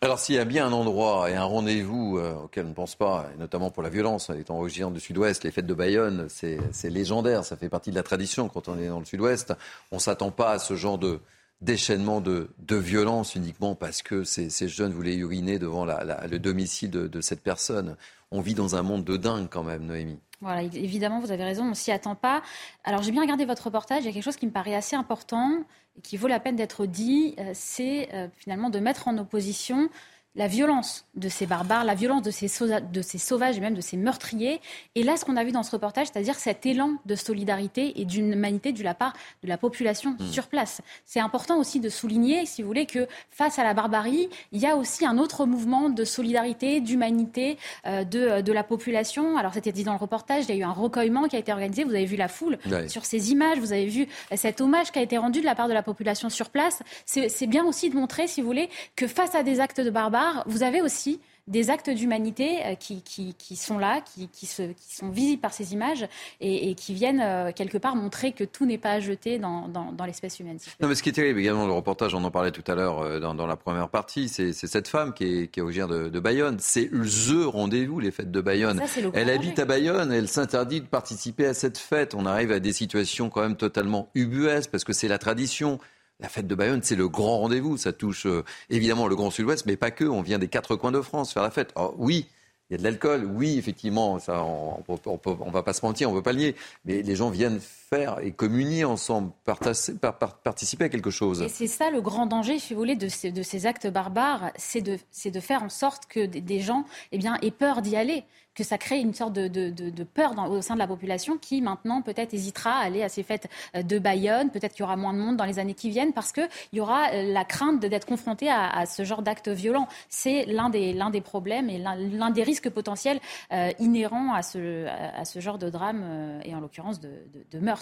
Alors 0.00 0.18
s'il 0.18 0.36
y 0.36 0.38
a 0.38 0.44
bien 0.44 0.66
un 0.66 0.72
endroit 0.72 1.30
et 1.30 1.34
un 1.34 1.44
rendez-vous 1.44 2.18
euh, 2.18 2.34
auquel 2.34 2.66
on 2.66 2.68
ne 2.68 2.74
pense 2.74 2.94
pas, 2.94 3.28
et 3.34 3.38
notamment 3.38 3.70
pour 3.70 3.82
la 3.82 3.88
violence, 3.88 4.30
étant 4.30 4.58
originaire 4.58 4.90
du 4.90 5.00
Sud-Ouest, 5.00 5.42
les 5.42 5.50
fêtes 5.50 5.66
de 5.66 5.74
Bayonne, 5.74 6.26
c'est 6.28 6.60
légendaire, 6.84 7.44
ça 7.44 7.56
fait 7.56 7.68
partie 7.68 7.90
de 7.90 7.96
la 7.96 8.04
tradition 8.04 8.48
quand 8.48 8.68
on 8.68 8.78
est 8.78 8.88
dans 8.88 9.00
le 9.00 9.04
Sud-Ouest. 9.04 9.54
On 9.90 9.96
ne 9.96 10.00
s'attend 10.00 10.30
pas 10.30 10.52
à 10.52 10.58
ce 10.58 10.74
genre 10.76 10.98
de 10.98 11.20
déchaînement 11.60 12.20
de, 12.20 12.48
violence 12.70 13.34
uniquement 13.34 13.74
parce 13.74 14.02
que 14.02 14.22
ces, 14.22 14.68
jeunes 14.68 14.92
voulaient 14.92 15.16
uriner 15.16 15.58
devant 15.58 15.84
le 15.84 16.38
domicile 16.38 16.90
de, 16.90 17.08
de 17.08 17.20
cette 17.20 17.42
personne. 17.42 17.96
On 18.30 18.40
vit 18.40 18.54
dans 18.54 18.76
un 18.76 18.82
monde 18.82 19.04
de 19.04 19.16
dingue 19.16 19.48
quand 19.50 19.64
même, 19.64 19.84
Noémie. 19.84 20.20
Voilà, 20.40 20.62
évidemment, 20.62 21.18
vous 21.18 21.32
avez 21.32 21.42
raison, 21.42 21.64
on 21.64 21.74
s'y 21.74 21.90
attend 21.90 22.14
pas. 22.14 22.42
Alors, 22.84 23.02
j'ai 23.02 23.10
bien 23.10 23.22
regardé 23.22 23.44
votre 23.44 23.64
reportage, 23.64 24.04
il 24.04 24.06
y 24.06 24.08
a 24.08 24.12
quelque 24.12 24.22
chose 24.22 24.36
qui 24.36 24.46
me 24.46 24.52
paraît 24.52 24.74
assez 24.74 24.94
important 24.94 25.64
et 25.96 26.00
qui 26.00 26.16
vaut 26.16 26.28
la 26.28 26.38
peine 26.38 26.54
d'être 26.54 26.86
dit, 26.86 27.34
euh, 27.40 27.50
c'est 27.54 28.08
euh, 28.14 28.28
finalement 28.36 28.70
de 28.70 28.78
mettre 28.78 29.08
en 29.08 29.18
opposition 29.18 29.88
la 30.34 30.46
violence 30.46 31.06
de 31.14 31.28
ces 31.28 31.46
barbares, 31.46 31.84
la 31.84 31.94
violence 31.94 32.22
de 32.22 32.30
ces, 32.30 32.48
de 32.92 33.02
ces 33.02 33.18
sauvages 33.18 33.56
et 33.56 33.60
même 33.60 33.74
de 33.74 33.80
ces 33.80 33.96
meurtriers. 33.96 34.60
Et 34.94 35.02
là, 35.02 35.16
ce 35.16 35.24
qu'on 35.24 35.36
a 35.36 35.44
vu 35.44 35.52
dans 35.52 35.62
ce 35.62 35.72
reportage, 35.72 36.08
c'est-à-dire 36.08 36.36
cet 36.36 36.64
élan 36.64 36.94
de 37.06 37.14
solidarité 37.14 38.00
et 38.00 38.04
d'humanité 38.04 38.72
de 38.72 38.82
la 38.84 38.94
part 38.94 39.14
de 39.42 39.48
la 39.48 39.58
population 39.58 40.16
mmh. 40.18 40.26
sur 40.26 40.46
place. 40.46 40.80
C'est 41.04 41.20
important 41.20 41.58
aussi 41.58 41.80
de 41.80 41.88
souligner, 41.88 42.46
si 42.46 42.62
vous 42.62 42.68
voulez, 42.68 42.86
que 42.86 43.08
face 43.30 43.58
à 43.58 43.64
la 43.64 43.74
barbarie, 43.74 44.28
il 44.52 44.60
y 44.60 44.66
a 44.66 44.76
aussi 44.76 45.04
un 45.04 45.18
autre 45.18 45.44
mouvement 45.44 45.88
de 45.88 46.04
solidarité, 46.04 46.80
d'humanité 46.80 47.58
euh, 47.86 48.04
de, 48.04 48.40
de, 48.40 48.52
la 48.52 48.62
population. 48.62 49.36
Alors, 49.38 49.54
c'était 49.54 49.72
dit 49.72 49.84
dans 49.84 49.92
le 49.92 49.98
reportage, 49.98 50.44
il 50.48 50.54
y 50.54 50.58
a 50.58 50.60
eu 50.60 50.64
un 50.64 50.72
recueillement 50.72 51.24
qui 51.24 51.36
a 51.36 51.38
été 51.38 51.52
organisé. 51.52 51.84
Vous 51.84 51.94
avez 51.94 52.04
vu 52.04 52.16
la 52.16 52.28
foule 52.28 52.58
sur 52.86 53.04
ces 53.04 53.32
images, 53.32 53.58
vous 53.58 53.72
avez 53.72 53.86
vu 53.86 54.06
cet 54.36 54.60
hommage 54.60 54.92
qui 54.92 54.98
a 54.98 55.02
été 55.02 55.18
rendu 55.18 55.40
de 55.40 55.46
la 55.46 55.54
part 55.54 55.68
de 55.68 55.74
la 55.74 55.82
population 55.82 56.28
sur 56.30 56.50
place. 56.50 56.82
C'est 57.06 57.46
bien 57.46 57.64
aussi 57.64 57.90
de 57.90 57.96
montrer, 57.96 58.26
si 58.26 58.40
vous 58.40 58.46
voulez, 58.46 58.68
que 58.94 59.06
face 59.06 59.34
à 59.34 59.42
des 59.42 59.60
actes 59.60 59.80
de 59.80 59.90
barbares, 60.18 60.44
vous 60.46 60.62
avez 60.62 60.82
aussi 60.82 61.20
des 61.46 61.70
actes 61.70 61.88
d'humanité 61.88 62.58
euh, 62.64 62.74
qui, 62.74 63.00
qui, 63.02 63.34
qui, 63.34 63.56
sont 63.56 63.78
là, 63.78 64.02
qui, 64.02 64.28
qui, 64.28 64.44
se, 64.44 64.62
qui 64.62 64.94
sont 64.94 65.08
visibles 65.08 65.40
par 65.40 65.54
ces 65.54 65.72
images 65.72 66.06
et, 66.40 66.70
et 66.70 66.74
qui 66.74 66.92
viennent 66.92 67.22
euh, 67.22 67.52
quelque 67.52 67.78
part 67.78 67.96
montrer 67.96 68.32
que 68.32 68.44
tout 68.44 68.66
n'est 68.66 68.76
pas 68.76 68.92
à 68.92 69.00
jeter 69.00 69.38
dans, 69.38 69.66
dans, 69.66 69.92
dans 69.92 70.04
l'espèce 70.04 70.40
humaine. 70.40 70.58
Non, 70.80 70.88
mais 70.88 70.94
ce 70.94 71.02
qui 71.02 71.08
est 71.08 71.12
terrible 71.12 71.40
également, 71.40 71.66
le 71.66 71.72
reportage, 71.72 72.14
on 72.14 72.22
en 72.22 72.30
parlait 72.30 72.50
tout 72.50 72.64
à 72.70 72.74
l'heure 72.74 73.00
euh, 73.00 73.18
dans, 73.18 73.34
dans, 73.34 73.46
la 73.46 73.56
première 73.56 73.88
partie, 73.88 74.28
c'est 74.28 74.52
cette 74.52 74.88
femme 74.88 75.14
qui 75.14 75.24
est, 75.24 75.48
qui 75.48 75.60
est 75.60 75.62
originaire 75.62 75.88
de, 75.88 76.10
de 76.10 76.20
Bayonne. 76.20 76.58
C'est 76.60 76.90
THE 76.90 77.46
rendez-vous, 77.46 77.98
les 77.98 78.10
fêtes 78.10 78.30
de 78.30 78.40
Bayonne. 78.42 78.82
Ça, 78.86 79.00
elle 79.14 79.30
habite 79.30 79.58
à 79.58 79.64
Bayonne, 79.64 80.12
elle 80.12 80.28
s'interdit 80.28 80.82
de 80.82 80.86
participer 80.86 81.46
à 81.46 81.54
cette 81.54 81.78
fête. 81.78 82.14
On 82.14 82.26
arrive 82.26 82.52
à 82.52 82.60
des 82.60 82.74
situations 82.74 83.30
quand 83.30 83.40
même 83.40 83.56
totalement 83.56 84.10
ubuesques 84.14 84.70
parce 84.70 84.84
que 84.84 84.92
c'est 84.92 85.08
la 85.08 85.18
tradition. 85.18 85.78
La 86.20 86.28
fête 86.28 86.48
de 86.48 86.54
Bayonne, 86.54 86.82
c'est 86.82 86.96
le 86.96 87.08
grand 87.08 87.38
rendez-vous. 87.38 87.76
Ça 87.76 87.92
touche 87.92 88.26
euh, 88.26 88.44
évidemment 88.70 89.06
le 89.06 89.14
Grand 89.14 89.30
Sud-Ouest, 89.30 89.66
mais 89.66 89.76
pas 89.76 89.90
que. 89.92 90.04
On 90.04 90.22
vient 90.22 90.38
des 90.38 90.48
quatre 90.48 90.74
coins 90.74 90.90
de 90.90 91.00
France 91.00 91.32
faire 91.32 91.44
la 91.44 91.50
fête. 91.50 91.72
Alors, 91.76 91.94
oui, 91.98 92.26
il 92.70 92.72
y 92.72 92.76
a 92.76 92.78
de 92.78 92.82
l'alcool, 92.82 93.24
oui, 93.24 93.56
effectivement, 93.56 94.18
ça, 94.18 94.42
on, 94.44 94.82
ne 94.88 95.50
va 95.52 95.62
pas 95.62 95.72
se 95.72 95.84
mentir, 95.86 96.08
on 96.08 96.12
ne 96.12 96.16
veut 96.18 96.22
pas 96.22 96.32
le 96.32 96.38
nier, 96.38 96.56
mais 96.84 97.02
les 97.02 97.16
gens 97.16 97.30
viennent 97.30 97.60
faire 97.88 98.18
et 98.20 98.32
communier 98.32 98.84
ensemble, 98.84 99.32
participer 99.44 100.84
à 100.84 100.88
quelque 100.88 101.10
chose. 101.10 101.42
Et 101.42 101.48
c'est 101.48 101.66
ça 101.66 101.90
le 101.90 102.00
grand 102.00 102.26
danger, 102.26 102.58
si 102.58 102.74
vous 102.74 102.80
voulez, 102.80 102.96
de 102.96 103.08
ces, 103.08 103.32
de 103.32 103.66
actes 103.66 103.86
barbares, 103.86 104.52
c'est 104.56 104.82
de, 104.82 104.98
de, 105.24 105.40
faire 105.40 105.62
en 105.62 105.68
sorte 105.68 106.06
que 106.06 106.26
des 106.26 106.60
gens 106.60 106.84
eh 107.12 107.18
bien, 107.18 107.38
aient 107.42 107.50
peur 107.50 107.82
d'y 107.82 107.96
aller 107.96 108.24
que 108.58 108.64
ça 108.64 108.76
crée 108.76 108.98
une 108.98 109.14
sorte 109.14 109.32
de, 109.32 109.46
de, 109.46 109.70
de 109.70 110.04
peur 110.04 110.34
au 110.50 110.60
sein 110.62 110.74
de 110.74 110.80
la 110.80 110.88
population 110.88 111.38
qui 111.38 111.62
maintenant 111.62 112.02
peut-être 112.02 112.34
hésitera 112.34 112.72
à 112.72 112.82
aller 112.82 113.04
à 113.04 113.08
ces 113.08 113.22
fêtes 113.22 113.48
euh, 113.76 113.82
de 113.82 114.00
Bayonne. 114.00 114.50
Peut-être 114.50 114.72
qu'il 114.72 114.80
y 114.80 114.82
aura 114.82 114.96
moins 114.96 115.12
de 115.12 115.18
monde 115.18 115.36
dans 115.36 115.44
les 115.44 115.60
années 115.60 115.74
qui 115.74 115.90
viennent 115.90 116.12
parce 116.12 116.32
qu'il 116.32 116.48
y 116.72 116.80
aura 116.80 117.12
euh, 117.12 117.32
la 117.32 117.44
crainte 117.44 117.78
d'être 117.78 118.04
confronté 118.04 118.50
à, 118.50 118.84
ce 118.86 119.04
genre 119.04 119.22
d'actes 119.22 119.48
violents. 119.48 119.86
C'est 120.08 120.44
l'un 120.46 120.70
des, 120.70 121.20
problèmes 121.20 121.70
et 121.70 121.78
l'un 121.78 122.30
des 122.30 122.42
risques 122.42 122.68
potentiels 122.68 123.20
euh, 123.52 123.70
inhérents 123.78 124.34
à 124.34 124.42
ce, 124.42 124.88
genre 125.36 125.58
de 125.58 125.70
drame 125.70 126.40
et 126.44 126.52
en 126.54 126.60
l'occurrence 126.60 126.98
de, 126.98 127.10
de, 127.52 127.58
meurtre. 127.60 127.77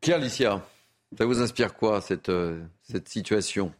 Pierre 0.00 0.18
Licia, 0.18 0.64
ça 1.16 1.26
vous 1.26 1.40
inspire 1.40 1.74
quoi 1.74 2.00
cette, 2.00 2.28
euh, 2.28 2.62
cette 2.82 3.08
situation? 3.08 3.72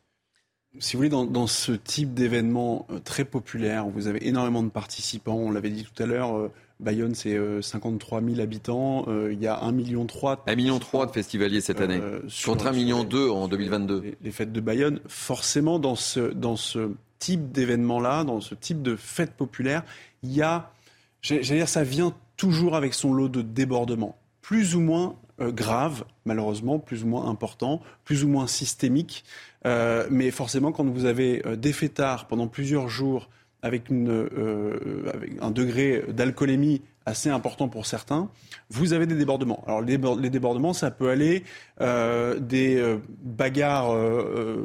Si 0.79 0.95
vous 0.95 1.01
voulez, 1.01 1.09
dans, 1.09 1.25
dans 1.25 1.49
ce 1.49 1.73
type 1.73 2.15
d'événement 2.15 2.87
euh, 2.91 3.01
très 3.01 3.25
populaire, 3.25 3.89
où 3.89 3.91
vous 3.91 4.07
avez 4.07 4.27
énormément 4.29 4.63
de 4.63 4.69
participants, 4.69 5.35
on 5.35 5.51
l'avait 5.51 5.71
dit 5.71 5.85
tout 5.85 6.01
à 6.01 6.07
l'heure, 6.07 6.37
euh, 6.37 6.53
Bayonne, 6.79 7.15
c'est 7.15 7.37
53 7.61 8.23
000 8.23 8.41
habitants. 8.41 9.05
il 9.31 9.39
y 9.39 9.47
a 9.47 9.57
1,3 9.57 9.73
million. 9.73 10.07
1,3 10.07 10.57
million 10.57 10.79
de 10.79 11.11
festivaliers 11.11 11.61
cette 11.61 11.81
année, 11.81 12.01
euh, 12.01 12.21
contre 12.45 12.67
1,2 12.67 12.75
million 12.75 13.01
en 13.35 13.49
2022. 13.49 14.01
Les, 14.01 14.17
les, 14.23 14.31
fêtes 14.31 14.53
de 14.53 14.61
Bayonne, 14.61 15.01
forcément, 15.07 15.79
dans 15.79 15.97
ce, 15.97 16.21
dans 16.21 16.57
ce 16.57 16.93
type 17.19 17.53
d'événement-là, 17.53 18.25
dans 18.25 18.41
ce 18.41 18.55
type 18.55 18.81
de 18.81 18.97
fête 18.97 19.33
populaire, 19.33 19.85
il 20.23 20.33
y 20.33 20.41
a, 20.41 20.73
j'allais 21.21 21.43
dire, 21.43 21.69
ça 21.69 21.85
vient 21.85 22.15
toujours 22.37 22.75
avec 22.75 22.95
son 22.95 23.13
lot 23.13 23.29
de 23.29 23.43
débordements, 23.43 24.17
plus 24.41 24.75
ou 24.75 24.81
moins 24.81 25.17
euh, 25.41 25.53
grave, 25.53 26.05
malheureusement, 26.27 26.79
plus 26.79 27.05
ou 27.05 27.07
moins 27.07 27.29
important, 27.29 27.81
plus 28.05 28.25
ou 28.25 28.29
moins 28.29 28.47
systémique. 28.47 29.25
Euh, 29.67 30.07
mais 30.11 30.31
forcément, 30.31 30.73
quand 30.73 30.85
vous 30.85 31.07
avez 31.07 31.43
euh, 31.47 31.57
des 31.57 31.73
fêtards 31.73 32.27
pendant 32.27 32.47
plusieurs 32.47 32.89
jours 32.89 33.31
avec, 33.63 33.91
avec 33.91 35.33
un 35.43 35.51
degré 35.51 36.05
d'alcoolémie 36.09 36.81
assez 37.05 37.29
important 37.29 37.69
pour 37.69 37.85
certains, 37.85 38.31
vous 38.71 38.95
avez 38.95 39.07
des 39.07 39.17
débordements. 39.17 39.63
Alors 39.67 39.83
les, 39.83 39.99
débordements, 40.31 40.73
ça 40.73 40.91
peut 40.91 41.11
aller 41.11 41.45
des 41.79 42.97
bagarres, 43.23 43.95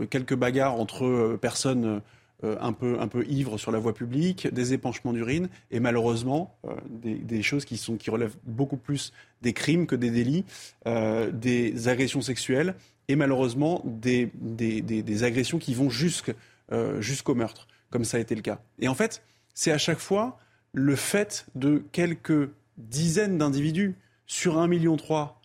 quelques 0.10 0.36
bagarres 0.36 0.80
entre 0.80 1.38
personnes 1.42 2.02
euh, 2.44 2.58
un, 2.60 2.74
peu, 2.74 3.00
un 3.00 3.08
peu 3.08 3.26
ivres 3.28 3.58
sur 3.58 3.72
la 3.72 3.80
voie 3.80 3.94
publique, 3.94 4.48
des 4.54 4.74
épanchements 4.74 5.14
d'urine 5.14 5.48
et 5.72 5.80
malheureusement 5.80 6.58
euh, 6.66 6.76
des, 6.90 7.42
choses 7.42 7.64
qui, 7.64 7.78
sont, 7.78 7.96
qui 7.96 8.10
relèvent 8.10 8.36
beaucoup 8.44 8.76
plus 8.76 9.14
des 9.42 9.54
crimes 9.54 9.88
que 9.88 9.96
des 9.96 10.10
délits, 10.10 10.44
euh, 10.86 11.32
des 11.32 11.88
agressions 11.88 12.20
sexuelles 12.20 12.76
et 13.08 13.16
malheureusement 13.16 13.82
des, 13.86 14.32
des, 14.36 14.82
des 14.82 15.24
agressions 15.24 15.60
qui 15.60 15.74
vont 15.74 15.90
jusqu'au 15.90 17.36
meurtre, 17.36 17.68
comme 17.90 18.04
ça 18.04 18.18
a 18.18 18.20
été 18.20 18.36
le 18.36 18.42
cas. 18.42 18.60
Et 18.80 18.90
en 18.90 18.96
fait, 18.96 19.24
c'est 19.54 19.72
à 19.72 19.78
chaque 19.78 20.00
fois 20.00 20.38
le 20.74 20.98
fait 20.98 21.46
de 21.56 21.84
quelques 21.94 22.50
dizaines 22.78 23.38
d'individus 23.38 23.96
sur 24.28 24.58
un 24.58 24.68
million 24.68 24.98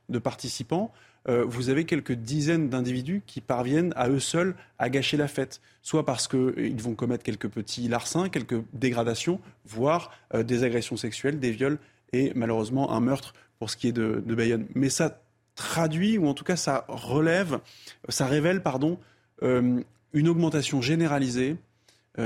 de 0.08 0.18
participants 0.18 0.92
euh, 1.28 1.44
vous 1.46 1.68
avez 1.68 1.84
quelques 1.84 2.12
dizaines 2.12 2.68
d'individus 2.68 3.22
qui 3.26 3.40
parviennent 3.40 3.92
à 3.96 4.08
eux 4.08 4.20
seuls 4.20 4.54
à 4.78 4.88
gâcher 4.88 5.16
la 5.16 5.28
fête, 5.28 5.60
soit 5.82 6.04
parce 6.04 6.26
qu'ils 6.26 6.38
euh, 6.38 6.74
vont 6.78 6.94
commettre 6.94 7.22
quelques 7.22 7.48
petits 7.48 7.88
larcins, 7.88 8.28
quelques 8.30 8.62
dégradations, 8.72 9.40
voire 9.66 10.12
euh, 10.34 10.42
des 10.42 10.64
agressions 10.64 10.96
sexuelles, 10.96 11.38
des 11.38 11.50
viols 11.50 11.78
et 12.12 12.32
malheureusement 12.34 12.92
un 12.92 13.00
meurtre 13.00 13.34
pour 13.58 13.68
ce 13.68 13.76
qui 13.76 13.88
est 13.88 13.92
de, 13.92 14.22
Bayonne. 14.34 14.66
Mais 14.74 14.88
ça 14.88 15.20
traduit, 15.54 16.16
ou 16.16 16.26
en 16.26 16.34
tout 16.34 16.44
cas 16.44 16.56
ça 16.56 16.86
relève, 16.88 17.58
ça 18.08 18.26
révèle, 18.26 18.62
pardon, 18.62 18.98
une 19.42 20.28
augmentation 20.28 20.80
généralisée 20.80 21.56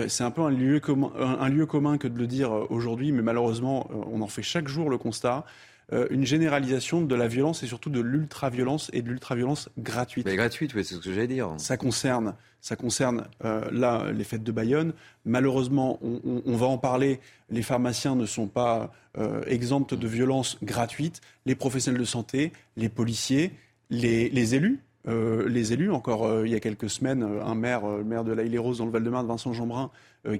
c'est 0.09 0.25
un 0.25 0.31
peu 0.31 0.43
un 0.43 0.51
lieu, 0.51 0.81
un 1.19 1.49
lieu, 1.49 1.67
commun, 1.67 1.99
que 1.99 2.09
de 2.09 2.19
le 2.19 2.27
dire 2.27 2.51
aujourd'hui, 2.71 3.13
mais 3.13 3.23
malheureusement, 3.23 3.89
on 4.11 4.23
en 4.23 4.27
fait 4.27 4.43
chaque 4.43 4.67
jour 4.67 4.91
le 4.91 4.99
constat. 4.99 5.45
Euh, 5.93 6.07
une 6.11 6.25
généralisation 6.25 7.03
de 7.03 7.15
la 7.15 7.29
violence 7.29 7.63
et 7.63 7.67
surtout 7.67 7.91
de 7.91 8.01
l'ultra-violence 8.01 8.91
et 8.95 9.03
de 9.03 9.09
l'ultra-violence 9.11 9.69
gratuite. 9.79 10.25
Mais 10.25 10.37
gratuite, 10.37 10.73
oui, 10.75 10.83
c'est 10.83 10.95
ce 10.95 11.01
que 11.01 11.13
j'allais 11.13 11.27
dire. 11.27 11.53
Ça 11.59 11.77
concerne, 11.77 12.35
ça 12.63 12.75
concerne 12.75 13.27
euh, 13.45 13.69
là 13.71 14.11
les 14.11 14.25
fêtes 14.25 14.43
de 14.43 14.53
Bayonne. 14.53 14.95
Malheureusement, 15.27 15.99
on, 16.03 16.21
on, 16.25 16.43
on, 16.47 16.57
va 16.57 16.67
en 16.67 16.79
parler. 16.79 17.21
Les 17.51 17.61
pharmaciens 17.61 18.17
ne 18.17 18.25
sont 18.25 18.47
pas 18.47 18.93
euh, 19.19 19.43
exempts 19.47 19.93
de 19.93 20.09
violences 20.09 20.57
gratuites. 20.63 21.21
Les 21.45 21.55
professionnels 21.55 22.01
de 22.01 22.07
santé, 22.07 22.53
les 22.79 22.89
policiers, 22.89 23.53
les, 23.91 24.31
les 24.31 24.55
élus. 24.55 24.81
Euh, 25.07 25.47
les 25.51 25.75
élus, 25.75 25.91
encore 25.91 26.47
il 26.47 26.51
y 26.51 26.55
a 26.55 26.61
quelques 26.61 26.89
semaines, 26.89 27.23
un 27.23 27.55
maire, 27.55 27.87
le 27.87 28.05
maire 28.05 28.25
de 28.25 28.33
la 28.33 28.43
Île-et-Rose 28.43 28.79
dans 28.79 28.87
le 28.87 28.91
Val-de-Marne, 28.91 29.27
Vincent 29.27 29.53
Jeanbrun, 29.53 29.91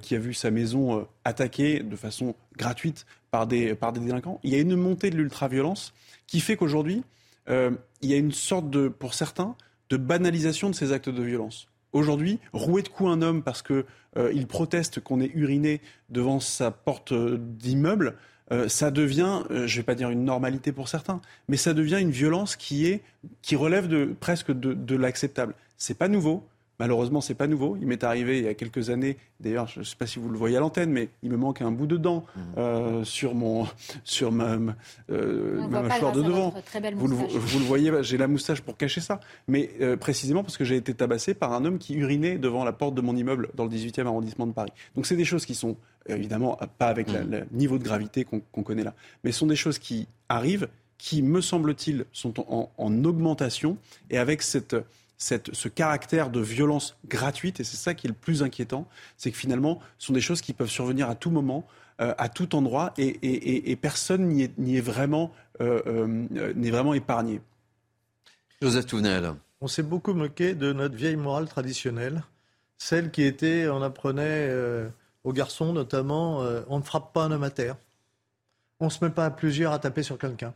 qui 0.01 0.15
a 0.15 0.19
vu 0.19 0.33
sa 0.33 0.51
maison 0.51 1.07
attaquée 1.23 1.81
de 1.81 1.95
façon 1.95 2.35
gratuite 2.57 3.05
par 3.31 3.47
des, 3.47 3.75
par 3.75 3.93
des 3.93 3.99
délinquants. 3.99 4.39
Il 4.43 4.51
y 4.51 4.55
a 4.55 4.59
une 4.59 4.75
montée 4.75 5.09
de 5.09 5.17
l'ultra-violence 5.17 5.93
qui 6.27 6.39
fait 6.39 6.55
qu'aujourd'hui, 6.55 7.03
euh, 7.49 7.71
il 8.01 8.09
y 8.09 8.13
a 8.13 8.17
une 8.17 8.31
sorte 8.31 8.69
de, 8.69 8.87
pour 8.87 9.13
certains, 9.13 9.55
de 9.89 9.97
banalisation 9.97 10.69
de 10.69 10.75
ces 10.75 10.91
actes 10.91 11.09
de 11.09 11.23
violence. 11.23 11.67
Aujourd'hui, 11.93 12.39
rouer 12.53 12.81
de 12.81 12.89
coups 12.89 13.09
un 13.09 13.21
homme 13.21 13.43
parce 13.43 13.61
qu'il 13.61 13.83
euh, 14.17 14.45
proteste 14.47 14.99
qu'on 14.99 15.21
ait 15.21 15.31
uriné 15.33 15.81
devant 16.09 16.39
sa 16.39 16.71
porte 16.71 17.11
euh, 17.11 17.37
d'immeuble, 17.39 18.15
euh, 18.51 18.67
ça 18.67 18.91
devient, 18.91 19.43
euh, 19.49 19.67
je 19.67 19.75
ne 19.75 19.81
vais 19.81 19.83
pas 19.83 19.95
dire 19.95 20.09
une 20.09 20.23
normalité 20.23 20.71
pour 20.71 20.87
certains, 20.87 21.21
mais 21.47 21.57
ça 21.57 21.73
devient 21.73 21.99
une 21.99 22.11
violence 22.11 22.55
qui, 22.55 22.85
est, 22.85 23.01
qui 23.41 23.55
relève 23.55 23.87
de, 23.87 24.15
presque 24.19 24.51
de, 24.51 24.73
de 24.73 24.95
l'acceptable. 24.95 25.55
C'est 25.77 25.97
pas 25.97 26.07
nouveau. 26.07 26.47
Malheureusement, 26.79 27.21
c'est 27.21 27.35
pas 27.35 27.47
nouveau. 27.47 27.77
Il 27.79 27.87
m'est 27.87 28.03
arrivé 28.03 28.39
il 28.39 28.43
y 28.43 28.47
a 28.47 28.53
quelques 28.53 28.89
années. 28.89 29.17
D'ailleurs, 29.39 29.67
je 29.67 29.79
ne 29.79 29.83
sais 29.85 29.95
pas 29.95 30.05
si 30.05 30.19
vous 30.19 30.29
le 30.29 30.37
voyez 30.37 30.57
à 30.57 30.59
l'antenne, 30.59 30.91
mais 30.91 31.09
il 31.23 31.31
me 31.31 31.37
manque 31.37 31.61
un 31.61 31.71
bout 31.71 31.87
de 31.87 31.97
dent 31.97 32.25
mmh. 32.35 32.39
euh, 32.57 33.03
sur 33.03 33.33
mon 33.33 33.67
sur 34.03 34.31
ma, 34.31 34.57
euh, 35.09 35.67
ma 35.67 35.81
mâchoire 35.81 36.11
de 36.11 36.21
devant. 36.21 36.53
Vous 36.95 37.07
le, 37.07 37.15
vous 37.15 37.59
le, 37.59 37.65
voyez, 37.65 37.91
j'ai 38.01 38.17
la 38.17 38.27
moustache 38.27 38.61
pour 38.61 38.77
cacher 38.77 39.01
ça. 39.01 39.19
Mais 39.47 39.71
euh, 39.81 39.95
précisément 39.95 40.43
parce 40.43 40.57
que 40.57 40.65
j'ai 40.65 40.75
été 40.75 40.93
tabassé 40.93 41.33
par 41.33 41.53
un 41.53 41.63
homme 41.65 41.77
qui 41.77 41.95
urinait 41.95 42.37
devant 42.37 42.63
la 42.63 42.73
porte 42.73 42.95
de 42.95 43.01
mon 43.01 43.15
immeuble 43.15 43.49
dans 43.55 43.63
le 43.63 43.69
18e 43.69 44.05
arrondissement 44.05 44.47
de 44.47 44.53
Paris. 44.53 44.71
Donc 44.95 45.05
c'est 45.05 45.15
des 45.15 45.25
choses 45.25 45.45
qui 45.45 45.55
sont 45.55 45.77
évidemment 46.07 46.59
pas 46.77 46.87
avec 46.87 47.07
mmh. 47.07 47.29
le 47.29 47.45
niveau 47.51 47.77
de 47.77 47.83
gravité 47.83 48.25
qu'on 48.25 48.39
qu 48.39 48.63
connaît 48.63 48.83
là, 48.83 48.93
mais 49.23 49.31
ce 49.31 49.39
sont 49.39 49.47
des 49.47 49.55
choses 49.55 49.79
qui 49.79 50.07
arrivent, 50.29 50.67
qui 50.97 51.21
me 51.21 51.41
semble-t-il 51.41 52.05
sont 52.11 52.39
en, 52.51 52.69
en 52.77 53.03
augmentation 53.03 53.77
et 54.09 54.17
avec 54.17 54.41
cette 54.41 54.75
cette, 55.17 55.53
ce 55.53 55.67
caractère 55.69 56.29
de 56.29 56.39
violence 56.39 56.97
gratuite, 57.07 57.59
et 57.59 57.63
c'est 57.63 57.77
ça 57.77 57.93
qui 57.93 58.07
est 58.07 58.09
le 58.09 58.15
plus 58.15 58.43
inquiétant, 58.43 58.87
c'est 59.17 59.31
que 59.31 59.37
finalement, 59.37 59.79
ce 59.97 60.07
sont 60.07 60.13
des 60.13 60.21
choses 60.21 60.41
qui 60.41 60.53
peuvent 60.53 60.69
survenir 60.69 61.09
à 61.09 61.15
tout 61.15 61.31
moment, 61.31 61.65
euh, 62.01 62.13
à 62.17 62.29
tout 62.29 62.55
endroit, 62.55 62.93
et, 62.97 63.07
et, 63.07 63.71
et 63.71 63.75
personne 63.75 64.27
n'y 64.27 64.43
est, 64.43 64.59
est, 64.59 64.81
vraiment, 64.81 65.31
euh, 65.61 65.81
euh, 65.87 66.53
n'est 66.53 66.71
vraiment 66.71 66.93
épargné. 66.93 67.41
Joseph 68.61 68.85
Touvenel. 68.85 69.33
On 69.61 69.67
s'est 69.67 69.83
beaucoup 69.83 70.13
moqué 70.13 70.55
de 70.55 70.73
notre 70.73 70.95
vieille 70.95 71.15
morale 71.15 71.47
traditionnelle, 71.47 72.23
celle 72.77 73.11
qui 73.11 73.23
était, 73.23 73.67
on 73.69 73.81
apprenait 73.81 74.51
aux 75.23 75.31
garçons 75.31 75.71
notamment, 75.71 76.39
on 76.67 76.79
ne 76.79 76.83
frappe 76.83 77.13
pas 77.13 77.23
un 77.23 77.31
homme 77.31 77.43
à 77.43 77.49
terre, 77.49 77.77
on 78.81 78.85
ne 78.85 78.89
se 78.89 79.03
met 79.03 79.11
pas 79.11 79.25
à 79.25 79.31
plusieurs 79.31 79.71
à 79.71 79.79
taper 79.79 80.03
sur 80.03 80.17
quelqu'un. 80.17 80.53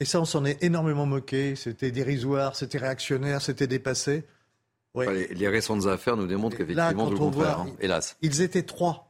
Et 0.00 0.04
ça, 0.04 0.20
on 0.20 0.24
s'en 0.24 0.44
est 0.44 0.62
énormément 0.62 1.06
moqué. 1.06 1.56
C'était 1.56 1.90
dérisoire, 1.90 2.54
c'était 2.54 2.78
réactionnaire, 2.78 3.42
c'était 3.42 3.66
dépassé. 3.66 4.24
Ouais. 4.94 5.12
les, 5.12 5.34
les, 5.34 5.48
récentes 5.48 5.86
affaires 5.86 6.16
nous 6.16 6.26
démontrent 6.26 6.56
qu'effectivement, 6.56 7.06
tout 7.06 7.12
le 7.12 7.18
contraire, 7.18 7.60
hein, 7.60 7.68
hélas. 7.80 8.16
Ils 8.22 8.40
étaient 8.40 8.62
trois. 8.62 9.08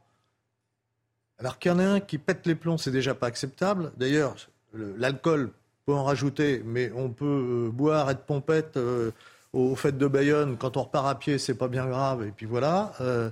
Alors 1.39 1.57
qu'il 1.57 1.71
y 1.71 1.73
en 1.73 1.79
a 1.79 1.85
un 1.85 1.99
qui 1.99 2.17
pète 2.17 2.45
les 2.45 2.55
plombs, 2.55 2.77
c'est 2.77 2.91
déjà 2.91 3.15
pas 3.15 3.27
acceptable. 3.27 3.93
D'ailleurs, 3.97 4.35
l'alcool 4.73 5.51
peut 5.85 5.93
en 5.93 6.03
rajouter, 6.03 6.61
mais 6.65 6.91
on 6.95 7.09
peut 7.09 7.25
euh, 7.25 7.69
boire, 7.71 8.09
être 8.09 8.25
pompette 8.25 8.75
euh, 8.75 9.11
aux 9.53 9.75
fêtes 9.75 9.97
de 9.97 10.07
Bayonne. 10.07 10.57
Quand 10.57 10.75
on 10.75 10.83
repart 10.83 11.07
à 11.07 11.15
pied, 11.15 11.37
c'est 11.37 11.55
pas 11.55 11.69
bien 11.69 11.87
grave. 11.87 12.25
Et 12.27 12.31
puis 12.31 12.45
voilà. 12.45 12.93
Euh, 12.99 13.29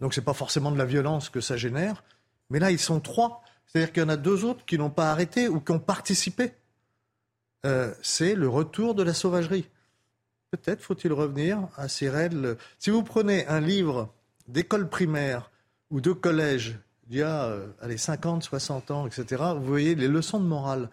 Donc 0.00 0.14
c'est 0.14 0.24
pas 0.24 0.34
forcément 0.34 0.70
de 0.70 0.78
la 0.78 0.84
violence 0.84 1.30
que 1.30 1.40
ça 1.40 1.56
génère. 1.56 2.04
Mais 2.50 2.58
là, 2.58 2.70
ils 2.70 2.78
sont 2.78 3.00
trois. 3.00 3.42
C'est-à-dire 3.66 3.92
qu'il 3.92 4.02
y 4.02 4.06
en 4.06 4.10
a 4.10 4.16
deux 4.16 4.44
autres 4.44 4.64
qui 4.66 4.78
n'ont 4.78 4.90
pas 4.90 5.10
arrêté 5.10 5.48
ou 5.48 5.60
qui 5.60 5.72
ont 5.72 5.80
participé. 5.80 6.52
Euh, 7.66 7.92
c'est 8.02 8.34
le 8.34 8.48
retour 8.48 8.94
de 8.94 9.02
la 9.02 9.14
sauvagerie. 9.14 9.68
Peut-être 10.50 10.80
faut-il 10.80 11.12
revenir 11.12 11.68
à 11.76 11.88
ces 11.88 12.08
règles. 12.08 12.56
Si 12.78 12.90
vous 12.90 13.02
prenez 13.02 13.46
un 13.46 13.60
livre 13.60 14.12
d'école 14.46 14.88
primaire 14.88 15.50
ou 15.90 16.00
de 16.00 16.12
collège 16.12 16.78
d'il 17.06 17.18
y 17.18 17.22
a 17.22 17.44
euh, 17.44 17.66
allez, 17.80 17.98
50, 17.98 18.42
60 18.42 18.90
ans, 18.90 19.06
etc., 19.06 19.42
vous 19.56 19.64
voyez 19.64 19.94
les 19.94 20.08
leçons 20.08 20.40
de 20.40 20.46
morale. 20.46 20.88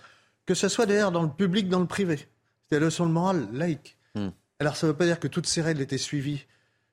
Que 0.45 0.53
ce 0.53 0.67
soit 0.67 0.85
d'ailleurs 0.85 1.11
dans 1.11 1.23
le 1.23 1.29
public, 1.29 1.69
dans 1.69 1.79
le 1.79 1.87
privé. 1.87 2.17
C'est 2.17 2.79
des 2.79 2.85
leçons 2.85 3.05
de 3.05 3.11
morale 3.11 3.47
laïques. 3.53 3.97
Hmm. 4.15 4.29
Alors 4.59 4.75
ça 4.75 4.87
ne 4.87 4.91
veut 4.91 4.97
pas 4.97 5.05
dire 5.05 5.19
que 5.19 5.27
toutes 5.27 5.47
ces 5.47 5.61
règles 5.61 5.81
étaient 5.81 5.97
suivies. 5.97 6.45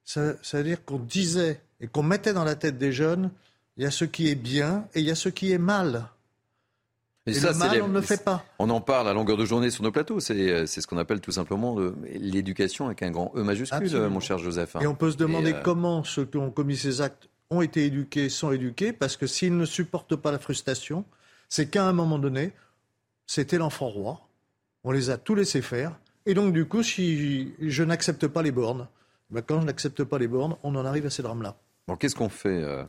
Ça, 0.04 0.34
ça 0.42 0.58
veut 0.58 0.64
dire 0.64 0.84
qu'on 0.84 0.98
disait 0.98 1.60
et 1.80 1.86
qu'on 1.86 2.02
mettait 2.02 2.32
dans 2.32 2.44
la 2.44 2.56
tête 2.56 2.78
des 2.78 2.92
jeunes, 2.92 3.30
il 3.76 3.84
y 3.84 3.86
a 3.86 3.90
ce 3.90 4.04
qui 4.04 4.28
est 4.28 4.34
bien 4.34 4.86
et 4.94 5.00
il 5.00 5.06
y 5.06 5.10
a 5.10 5.14
ce 5.14 5.28
qui 5.28 5.52
est 5.52 5.58
mal. 5.58 6.08
Et, 7.26 7.34
ça, 7.34 7.52
le 7.52 7.58
mal, 7.58 7.82
on 7.82 7.88
ne 7.88 7.94
le 7.94 8.00
fait 8.00 8.24
pas. 8.24 8.44
On 8.58 8.68
en 8.70 8.80
parle 8.80 9.08
à 9.08 9.12
longueur 9.12 9.36
de 9.36 9.44
journée 9.44 9.70
sur 9.70 9.84
nos 9.84 9.92
plateaux. 9.92 10.18
C'est 10.18 10.50
euh, 10.50 10.66
ce 10.66 10.84
qu'on 10.86 10.98
appelle 10.98 11.20
tout 11.20 11.30
simplement 11.30 11.76
l'éducation 12.14 12.86
avec 12.86 13.02
un 13.02 13.12
grand 13.12 13.32
E 13.36 13.42
majuscule, 13.42 14.08
mon 14.08 14.18
cher 14.18 14.38
Joseph. 14.38 14.74
Hein. 14.74 14.80
Et 14.80 14.86
on 14.88 14.96
peut 14.96 15.12
se 15.12 15.16
demander 15.16 15.52
euh, 15.52 15.60
comment 15.62 16.02
ceux 16.02 16.24
qui 16.24 16.36
ont 16.38 16.50
commis 16.50 16.76
ces 16.76 17.00
actes 17.00 17.28
ont 17.50 17.62
été 17.62 17.84
éduqués, 17.86 18.28
sont 18.28 18.50
éduqués, 18.50 18.92
parce 18.92 19.16
que 19.16 19.26
s'ils 19.26 19.56
ne 19.56 19.66
supportent 19.66 20.16
pas 20.16 20.32
la 20.32 20.38
frustration, 20.38 21.04
c'est 21.48 21.68
qu'à 21.68 21.84
un 21.84 21.92
moment 21.92 22.18
donné, 22.18 22.52
c'était 23.26 23.58
l'enfant 23.58 23.88
roi. 23.88 24.26
On 24.84 24.90
les 24.90 25.10
a 25.10 25.16
tous 25.16 25.34
laissés 25.36 25.62
faire. 25.62 25.92
Et 26.26 26.34
donc, 26.34 26.52
du 26.52 26.64
coup, 26.64 26.82
si 26.82 27.52
je 27.60 27.84
n'accepte 27.84 28.26
pas 28.26 28.42
les 28.42 28.52
bornes, 28.52 28.88
ben, 29.30 29.42
quand 29.42 29.60
je 29.60 29.66
n'accepte 29.66 30.02
pas 30.04 30.18
les 30.18 30.28
bornes, 30.28 30.56
on 30.62 30.74
en 30.74 30.84
arrive 30.84 31.06
à 31.06 31.10
ces 31.10 31.22
drames-là. 31.22 31.56
Bon, 31.86 31.96
qu'est-ce 31.96 32.14
qu'on 32.14 32.28
fait, 32.28 32.48
euh, 32.48 32.84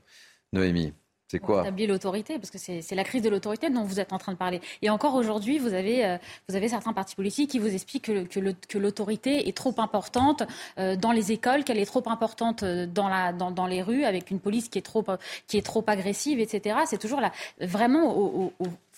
Noémie? 0.53 0.93
C'est 1.33 1.39
quoi 1.39 1.63
l'autorité, 1.87 2.37
parce 2.37 2.51
que 2.51 2.59
c'est 2.59 2.95
la 2.95 3.03
crise 3.03 3.23
de 3.23 3.29
l'autorité 3.29 3.69
dont 3.69 3.83
vous 3.83 3.99
êtes 3.99 4.13
en 4.13 4.19
train 4.19 4.31
de 4.33 4.37
parler. 4.37 4.61
Et 4.83 4.89
encore 4.91 5.15
aujourd'hui, 5.15 5.57
vous, 5.57 5.73
avez 5.73 6.05
euh, 6.05 6.17
vous 6.47 6.55
avez 6.55 6.67
certains 6.69 6.93
partis 6.93 7.15
politiques 7.15 7.49
qui 7.49 7.59
vous 7.59 7.73
expliquent 7.73 8.05
que, 8.29 8.77
l'autorité 8.77 9.47
est 9.47 9.57
trop 9.57 9.73
importante 9.79 10.43
euh, 10.77 10.95
dans 10.95 11.11
les 11.11 11.31
écoles, 11.31 11.63
qu'elle 11.63 11.79
est 11.79 11.85
trop 11.85 12.03
importante 12.07 12.63
dans, 12.63 13.09
la, 13.09 13.33
dans, 13.33 13.49
dans, 13.49 13.65
les 13.65 13.81
rues, 13.81 14.03
avec 14.03 14.29
une 14.29 14.39
police 14.39 14.69
qui 14.69 14.77
est 14.77 14.83
trop, 14.83 15.03
qui 15.47 15.57
est 15.57 15.65
trop 15.65 15.83
agressive, 15.87 16.39
etc. 16.39 16.77
C'est 16.85 16.99
toujours 16.99 17.19
là, 17.19 17.31
vraiment 17.59 18.15
au, 18.15 18.53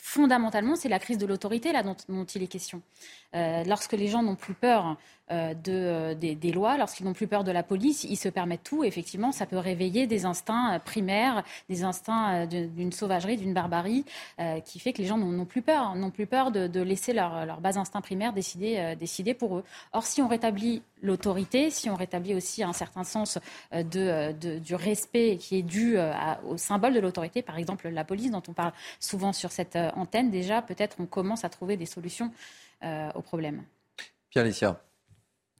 fondamentalement, 0.06 0.76
c'est 0.76 0.88
la 0.88 1.00
crise 1.00 1.18
de 1.18 1.26
l'autorité 1.26 1.72
là 1.72 1.82
dont, 1.82 2.26
il 2.36 2.44
est 2.44 2.48
question. 2.48 2.82
Euh, 3.36 3.64
lorsque 3.66 3.94
les 3.94 4.08
gens 4.08 4.24
n'ont 4.24 4.36
plus 4.36 4.54
peur 4.54 4.96
euh, 5.32 5.54
euh, 5.68 6.14
des, 6.14 6.52
lois, 6.52 6.78
lorsqu'ils 6.78 7.06
n'ont 7.06 7.14
plus 7.14 7.28
peur 7.28 7.44
de 7.44 7.52
la 7.52 7.64
police, 7.64 8.06
ils 8.06 8.16
se 8.16 8.30
permettent 8.30 8.64
tout. 8.64 8.84
Effectivement, 8.84 9.32
ça 9.32 9.46
peut 9.46 9.58
réveiller 9.58 10.08
des 10.08 10.26
instincts 10.26 10.80
primaires, 10.80 11.44
des 11.68 11.84
instincts 11.84 12.46
d'une 12.46 12.92
sauvagerie, 12.92 13.36
d'une 13.36 13.54
barbarie, 13.54 14.06
qui 14.64 14.80
fait 14.80 14.94
que 14.94 15.00
les 15.00 15.08
gens 15.08 15.18
n'ont 15.18 15.46
plus 15.46 15.62
peur, 15.62 15.96
n'ont 15.96 16.12
plus 16.12 16.28
peur 16.28 16.52
de, 16.52 16.82
laisser 16.82 17.14
leur, 17.14 17.46
leur, 17.46 17.60
bas 17.60 17.78
instinct 17.78 18.02
primaire 18.02 18.34
décider, 18.34 19.34
pour 19.34 19.58
eux. 19.58 19.64
Or, 19.94 20.06
si 20.06 20.22
on 20.22 20.28
rétablit 20.28 20.84
l'autorité, 21.02 21.70
si 21.72 21.90
on 21.90 21.96
rétablit 21.96 22.36
aussi 22.36 22.64
un 22.64 22.74
certain 22.74 23.04
sens 23.04 23.40
du 23.74 24.76
respect 24.76 25.38
qui 25.38 25.58
est 25.58 25.64
dû 25.64 25.98
au 26.48 26.58
symbole 26.58 26.94
de 26.94 27.00
l'autorité, 27.00 27.42
par 27.42 27.58
exemple 27.58 27.90
la 27.90 28.04
police 28.04 28.32
dont 28.32 28.44
on 28.48 28.54
parle 28.54 28.74
souvent 29.00 29.34
sur 29.34 29.52
cette 29.52 29.78
antenne, 29.96 30.30
déjà 30.30 30.62
peut-être 30.62 30.98
on 31.00 31.06
commence 31.06 31.44
à 31.44 31.50
trouver 31.50 31.78
des 31.78 31.88
solutions 31.88 32.32
au 32.84 33.22
problème. 33.22 33.64
Pierre 34.30 34.46
Licia. 34.46 34.82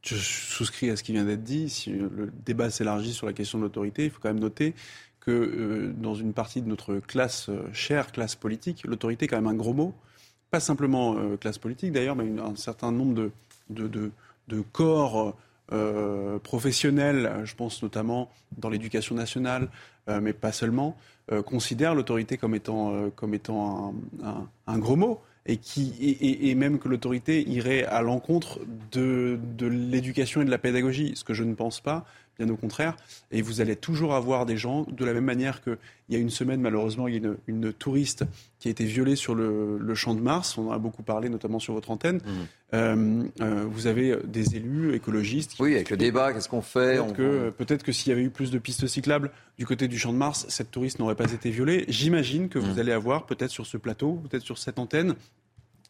Je 0.02 0.14
souscris 0.14 0.90
à 0.90 0.96
ce 0.96 1.02
qui 1.02 1.12
vient 1.12 1.24
d'être 1.24 1.42
dit. 1.42 1.68
Si 1.68 1.90
le 1.90 2.30
débat 2.44 2.70
s'élargit 2.70 3.12
sur 3.12 3.26
la 3.26 3.32
question 3.32 3.58
de 3.58 3.64
l'autorité, 3.64 4.04
il 4.04 4.10
faut 4.10 4.20
quand 4.20 4.28
même 4.28 4.38
noter 4.38 4.74
que 5.26 5.32
euh, 5.32 5.92
dans 5.98 6.14
une 6.14 6.32
partie 6.32 6.62
de 6.62 6.68
notre 6.68 6.96
classe, 6.98 7.48
euh, 7.48 7.68
chère 7.72 8.12
classe 8.12 8.36
politique, 8.36 8.84
l'autorité 8.84 9.24
est 9.24 9.28
quand 9.28 9.36
même 9.36 9.48
un 9.48 9.54
gros 9.54 9.74
mot. 9.74 9.92
Pas 10.50 10.60
simplement 10.60 11.16
euh, 11.16 11.36
classe 11.36 11.58
politique 11.58 11.92
d'ailleurs, 11.92 12.14
mais 12.14 12.40
un 12.40 12.54
certain 12.54 12.92
nombre 12.92 13.14
de, 13.14 13.30
de, 13.70 14.12
de, 14.48 14.60
corps 14.72 15.34
professionnels, 16.44 17.40
je 17.42 17.56
pense 17.56 17.82
notamment 17.82 18.30
dans 18.56 18.68
l'éducation 18.68 19.16
nationale, 19.16 19.68
mais 20.06 20.32
pas 20.32 20.52
seulement, 20.52 20.96
considèrent 21.44 21.96
l'autorité 21.96 22.36
comme 22.36 22.54
étant, 22.54 23.10
comme 23.16 23.34
étant 23.34 23.92
un, 24.22 24.46
un 24.68 24.78
gros 24.78 24.94
mot 24.94 25.20
et, 25.46 25.56
qui, 25.56 25.94
et, 26.00 26.54
même 26.54 26.78
que 26.78 26.88
l'autorité 26.88 27.48
irait 27.48 27.84
à 27.84 28.02
l'encontre 28.02 28.60
de, 28.92 29.38
de 29.56 29.66
l'éducation 29.66 30.42
et 30.42 30.44
de 30.44 30.50
la 30.50 30.58
pédagogie, 30.58 31.12
ce 31.14 31.24
que 31.24 31.34
je 31.34 31.44
ne 31.44 31.54
pense 31.54 31.80
pas, 31.80 32.04
bien 32.38 32.48
au 32.48 32.56
contraire. 32.56 32.96
Et 33.30 33.42
vous 33.42 33.60
allez 33.60 33.76
toujours 33.76 34.14
avoir 34.14 34.46
des 34.46 34.56
gens, 34.56 34.86
de 34.90 35.04
la 35.04 35.12
même 35.12 35.24
manière 35.24 35.62
qu'il 35.62 35.76
y 36.10 36.16
a 36.16 36.18
une 36.18 36.30
semaine, 36.30 36.60
malheureusement, 36.60 37.08
il 37.08 37.14
y 37.14 37.16
a 37.16 37.20
une, 37.20 37.36
une 37.46 37.72
touriste 37.72 38.24
qui 38.58 38.68
a 38.68 38.70
été 38.70 38.84
violée 38.84 39.16
sur 39.16 39.34
le, 39.34 39.78
le, 39.78 39.94
champ 39.94 40.14
de 40.14 40.20
Mars, 40.20 40.56
on 40.58 40.68
en 40.68 40.72
a 40.72 40.78
beaucoup 40.78 41.02
parlé, 41.02 41.28
notamment 41.28 41.58
sur 41.58 41.74
votre 41.74 41.90
antenne. 41.90 42.16
Mmh. 42.16 42.30
Euh, 42.74 43.22
euh, 43.40 43.64
vous 43.68 43.86
avez 43.86 44.16
des 44.24 44.56
élus 44.56 44.94
écologistes. 44.94 45.54
oui, 45.60 45.74
avec 45.74 45.90
le 45.90 45.96
débat, 45.96 46.32
qu'est-ce 46.32 46.48
qu'on 46.48 46.62
fait 46.62 46.96
Peut-être 46.96 47.14
que, 47.14 47.50
peut 47.50 47.76
que 47.76 47.92
s'il 47.92 48.10
y 48.10 48.12
avait 48.12 48.22
eu 48.22 48.30
plus 48.30 48.50
de 48.50 48.58
pistes 48.58 48.86
cyclables 48.86 49.30
du 49.58 49.66
côté 49.66 49.88
du 49.88 49.98
champ 49.98 50.12
de 50.12 50.18
Mars, 50.18 50.46
cette 50.48 50.70
touriste 50.70 50.98
n'aurait 50.98 51.14
pas 51.14 51.32
été 51.32 51.50
violée. 51.50 51.84
J'imagine 51.88 52.48
que 52.48 52.58
vous 52.58 52.74
mmh. 52.74 52.80
allez 52.80 52.92
avoir, 52.92 53.26
peut-être 53.26 53.50
sur 53.50 53.66
ce 53.66 53.76
plateau, 53.76 54.20
peut-être 54.28 54.44
sur 54.44 54.58
cette 54.58 54.78
antenne, 54.78 55.14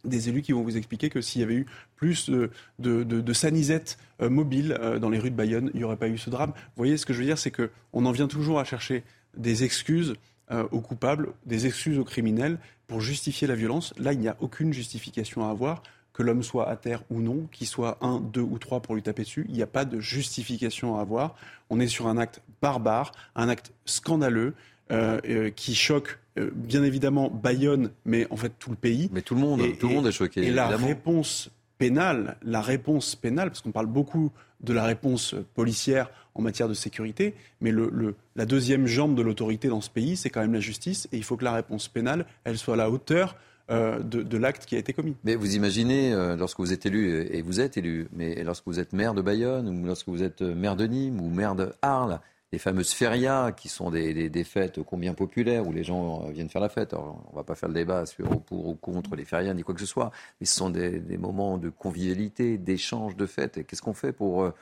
des 0.07 0.29
élus 0.29 0.43
qui 0.43 0.53
vont 0.53 0.63
vous 0.63 0.77
expliquer 0.77 1.11
que 1.11 1.21
s'il 1.21 1.41
y 1.41 1.45
avait 1.45 1.55
eu 1.55 1.67
plus 1.97 2.31
de, 2.31 2.51
de, 2.79 3.33
sanisettes 3.33 3.99
euh, 4.23 4.31
mobiles 4.31 4.77
euh, 4.81 4.99
dans 4.99 5.11
les 5.11 5.19
rues 5.19 5.31
de 5.31 5.37
Bayonne, 5.37 5.71
il 5.75 5.79
n'y 5.79 5.85
aurait 5.85 5.97
pas 5.97 6.09
eu 6.09 6.19
ce 6.19 6.31
drame. 6.31 6.51
Vous 6.51 6.77
voyez, 6.77 6.97
ce 6.97 7.07
que 7.07 7.13
je 7.13 7.19
veux 7.19 7.25
dire, 7.25 7.39
c'est 7.39 7.51
qu'on 7.51 8.05
en 8.05 8.13
vient 8.13 8.29
toujours 8.29 8.59
à 8.59 8.65
chercher 8.65 9.05
des 9.37 9.65
excuses 9.65 10.15
euh, 10.51 10.67
aux 10.71 10.81
coupables, 10.81 11.33
des 11.45 11.67
excuses 11.67 11.99
aux 11.99 12.05
criminels 12.05 12.59
pour 12.87 13.01
justifier 13.01 13.47
la 13.49 13.55
violence. 13.55 13.93
Là, 13.99 14.13
il 14.13 14.21
n'y 14.21 14.29
a 14.29 14.37
aucune 14.41 14.73
justification 14.73 15.47
à 15.47 15.51
avoir. 15.51 15.83
Que 16.13 16.23
l'homme 16.23 16.43
soit 16.43 16.67
à 16.71 16.77
terre 16.77 17.03
ou 17.11 17.21
non, 17.21 17.47
qu'il 17.53 17.67
soit 17.67 17.99
un, 18.01 18.21
deux 18.21 18.41
ou 18.41 18.59
trois 18.59 18.81
pour 18.81 18.95
lui 18.95 19.03
taper 19.03 19.25
dessus, 19.25 19.45
il 19.51 19.55
n'y 19.55 19.63
a 19.63 19.67
pas 19.67 19.85
de 19.85 20.01
justification 20.01 20.97
à 20.97 21.03
avoir. 21.03 21.35
On 21.69 21.79
est 21.79 21.89
sur 21.89 22.07
un 22.07 22.17
acte 22.17 22.41
barbare, 22.63 23.13
un 23.35 23.51
acte 23.51 23.73
scandaleux. 23.85 24.55
Euh, 24.93 25.19
euh, 25.29 25.51
qui 25.51 25.75
choque 25.75 26.21
euh, 26.39 26.51
bien 26.55 26.83
évidemment 26.83 27.31
Bayonne, 27.31 27.91
mais 28.05 28.27
en 28.31 28.37
fait 28.37 28.53
tout 28.59 28.71
le 28.71 28.77
pays. 28.77 29.09
Mais 29.13 29.23
tout 29.23 29.35
le 29.35 29.41
monde, 29.41 29.63
tout 29.79 29.89
le 29.89 29.95
monde 29.95 30.07
est 30.07 30.13
choqué. 30.13 30.45
Et 30.45 30.51
la 30.51 30.69
réponse 30.69 31.51
pénale, 31.79 32.37
la 32.43 32.61
réponse 32.61 33.17
pénale, 33.17 33.49
parce 33.51 33.61
qu'on 33.61 33.73
parle 33.73 33.87
beaucoup 33.87 34.31
de 34.61 34.73
la 34.73 34.85
réponse 34.85 35.35
policière 35.55 36.11
en 36.35 36.43
matière 36.43 36.69
de 36.69 36.75
sécurité, 36.75 37.35
mais 37.61 37.71
le, 37.71 38.15
la 38.35 38.47
deuxième 38.47 38.87
jambe 38.87 39.15
de 39.15 39.23
l'autorité 39.23 39.69
dans 39.69 39.81
ce 39.81 39.91
pays, 39.91 40.17
c'est 40.17 40.31
quand 40.31 40.41
même 40.41 40.55
la 40.55 40.61
justice, 40.61 41.09
et 41.13 41.17
il 41.17 41.25
faut 41.25 41.37
que 41.37 41.45
la 41.45 41.53
réponse 41.53 41.89
pénale, 41.89 42.27
elle 42.45 42.59
soit 42.59 42.75
à 42.75 42.77
la 42.77 42.91
hauteur 42.91 43.37
de, 43.69 44.01
de 44.01 44.37
l'acte 44.39 44.65
qui 44.65 44.77
a 44.77 44.79
été 44.79 44.93
commis. 44.93 45.17
Mais 45.25 45.35
vous 45.35 45.57
imaginez, 45.57 46.13
lorsque 46.39 46.59
vous 46.59 46.73
êtes 46.73 46.87
élu, 46.87 47.27
et 47.31 47.43
vous 47.43 47.61
êtes 47.61 47.77
élu, 47.77 48.09
mais 48.13 48.43
lorsque 48.45 48.65
vous 48.67 48.79
êtes 48.81 48.93
maire 48.93 49.13
de 49.13 49.23
Bayonne, 49.23 49.69
ou 49.69 49.87
lorsque 49.87 50.09
vous 50.09 50.23
êtes 50.23 50.43
maire 50.43 50.77
de 50.77 50.87
Nîmes, 50.87 51.21
ou 51.21 51.29
maire 51.29 51.55
de 51.55 51.71
Arles, 51.83 52.21
les 52.53 52.59
fameuses 52.59 52.93
férias, 52.93 53.53
qui 53.53 53.69
sont 53.69 53.91
des, 53.91 54.45
fêtes 54.45 54.81
combien 54.83 55.15
populaires, 55.15 55.67
où 55.67 55.73
les 55.73 55.83
gens 55.83 56.27
euh, 56.27 56.31
viennent 56.31 56.49
faire 56.49 56.63
la 56.63 56.69
fête. 56.69 56.95
on 56.95 57.19
ne 57.31 57.37
va 57.37 57.43
pas 57.43 57.55
faire 57.55 57.69
le 57.69 57.75
débat 57.75 58.07
sur 58.07 58.41
pour 58.43 58.69
ou 58.69 58.75
contre 58.75 59.17
les 59.17 59.25
férias, 59.25 59.53
ni 59.55 59.63
quoi 59.63 59.75
que 59.75 59.81
ce 59.81 59.87
soit, 59.87 60.13
mais 60.41 60.47
ce 60.47 60.55
sont 60.55 60.71
des, 60.71 61.01
moments 61.19 61.59
de 61.59 61.71
convivialité, 61.71 62.59
d'échange, 62.59 63.17
de 63.17 63.27
fêtes. 63.27 63.67
Qu'est-ce 63.67 63.83
qu'on 63.83 63.95
fait 63.95 64.13
pour, 64.13 64.45
euh, 64.45 64.55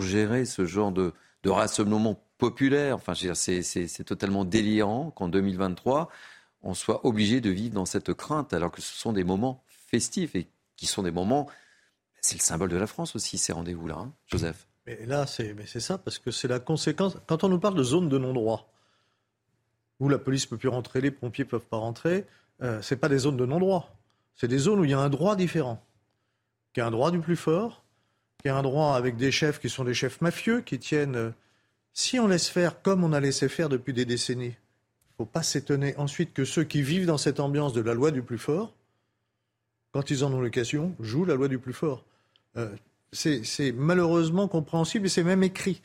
gérer 0.00 0.46
ce 0.46 0.64
genre 0.64 0.90
de, 0.90 1.12
de 1.42 1.50
rassemblement 1.50 2.18
populaire? 2.38 2.96
Enfin, 2.96 3.12
c'est 3.14 4.04
totalement 4.04 4.46
délirant 4.46 5.10
qu'en 5.10 5.28
2023, 5.28 6.08
on 6.62 6.72
soit 6.72 7.04
obligé 7.04 7.42
de 7.42 7.50
vivre 7.50 7.74
dans 7.74 7.84
cette 7.84 8.14
crainte, 8.14 8.54
alors 8.54 8.70
que 8.70 8.80
ce 8.80 8.96
sont 8.96 9.12
des 9.12 9.24
moments 9.24 9.62
festifs 9.66 10.34
et 10.34 10.46
qui 10.76 10.86
sont 10.86 11.02
des 11.02 11.10
moments... 11.10 11.48
C'est 12.22 12.36
le 12.36 12.40
symbole 12.40 12.70
de 12.70 12.76
la 12.76 12.86
France 12.86 13.16
aussi, 13.16 13.36
ces 13.36 13.52
rendez-vous-là, 13.52 13.96
hein, 13.98 14.12
Joseph. 14.28 14.68
Mais 14.86 15.06
là, 15.06 15.26
c'est 15.26 15.80
ça, 15.80 15.98
parce 15.98 16.18
que 16.18 16.30
c'est 16.30 16.48
la 16.48 16.58
conséquence. 16.58 17.16
Quand 17.26 17.44
on 17.44 17.48
nous 17.48 17.60
parle 17.60 17.74
de 17.74 17.82
zone 17.82 18.08
de 18.08 18.18
non-droit, 18.18 18.68
où 20.00 20.08
la 20.08 20.18
police 20.18 20.46
ne 20.46 20.50
peut 20.50 20.58
plus 20.58 20.68
rentrer, 20.68 21.00
les 21.00 21.12
pompiers 21.12 21.44
ne 21.44 21.50
peuvent 21.50 21.66
pas 21.66 21.76
rentrer, 21.76 22.26
euh, 22.62 22.82
ce 22.82 22.94
pas 22.94 23.08
des 23.08 23.18
zones 23.18 23.36
de 23.36 23.46
non-droit. 23.46 23.94
C'est 24.34 24.48
des 24.48 24.58
zones 24.58 24.80
où 24.80 24.84
il 24.84 24.90
y 24.90 24.94
a 24.94 24.98
un 24.98 25.10
droit 25.10 25.36
différent. 25.36 25.84
Qui 26.72 26.80
a 26.80 26.86
un 26.86 26.90
droit 26.90 27.10
du 27.10 27.20
plus 27.20 27.36
fort, 27.36 27.84
qui 28.42 28.48
a 28.48 28.56
un 28.56 28.62
droit 28.62 28.96
avec 28.96 29.16
des 29.16 29.30
chefs 29.30 29.60
qui 29.60 29.68
sont 29.68 29.84
des 29.84 29.94
chefs 29.94 30.20
mafieux, 30.20 30.60
qui 30.62 30.78
tiennent. 30.78 31.16
Euh, 31.16 31.30
si 31.92 32.18
on 32.18 32.26
laisse 32.26 32.48
faire 32.48 32.82
comme 32.82 33.04
on 33.04 33.12
a 33.12 33.20
laissé 33.20 33.48
faire 33.48 33.68
depuis 33.68 33.92
des 33.92 34.06
décennies, 34.06 34.46
il 34.46 35.12
ne 35.12 35.16
faut 35.18 35.26
pas 35.26 35.42
s'étonner 35.42 35.94
ensuite 35.98 36.32
que 36.32 36.44
ceux 36.44 36.64
qui 36.64 36.82
vivent 36.82 37.06
dans 37.06 37.18
cette 37.18 37.38
ambiance 37.38 37.72
de 37.74 37.82
la 37.82 37.94
loi 37.94 38.10
du 38.10 38.22
plus 38.22 38.38
fort, 38.38 38.74
quand 39.92 40.10
ils 40.10 40.24
en 40.24 40.32
ont 40.32 40.40
l'occasion, 40.40 40.96
jouent 40.98 41.26
la 41.26 41.34
loi 41.34 41.48
du 41.48 41.58
plus 41.58 41.74
fort. 41.74 42.04
Euh, 42.56 42.74
c'est 43.12 43.72
malheureusement 43.72 44.48
compréhensible 44.48 45.06
et 45.06 45.08
c'est 45.08 45.22
même 45.22 45.42
écrit. 45.42 45.80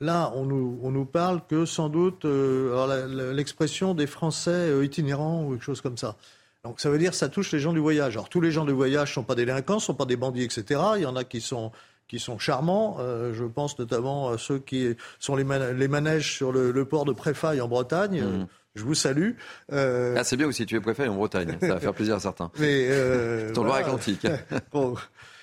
Là, 0.00 0.32
on 0.34 0.44
nous, 0.44 1.04
parle 1.06 1.40
que 1.48 1.64
sans 1.64 1.88
doute 1.88 2.24
euh, 2.26 3.32
l'expression 3.32 3.94
des 3.94 4.06
Français 4.06 4.50
euh, 4.50 4.84
itinérants 4.84 5.44
ou 5.44 5.52
quelque 5.52 5.64
chose 5.64 5.80
comme 5.80 5.96
ça. 5.96 6.16
Donc 6.64 6.80
ça 6.80 6.90
veut 6.90 6.98
dire 6.98 7.12
que 7.12 7.16
ça 7.16 7.28
touche 7.28 7.52
les 7.52 7.60
gens 7.60 7.72
du 7.72 7.78
voyage. 7.78 8.14
Alors 8.14 8.28
tous 8.28 8.40
les 8.40 8.50
gens 8.50 8.64
du 8.64 8.72
voyage 8.72 9.10
ne 9.10 9.14
sont 9.14 9.22
pas 9.22 9.34
délinquants, 9.34 9.76
ne 9.76 9.80
sont 9.80 9.94
pas 9.94 10.04
des 10.04 10.16
bandits, 10.16 10.42
etc. 10.42 10.80
Il 10.96 11.02
y 11.02 11.06
en 11.06 11.16
a 11.16 11.24
qui 11.24 11.40
sont, 11.40 11.72
qui 12.08 12.18
sont 12.18 12.38
charmants. 12.38 12.98
je 12.98 13.44
pense 13.44 13.78
notamment 13.78 14.30
à 14.30 14.38
ceux 14.38 14.58
qui 14.58 14.94
sont 15.18 15.36
les, 15.36 15.44
manèges 15.44 16.34
sur 16.34 16.52
le, 16.52 16.84
port 16.84 17.04
de 17.04 17.12
Préfaille 17.12 17.60
en 17.60 17.68
Bretagne. 17.68 18.22
Mmh. 18.22 18.46
Je 18.74 18.84
vous 18.84 18.94
salue. 18.94 19.30
Ah, 19.70 20.24
c'est 20.24 20.36
bien 20.36 20.48
aussi, 20.48 20.66
tu 20.66 20.76
es 20.76 20.80
préfet 20.80 21.06
en 21.08 21.14
Bretagne. 21.14 21.56
Ça 21.60 21.68
va 21.68 21.80
faire 21.80 21.94
plaisir 21.94 22.16
à 22.16 22.20
certains. 22.20 22.50
Mais 22.58 22.88
Ton 23.54 23.64
voilà. 23.64 23.86
atlantique 23.86 24.26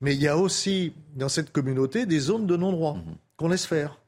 Mais 0.00 0.14
il 0.14 0.20
y 0.20 0.28
a 0.28 0.36
aussi 0.36 0.92
dans 1.14 1.28
cette 1.28 1.52
communauté 1.52 2.06
des 2.06 2.18
zones 2.18 2.46
de 2.46 2.56
non-droit 2.56 2.94
mmh. 2.94 3.16
qu'on 3.36 3.48
laisse 3.48 3.66
faire. 3.66 3.98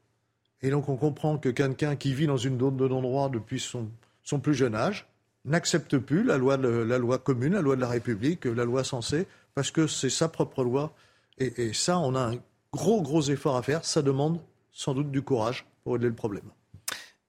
Et 0.61 0.69
donc 0.69 0.89
on 0.89 0.97
comprend 0.97 1.37
que 1.37 1.49
quelqu'un 1.49 1.95
qui 1.95 2.13
vit 2.13 2.27
dans 2.27 2.37
une 2.37 2.59
zone 2.59 2.77
de 2.77 2.87
non-droit 2.87 3.29
depuis 3.29 3.59
son, 3.59 3.89
son, 4.23 4.39
plus 4.39 4.55
jeune 4.55 4.75
âge 4.75 5.07
n'accepte 5.45 5.97
plus 5.97 6.23
la 6.23 6.37
loi, 6.37 6.57
de, 6.57 6.67
la 6.67 6.97
loi 6.97 7.19
commune, 7.19 7.53
la 7.53 7.61
loi 7.61 7.75
de 7.75 7.81
la 7.81 7.87
République, 7.87 8.45
la 8.45 8.65
loi 8.65 8.83
censée, 8.83 9.27
parce 9.53 9.71
que 9.71 9.87
c'est 9.87 10.09
sa 10.09 10.27
propre 10.27 10.63
loi. 10.63 10.93
Et, 11.37 11.71
ça, 11.73 11.99
on 11.99 12.15
a 12.15 12.19
un 12.19 12.35
gros, 12.73 13.01
gros 13.01 13.21
effort 13.21 13.55
à 13.55 13.61
faire. 13.61 13.85
Ça 13.85 14.01
demande 14.01 14.39
sans 14.71 14.93
doute 14.93 15.11
du 15.11 15.21
courage 15.21 15.65
pour 15.83 15.93
régler 15.93 16.09
le 16.09 16.15
problème. 16.15 16.49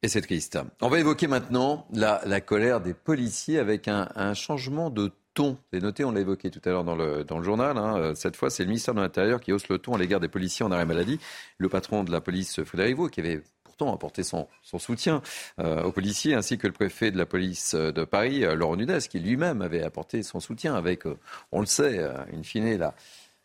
Et 0.02 0.08
c'est 0.08 0.22
triste. 0.22 0.58
On 0.80 0.88
va 0.88 0.98
évoquer 0.98 1.26
maintenant 1.26 1.86
la, 1.92 2.22
la 2.24 2.40
colère 2.40 2.80
des 2.80 2.94
policiers 2.94 3.58
avec 3.58 3.86
un, 3.88 4.08
un 4.14 4.32
changement 4.32 4.90
de 4.90 5.12
on 5.40 6.12
l'a 6.12 6.20
évoqué 6.20 6.50
tout 6.50 6.60
à 6.64 6.70
l'heure 6.70 6.84
dans 6.84 6.96
le, 6.96 7.24
journal. 7.42 7.76
Hein. 7.76 8.14
Cette 8.14 8.36
fois, 8.36 8.50
c'est 8.50 8.62
le 8.62 8.68
ministère 8.68 8.94
de 8.94 9.00
l'Intérieur 9.00 9.40
qui 9.40 9.52
hausse 9.52 9.68
le 9.68 9.78
ton 9.78 9.94
à 9.94 9.98
l'égard 9.98 10.20
des 10.20 10.28
policiers 10.28 10.64
en 10.64 10.70
arrêt 10.70 10.86
maladie. 10.86 11.20
Le 11.58 11.68
patron 11.68 12.04
de 12.04 12.10
la 12.10 12.20
police, 12.20 12.62
Frédéric 12.64 12.96
Vaux, 12.96 13.08
qui 13.08 13.20
avait 13.20 13.42
pourtant 13.78 13.94
apporté 13.94 14.22
son, 14.24 14.48
soutien 14.62 15.22
euh, 15.60 15.84
aux 15.84 15.92
policiers, 15.92 16.34
ainsi 16.34 16.58
que 16.58 16.66
le 16.66 16.72
préfet 16.72 17.10
de 17.10 17.18
la 17.18 17.26
police 17.26 17.74
de 17.74 18.04
Paris, 18.04 18.44
euh, 18.44 18.54
Laurent 18.54 18.76
Nunez, 18.76 18.98
qui 19.08 19.20
lui-même 19.20 19.62
avait 19.62 19.82
apporté 19.82 20.22
son 20.22 20.40
soutien 20.40 20.74
avec, 20.74 21.06
euh, 21.06 21.16
on 21.52 21.60
le 21.60 21.66
sait, 21.66 22.02
in 22.34 22.42
fine, 22.42 22.76
la, 22.76 22.94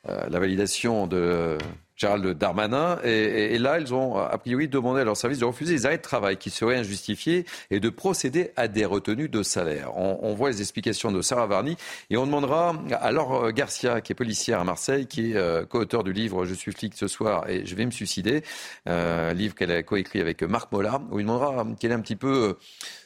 la 0.06 0.40
validation 0.40 1.08
de 1.08 1.58
Gérald 1.96 2.26
Darmanin. 2.38 3.00
Et, 3.04 3.58
là, 3.58 3.80
ils 3.80 3.94
ont 3.94 4.18
a 4.18 4.38
priori 4.38 4.68
demandé 4.68 5.02
à 5.02 5.04
leur 5.04 5.18
service 5.18 5.40
de 5.40 5.46
refuser 5.46 5.74
les 5.74 5.86
arrêts 5.86 5.98
de 5.98 6.02
travail 6.02 6.38
qui 6.38 6.50
seraient 6.50 6.78
injustifiés 6.78 7.46
et 7.72 7.80
de 7.80 7.90
procéder 7.90 8.52
à 8.56 8.68
des 8.68 8.86
retenues 8.86 9.30
de 9.30 9.44
salaire. 9.44 9.96
On, 9.98 10.34
voit 10.34 10.50
les 10.50 10.62
explications 10.62 11.12
de 11.12 11.22
Sarah 11.22 11.46
Varny 11.46 11.78
et 12.10 12.18
on 12.18 12.26
demandera 12.26 12.76
à 13.00 13.12
Laure 13.12 13.52
Garcia, 13.52 14.02
qui 14.02 14.12
est 14.12 14.16
policière 14.16 14.60
à 14.60 14.64
Marseille, 14.64 15.06
qui 15.06 15.32
est 15.32 15.36
euh, 15.36 15.66
co-auteur 15.66 16.04
du 16.04 16.14
livre 16.14 16.46
Je 16.46 16.54
suis 16.54 16.72
flic 16.72 16.96
ce 16.96 17.08
soir 17.08 17.48
et 17.50 17.66
je 17.66 17.76
vais 17.76 17.86
me 17.86 17.92
suicider, 17.92 18.44
euh, 18.90 19.34
livre 19.34 19.54
qu'elle 19.54 19.72
a 19.72 19.84
coécrit 19.84 20.20
avec 20.22 20.42
Marc 20.44 20.72
Molla, 20.72 21.02
où 21.12 21.20
il 21.20 21.26
demandera 21.26 21.66
quel 21.80 21.92
est 21.92 21.96
un 21.96 22.02
petit 22.02 22.16
peu 22.16 22.50
euh, 22.50 22.54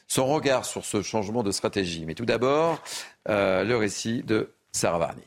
son 0.07 0.25
regard 0.25 0.63
sur 0.63 0.85
ce 0.85 1.01
changement 1.01 1.43
de 1.43 1.51
stratégie. 1.51 2.05
Mais 2.05 2.15
tout 2.15 2.25
d'abord, 2.25 2.81
le 3.27 3.73
récit 3.73 4.23
de 4.23 4.51
Sarah 4.71 4.99
Varny. 4.99 5.23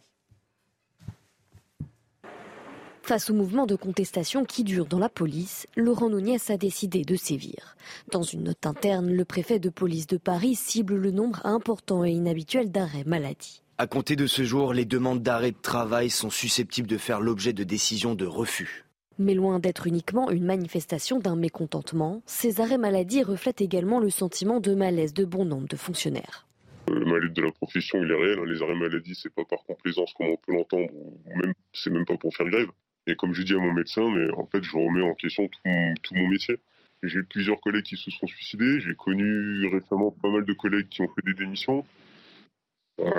Face 3.11 3.28
au 3.28 3.35
mouvement 3.35 3.66
de 3.66 3.74
contestation 3.74 4.45
qui 4.45 4.62
dure 4.62 4.87
dans 4.87 5.01
la 5.01 5.09
police, 5.09 5.66
Laurent 5.74 6.11
Nunez 6.11 6.39
a 6.49 6.57
décidé 6.57 7.03
de 7.03 7.16
sévir. 7.16 7.74
Dans 8.12 8.23
une 8.23 8.45
note 8.45 8.65
interne, 8.66 9.12
le 9.12 9.24
préfet 9.24 9.59
de 9.59 9.69
police 9.69 10.07
de 10.07 10.16
Paris 10.16 10.55
cible 10.55 10.95
le 10.95 11.11
nombre 11.11 11.45
important 11.45 12.05
et 12.05 12.12
inhabituel 12.12 12.70
d'arrêts 12.70 13.03
maladie. 13.03 13.65
À 13.78 13.89
compter 13.89 14.15
de 14.15 14.28
ce 14.28 14.45
jour, 14.45 14.73
les 14.73 14.85
demandes 14.85 15.24
d'arrêt 15.24 15.51
de 15.51 15.61
travail 15.61 16.09
sont 16.09 16.31
susceptibles 16.31 16.87
de 16.87 16.99
faire 16.99 17.20
l'objet 17.20 17.53
de 17.53 17.65
décisions 17.65 18.15
de 18.15 18.27
refus. 18.27 18.85
Mais 19.19 19.35
loin 19.35 19.59
d'être 19.59 19.89
uniquement 19.89 20.31
une 20.31 20.47
manifestation 20.47 21.19
d'un 21.19 21.35
mécontentement, 21.35 22.23
ces 22.27 22.61
arrêts 22.61 22.78
maladie 22.78 23.24
reflètent 23.24 23.61
également 23.61 23.99
le 23.99 24.11
sentiment 24.11 24.61
de 24.61 24.73
malaise 24.73 25.15
de 25.15 25.24
bon 25.24 25.45
nombre 25.45 25.66
de 25.66 25.77
fonctionnaires. 25.77 26.47
Le 26.87 27.05
malaise 27.05 27.32
de 27.32 27.43
la 27.43 27.51
profession, 27.51 28.01
il 28.05 28.09
est 28.09 28.15
réel. 28.15 28.39
Hein. 28.39 28.45
Les 28.47 28.62
arrêts 28.62 28.77
maladie, 28.77 29.19
c'est 29.20 29.35
pas 29.35 29.45
par 29.45 29.65
complaisance 29.65 30.12
comme 30.16 30.28
on 30.28 30.37
peut 30.37 30.53
l'entendre, 30.53 30.91
ou 30.95 31.37
même 31.43 31.55
c'est 31.73 31.91
même 31.91 32.07
pas 32.07 32.16
pour 32.16 32.32
faire 32.37 32.49
grève. 32.49 32.69
Et 33.11 33.16
comme 33.16 33.35
je 33.35 33.43
dis 33.43 33.55
à 33.55 33.59
mon 33.59 33.73
médecin, 33.73 34.09
mais 34.09 34.31
en 34.35 34.47
fait, 34.47 34.62
je 34.62 34.77
remets 34.77 35.03
en 35.03 35.15
question 35.15 35.49
tout 35.49 36.15
mon, 36.15 36.28
métier. 36.28 36.61
J'ai 37.03 37.24
plusieurs 37.24 37.61
collègues 37.61 37.85
qui 37.85 37.97
se 37.97 38.11
sont 38.12 38.27
suicidés. 38.28 38.81
J'ai 38.81 38.95
connu 38.95 39.66
récemment 39.66 40.12
pas 40.23 40.31
mal 40.31 40.45
de 40.45 40.53
collègues 40.53 40.89
qui 40.89 41.03
ont 41.03 41.09
fait 41.09 41.23
des 41.24 41.35
démissions. 41.35 41.85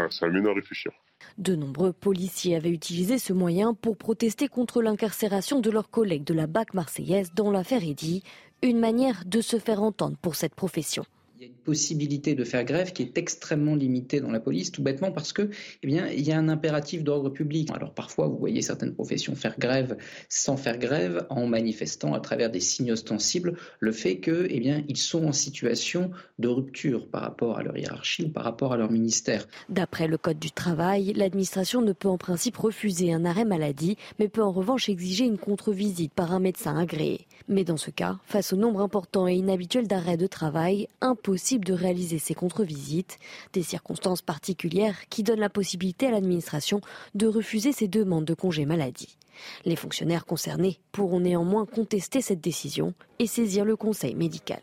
Ça 0.10 0.28
amène 0.28 0.48
à 0.48 0.54
réfléchir. 0.54 0.92
De 1.38 1.56
nombreux 1.56 1.92
policiers 1.92 2.56
avaient 2.56 2.72
utilisé 2.72 3.18
ce 3.18 3.34
moyen 3.34 3.74
pour 3.74 3.98
protester 3.98 4.48
contre 4.48 4.82
l'incarcération 4.82 5.60
de 5.60 5.70
leurs 5.70 5.90
collègues 5.90 6.24
de 6.24 6.34
la 6.34 6.48
BAC 6.48 6.74
marseillaise 6.74 7.34
dans 7.34 7.52
l'affaire 7.52 7.84
Eddy, 7.84 8.24
une 8.64 8.80
manière 8.80 9.26
de 9.26 9.42
se 9.42 9.60
faire 9.60 9.82
entendre 9.82 10.18
pour 10.22 10.36
cette 10.36 10.56
profession 10.56 11.04
y 11.42 11.46
a 11.46 11.48
une 11.48 11.64
possibilité 11.64 12.36
de 12.36 12.44
faire 12.44 12.64
grève 12.64 12.94
qui 12.94 13.02
est 13.02 13.18
extrêmement 13.18 13.74
limitée 13.74 14.22
dans 14.22 14.30
la 14.30 14.40
police, 14.40 14.72
tout 14.72 14.84
bêtement 14.84 15.12
parce 15.12 15.34
que, 15.34 15.50
eh 15.82 15.88
bien, 15.88 16.08
il 16.08 16.22
y 16.22 16.32
a 16.32 16.38
un 16.38 16.50
impératif 16.50 17.04
d'ordre 17.04 17.32
public. 17.32 17.70
Alors 17.74 17.96
parfois, 17.96 18.28
vous 18.28 18.38
voyez 18.38 18.62
certaines 18.62 18.94
professions 18.94 19.34
faire 19.34 19.58
grève 19.58 19.98
sans 20.30 20.56
faire 20.56 20.78
grève, 20.78 21.26
en 21.32 21.48
manifestant 21.48 22.14
à 22.14 22.20
travers 22.20 22.52
des 22.52 22.60
signes 22.60 22.92
ostensibles 22.92 23.58
le 23.80 23.92
fait 23.92 24.20
que, 24.20 24.46
eh 24.52 24.60
bien, 24.60 24.84
ils 24.88 24.98
sont 24.98 25.26
en 25.26 25.32
situation 25.32 26.12
de 26.38 26.48
rupture 26.48 27.08
par 27.08 27.24
rapport 27.24 27.58
à 27.58 27.64
leur 27.64 27.76
hiérarchie 27.76 28.26
ou 28.26 28.30
par 28.30 28.44
rapport 28.44 28.74
à 28.74 28.78
leur 28.78 28.92
ministère. 28.92 29.48
D'après 29.68 30.08
le 30.08 30.20
code 30.20 30.38
du 30.38 30.52
travail, 30.52 31.14
l'administration 31.14 31.82
ne 31.82 31.94
peut 31.94 32.10
en 32.10 32.20
principe 32.20 32.58
refuser 32.58 33.14
un 33.14 33.26
arrêt 33.26 33.46
maladie, 33.46 33.98
mais 34.20 34.28
peut 34.28 34.44
en 34.44 34.52
revanche 34.52 34.90
exiger 34.90 35.26
une 35.26 35.40
contre-visite 35.40 36.14
par 36.14 36.34
un 36.34 36.40
médecin 36.40 36.78
agréé. 36.78 37.26
Mais 37.48 37.64
dans 37.64 37.78
ce 37.78 37.90
cas, 37.90 38.20
face 38.26 38.54
au 38.54 38.58
nombre 38.58 38.82
important 38.82 39.28
et 39.28 39.34
inhabituel 39.34 39.88
d'arrêts 39.88 40.18
de 40.18 40.28
travail, 40.28 40.88
impossible 41.02 41.31
de 41.32 41.74
réaliser 41.74 42.20
ces 42.20 42.34
contre-visites, 42.34 43.18
des 43.54 43.64
circonstances 43.64 44.22
particulières 44.22 45.08
qui 45.10 45.24
donnent 45.24 45.40
la 45.40 45.50
possibilité 45.50 46.08
à 46.08 46.12
l'administration 46.12 46.82
de 47.16 47.28
refuser 47.28 47.72
ces 47.72 47.88
demandes 47.88 48.26
de 48.26 48.34
congé 48.34 48.66
maladie. 48.66 49.18
Les 49.66 49.76
fonctionnaires 49.76 50.26
concernés 50.26 50.80
pourront 50.92 51.22
néanmoins 51.22 51.66
contester 51.66 52.22
cette 52.22 52.42
décision 52.42 52.94
et 53.20 53.28
saisir 53.28 53.66
le 53.66 53.76
conseil 53.76 54.16
médical. 54.16 54.62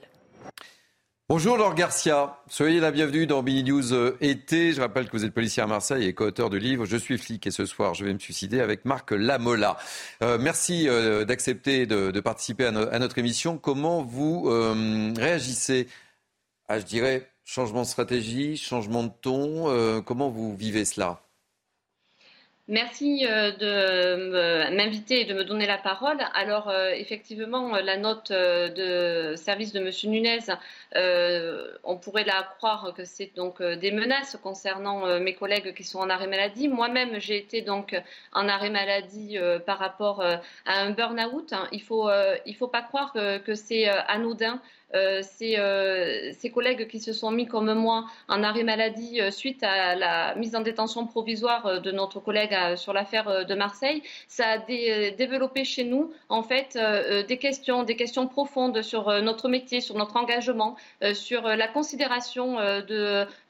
Bonjour 1.31 1.59
Laure 1.59 1.74
Garcia, 1.74 2.39
soyez 2.49 2.81
la 2.81 2.90
bienvenue 2.90 3.27
dans 3.27 3.43
Bini 3.43 3.62
News 3.62 3.93
euh, 3.93 4.16
été. 4.23 4.73
Je 4.73 4.81
rappelle 4.81 5.09
que 5.09 5.12
vous 5.12 5.27
êtes 5.27 5.35
policier 5.35 5.62
à 5.62 5.66
Marseille 5.66 6.07
et 6.07 6.15
co-auteur 6.15 6.49
du 6.49 6.59
livre 6.59 6.86
Je 6.86 6.97
suis 6.97 7.19
flic 7.19 7.47
et 7.47 7.51
ce 7.51 7.66
soir 7.66 7.93
je 7.93 8.07
vais 8.07 8.15
me 8.15 8.19
suicider 8.19 8.61
avec 8.61 8.86
Marc 8.86 9.11
Lamola. 9.11 9.77
Euh, 10.23 10.39
merci 10.40 10.89
euh, 10.89 11.27
d'accepter 11.27 11.85
de, 11.85 12.19
participer 12.20 12.65
à, 12.65 12.99
notre 12.99 13.19
émission. 13.19 13.59
Comment 13.59 14.03
vous 14.03 14.45
réagissez 15.19 15.89
à, 16.69 16.78
je 16.78 16.85
dirais, 16.85 17.31
changement 17.45 17.82
de 17.82 17.86
stratégie, 17.86 18.57
changement 18.57 19.05
de 19.05 19.12
ton 19.20 20.03
Comment 20.03 20.28
vous 20.28 20.57
vivez 20.57 20.85
cela? 20.85 21.23
Merci 22.70 23.24
euh, 23.27 23.51
de 23.53 24.77
m'inviter 24.77 25.23
et 25.23 25.24
de 25.24 25.32
me 25.32 25.43
donner 25.43 25.66
la 25.66 25.78
parole. 25.78 26.19
Alors, 26.35 26.69
euh, 26.69 26.90
effectivement, 26.90 27.70
la 27.78 27.97
note 27.97 28.31
euh, 28.31 28.69
de 28.69 29.36
service 29.36 29.73
de 29.73 29.81
M. 29.81 29.90
Nunez, 30.05 30.40
on 31.82 31.97
pourrait 31.97 32.24
la 32.24 32.43
croire 32.43 32.93
que 32.95 33.07
c'est 33.07 33.35
donc 33.35 33.62
des 33.62 33.90
menaces 33.90 34.36
concernant 34.43 35.19
mes 35.19 35.35
collègues 35.35 35.73
qui 35.73 35.82
sont 35.82 35.99
en 35.99 36.11
arrêt 36.11 36.27
maladie. 36.27 36.69
Moi-même, 36.69 37.19
j'ai 37.19 37.39
été 37.39 37.62
donc 37.62 37.99
en 38.35 38.49
arrêt 38.49 38.70
maladie 38.70 39.39
par 39.65 39.78
rapport 39.78 40.23
à 40.23 40.40
un 40.66 40.90
burn-out. 40.90 41.55
Il 41.73 41.78
ne 41.78 41.82
faut, 41.82 42.11
il 42.45 42.55
faut 42.55 42.69
pas 42.69 42.82
croire 42.82 43.15
que, 43.15 43.39
que 43.39 43.55
c'est 43.55 43.89
anodin. 43.89 44.61
Euh, 44.94 45.23
euh, 45.43 46.32
ces, 46.39 46.51
collègues 46.51 46.89
qui 46.89 46.98
se 47.01 47.12
sont 47.12 47.31
mis 47.31 47.47
comme 47.47 47.73
moi 47.74 48.06
en 48.28 48.43
arrêt 48.43 48.62
maladie 48.62 49.20
euh, 49.20 49.31
suite 49.31 49.62
à 49.62 49.94
la 49.94 50.35
mise 50.36 50.56
en 50.56 50.60
détention 50.60 51.06
provisoire 51.06 51.81
de 51.82 51.90
notre 51.90 52.20
collègue 52.20 52.56
sur 52.77 52.93
l'affaire 52.93 53.44
de 53.47 53.55
Marseille, 53.55 54.02
ça 54.28 54.47
a 54.47 54.59
développé 54.59 55.65
chez 55.65 55.85
nous 55.85 56.12
en 56.28 56.43
fait 56.43 56.78
des 57.28 57.36
questions, 57.36 57.82
des 57.82 57.97
questions 57.97 58.27
profondes 58.27 58.82
sur 58.82 59.23
notre 59.23 59.48
métier, 59.48 59.81
sur 59.81 59.97
notre 59.97 60.16
engagement, 60.16 60.77
sur 61.15 61.43
la 61.43 61.69
considération 61.69 62.56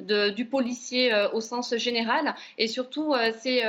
du 0.01 0.45
policier 0.47 1.13
au 1.33 1.41
sens 1.41 1.77
général. 1.77 2.35
Et 2.59 2.67
surtout 2.67 3.15
c'est 3.39 3.63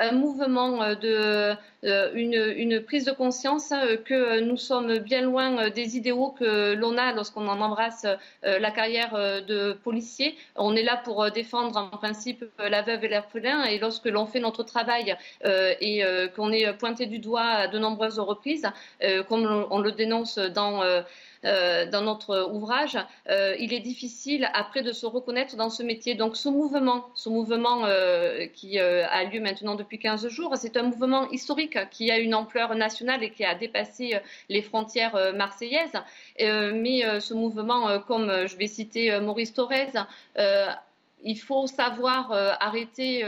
un 0.00 0.12
mouvement 0.12 0.94
de 0.94 1.56
une, 1.82 2.80
prise 2.80 3.04
de 3.04 3.12
conscience 3.12 3.72
hein, 3.72 3.96
que 4.04 4.40
nous 4.40 4.56
sommes 4.56 4.98
bien 4.98 5.22
loin 5.22 5.56
euh, 5.58 5.70
des 5.86 5.96
idéaux 5.96 6.30
que 6.30 6.74
l'on 6.74 6.96
a 6.98 7.12
lorsqu'on 7.12 7.46
en 7.48 7.60
embrasse 7.60 8.06
euh, 8.44 8.58
la 8.58 8.70
carrière 8.70 9.12
de 9.46 9.72
policier. 9.72 10.36
On 10.56 10.74
est 10.74 10.82
là 10.82 10.96
pour 10.96 11.30
défendre 11.30 11.76
en 11.76 11.88
principe 11.88 12.44
la 12.58 12.82
veuve 12.82 13.04
et 13.04 13.08
l'orphelin 13.08 13.64
et 13.64 13.78
lorsque 13.78 14.06
l'on 14.06 14.26
fait 14.26 14.40
notre 14.40 14.62
travail 14.62 15.16
et 15.44 16.02
qu'on 16.34 16.52
est 16.52 16.72
pointé 16.74 17.06
du 17.06 17.18
doigt 17.18 17.42
à 17.42 17.68
de 17.68 17.78
nombreuses 17.78 18.18
reprises, 18.18 18.66
comme 19.28 19.66
on 19.70 19.78
le 19.78 19.92
dénonce 19.92 20.38
dans 20.38 20.82
euh, 20.82 21.02
dans 21.46 22.02
notre 22.02 22.50
ouvrage, 22.52 22.98
euh, 23.28 23.54
il 23.58 23.72
est 23.72 23.80
difficile 23.80 24.48
après 24.54 24.82
de 24.82 24.92
se 24.92 25.06
reconnaître 25.06 25.56
dans 25.56 25.70
ce 25.70 25.82
métier. 25.82 26.14
Donc 26.14 26.36
ce 26.36 26.48
mouvement, 26.48 27.06
ce 27.14 27.28
mouvement 27.28 27.84
euh, 27.84 28.46
qui 28.46 28.78
a 28.78 29.24
lieu 29.24 29.40
maintenant 29.40 29.74
depuis 29.74 29.98
15 29.98 30.28
jours, 30.28 30.54
c'est 30.56 30.76
un 30.76 30.82
mouvement 30.82 31.30
historique 31.30 31.78
qui 31.90 32.10
a 32.10 32.18
une 32.18 32.34
ampleur 32.34 32.74
nationale 32.74 33.22
et 33.22 33.30
qui 33.30 33.44
a 33.44 33.54
dépassé 33.54 34.18
les 34.48 34.62
frontières 34.62 35.32
marseillaises. 35.34 35.92
mais 36.38 37.20
ce 37.20 37.34
mouvement, 37.34 38.00
comme 38.00 38.46
je 38.46 38.56
vais 38.56 38.66
citer 38.66 39.18
Maurice 39.20 39.54
Thorez, 39.54 39.92
il 41.26 41.38
faut 41.38 41.66
savoir 41.66 42.32
arrêter 42.60 43.24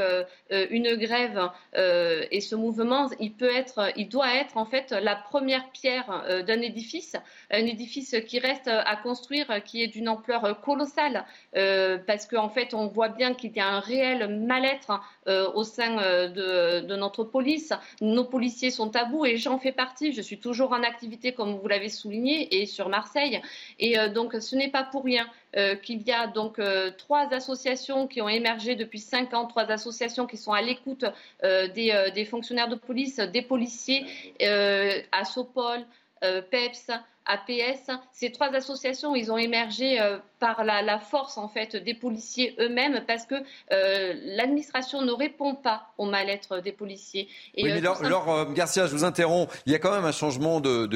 une 0.51 0.95
grève 0.95 1.51
et 1.75 2.41
ce 2.41 2.55
mouvement, 2.55 3.11
il 3.21 3.33
peut 3.33 3.55
être, 3.55 3.93
il 3.97 4.09
doit 4.09 4.35
être 4.35 4.57
en 4.57 4.65
fait 4.65 4.93
la 4.93 5.17
première 5.17 5.71
pierre 5.71 6.25
d'un 6.47 6.61
édifice, 6.63 7.17
un 7.51 7.67
édifice 7.67 8.17
qui 8.27 8.39
reste 8.39 8.69
à 8.69 8.97
construire, 8.97 9.63
qui 9.65 9.83
est 9.83 9.89
d'une 9.89 10.09
ampleur 10.09 10.61
colossale, 10.61 11.25
parce 11.53 12.27
qu'en 12.27 12.49
fait, 12.49 12.75
on 12.75 12.87
voit 12.87 13.09
bien 13.09 13.35
qu'il 13.35 13.53
y 13.53 13.61
a 13.61 13.67
un 13.67 13.81
réel 13.81 14.39
mal-être 14.39 15.01
au 15.27 15.65
sein 15.65 16.29
de, 16.29 16.81
de, 16.81 16.97
notre 16.97 17.25
police. 17.25 17.73
Nos 18.01 18.25
policiers 18.25 18.71
sont 18.71 18.95
à 18.97 19.05
bout 19.05 19.27
et 19.27 19.37
j'en 19.37 19.59
fais 19.59 19.73
partie. 19.73 20.13
Je 20.13 20.23
suis 20.23 20.39
toujours 20.39 20.73
en 20.73 20.83
activité, 20.83 21.33
comme 21.33 21.55
vous 21.59 21.69
l'avez 21.69 21.89
souligné, 21.89 22.61
et 22.61 22.67
sur 22.67 22.89
Marseille. 22.89 23.41
Et 23.79 23.97
donc, 24.15 24.35
ce 24.41 24.57
n'est 24.57 24.71
pas 24.71 24.85
pour 24.85 25.05
rien 25.05 25.27
euh, 25.57 25.77
qu'il 25.77 26.03
y 26.03 26.13
a 26.13 26.27
donc 26.27 26.59
euh, 26.59 26.91
trois 26.91 27.33
associations 27.33 28.07
qui 28.07 28.21
ont 28.21 28.29
émergé 28.29 28.77
depuis 28.77 28.99
cinq 28.99 29.33
ans, 29.33 29.47
trois 29.47 29.71
associations 29.71 30.27
qui 30.27 30.37
sont 30.37 30.53
à 30.53 30.61
l'écoute 30.61 31.07
euh, 31.43 31.69
des, 31.69 32.11
des, 32.15 32.25
fonctionnaires 32.27 32.69
de 32.69 32.75
police, 32.75 33.17
des 33.17 33.43
policiers, 33.43 34.05
à 34.41 35.25
Sopol, 35.25 35.85
PEPS, 36.21 36.91
APS. 37.29 37.91
Ces 38.13 38.33
trois 38.33 38.49
associations, 38.55 39.15
ils 39.15 39.31
ont 39.31 39.37
émergé 39.37 40.01
euh, 40.01 40.19
par 40.41 40.65
la, 40.65 40.99
force 40.99 41.39
en 41.39 41.49
fait 41.49 41.77
des 41.77 41.95
policiers 41.95 42.57
eux-mêmes 42.59 43.05
parce 43.07 43.27
que 43.27 43.35
euh, 43.71 44.15
l'administration 44.25 45.03
ne 45.03 45.13
répond 45.13 45.55
pas 45.55 45.93
au 45.99 46.07
mal-être 46.07 46.61
des 46.61 46.73
policiers. 46.73 47.29
Et, 47.55 47.65
oui, 47.65 47.71
mais 47.73 47.87
euh, 47.87 48.09
Laure, 48.09 48.53
Garcia, 48.53 48.87
je 48.87 48.93
vous 48.93 49.05
interromps. 49.05 49.53
Il 49.67 49.73
y 49.73 49.75
a 49.75 49.79
quand 49.79 49.93
même 49.93 50.07
un 50.07 50.13
changement 50.13 50.61
de, 50.61 50.87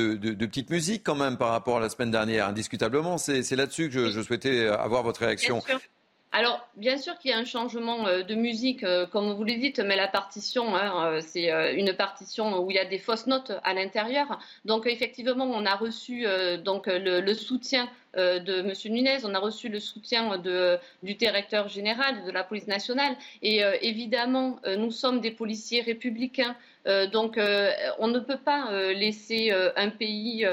petite 0.47 0.71
musique 0.71 1.05
quand 1.05 1.15
même 1.15 1.37
par 1.37 1.51
rapport 1.51 1.77
à 1.77 1.81
la 1.81 1.91
semaine 1.91 2.11
dernière, 2.11 2.49
indiscutablement. 2.49 3.19
C'est 3.19 3.55
là-dessus 3.55 3.91
que 3.91 4.11
je, 4.11 4.23
souhaitais 4.23 4.67
avoir 4.67 5.03
votre 5.03 5.21
réaction. 5.21 5.63
Alors, 6.35 6.67
bien 6.77 6.97
sûr 6.97 7.19
qu'il 7.19 7.31
y 7.31 7.35
a 7.35 7.39
un 7.39 7.45
changement 7.45 8.07
euh, 8.07 8.23
de 8.23 8.35
musique, 8.35 8.85
euh, 8.85 9.07
comme 9.07 9.33
vous 9.35 9.45
le 9.45 9.53
dites, 9.53 9.81
mais 9.81 9.97
la 9.97 10.09
partition, 10.09 10.75
hein, 10.75 11.13
euh, 11.13 11.21
c'est 11.21 11.51
une 11.75 11.93
partition 11.93 12.59
où 12.59 12.71
il 12.71 12.75
y 12.75 12.79
a 12.79 12.87
des 12.87 12.99
fausses 12.99 13.27
notes 13.27 13.53
à 13.65 13.75
l'intérieur. 13.75 14.39
Donc, 14.65 14.87
effectivement, 14.87 15.45
on 15.45 15.67
a 15.67 15.77
reçu 15.77 16.27
donc 16.65 16.87
le, 16.87 17.35
soutien 17.35 17.89
de 18.15 18.61
M. 18.61 18.73
Nunez, 18.93 19.19
on 19.25 19.35
a 19.35 19.39
reçu 19.39 19.69
le 19.69 19.81
soutien 19.81 20.39
du 21.03 21.15
directeur 21.15 21.69
général 21.69 22.25
de 22.25 22.31
la 22.31 22.45
police 22.45 22.67
nationale. 22.67 23.17
Et 23.43 23.63
évidemment, 23.81 24.59
nous 24.79 24.91
sommes 24.91 25.21
des 25.21 25.31
policiers 25.31 25.81
républicains. 25.81 26.57
Euh, 26.87 27.07
donc, 27.07 27.39
euh, 27.39 27.71
on 27.99 28.09
ne 28.09 28.19
peut 28.19 28.39
pas 28.39 28.73
euh, 28.73 28.93
laisser 28.93 29.53
un 29.77 29.91
pays 29.91 30.47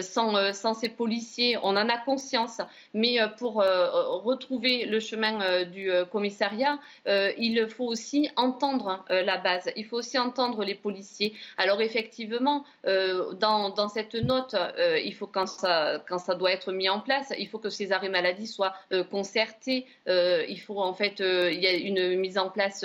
sans, 0.00 0.74
ses 0.74 0.88
policiers. 0.88 1.56
On 1.62 1.70
en 1.70 1.88
a 1.88 1.98
conscience. 1.98 2.60
Mais 2.94 3.18
pour 3.38 3.54
retrouver 3.54 4.84
le 4.86 5.00
chemin 5.00 5.64
du 5.64 5.90
commissariat, 6.10 6.78
il 7.06 7.66
faut 7.68 7.86
aussi 7.86 8.30
entendre 8.36 9.04
la 9.08 9.38
base. 9.38 9.70
Il 9.76 9.86
faut 9.86 9.96
aussi 9.96 10.18
entendre 10.18 10.64
les 10.64 10.74
policiers. 10.74 11.34
Alors, 11.56 11.80
effectivement, 11.80 12.64
dans, 12.84 13.70
dans, 13.70 13.88
cette 13.88 14.14
note, 14.14 14.54
il 14.78 15.14
faut, 15.14 15.26
quand 15.26 15.46
ça, 15.46 16.02
quand 16.08 16.18
ça 16.18 16.34
doit 16.34 16.52
être 16.52 16.72
mis 16.72 16.88
en 16.88 16.99
il 17.38 17.48
faut 17.48 17.58
que 17.58 17.70
ces 17.70 17.92
arrêts 17.92 18.08
maladie 18.08 18.46
soient 18.46 18.74
concertés. 19.10 19.86
il 20.06 20.60
faut, 20.60 20.80
en 20.80 20.94
fait, 20.94 21.20
il 21.20 21.60
y 21.60 21.66
a 21.66 21.72
une 21.72 22.16
mise 22.18 22.38
en 22.38 22.50
place 22.50 22.84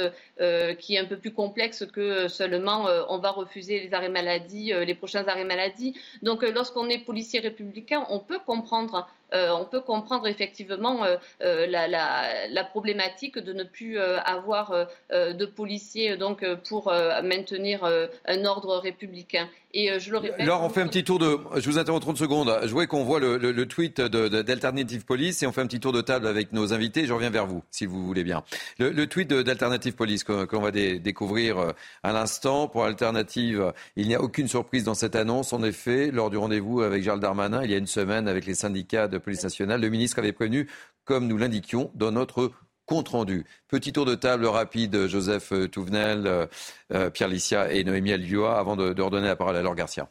qui 0.79 0.95
est 0.95 0.99
un 0.99 1.05
peu 1.05 1.17
plus 1.17 1.33
complexe 1.33 1.85
que 1.85 2.27
seulement 2.27 2.87
euh, 2.87 3.03
on 3.09 3.17
va 3.17 3.31
refuser 3.31 3.79
les 3.79 3.93
arrêts 3.93 4.09
maladie, 4.09 4.73
euh, 4.73 4.85
les 4.85 4.95
prochains 4.95 5.27
arrêts 5.27 5.43
maladie. 5.43 5.95
Donc, 6.21 6.43
euh, 6.43 6.51
lorsqu'on 6.51 6.89
est 6.89 6.99
policier 6.99 7.39
républicain, 7.39 8.05
on 8.09 8.19
peut 8.19 8.39
comprendre 8.39 8.95
euh, 8.97 9.24
on 9.35 9.65
peut 9.65 9.81
comprendre 9.81 10.27
effectivement 10.27 11.03
euh, 11.03 11.17
euh, 11.41 11.67
la, 11.67 12.63
problématique 12.63 13.37
de 13.37 13.53
ne 13.53 13.63
plus 13.63 13.97
avoir 13.99 14.87
de 15.11 15.45
policiers 15.45 16.17
donc 16.17 16.43
pour 16.67 16.91
maintenir 17.23 17.85
un 18.25 18.45
ordre 18.45 18.77
républicain. 18.77 19.47
Et 19.73 19.99
je 19.99 20.09
le 20.09 20.17
répète. 20.17 20.49
on 20.49 20.69
fait 20.69 20.81
un 20.81 20.87
petit 20.87 21.03
tour 21.03 21.19
de. 21.19 21.37
Je 21.57 21.69
vous 21.69 21.77
interromps 21.77 22.03
30 22.03 22.17
secondes. 22.17 22.59
Je 22.63 22.69
voudrais 22.69 22.87
qu'on 22.87 23.03
voit 23.03 23.19
le, 23.19 23.65
tweet 23.65 24.01
d'Alternative 24.01 25.05
Police 25.05 25.43
et 25.43 25.47
on 25.47 25.51
fait 25.51 25.61
un 25.61 25.67
petit 25.67 25.79
tour 25.79 25.91
de 25.91 26.01
table 26.01 26.27
avec 26.27 26.53
nos 26.53 26.73
invités. 26.73 27.05
Je 27.05 27.13
reviens 27.13 27.29
vers 27.29 27.45
vous, 27.45 27.61
si 27.71 27.85
vous 27.85 28.05
voulez 28.05 28.23
bien. 28.23 28.43
Le, 28.79 29.05
tweet 29.05 29.29
d'Alternative 29.29 29.93
Police 29.95 30.23
qu'on 30.23 30.61
va 30.61 30.71
découvrir 30.71 31.73
à 32.03 32.13
l'instant. 32.13 32.67
Pour 32.67 32.85
Alternative, 32.85 33.73
il 33.95 34.07
n'y 34.07 34.15
a 34.15 34.21
aucune 34.21 34.47
surprise 34.47 34.83
dans 34.83 34.95
cette 34.95 35.15
annonce. 35.15 35.53
En 35.53 35.63
effet, 35.63 36.09
lors 36.11 36.29
du 36.29 36.37
rendez-vous 36.37 36.81
avec 36.81 37.03
Gérald 37.03 37.21
Darmanin, 37.21 37.63
il 37.63 37.71
y 37.71 37.75
a 37.75 37.77
une 37.77 37.87
semaine 37.87 38.27
avec 38.27 38.45
les 38.45 38.55
syndicats 38.55 39.07
de 39.07 39.17
police 39.25 39.43
nationale. 39.43 39.81
Le 39.81 39.89
ministre 39.89 40.19
avait 40.19 40.31
prévenu, 40.31 40.69
comme 41.03 41.27
nous 41.27 41.37
l'indiquions 41.37 41.91
dans 41.95 42.11
notre 42.11 42.51
compte 42.85 43.09
rendu. 43.09 43.45
Petit 43.67 43.91
tour 43.91 44.05
de 44.05 44.15
table 44.15 44.45
rapide, 44.45 45.07
Joseph 45.07 45.51
Touvenel, 45.71 46.27
euh, 46.27 46.45
euh, 46.93 47.09
Pierre 47.09 47.27
Licia 47.27 47.71
et 47.71 47.83
Noémie 47.83 48.13
Alvioa, 48.13 48.57
avant 48.57 48.75
de, 48.75 49.01
redonner 49.01 49.27
la 49.27 49.35
parole 49.35 49.55
à 49.55 49.61
Laure 49.61 49.75
Garcia. 49.75 50.07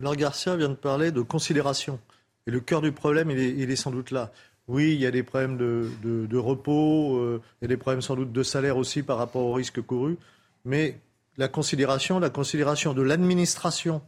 Laure 0.00 0.16
Garcia 0.16 0.56
vient 0.56 0.68
de 0.68 0.74
parler 0.74 1.12
de 1.12 1.22
conciliation. 1.22 1.98
Et 2.46 2.50
le 2.50 2.60
cœur 2.60 2.82
du 2.82 2.92
problème, 2.92 3.30
il 3.30 3.70
est, 3.70 3.76
sans 3.76 3.90
doute 3.90 4.10
là. 4.10 4.30
Oui, 4.68 4.94
il 4.94 5.00
y 5.00 5.06
a 5.06 5.10
des 5.10 5.22
problèmes 5.22 5.56
de, 5.56 6.36
repos, 6.36 7.16
euh, 7.18 7.40
il 7.60 7.64
y 7.64 7.66
a 7.66 7.68
des 7.68 7.76
problèmes 7.76 8.02
sans 8.02 8.16
doute 8.16 8.32
de 8.32 8.42
salaire 8.42 8.76
aussi 8.76 9.02
par 9.02 9.16
rapport 9.16 9.42
au 9.42 9.52
risque 9.52 9.80
couru. 9.80 10.16
Mais 10.64 10.98
la 11.36 11.48
considération, 11.48 12.18
la 12.18 12.30
considération 12.30 12.94
de 12.94 13.02
l'administration 13.02 14.02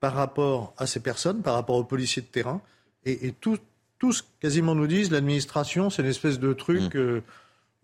par 0.00 0.14
rapport 0.14 0.74
à 0.78 0.86
ces 0.86 1.00
personnes, 1.00 1.42
par 1.42 1.54
rapport 1.54 1.76
aux 1.76 1.84
policiers 1.84 2.22
de 2.22 2.26
terrain, 2.26 2.60
et, 3.06 3.28
et 3.28 3.32
tout, 3.32 3.58
tous 3.98 4.24
quasiment 4.40 4.74
nous 4.74 4.86
disent 4.86 5.10
l'administration, 5.10 5.88
c'est 5.90 6.02
une 6.02 6.08
espèce 6.08 6.38
de 6.38 6.52
truc. 6.52 6.94
Mm. 6.94 6.98
Euh, 6.98 7.20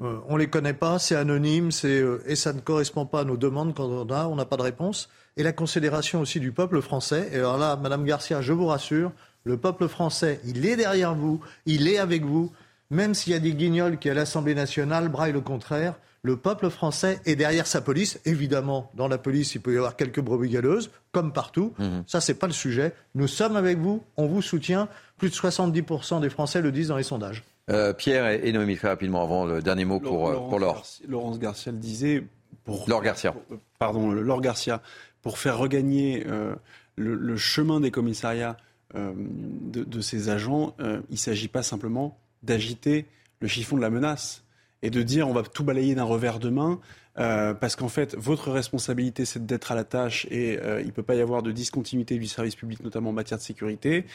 euh, 0.01 0.19
on 0.29 0.37
les 0.37 0.49
connaît 0.49 0.75
pas, 0.75 0.99
c'est 0.99 1.15
anonyme, 1.15 1.71
c'est 1.71 2.01
euh, 2.01 2.23
et 2.27 2.35
ça 2.35 2.53
ne 2.53 2.61
correspond 2.61 3.07
pas 3.07 3.21
à 3.21 3.25
nos 3.25 3.37
demandes 3.37 3.75
quand 3.75 3.87
on 3.87 4.11
a, 4.11 4.27
on 4.27 4.37
n'a 4.37 4.45
pas 4.45 4.57
de 4.57 4.63
réponse. 4.63 5.09
Et 5.37 5.43
la 5.43 5.53
considération 5.53 6.21
aussi 6.21 6.41
du 6.41 6.53
peuple 6.53 6.83
français. 6.83 7.31
Et 7.33 7.37
alors 7.37 7.57
là, 7.57 7.77
Madame 7.77 8.05
Garcia, 8.05 8.43
je 8.43 8.53
vous 8.53 8.67
rassure, 8.67 9.13
le 9.45 9.57
peuple 9.57 9.89
français, 9.89 10.41
il 10.45 10.67
est 10.67 10.77
derrière 10.77 11.15
vous, 11.15 11.41
il 11.67 11.89
est 11.89 11.99
avec 11.99 12.25
vous, 12.25 12.53
même 12.91 13.15
s'il 13.15 13.33
y 13.33 13.37
a 13.37 13.39
des 13.39 13.55
guignols 13.55 13.99
qui 13.99 14.11
à 14.11 14.15
l'Assemblée 14.15 14.55
nationale 14.55 15.09
braillent 15.09 15.33
le 15.33 15.41
contraire. 15.41 15.95
Le 16.25 16.37
peuple 16.37 16.71
français 16.71 17.21
est 17.27 17.35
derrière 17.35 17.67
sa 17.67 17.81
police. 17.81 18.21
Évidemment, 18.25 18.93
dans 18.95 19.09
la 19.09 19.19
police, 19.19 19.57
il 19.57 19.61
peut 19.61 19.75
y 19.75 19.77
avoir 19.77 19.97
quelques 19.97 20.21
brebis 20.21 20.51
galeuses, 20.51 20.91
comme 21.11 21.33
partout. 21.33 21.75
Ça, 21.77 21.83
mm-hmm. 21.83 22.03
Ça, 22.07 22.21
c'est 22.21 22.35
pas 22.35 22.47
le 22.47 22.53
sujet. 22.53 22.93
Nous 23.17 23.27
sommes 23.27 23.57
avec 23.57 23.79
vous, 23.79 24.05
on 24.17 24.27
vous 24.27 24.43
soutient. 24.43 24.89
Plus 25.23 25.31
de 25.31 25.37
70% 25.37 26.21
des 26.21 26.31
Français 26.31 26.61
le 26.61 26.73
disent 26.73 26.89
dans 26.89 26.97
les 26.97 27.05
sondages. 27.05 27.45
Euh, 27.71 27.93
Pierre 27.93 28.27
et 28.27 28.51
Noémie, 28.51 28.77
très 28.77 28.89
rapidement, 28.89 29.23
avant 29.23 29.47
le 29.47 29.63
dernier 29.63 29.85
mot 29.85 30.01
pour, 30.01 30.29
euh, 30.29 30.35
pour 30.35 30.59
Laure. 30.59 30.85
Laurence 31.07 31.39
Garcia 31.39 31.71
le 31.71 31.79
disait. 31.79 32.25
Pour, 32.65 32.87
Laure 32.89 33.03
Garcia. 33.03 33.33
pardon, 33.79 34.11
Laure 34.11 34.41
Garcia. 34.41 34.83
Pour 35.23 35.39
faire 35.39 35.59
regagner 35.59 36.25
euh, 36.27 36.57
le, 36.97 37.37
chemin 37.37 37.79
des 37.79 37.93
commissariats 37.93 38.57
de, 38.97 39.85
de, 39.85 40.01
ces 40.01 40.29
agents, 40.29 40.75
il 40.81 41.13
ne 41.13 41.17
s'agit 41.17 41.47
pas 41.47 41.63
simplement 41.63 42.19
d'agiter 42.43 43.07
le 43.39 43.47
chiffon 43.47 43.77
de 43.77 43.83
la 43.83 43.91
menace 43.91 44.43
et 44.83 44.91
de 44.91 45.03
dire 45.03 45.29
on 45.29 45.33
va 45.33 45.45
tout 45.45 45.63
balayer 45.63 45.95
d'un 45.95 46.03
revers 46.03 46.41
de 46.41 46.49
main. 46.51 46.81
Parce 47.15 47.77
qu'en 47.77 47.89
fait, 47.89 48.15
votre 48.15 48.51
responsabilité, 48.51 49.25
c'est 49.25 49.45
d'être 49.45 49.73
à 49.73 49.75
la 49.75 49.85
tâche 49.85 50.27
et 50.31 50.59
il 50.81 50.87
ne 50.87 50.91
peut 50.91 51.03
pas 51.03 51.15
y 51.15 51.21
avoir 51.21 51.43
de 51.43 51.53
discontinuité 51.53 52.19
du 52.19 52.27
service 52.27 52.57
public, 52.57 52.83
notamment 52.83 53.11
en 53.11 53.13
matière 53.13 53.39
de 53.39 53.43
sécurité, 53.43 54.07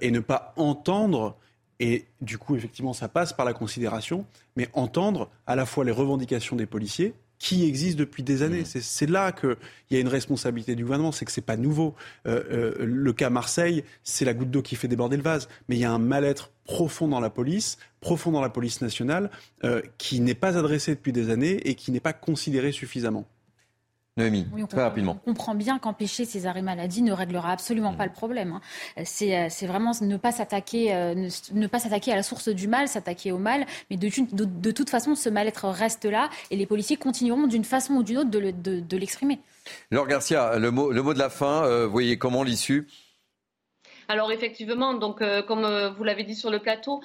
et 0.00 0.10
ne 0.10 0.20
pas 0.20 0.52
entendre 0.56 1.36
et 1.78 2.06
du 2.20 2.38
coup, 2.38 2.56
effectivement, 2.56 2.92
ça 2.92 3.08
passe 3.08 3.32
par 3.32 3.44
la 3.44 3.52
considération, 3.52 4.24
mais 4.56 4.68
entendre 4.72 5.28
à 5.46 5.56
la 5.56 5.66
fois 5.66 5.84
les 5.84 5.92
revendications 5.92 6.56
des 6.56 6.66
policiers, 6.66 7.14
qui 7.38 7.66
existent 7.66 7.98
depuis 7.98 8.22
des 8.22 8.42
années. 8.42 8.62
Mmh. 8.62 8.80
C'est 8.80 9.08
là 9.08 9.32
qu'il 9.32 9.56
y 9.90 9.96
a 9.96 10.00
une 10.00 10.08
responsabilité 10.08 10.74
du 10.74 10.84
gouvernement, 10.84 11.12
c'est 11.12 11.24
que 11.24 11.32
c'est 11.32 11.40
pas 11.40 11.56
nouveau. 11.56 11.94
Euh, 12.26 12.42
euh, 12.50 12.84
le 12.84 13.12
cas 13.12 13.30
Marseille, 13.30 13.84
c'est 14.04 14.24
la 14.24 14.34
goutte 14.34 14.50
d'eau 14.50 14.62
qui 14.62 14.76
fait 14.76 14.88
déborder 14.88 15.16
le 15.16 15.22
vase, 15.22 15.48
mais 15.68 15.76
il 15.76 15.80
y 15.80 15.84
a 15.84 15.92
un 15.92 15.98
mal-être 15.98 16.50
profond 16.64 17.08
dans 17.08 17.20
la 17.20 17.30
police, 17.30 17.78
profond 18.00 18.32
dans 18.32 18.40
la 18.40 18.50
police 18.50 18.80
nationale, 18.80 19.30
euh, 19.64 19.82
qui 19.98 20.20
n'est 20.20 20.34
pas 20.34 20.58
adressé 20.58 20.94
depuis 20.94 21.12
des 21.12 21.30
années 21.30 21.68
et 21.68 21.74
qui 21.74 21.92
n'est 21.92 22.00
pas 22.00 22.12
considéré 22.12 22.72
suffisamment. 22.72 23.26
Noémie, 24.16 24.46
très 24.70 24.82
rapidement. 24.82 25.20
On 25.26 25.30
comprend 25.32 25.54
bien 25.54 25.78
qu'empêcher 25.78 26.24
ces 26.24 26.46
arrêts 26.46 26.62
maladie 26.62 27.02
ne 27.02 27.12
réglera 27.12 27.52
absolument 27.52 27.92
pas 27.92 28.06
le 28.06 28.12
problème. 28.12 28.52
Hein. 28.52 28.60
Euh, 28.98 29.46
c'est 29.50 29.66
vraiment 29.66 29.92
ne 30.00 30.16
pas 30.16 30.32
s'attaquer 30.32 30.94
euh, 30.94 31.28
ne, 31.52 31.66
pas 31.66 31.78
s'attaquer 31.78 32.12
à 32.12 32.16
la 32.16 32.22
source 32.22 32.48
du 32.48 32.66
mal, 32.66 32.88
s'attaquer 32.88 33.30
au 33.30 33.38
mal. 33.38 33.66
Mais 33.90 33.98
de, 33.98 34.08
de, 34.32 34.70
toute 34.70 34.88
façon, 34.88 35.14
ce 35.14 35.28
mal-être 35.28 35.68
reste 35.68 36.06
là 36.06 36.30
et 36.50 36.56
les 36.56 36.64
policiers 36.64 36.96
continueront 36.96 37.46
d'une 37.46 37.64
façon 37.64 37.94
ou 37.94 38.02
d'une 38.02 38.18
autre 38.18 38.30
de 38.30 38.96
l'exprimer. 38.96 39.40
Laure 39.90 40.06
Garcia, 40.06 40.58
le 40.58 40.70
mot, 40.70 40.90
le 40.90 41.02
mot 41.02 41.14
de 41.14 41.18
la 41.18 41.30
fin, 41.30 41.64
euh, 41.64 41.86
vous 41.86 41.92
voyez 41.92 42.18
comment 42.18 42.42
l'issue 42.42 42.86
Alors 44.08 44.30
effectivement, 44.30 44.94
donc 44.94 45.22
comme 45.46 45.94
vous 45.96 46.04
l'avez 46.04 46.22
dit 46.22 46.34
sur 46.34 46.50
le 46.50 46.58
plateau, 46.58 47.02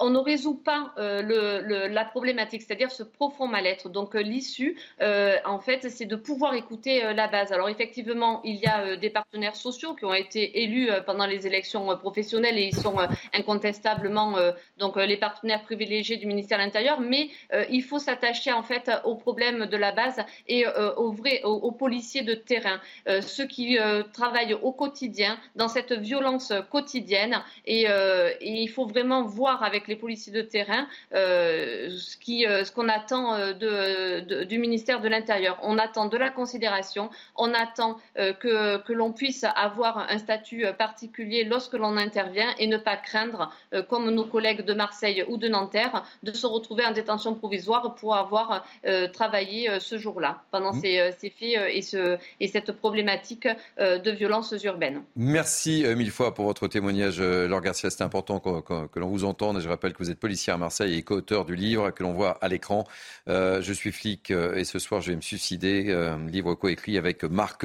on 0.00 0.10
ne 0.10 0.18
résout 0.18 0.54
pas 0.54 0.94
la 0.96 2.04
problématique, 2.04 2.62
c'est-à-dire 2.62 2.90
ce 2.90 3.02
profond 3.02 3.46
mal-être. 3.46 3.88
Donc 3.88 4.14
l'issue, 4.14 4.76
en 5.00 5.58
fait, 5.58 5.88
c'est 5.90 6.06
de 6.06 6.16
pouvoir 6.16 6.54
écouter 6.54 7.12
la 7.14 7.28
base. 7.28 7.52
Alors 7.52 7.68
effectivement, 7.68 8.40
il 8.44 8.56
y 8.56 8.66
a 8.66 8.96
des 8.96 9.10
partenaires 9.10 9.56
sociaux 9.56 9.94
qui 9.94 10.04
ont 10.04 10.14
été 10.14 10.62
élus 10.62 10.88
pendant 11.06 11.26
les 11.26 11.46
élections 11.46 11.96
professionnelles 11.98 12.58
et 12.58 12.68
ils 12.68 12.76
sont 12.76 12.96
incontestablement 13.34 14.36
donc 14.78 14.96
les 14.96 15.16
partenaires 15.16 15.62
privilégiés 15.62 16.16
du 16.16 16.26
ministère 16.26 16.58
de 16.58 16.64
l'Intérieur. 16.64 17.00
Mais 17.00 17.28
il 17.70 17.82
faut 17.82 17.98
s'attacher 17.98 18.52
en 18.52 18.62
fait 18.62 18.90
aux 19.04 19.16
problèmes 19.16 19.66
de 19.66 19.76
la 19.76 19.92
base 19.92 20.20
et 20.48 20.64
aux, 20.96 21.72
policiers 21.72 22.22
de 22.22 22.34
terrain, 22.34 22.80
ceux 23.20 23.46
qui 23.46 23.78
travaillent 24.12 24.54
au 24.54 24.72
quotidien 24.72 25.38
dans 25.56 25.68
cette 25.68 25.92
violence 25.92 26.29
quotidienne. 26.70 27.42
Et, 27.66 27.82
et, 27.82 28.62
il 28.62 28.68
faut 28.68 28.86
vraiment 28.86 29.22
voir 29.22 29.62
avec 29.62 29.88
les 29.88 29.96
policiers 29.96 30.32
de 30.32 30.42
terrain 30.42 30.86
ce 31.12 32.16
qui, 32.16 32.42
ce 32.42 32.70
qu'on 32.72 32.88
attend 32.88 33.38
de, 33.54 34.44
du 34.44 34.58
ministère 34.58 35.00
de 35.00 35.08
l'Intérieur. 35.08 35.58
On 35.62 35.78
attend 35.78 36.06
de 36.06 36.16
la 36.16 36.30
considération, 36.30 37.10
on 37.36 37.52
attend 37.54 37.98
que, 38.16 38.78
que 38.78 38.92
l'on 38.92 39.12
puisse 39.12 39.44
avoir 39.56 40.10
un 40.10 40.18
statut 40.18 40.64
particulier 40.78 41.44
lorsque 41.44 41.74
l'on 41.74 41.96
intervient 41.96 42.54
et 42.58 42.66
ne 42.66 42.76
pas 42.76 42.96
craindre, 42.96 43.52
comme 43.88 44.10
nos 44.10 44.24
collègues 44.24 44.64
de 44.64 44.74
Marseille 44.74 45.24
ou 45.28 45.36
de 45.36 45.48
Nanterre, 45.48 46.04
de 46.22 46.32
se 46.32 46.46
retrouver 46.46 46.84
en 46.84 46.92
détention 46.92 47.34
provisoire 47.34 47.94
pour 47.94 48.14
avoir 48.14 48.64
travaillé 49.12 49.68
ce 49.80 49.98
jour-là 49.98 50.42
pendant 50.50 50.72
mmh. 50.72 50.80
ces, 50.80 51.10
ces, 51.18 51.30
faits 51.30 51.70
et, 51.72 51.82
ce, 51.82 52.18
et 52.40 52.48
cette 52.48 52.72
problématique 52.72 53.48
de 53.78 54.10
violences 54.10 54.54
urbaines. 54.64 55.02
Merci 55.16 55.84
mille 55.96 56.10
fois 56.10 56.19
pour 56.34 56.44
votre 56.44 56.68
témoignage, 56.68 57.20
Laure 57.20 57.62
Garcia. 57.62 57.90
C'est 57.90 58.04
important 58.04 58.38
que, 58.40 58.98
l'on 58.98 59.08
vous 59.08 59.24
entende. 59.24 59.60
je 59.60 59.68
rappelle 59.68 59.92
que 59.92 59.98
vous 59.98 60.10
êtes 60.10 60.18
policier 60.18 60.52
à 60.52 60.58
Marseille 60.58 60.96
et 60.96 61.02
co-auteur 61.02 61.44
du 61.44 61.56
livre 61.56 61.90
que 61.90 62.02
l'on 62.02 62.12
voit 62.12 62.38
à 62.42 62.48
l'écran. 62.48 62.84
je 63.26 63.72
suis 63.72 63.92
flic 63.92 64.30
et 64.30 64.64
ce 64.64 64.78
soir 64.78 65.00
je 65.00 65.10
vais 65.10 65.16
me 65.16 65.22
suicider. 65.22 65.96
livre 66.28 66.54
coécrit 66.54 66.98
avec 66.98 67.24
Marc 67.24 67.64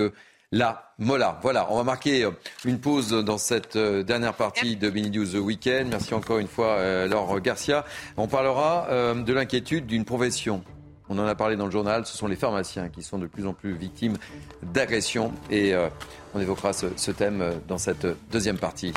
la 0.52 0.94
Mola. 1.00 1.40
Voilà, 1.42 1.68
on 1.72 1.78
va 1.78 1.84
marquer 1.84 2.30
une 2.64 2.80
pause 2.80 3.10
dans 3.10 3.38
cette 3.38 3.78
dernière 3.78 4.34
partie 4.34 4.78
de 4.78 4.90
Mini 4.90 5.10
News 5.10 5.36
Weekend. 5.36 5.90
Merci 5.90 6.14
encore 6.14 6.38
une 6.38 6.48
fois, 6.48 7.08
Laure 7.08 7.42
Garcia. 7.42 7.84
On 8.16 8.28
parlera 8.28 9.14
de 9.16 9.34
l'inquiétude 9.34 9.86
d'une 9.86 10.06
profession 10.06 10.64
on 11.10 11.18
en 11.20 11.26
a 11.26 11.36
parlé 11.36 11.56
dans 11.56 11.66
le 11.66 11.72
journal, 11.72 12.06
ce 12.06 12.18
sont 12.18 12.28
les 12.28 12.36
pharmaciens 12.36 12.90
qui 12.90 13.04
sont 13.04 13.18
de 13.18 13.28
plus 13.28 13.46
en 13.46 13.54
plus 13.54 13.76
victimes 13.76 14.18
d'agressions. 14.64 15.32
Et 15.50 15.74
euh, 15.74 15.90
on 16.34 16.40
évoquera 16.40 16.74
ce, 16.74 16.88
ce, 16.96 17.12
thème 17.12 17.44
dans 17.68 17.78
cette 17.78 18.08
deuxième 18.32 18.58
partie. 18.58 18.94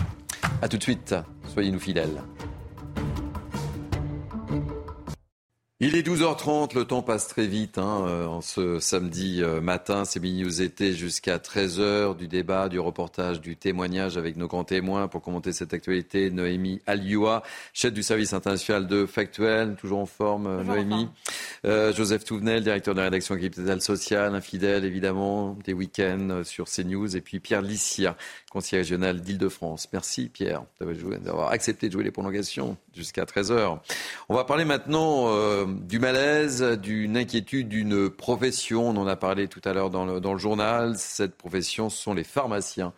A 0.63 0.69
tout 0.69 0.79
de 0.79 0.83
suite, 0.83 1.15
soyez-nous 1.53 1.81
fidèles. 1.81 2.23
Il 5.81 5.95
est 5.95 6.05
12h30, 6.05 6.75
le 6.75 6.85
temps 6.87 7.03
passe 7.03 7.29
très 7.29 7.47
vite 7.47 7.79
hein, 7.79 8.05
euh, 8.09 8.27
en 8.27 8.41
ce 8.41 8.81
samedi 8.81 9.45
euh, 9.45 9.61
matin. 9.61 10.05
C'est 10.05 10.19
News 10.19 10.61
été 10.61 10.93
jusqu'à 10.93 11.39
13h 11.39 12.17
du 12.17 12.27
débat, 12.27 12.69
du 12.69 12.81
reportage, 12.81 13.41
du 13.41 13.55
témoignage 13.55 14.17
avec 14.17 14.37
nos 14.37 14.49
grands 14.49 14.65
témoins 14.65 15.07
pour 15.07 15.23
commenter 15.23 15.53
cette 15.53 15.73
actualité. 15.73 16.33
Noémie 16.33 16.81
Alioua, 16.89 17.45
chef 17.73 17.93
du 17.93 18.03
service 18.03 18.33
international 18.33 18.89
de 18.89 19.07
Factuel, 19.07 19.77
toujours 19.77 20.01
en 20.01 20.07
forme, 20.07 20.49
euh, 20.49 20.65
Noémie. 20.65 21.09
Joseph 21.65 22.25
Touvenel, 22.25 22.65
directeur 22.65 22.95
de 22.95 22.99
la 22.99 23.05
rédaction 23.05 23.37
Capital 23.37 23.81
Social, 23.81 24.35
infidèle 24.35 24.85
évidemment, 24.85 25.57
des 25.65 25.75
week-ends 25.75 26.43
sur 26.43 26.67
CNews. 26.67 27.17
Et 27.17 27.21
puis 27.21 27.39
Pierre 27.39 27.63
Lissier, 27.63 28.11
conseiller 28.51 28.83
régional 28.83 29.21
d'Île-de-France. 29.21 29.89
Merci 29.93 30.29
Pierre 30.29 30.65
d'avoir 30.81 31.51
accepté 31.51 31.87
de 31.89 31.93
jouer 31.93 32.05
les 32.05 32.11
prolongations 32.11 32.77
jusqu'à 32.95 33.25
13h. 33.25 33.79
On 34.29 34.35
va 34.35 34.45
parler 34.45 34.65
maintenant 34.65 35.29
du 35.69 35.99
malaise, 35.99 36.63
d'une 36.63 37.17
inquiétude 37.17 37.69
d'une 37.69 38.11
profession. 38.11 38.89
On 38.89 38.97
en 38.97 39.07
a 39.07 39.17
parlé 39.17 39.49
tout 39.49 39.61
à 39.65 39.73
l'heure 39.73 39.91
dans 39.91 40.05
le, 40.05 40.39
journal. 40.39 40.97
Cette 40.97 41.37
profession, 41.37 41.91
ce 41.91 42.03
sont 42.03 42.15
les 42.15 42.25
pharmaciens 42.25 42.93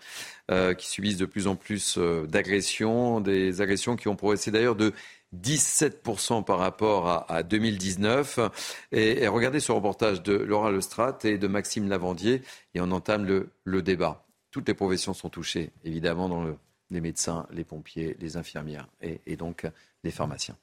euh, 0.51 0.75
qui 0.75 0.89
subissent 0.89 1.17
de 1.17 1.27
plus 1.27 1.47
en 1.47 1.57
plus 1.57 1.97
euh, 1.99 2.27
d'agressions, 2.27 3.21
des 3.21 3.61
agressions 3.61 3.97
qui 3.97 4.09
ont 4.09 4.17
progressé 4.17 4.51
d'ailleurs 4.51 4.77
de 4.77 4.93
17% 5.37 6.45
par 6.45 6.59
rapport 6.59 7.27
à, 7.29 7.43
2019. 7.43 8.41
Et, 8.93 9.29
regardez 9.29 9.61
ce 9.61 9.73
reportage 9.73 10.23
de 10.23 10.35
Laura 10.35 10.73
Lestrade 10.73 11.25
et 11.25 11.39
de 11.39 11.47
Maxime 11.47 11.89
Lavandier 11.89 12.43
et 12.75 12.81
on 12.81 12.91
entame 12.91 13.25
le, 13.65 13.83
débat. 13.83 14.27
Toutes 14.51 14.67
les 14.67 14.75
professions 14.75 15.15
sont 15.15 15.29
touchées, 15.29 15.71
évidemment, 15.85 16.29
dans 16.29 16.43
le, 16.43 16.57
les 16.91 17.01
médecins, 17.01 17.47
les 17.53 17.65
pompiers, 17.65 18.17
les 18.19 18.37
infirmières 18.37 18.89
et 19.01 19.37
donc 19.37 19.67
les 20.03 20.11
pharmaciens. 20.11 20.57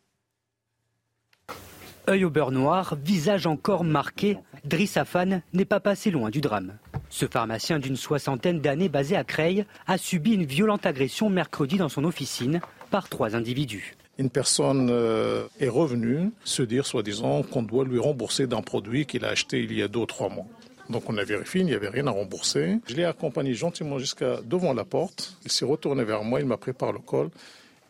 Œil 2.09 2.23
au 2.23 2.29
beurre 2.29 2.51
noir, 2.51 2.95
visage 3.03 3.47
encore 3.47 3.83
marqué, 3.83 4.37
Driss 4.63 4.95
Afan 4.95 5.41
n'est 5.51 5.65
pas 5.65 5.81
passé 5.81 6.09
loin 6.09 6.29
du 6.29 6.39
drame. 6.39 6.77
Ce 7.09 7.25
pharmacien 7.25 7.79
d'une 7.79 7.97
soixantaine 7.97 8.61
d'années 8.61 8.87
basé 8.87 9.17
à 9.17 9.25
Creil 9.25 9.65
a 9.87 9.97
subi 9.97 10.31
une 10.31 10.45
violente 10.45 10.85
agression 10.85 11.29
mercredi 11.29 11.75
dans 11.75 11.89
son 11.89 12.05
officine 12.05 12.61
par 12.91 13.09
trois 13.09 13.35
individus. 13.35 13.97
Une 14.17 14.29
personne 14.29 14.87
euh, 14.89 15.47
est 15.59 15.67
revenue 15.67 16.31
se 16.45 16.63
dire, 16.63 16.85
soi-disant, 16.85 17.43
qu'on 17.43 17.61
doit 17.61 17.83
lui 17.83 17.99
rembourser 17.99 18.47
d'un 18.47 18.61
produit 18.61 19.05
qu'il 19.05 19.25
a 19.25 19.29
acheté 19.29 19.59
il 19.59 19.73
y 19.73 19.83
a 19.83 19.89
deux 19.89 19.99
ou 19.99 20.05
trois 20.05 20.29
mois. 20.29 20.45
Donc 20.89 21.09
on 21.09 21.17
a 21.17 21.25
vérifié, 21.25 21.59
il 21.59 21.67
n'y 21.67 21.73
avait 21.73 21.89
rien 21.89 22.07
à 22.07 22.11
rembourser. 22.11 22.79
Je 22.87 22.95
l'ai 22.95 23.03
accompagné 23.03 23.53
gentiment 23.53 23.99
jusqu'à 23.99 24.39
devant 24.45 24.73
la 24.73 24.85
porte. 24.85 25.37
Il 25.43 25.51
s'est 25.51 25.65
retourné 25.65 26.05
vers 26.05 26.23
moi, 26.23 26.39
il 26.39 26.45
m'a 26.45 26.55
pris 26.55 26.71
par 26.71 26.93
le 26.93 26.99
col. 26.99 27.31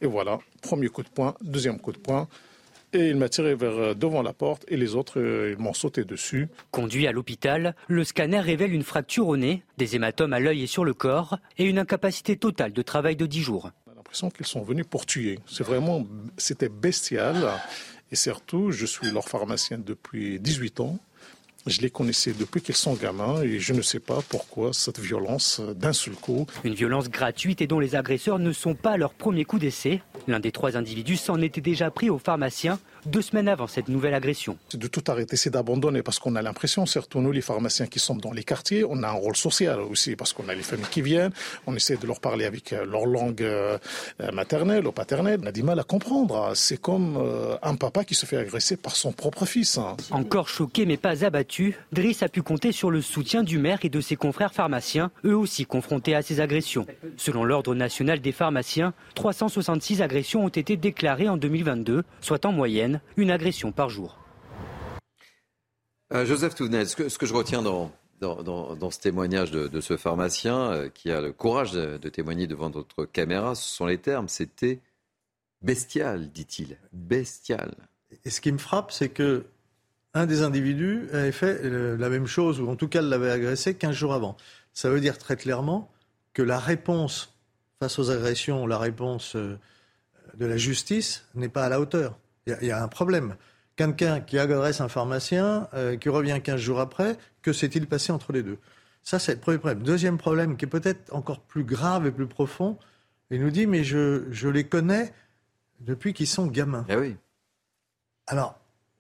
Et 0.02 0.08
voilà, 0.08 0.40
premier 0.64 0.88
coup 0.88 1.04
de 1.04 1.10
poing, 1.10 1.36
deuxième 1.42 1.80
coup 1.80 1.92
de 1.92 2.00
poing. 2.00 2.28
Et 2.94 3.10
il 3.10 3.18
m'a 3.18 3.28
tiré 3.28 3.54
vers 3.54 3.74
euh, 3.74 3.94
devant 3.94 4.22
la 4.22 4.34
porte 4.34 4.64
et 4.70 4.78
les 4.78 4.96
autres, 4.96 5.20
euh, 5.20 5.54
ils 5.58 5.62
m'ont 5.62 5.74
sauté 5.74 6.06
dessus. 6.06 6.48
Conduit 6.72 7.06
à 7.06 7.12
l'hôpital, 7.12 7.76
le 7.88 8.04
scanner 8.04 8.40
révèle 8.40 8.74
une 8.74 8.84
fracture 8.84 9.28
au 9.28 9.36
nez, 9.36 9.64
des 9.78 9.96
hématomes 9.96 10.34
à 10.34 10.40
l'œil 10.40 10.64
et 10.64 10.68
sur 10.68 10.86
le 10.86 10.94
corps 10.94 11.38
et 11.58 11.66
une 11.66 11.80
incapacité 11.80 12.38
totale 12.38 12.72
de 12.72 12.82
travail 12.82 13.18
de 13.18 13.26
10 13.26 13.42
jours. 13.42 13.72
On 13.88 13.92
a 13.92 13.96
l'impression 13.96 14.30
qu'ils 14.30 14.46
sont 14.46 14.64
venus 14.64 14.86
pour 14.90 15.06
tuer. 15.06 15.40
C'est 15.46 15.66
vraiment, 15.66 16.06
c'était 16.38 16.70
bestial. 16.70 17.36
Et 18.12 18.16
surtout, 18.16 18.72
je 18.72 18.86
suis 18.86 19.12
leur 19.12 19.28
pharmacien 19.28 19.78
depuis 19.78 20.40
18 20.40 20.80
ans. 20.80 20.98
Je 21.66 21.82
les 21.82 21.90
connaissais 21.90 22.32
depuis 22.32 22.62
qu'ils 22.62 22.76
sont 22.76 22.94
gamins 22.94 23.42
et 23.42 23.60
je 23.60 23.74
ne 23.74 23.82
sais 23.82 24.00
pas 24.00 24.20
pourquoi 24.30 24.72
cette 24.72 25.00
violence 25.00 25.60
d'un 25.60 25.92
seul 25.92 26.14
coup. 26.14 26.48
Une 26.64 26.74
violence 26.74 27.10
gratuite 27.10 27.62
et 27.62 27.68
dont 27.68 27.80
les 27.80 27.96
agresseurs 27.96 28.40
ne 28.40 28.54
sont 28.54 28.74
pas 28.74 28.96
leur 28.96 29.14
premier 29.14 29.44
coup 29.44 29.60
d'essai. 29.60 30.02
L'un 30.28 30.40
des 30.40 30.52
trois 30.52 30.76
individus 30.76 31.16
s'en 31.16 31.42
était 31.42 31.62
déjà 31.62 31.90
pris 31.90 32.10
au 32.10 32.18
pharmacien 32.18 32.80
deux 33.06 33.22
semaines 33.22 33.48
avant 33.48 33.68
cette 33.68 33.88
nouvelle 33.88 34.14
agression. 34.14 34.58
C'est 34.68 34.80
de 34.80 34.88
tout 34.88 35.04
arrêter, 35.08 35.38
c'est 35.38 35.50
d'abandonner 35.50 36.04
parce 36.04 36.20
qu'on 36.20 36.36
a 36.36 36.42
l'impression, 36.42 36.86
surtout 36.86 37.22
nous 37.22 37.32
les 37.32 37.42
pharmaciens 37.42 37.88
qui 37.88 38.00
sommes 38.00 38.20
dans 38.20 38.34
les 38.34 38.44
quartiers, 38.44 38.84
on 38.84 39.02
a 39.04 39.08
un 39.08 39.14
rôle 39.14 39.38
social 39.38 39.80
aussi 39.80 40.18
parce 40.18 40.34
qu'on 40.34 40.50
a 40.50 40.54
les 40.54 40.64
familles 40.64 40.88
qui 40.92 41.02
viennent, 41.02 41.32
on 41.66 41.76
essaie 41.76 41.96
de 41.96 42.06
leur 42.06 42.20
parler 42.20 42.44
avec 42.44 42.74
euh, 42.74 42.86
leur 42.86 43.06
langue 43.06 43.42
euh, 43.42 43.78
euh, 44.22 44.32
maternelle 44.32 44.86
ou 44.88 44.92
paternelle, 44.92 45.40
on 45.42 45.48
a 45.48 45.52
du 45.54 45.64
mal 45.64 45.80
à 45.80 45.84
comprendre. 45.84 46.52
C'est 46.56 46.82
comme 46.82 47.18
un 47.62 47.76
papa 47.76 48.04
qui 48.04 48.16
se 48.16 48.26
fait 48.26 48.38
agresser 48.38 48.76
par 48.76 48.96
son 48.96 49.14
propre 49.14 49.46
fils. 49.46 49.78
Hein. 49.78 49.96
Encore 50.12 50.50
choqué 50.50 50.86
mais 50.86 50.98
pas 50.98 51.24
abattu, 51.24 51.78
Driss 51.94 52.24
a 52.24 52.30
pu 52.30 52.42
compter 52.42 52.72
sur 52.72 52.92
le 52.92 53.02
soutien 53.02 53.44
du 53.44 53.58
maire 53.58 53.80
et 53.84 53.90
de 53.90 54.02
ses 54.02 54.16
confrères 54.18 54.54
pharmaciens, 54.54 55.12
eux 55.26 55.36
aussi 55.36 55.66
confrontés 55.66 56.16
à 56.16 56.22
ces 56.22 56.42
agressions. 56.42 56.86
Selon 57.16 57.46
l'Ordre 57.46 57.74
national 57.74 58.20
des 58.20 58.32
pharmaciens, 58.32 58.94
366 59.16 60.02
agressions 60.02 60.17
ont 60.36 60.50
été 60.50 60.78
déclarées 60.78 61.30
en 61.30 61.38
2022, 61.38 62.04
soit 62.22 62.46
en 62.46 62.52
moyenne 62.52 63.02
une 63.18 63.32
agression 63.32 63.72
par 63.72 63.90
jour. 63.90 64.18
Euh, 66.14 66.26
Joseph 66.26 66.56
Touvenel, 66.56 66.88
ce 66.88 66.96
que, 66.96 67.10
ce 67.10 67.18
que, 67.18 67.26
je 67.26 67.34
retiens 67.34 67.62
dans, 67.62 67.92
dans, 68.20 68.90
ce 68.90 69.00
témoignage 69.00 69.52
de, 69.52 69.82
ce 69.82 69.98
pharmacien 69.98 70.72
euh, 70.72 70.90
qui 70.90 71.12
a 71.12 71.22
le 71.22 71.32
courage 71.32 71.74
de, 71.74 72.10
témoigner 72.10 72.48
devant 72.48 72.70
notre 72.70 73.06
caméra, 73.06 73.56
ce 73.56 73.76
sont 73.76 73.86
les 73.86 73.98
termes. 73.98 74.28
C'était 74.28 74.80
bestial, 75.62 76.32
dit-il. 76.32 76.78
Bestial. 76.94 77.76
Et 78.26 78.30
ce 78.30 78.42
qui 78.42 78.52
me 78.52 78.58
frappe, 78.58 78.92
c'est 78.92 79.10
que 79.10 79.46
un 80.14 80.26
des 80.26 80.42
individus 80.42 81.10
avait 81.12 81.32
fait 81.32 81.60
euh, 81.64 81.98
la 81.98 82.10
même 82.10 82.26
chose, 82.26 82.60
ou 82.60 82.70
en 82.70 82.76
tout 82.76 82.88
cas 82.88 83.02
l'avait 83.02 83.30
agressé 83.30 83.76
15 83.76 83.94
jours 83.94 84.14
avant. 84.14 84.38
Ça 84.74 84.90
veut 84.90 85.02
dire 85.02 85.18
très 85.18 85.36
clairement 85.36 85.92
que 86.34 86.42
la 86.42 86.58
réponse 86.58 87.34
face 87.80 88.00
aux 88.00 88.10
agressions, 88.10 88.66
la 88.66 88.80
réponse 88.80 89.36
de 90.38 90.46
la 90.46 90.58
justice 90.58 91.26
n'est 91.36 91.50
pas 91.50 91.66
à 91.66 91.70
la 91.70 91.80
hauteur. 91.80 92.18
Il 92.46 92.58
y, 92.62 92.72
a 92.72 92.82
un 92.82 92.88
problème. 92.88 93.36
Quelqu'un 93.76 94.22
qui 94.22 94.40
agresse 94.40 94.80
un 94.80 94.88
pharmacien, 94.88 95.68
euh, 95.74 95.98
qui 95.98 96.08
revient 96.08 96.40
15 96.42 96.60
jours 96.60 96.80
après, 96.80 97.18
que 97.42 97.52
s'est-il 97.52 97.88
passé 97.88 98.14
entre 98.14 98.32
les 98.32 98.42
deux? 98.42 98.58
Ça, 99.04 99.20
c'est 99.20 99.34
le 99.34 99.40
premier 99.40 99.58
problème. 99.58 99.84
Deuxième 99.84 100.18
problème, 100.18 100.56
qui 100.56 100.66
est 100.66 100.70
peut-être 100.70 101.14
encore 101.14 101.42
plus 101.42 101.64
grave 101.64 102.08
et 102.08 102.12
plus 102.12 102.28
profond, 102.28 102.78
il 103.32 103.42
nous 103.42 103.52
dit, 103.52 103.68
mais 103.68 103.84
je, 103.84 104.24
je 104.32 104.48
les 104.48 104.64
connais 104.64 105.14
depuis 105.82 106.14
qu'ils 106.14 106.28
sont 106.28 106.48
gamins. 106.48 106.86
Eh 106.88 106.96
oui. 106.96 107.16
Alors, 108.28 108.58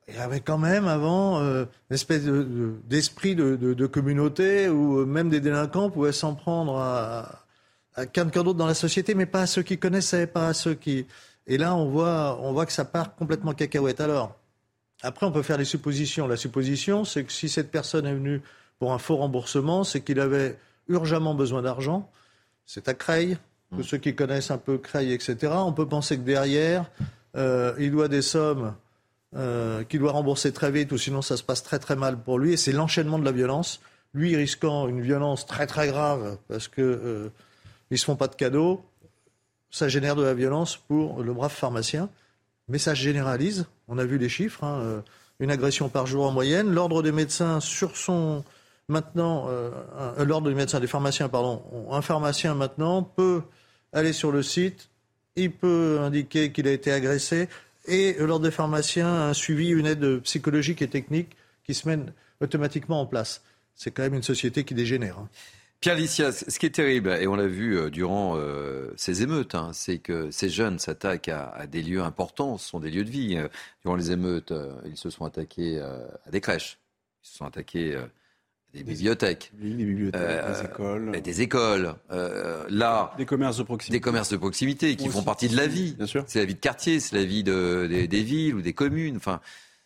il 0.08 0.16
y 0.16 0.20
avait 0.20 0.42
quand 0.42 0.58
même 0.58 0.88
avant 0.88 1.40
euh, 1.40 1.66
une 1.90 1.94
espèce 1.94 2.24
d'esprit 2.24 3.36
de, 3.36 3.56
de, 3.56 3.74
de, 3.74 3.86
communauté 3.88 4.70
où 4.70 5.00
euh, 5.00 5.06
même 5.06 5.30
des 5.30 5.42
délinquants 5.42 5.90
pouvaient 5.90 6.14
s'en 6.14 6.36
prendre 6.36 6.78
à, 6.78 7.46
à 7.96 8.06
quelqu'un 8.06 8.44
d'autre 8.44 8.58
dans 8.58 8.68
la 8.68 8.74
société, 8.74 9.16
mais 9.16 9.26
pas 9.26 9.42
à 9.42 9.48
ceux 9.48 9.64
qui 9.64 9.78
connaissaient, 9.78 10.28
pas 10.28 10.50
à 10.50 10.54
ceux 10.54 10.76
qui. 10.76 11.06
Et 11.48 11.58
là, 11.58 11.76
on 11.76 11.90
voit, 11.90 12.40
on 12.42 12.52
voit 12.52 12.66
que 12.66 12.74
ça 12.74 12.86
part 12.86 13.16
complètement 13.16 13.54
cacahuète. 13.54 14.02
Alors, 14.02 14.36
après, 15.02 15.26
on 15.26 15.32
peut 15.32 15.44
faire 15.44 15.58
des 15.58 15.66
suppositions. 15.66 16.28
La 16.28 16.38
supposition, 16.38 17.06
c'est 17.06 17.24
que 17.24 17.32
si 17.32 17.50
cette 17.50 17.72
personne 17.72 18.06
est 18.06 18.14
venue 18.14 18.42
pour 18.80 18.94
un 18.94 18.98
faux 18.98 19.16
remboursement, 19.16 19.84
c'est 19.84 20.02
qu'il 20.02 20.20
avait 20.20 20.58
urgemment 20.90 21.36
besoin 21.36 21.62
d'argent. 21.62 22.10
C'est 22.66 22.90
à 22.90 22.94
Creil. 22.94 23.38
Tous 23.72 23.80
mm. 23.80 23.84
ceux 23.84 23.98
qui 23.98 24.16
connaissent 24.16 24.52
un 24.52 24.58
peu 24.58 24.78
Creil, 24.78 25.14
etc., 25.14 25.54
on 25.56 25.74
peut 25.74 25.88
penser 25.88 26.18
que 26.18 26.24
derrière, 26.24 26.90
euh, 27.36 27.74
il 27.80 27.92
doit 27.92 28.08
des 28.08 28.22
sommes 28.22 28.76
euh, 29.36 29.84
qu'il 29.84 30.00
doit 30.00 30.14
rembourser 30.14 30.52
très 30.54 30.72
vite, 30.72 30.92
ou 30.92 30.98
sinon 30.98 31.22
ça 31.22 31.38
se 31.38 31.44
passe 31.44 31.64
très 31.64 31.80
très 31.80 31.96
mal 31.96 32.18
pour 32.18 32.40
lui. 32.40 32.54
Et 32.54 32.58
c'est 32.58 32.72
l'enchaînement 32.72 33.20
de 33.20 33.26
la 33.26 33.32
violence. 33.32 33.80
Lui 34.14 34.36
risquant 34.36 34.88
une 34.88 35.02
violence 35.02 35.46
très 35.46 35.68
très 35.68 35.88
grave 35.88 36.38
parce 36.48 36.68
que 36.68 36.82
euh, 36.82 37.30
ils 37.92 37.98
se 37.98 38.06
font 38.06 38.16
pas 38.16 38.28
de 38.28 38.36
cadeaux. 38.36 38.84
Ça 39.70 39.88
génère 39.90 40.16
de 40.16 40.24
la 40.24 40.34
violence 40.34 40.78
pour 40.78 41.24
le 41.24 41.34
brave 41.34 41.54
pharmacien. 41.54 42.10
Mais 42.68 42.78
ça 42.78 42.96
se 42.96 43.02
généralise. 43.02 43.66
On 43.88 43.98
a 43.98 44.06
vu 44.06 44.18
les 44.18 44.30
chiffres. 44.30 44.64
Hein, 44.64 44.80
euh, 44.82 45.02
une 45.40 45.52
agression 45.52 45.90
par 45.90 46.08
jour 46.08 46.26
en 46.26 46.32
moyenne. 46.32 46.74
L'ordre 46.74 47.04
des 47.04 47.12
médecins 47.12 47.60
sur 47.60 47.96
son 47.96 48.44
maintenant, 48.90 49.48
euh, 49.50 49.72
l'ordre 50.24 50.50
des 50.50 50.56
médecins, 50.56 50.80
des 50.80 50.88
pharmaciens, 50.88 51.30
pardon, 51.30 51.62
un 51.92 52.02
pharmacien 52.02 52.56
maintenant 52.56 53.04
peut 53.04 53.42
aller 53.94 54.14
sur 54.14 54.32
le 54.32 54.44
site, 54.44 54.90
il 55.36 55.52
peut 55.52 56.00
indiquer 56.02 56.52
qu'il 56.52 56.68
a 56.68 56.72
été 56.72 56.92
agressé, 56.92 57.50
et 57.86 58.16
l'ordre 58.20 58.46
des 58.46 58.52
pharmaciens 58.52 59.08
a 59.08 59.30
un 59.30 59.34
suivi, 59.34 59.70
une 59.70 59.86
aide 59.86 60.20
psychologique 60.22 60.82
et 60.82 60.88
technique 60.88 61.36
qui 61.66 61.74
se 61.74 61.88
mène 61.88 62.14
automatiquement 62.42 63.02
en 63.02 63.06
place. 63.06 63.42
C'est 63.76 63.92
quand 63.92 64.04
même 64.04 64.16
une 64.16 64.24
société 64.24 64.64
qui 64.64 64.74
dégénère. 64.74 65.20
Hein. 65.20 65.30
Pierre 65.80 65.96
Licia, 65.96 66.32
ce 66.32 66.58
qui 66.58 66.66
est 66.66 66.72
terrible, 66.72 67.10
et 67.22 67.28
on 67.28 67.36
l'a 67.36 67.46
vu 67.46 67.78
euh, 67.78 67.90
durant 67.92 68.34
euh, 68.36 68.92
ces 68.96 69.22
émeutes, 69.22 69.54
hein, 69.54 69.70
c'est 69.74 70.00
que 70.00 70.32
ces 70.32 70.50
jeunes 70.50 70.80
s'attaquent 70.80 71.30
à, 71.30 71.68
des 71.68 71.84
lieux 71.84 72.02
importants, 72.02 72.58
ce 72.58 72.68
sont 72.68 72.80
des 72.80 72.90
lieux 72.90 73.04
de 73.04 73.10
vie. 73.12 73.38
Euh, 73.38 73.48
durant 73.84 73.96
les 73.96 74.12
émeutes, 74.12 74.54
ils 74.86 74.98
se 74.98 75.12
sont 75.12 75.26
attaqués 75.26 75.80
à 75.80 76.32
des 76.32 76.42
crèches, 76.42 76.80
ils 77.24 77.28
se 77.30 77.38
sont 77.38 77.46
attaqués 77.46 77.96
à 77.96 78.10
des 78.74 78.84
bibliothèques, 78.84 79.52
des 79.54 79.70
bibliothèques, 79.70 80.46
des 80.48 80.66
écoles, 80.66 81.22
des 81.22 81.42
écoles. 81.42 81.96
là, 82.70 83.14
des 83.18 83.26
commerces 83.26 83.58
de 83.58 83.64
proximité, 83.64 83.98
des 83.98 84.02
commerces 84.02 84.30
de 84.30 84.38
proximité 84.38 84.96
qui 84.96 85.10
font 85.10 85.24
partie 85.24 85.48
de 85.48 85.56
la 85.56 85.68
vie. 85.68 85.94
Bien 85.94 86.08
sûr, 86.08 86.24
c'est 86.28 86.40
la 86.40 86.46
vie 86.46 86.56
de 86.56 86.60
quartier, 86.60 87.00
c'est 87.00 87.16
la 87.16 87.24
vie 87.24 87.44
des, 87.44 88.08
des, 88.08 88.24
villes 88.24 88.56
ou 88.56 88.62
des 88.62 88.74
communes. 88.74 89.18
Enfin, 89.18 89.42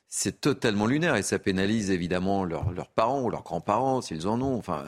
c'est 0.08 0.40
totalement 0.40 0.86
lunaire 0.86 1.18
et 1.18 1.22
ça 1.22 1.38
pénalise 1.38 1.92
évidemment 1.92 2.46
leurs 2.46 2.90
parents 2.96 3.24
ou 3.24 3.30
leurs 3.30 3.44
grands-parents 3.44 4.02
s'ils 4.02 4.28
en 4.28 4.42
ont. 4.42 4.56
Enfin 4.56 4.84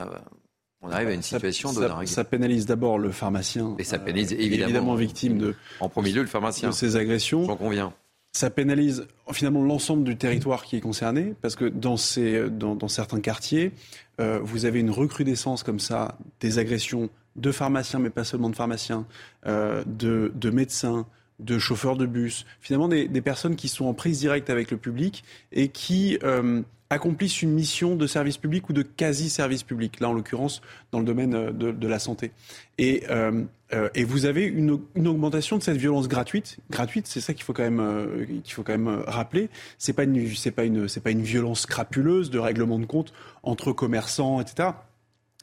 on 0.84 0.90
arrive 0.90 1.08
à 1.08 1.12
une 1.14 1.22
situation 1.22 1.72
de 1.72 1.80
ça, 1.80 2.00
ça, 2.06 2.24
pénalise 2.24 2.66
d'abord 2.66 2.98
le 2.98 3.10
pharmacien. 3.10 3.74
Et 3.78 3.84
ça 3.84 3.98
pénalise 3.98 4.32
euh, 4.32 4.36
évidemment, 4.38 4.64
évidemment 4.64 4.94
victime 4.94 5.38
de. 5.38 5.54
En 5.80 5.88
premier 5.88 6.12
lieu, 6.12 6.22
le 6.22 6.28
pharmacien. 6.28 6.70
De 6.70 6.74
ces 6.74 6.96
agressions. 6.96 7.44
J'en 7.44 7.56
conviens. 7.56 7.92
Ça 8.32 8.50
pénalise 8.50 9.06
finalement 9.32 9.62
l'ensemble 9.62 10.02
du 10.02 10.16
territoire 10.16 10.64
qui 10.64 10.76
est 10.76 10.80
concerné, 10.80 11.34
parce 11.40 11.54
que 11.54 11.66
dans, 11.66 11.96
ces, 11.96 12.50
dans, 12.50 12.74
dans 12.74 12.88
certains 12.88 13.20
quartiers, 13.20 13.72
euh, 14.20 14.40
vous 14.42 14.64
avez 14.64 14.80
une 14.80 14.90
recrudescence 14.90 15.62
comme 15.62 15.78
ça 15.78 16.18
des 16.40 16.58
agressions 16.58 17.10
de 17.36 17.52
pharmaciens, 17.52 18.00
mais 18.00 18.10
pas 18.10 18.24
seulement 18.24 18.50
de 18.50 18.56
pharmaciens, 18.56 19.06
euh, 19.46 19.82
de, 19.86 20.32
de 20.34 20.50
médecins, 20.50 21.06
de 21.40 21.58
chauffeurs 21.58 21.96
de 21.96 22.06
bus, 22.06 22.46
finalement 22.60 22.88
des, 22.88 23.08
des, 23.08 23.20
personnes 23.20 23.56
qui 23.56 23.68
sont 23.68 23.86
en 23.86 23.94
prise 23.94 24.20
directe 24.20 24.50
avec 24.50 24.70
le 24.70 24.76
public 24.76 25.24
et 25.52 25.68
qui 25.68 26.18
euh, 26.22 26.62
accomplissent 26.94 27.42
une 27.42 27.52
mission 27.52 27.96
de 27.96 28.06
service 28.06 28.38
public 28.38 28.68
ou 28.68 28.72
de 28.72 28.82
quasi-service 28.82 29.62
public, 29.62 30.00
là 30.00 30.08
en 30.08 30.12
l'occurrence 30.12 30.62
dans 30.92 30.98
le 30.98 31.04
domaine 31.04 31.34
euh, 31.34 31.52
de, 31.52 31.88
la 31.88 31.98
santé. 31.98 32.32
Et, 32.78 33.04
euh, 33.10 33.44
euh, 33.72 33.88
et 33.94 34.04
vous 34.04 34.24
avez 34.24 34.44
une, 34.44 34.80
une, 34.94 35.08
augmentation 35.08 35.58
de 35.58 35.62
cette 35.62 35.76
violence 35.76 36.08
gratuite. 36.08 36.58
Gratuite, 36.70 37.06
c'est 37.06 37.20
ça 37.20 37.34
qu'il 37.34 37.44
faut 37.44 37.52
quand 37.52 37.68
même 37.68 38.26
qu'il 38.42 38.54
faut 38.54 38.62
quand 38.62 38.76
même 38.76 39.02
rappeler. 39.06 39.50
C'est 39.78 39.92
pas 39.92 40.04
une 40.04 40.34
c'est 40.34 40.50
pas 40.50 40.64
une 40.64 40.88
c'est 40.88 41.00
pas 41.00 41.10
une 41.10 41.22
violence 41.22 41.60
scrapuleuse 41.60 42.30
de 42.30 42.38
règlement 42.38 42.78
de 42.78 42.86
compte 42.86 43.12
entre 43.42 43.72
commerçants, 43.72 44.40
etc. 44.40 44.70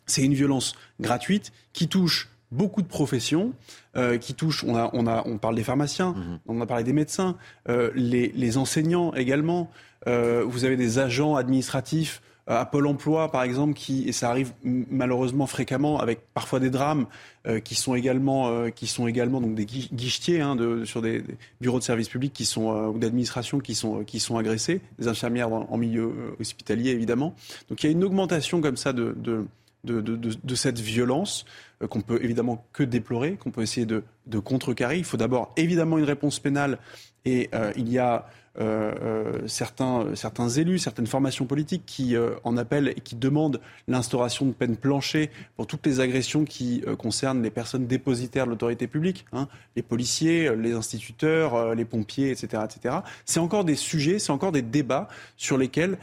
C'est 0.07 0.23
une 0.23 0.33
violence 0.33 0.73
gratuite 0.99 1.51
qui 1.73 1.87
touche 1.87 2.31
beaucoup 2.51 2.81
de 2.81 2.87
professions 2.87 3.53
euh, 3.95 4.17
qui 4.17 4.33
touchent. 4.33 4.63
On, 4.63 4.75
a, 4.75 4.89
on, 4.93 5.07
a, 5.07 5.23
on 5.25 5.37
parle 5.37 5.55
des 5.55 5.63
pharmaciens, 5.63 6.11
mmh 6.11 6.39
on 6.47 6.61
a 6.61 6.65
parlé 6.65 6.83
des 6.83 6.93
médecins, 6.93 7.37
euh, 7.69 7.91
les, 7.95 8.31
les, 8.35 8.57
enseignants 8.57 9.13
également. 9.13 9.71
Euh, 10.07 10.43
vous 10.45 10.65
avez 10.65 10.77
des 10.77 10.99
agents 10.99 11.35
administratifs 11.35 12.21
euh, 12.49 12.59
à 12.59 12.65
Pôle 12.65 12.87
Emploi, 12.87 13.31
par 13.31 13.43
exemple, 13.43 13.73
qui 13.73 14.07
et 14.07 14.11
ça 14.11 14.29
arrive 14.29 14.51
malheureusement 14.63 15.45
fréquemment 15.45 15.99
avec 15.99 16.21
parfois 16.33 16.59
des 16.59 16.71
drames 16.71 17.05
euh, 17.47 17.59
qui 17.59 17.75
sont 17.75 17.93
également 17.93 18.69
qui 18.71 18.87
sont 18.87 19.07
également 19.07 19.41
donc 19.41 19.53
des 19.53 19.65
guichetiers 19.65 20.41
hein, 20.41 20.57
sur 20.85 21.01
des, 21.01 21.23
bureaux 21.59 21.79
de 21.79 21.83
services 21.83 22.09
publics 22.09 22.33
qui 22.33 22.45
sont 22.45 22.71
ou 22.71 22.97
d'administration 22.97 23.59
qui 23.59 23.75
sont 23.75 24.03
qui 24.03 24.19
sont 24.19 24.37
agressés, 24.37 24.81
des 24.97 25.07
infirmières 25.07 25.51
en 25.51 25.77
milieu 25.77 26.35
hospitalier 26.39 26.91
évidemment. 26.91 27.35
Donc 27.69 27.83
il 27.83 27.87
y 27.87 27.89
a 27.89 27.91
une 27.91 28.03
augmentation 28.03 28.61
comme 28.61 28.77
ça 28.77 28.93
de, 28.93 29.15
de 29.17 29.45
de, 29.83 29.99
de, 29.99 30.55
cette 30.55 30.79
violence 30.79 31.43
qu'on 31.89 32.01
peut 32.01 32.23
évidemment 32.23 32.63
que 32.71 32.83
déplorer, 32.83 33.31
qu'on 33.33 33.49
peut 33.49 33.63
essayer 33.63 33.87
de, 33.87 34.03
contrecarrer. 34.39 34.99
Il 34.99 35.03
faut 35.03 35.17
d'abord 35.17 35.51
évidemment 35.57 35.97
une 35.97 36.03
réponse 36.03 36.37
pénale 36.37 36.77
et 37.25 37.49
il 37.75 37.91
y 37.91 37.97
a 37.97 38.27
euh, 38.59 39.47
certains, 39.47 40.07
certains 40.15 40.49
élus, 40.49 40.79
certaines 40.79 41.07
formations 41.07 41.45
politiques 41.45 41.83
qui 41.85 42.15
en 42.43 42.57
appellent 42.57 42.89
et 42.89 43.01
qui 43.01 43.15
demandent 43.15 43.61
l'instauration 43.87 44.45
de 44.45 44.51
peines 44.51 44.77
planchées 44.77 45.29
pour 45.55 45.67
toutes 45.67 45.85
les 45.85 45.99
agressions 45.99 46.45
qui 46.45 46.83
concernent 46.97 47.41
les 47.41 47.51
personnes 47.51 47.87
dépositaires 47.87 48.45
de 48.45 48.51
l'autorité 48.51 48.87
publique, 48.87 49.25
hein, 49.33 49.47
les 49.75 49.81
policiers, 49.81 50.55
les 50.55 50.73
instituteurs, 50.73 51.75
les 51.75 51.85
pompiers, 51.85 52.31
etc. 52.31 52.63
etc. 52.65 52.95
C'est 53.25 53.39
encore 53.39 53.63
des 53.63 53.75
sujets, 53.75 54.19
c'est 54.19 54.31
encore 54.31 54.51
des 54.51 54.61
débats 54.61 55.07
sur 55.37 55.57
lesquels, 55.57 55.97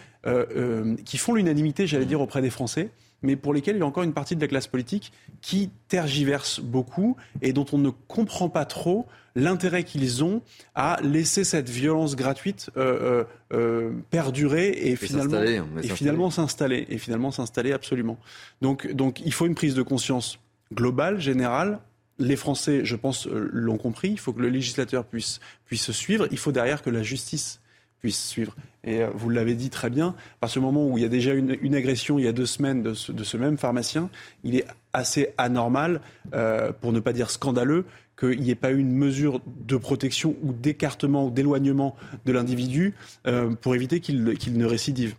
qui 1.04 1.18
font 1.18 1.34
l'unanimité, 1.34 1.86
j'allais 1.86 2.06
dire, 2.06 2.20
auprès 2.20 2.42
des 2.42 2.50
Français 2.50 2.90
mais 3.22 3.36
pour 3.36 3.52
lesquels 3.52 3.76
il 3.76 3.80
y 3.80 3.82
a 3.82 3.86
encore 3.86 4.02
une 4.02 4.12
partie 4.12 4.36
de 4.36 4.40
la 4.40 4.48
classe 4.48 4.66
politique 4.66 5.12
qui 5.40 5.70
tergiverse 5.88 6.60
beaucoup 6.60 7.16
et 7.42 7.52
dont 7.52 7.66
on 7.72 7.78
ne 7.78 7.90
comprend 7.90 8.48
pas 8.48 8.64
trop 8.64 9.06
l'intérêt 9.34 9.84
qu'ils 9.84 10.24
ont 10.24 10.42
à 10.74 10.98
laisser 11.02 11.44
cette 11.44 11.68
violence 11.68 12.16
gratuite 12.16 12.70
euh, 12.76 13.24
euh, 13.52 13.56
euh 13.56 13.92
perdurer 14.10 14.70
et, 14.70 14.96
finalement, 14.96 15.42
et 15.82 15.88
finalement 15.88 16.30
s'installer 16.30 16.86
et 16.88 16.98
finalement 16.98 17.30
s'installer 17.30 17.72
absolument. 17.72 18.18
Donc, 18.62 18.90
donc 18.92 19.20
il 19.24 19.32
faut 19.32 19.46
une 19.46 19.54
prise 19.54 19.74
de 19.74 19.82
conscience 19.82 20.38
globale, 20.72 21.20
générale, 21.20 21.80
les 22.18 22.36
Français, 22.36 22.84
je 22.84 22.96
pense, 22.96 23.26
l'ont 23.26 23.78
compris. 23.78 24.10
Il 24.10 24.18
faut 24.18 24.32
que 24.32 24.40
le 24.40 24.48
législateur 24.48 25.04
puisse, 25.04 25.40
puisse 25.66 25.92
suivre. 25.92 26.26
Il 26.30 26.38
faut 26.38 26.52
derrière 26.52 26.82
que 26.82 26.90
la 26.90 27.02
justice 27.02 27.60
puisse 28.00 28.28
suivre. 28.28 28.54
Et 28.84 29.02
euh, 29.02 29.10
vous 29.14 29.28
l'avez 29.28 29.54
dit 29.54 29.70
très 29.70 29.90
bien, 29.90 30.14
à 30.40 30.48
ce 30.48 30.58
moment 30.58 30.86
où 30.86 30.98
il 30.98 31.02
y 31.02 31.06
a 31.06 31.10
déjà 31.10 31.34
une, 31.34 31.56
une 31.60 31.74
agression 31.74 32.18
il 32.18 32.24
y 32.24 32.28
a 32.28 32.32
deux 32.32 32.46
semaines 32.46 32.82
de 32.82 32.94
ce, 32.94 33.36
même 33.36 33.58
pharmacien, 33.58 34.10
il 34.44 34.56
est 34.56 34.64
assez 34.92 35.34
anormal, 35.36 36.00
euh, 36.34 36.72
pour 36.72 36.92
ne 36.92 37.00
pas 37.00 37.12
dire 37.12 37.30
scandaleux, 37.30 37.84
qu'il 38.18 38.40
n'y 38.40 38.50
ait 38.50 38.56
pas 38.56 38.72
eu 38.72 38.78
une 38.78 38.92
mesure 38.92 39.40
de 39.46 39.76
protection 39.76 40.34
ou 40.42 40.52
d'écartement 40.52 41.26
ou 41.26 41.30
d'éloignement 41.30 41.96
de 42.24 42.32
l'individu 42.32 42.94
euh, 43.26 43.54
pour 43.54 43.74
éviter 43.74 44.00
qu'il 44.00 44.34
qu 44.38 44.50
ne 44.50 44.64
récidive. 44.64 45.14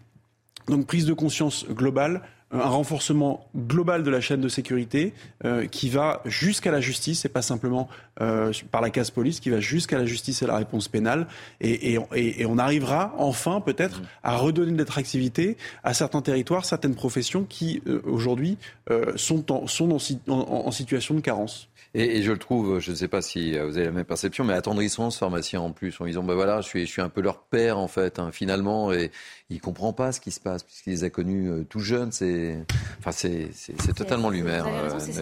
Donc 0.67 0.85
prise 0.85 1.05
de 1.05 1.13
conscience 1.13 1.65
globale, 1.67 2.21
un 2.51 2.67
renforcement 2.67 3.47
global 3.55 4.03
de 4.03 4.09
la 4.09 4.21
chaîne 4.21 4.41
de 4.41 4.49
sécurité 4.49 5.13
euh, 5.45 5.67
qui 5.67 5.89
va 5.89 6.21
jusqu'à 6.25 6.71
la 6.71 6.81
justice 6.81 7.25
et 7.25 7.29
pas 7.29 7.41
simplement 7.41 7.87
euh, 8.21 8.51
par 8.71 8.81
la 8.81 8.89
case 8.89 9.11
police, 9.11 9.39
qui 9.39 9.49
va 9.49 9.59
jusqu'à 9.59 9.97
la 9.97 10.05
justice 10.05 10.41
et 10.41 10.47
la 10.47 10.57
réponse 10.57 10.87
pénale. 10.87 11.27
Et, 11.61 11.97
on 12.45 12.57
arrivera 12.57 13.13
enfin 13.17 13.61
peut-être 13.61 14.01
à 14.23 14.35
redonner 14.35 14.71
de 14.71 14.77
l'attractivité 14.77 15.55
à 15.83 15.93
certains 15.93 16.21
territoires, 16.21 16.65
certaines 16.65 16.95
professions 16.95 17.45
qui 17.47 17.81
euh, 17.87 18.01
aujourd'hui 18.05 18.57
euh, 18.89 19.13
sont, 19.15 19.45
en 19.51 20.71
situation 20.71 21.15
de 21.15 21.21
carence. 21.21 21.69
Et, 21.95 22.21
je 22.21 22.31
le 22.31 22.37
trouve, 22.37 22.79
je 22.79 22.91
ne 22.91 22.95
sais 22.95 23.07
pas 23.07 23.21
si 23.21 23.57
vous 23.57 23.77
avez 23.77 23.85
la 23.85 23.91
même 23.91 24.05
perception, 24.05 24.43
mais 24.43 24.53
attendrissant 24.53 25.09
ce 25.09 25.17
pharmacien 25.17 25.59
en 25.59 25.71
plus, 25.71 25.99
en 25.99 26.05
disant, 26.05 26.23
ben 26.23 26.35
voilà, 26.35 26.61
je 26.61 26.67
suis, 26.67 26.85
je 26.85 26.91
suis 26.91 27.01
un 27.01 27.09
peu 27.09 27.21
leur 27.21 27.41
père 27.41 27.79
en 27.79 27.87
fait, 27.87 28.19
hein, 28.19 28.31
finalement, 28.31 28.93
et 28.93 29.11
il 29.49 29.55
ne 29.55 29.61
comprend 29.61 29.91
pas 29.91 30.11
ce 30.11 30.19
qui 30.19 30.29
se 30.29 30.39
passe, 30.39 30.61
puisqu'il 30.61 30.91
les 30.91 31.03
a 31.03 31.09
connus 31.09 31.49
euh, 31.49 31.63
tout 31.63 31.79
jeunes, 31.79 32.11
c'est 32.11 32.57
enfin, 32.99 33.11
c'est 33.11 33.95
totalement 33.95 34.29
lunaire. 34.29 34.67
Euh, 34.67 34.99
c'est 34.99 35.13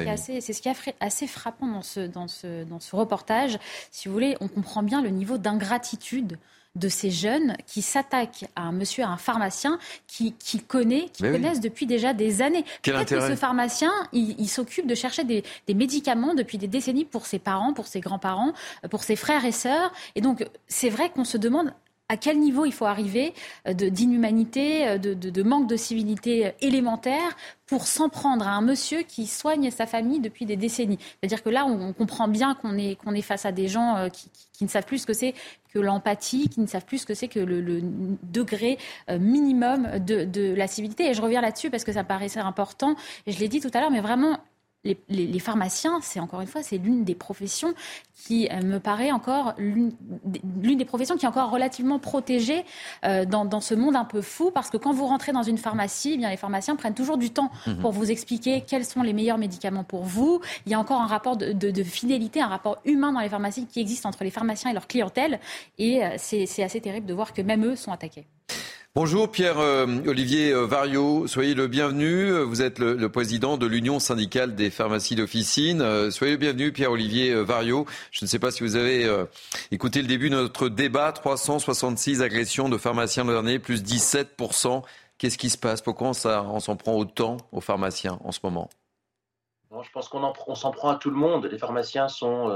ce, 0.42 0.62
qui 0.62 0.68
est 0.68 0.96
assez 1.00 1.28
frappant 1.28 1.68
dans 1.68 1.82
ce, 1.82 2.02
dans, 2.02 2.28
ce, 2.28 2.66
dans 2.66 2.82
ce 2.82 2.96
reportage. 2.96 3.58
Si 3.92 4.10
vous 4.10 4.14
voulez, 4.14 4.36
on 4.42 4.50
comprend 4.50 4.84
bien 4.84 5.02
le 5.02 5.10
niveau 5.10 5.38
d'ingratitude 5.38 6.38
de 6.78 6.90
ces 6.90 7.12
jeunes 7.12 7.56
qui 7.66 7.82
s'attaquent 7.82 8.46
à 8.56 8.64
un 8.64 8.72
monsieur, 8.72 9.04
à 9.04 9.08
un 9.08 9.18
pharmacien 9.18 9.80
qui, 10.08 10.34
qui 10.34 10.60
connaît, 10.60 11.10
qui 11.14 11.24
connaissent 11.24 11.60
depuis 11.60 11.86
déjà 11.86 12.14
des 12.14 12.42
années. 12.42 12.66
Peut-être 12.84 13.16
que 13.16 13.28
ce 13.28 13.36
pharmacien, 13.36 13.92
il, 14.14 14.48
s'occupe 14.48 14.88
de 14.88 14.96
chercher 14.96 15.24
des, 15.24 15.44
des, 15.68 15.74
médicaments 15.74 16.34
depuis 16.34 16.58
des 16.58 16.68
décennies 16.68 17.06
pour 17.06 17.26
ses 17.26 17.40
parents, 17.40 17.74
pour 17.74 17.88
ses 17.88 18.00
grands-parents, 18.00 18.54
pour 18.90 19.04
ses 19.04 19.16
frères 19.16 19.46
et 19.46 19.52
sœurs. 19.52 19.92
Et 20.16 20.22
donc, 20.22 20.46
c'est 20.68 20.90
vrai 20.90 21.10
qu'on 21.10 21.26
se 21.26 21.38
demande 21.38 21.74
à 22.10 22.18
quel 22.18 22.40
niveau 22.40 22.66
il 22.66 22.74
faut 22.74 22.86
arriver 22.86 23.34
d'inhumanité, 23.68 24.98
de, 24.98 25.14
de, 25.14 25.44
manque 25.44 25.68
de 25.68 25.76
civilité 25.76 26.54
élémentaire 26.62 27.36
pour 27.66 27.88
s'en 27.88 28.08
prendre 28.08 28.48
à 28.48 28.52
un 28.52 28.62
monsieur 28.62 29.02
qui 29.02 29.28
soigne 29.28 29.72
sa 29.72 29.86
famille 29.86 30.20
depuis 30.20 30.46
des 30.46 30.56
décennies. 30.56 31.00
C'est-à-dire 31.00 31.44
que 31.44 31.50
là, 31.50 31.66
on, 31.66 31.92
comprend 31.92 32.28
bien 32.28 32.56
qu'on 32.56 32.78
est, 32.78 33.22
face 33.22 33.46
à 33.46 33.52
des 33.52 33.68
gens 33.68 34.08
qui, 34.12 34.64
ne 34.64 34.70
savent 34.70 34.86
plus 34.86 35.00
ce 35.00 35.06
que 35.06 35.14
c'est 35.14 35.34
que 35.74 35.80
l'empathie, 35.80 36.48
qui 36.48 36.62
ne 36.62 36.68
savent 36.68 36.86
plus 36.86 37.00
ce 37.00 37.06
que 37.06 37.14
c'est 37.14 37.28
que 37.28 37.40
le, 37.40 37.82
degré 38.24 38.78
minimum 39.10 40.00
de, 40.00 40.24
de 40.24 40.54
la 40.56 40.68
civilité. 40.68 41.10
Et 41.10 41.14
je 41.14 41.22
reviens 41.22 41.42
là-dessus 41.42 41.70
parce 41.70 41.84
que 41.84 41.92
ça 41.92 42.06
paraissait 42.06 42.40
important. 42.40 42.96
Et 43.26 43.34
je 43.34 43.40
l'ai 43.40 43.50
dit 43.50 43.60
tout 43.60 43.72
à 43.74 43.82
l'heure, 43.82 43.92
mais 43.92 44.02
vraiment, 44.02 44.40
les, 45.10 45.40
pharmaciens, 45.40 46.00
c'est 46.02 46.20
encore 46.20 46.42
une 46.42 46.48
fois, 46.48 46.64
c'est 46.64 46.78
l'une 46.78 47.04
des 47.04 47.16
professions 47.16 47.74
qui 48.16 48.50
euh, 48.50 48.62
me 48.62 48.80
paraît 48.80 49.12
encore 49.12 49.54
l'une 49.58 49.92
des 50.78 50.86
professions 50.86 51.18
qui 51.18 51.26
est 51.26 51.28
encore 51.28 51.52
relativement 51.52 52.00
protégée 52.00 52.66
euh, 53.06 53.26
dans, 53.26 53.62
ce 53.62 53.76
monde 53.76 53.96
un 53.96 54.06
peu 54.06 54.22
fou, 54.22 54.52
parce 54.52 54.70
que 54.70 54.78
quand 54.78 54.94
vous 54.94 55.06
rentrez 55.06 55.32
dans 55.32 55.44
une 55.44 55.58
pharmacie, 55.58 56.12
eh 56.14 56.18
bien 56.18 56.30
les 56.30 56.38
pharmaciens 56.38 56.76
prennent 56.76 56.94
toujours 56.94 57.18
du 57.18 57.30
temps 57.30 57.52
mhm. 57.66 57.80
pour 57.80 57.92
vous 57.92 58.12
expliquer 58.12 58.64
quels 58.66 58.86
sont 58.86 59.02
les 59.02 59.14
meilleurs 59.14 59.38
médicaments 59.38 59.84
pour 59.84 60.04
vous. 60.04 60.42
Il 60.66 60.72
y 60.72 60.76
a 60.76 60.80
encore 60.80 61.02
un 61.02 61.08
rapport 61.08 61.38
de, 61.38 61.84
fidélité, 61.84 62.42
un 62.42 62.48
rapport 62.48 62.78
humain 62.86 63.14
dans 63.14 63.20
les 63.20 63.30
pharmacies 63.30 63.66
qui 63.66 63.80
existe 63.80 64.06
entre 64.06 64.24
les 64.24 64.32
pharmaciens 64.32 64.72
et 64.72 64.74
leur 64.74 64.88
clientèle, 64.88 65.40
et 65.78 66.04
euh, 66.04 66.16
c'est 66.18 66.64
assez 66.64 66.82
terrible 66.82 67.06
de 67.06 67.14
voir 67.14 67.34
que 67.34 67.42
même 67.42 67.66
eux 67.66 67.76
sont 67.76 67.92
attaqués. 67.92 68.26
Bonjour 69.00 69.30
Pierre-Olivier 69.30 70.52
euh, 70.54 70.64
euh, 70.64 70.66
Vario, 70.66 71.28
soyez 71.28 71.54
le 71.54 71.68
bienvenu. 71.68 72.32
Vous 72.32 72.64
êtes 72.64 72.80
le, 72.80 73.08
président 73.10 73.56
de 73.56 73.68
l'Union 73.68 74.00
syndicale 74.00 74.56
des 74.56 74.72
pharmacies 74.72 75.14
d'officine. 75.14 75.84
Euh, 75.84 76.10
soyez 76.10 76.34
le 76.34 76.40
bienvenu 76.40 76.72
Pierre-Olivier 76.72 77.36
Vario. 77.44 77.86
Je 78.10 78.26
ne 78.26 78.28
sais 78.28 78.40
pas 78.40 78.50
si 78.50 78.64
vous 78.64 78.76
avez 78.76 79.08
écouté 79.70 80.02
le 80.02 80.08
début 80.08 80.32
de 80.32 80.36
notre 80.36 80.68
débat. 80.68 81.12
366 81.12 82.24
agressions 82.24 82.70
de 82.70 82.78
pharmaciens 82.80 83.24
l'an 83.24 83.34
dernier, 83.34 83.60
plus 83.60 83.84
17%. 83.84 84.82
Qu'est-ce 85.20 85.38
qui 85.38 85.52
se 85.52 85.60
passe? 85.60 85.84
Pourquoi 85.84 86.08
on 86.08 86.60
s'en 86.60 86.76
prend 86.76 86.96
autant 86.96 87.38
aux 87.52 87.62
pharmaciens 87.62 88.18
en 88.24 88.32
ce 88.32 88.40
moment? 88.42 88.68
Je 89.80 89.92
pense 89.92 90.10
qu'on 90.10 90.56
s'en 90.56 90.72
prend 90.72 90.90
à 90.90 90.96
tout 90.96 91.12
le 91.12 91.18
monde. 91.18 91.46
Les 91.46 91.60
pharmaciens 91.60 92.08
sont 92.08 92.52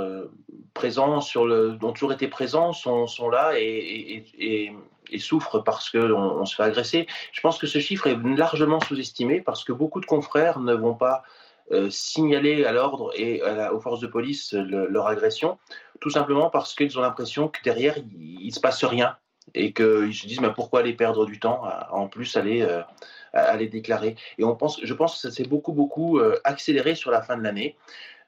présents, 0.74 1.22
sur 1.22 1.46
le, 1.46 1.78
ont 1.84 1.92
toujours 1.92 2.14
été 2.14 2.28
présents, 2.28 2.74
sont, 2.74 3.30
là 3.30 3.52
et 3.60 4.74
souffrent 5.20 5.60
parce 5.60 5.90
qu'on 5.90 6.00
on 6.00 6.46
se 6.46 6.56
fait 6.56 6.64
agresser. 6.64 7.08
Je 7.32 7.42
pense 7.42 7.58
que 7.58 7.68
ce 7.68 7.80
chiffre 7.80 8.08
est 8.08 8.18
largement 8.38 8.80
sous-estimé 8.80 9.42
parce 9.42 9.64
que 9.64 9.74
beaucoup 9.74 10.00
de 10.00 10.06
confrères 10.06 10.60
ne 10.60 10.74
vont 10.74 10.96
pas 10.96 11.24
euh, 11.72 11.90
signaler 11.90 12.66
à 12.66 12.72
l'ordre 12.72 13.12
et 13.16 13.42
aux 13.72 13.80
forces 13.80 14.02
de 14.02 14.08
police 14.08 14.54
leur 14.54 15.08
agression, 15.08 15.58
tout 16.00 16.10
simplement 16.10 16.50
parce 16.50 16.74
qu'ils 16.76 16.98
ont 16.98 17.02
l'impression 17.02 17.48
que 17.48 17.62
derrière, 17.64 17.96
il 18.20 18.48
ne 18.48 18.52
se 18.52 18.60
passe 18.60 18.84
rien 18.84 19.16
et 19.54 19.74
qu'ils 19.74 20.14
se 20.14 20.28
disent 20.28 20.42
mais 20.42 20.54
pourquoi 20.54 20.82
aller 20.82 20.94
perdre 20.94 21.26
du 21.26 21.40
temps 21.40 21.64
en 21.92 22.08
plus 22.08 22.36
aller, 22.38 22.62
euh, 22.62 23.68
déclarer. 23.68 24.16
Et 24.38 24.44
on 24.44 24.56
pense, 24.56 24.80
je 24.84 24.94
pense 24.94 25.16
que 25.16 25.20
ça 25.20 25.32
s'est 25.32 25.48
beaucoup, 25.48 25.74
beaucoup 25.74 26.20
euh, 26.20 26.40
accéléré 26.44 26.96
sur 26.96 27.12
la 27.12 27.22
fin 27.22 27.38
de 27.38 27.44
l'année. 27.44 27.76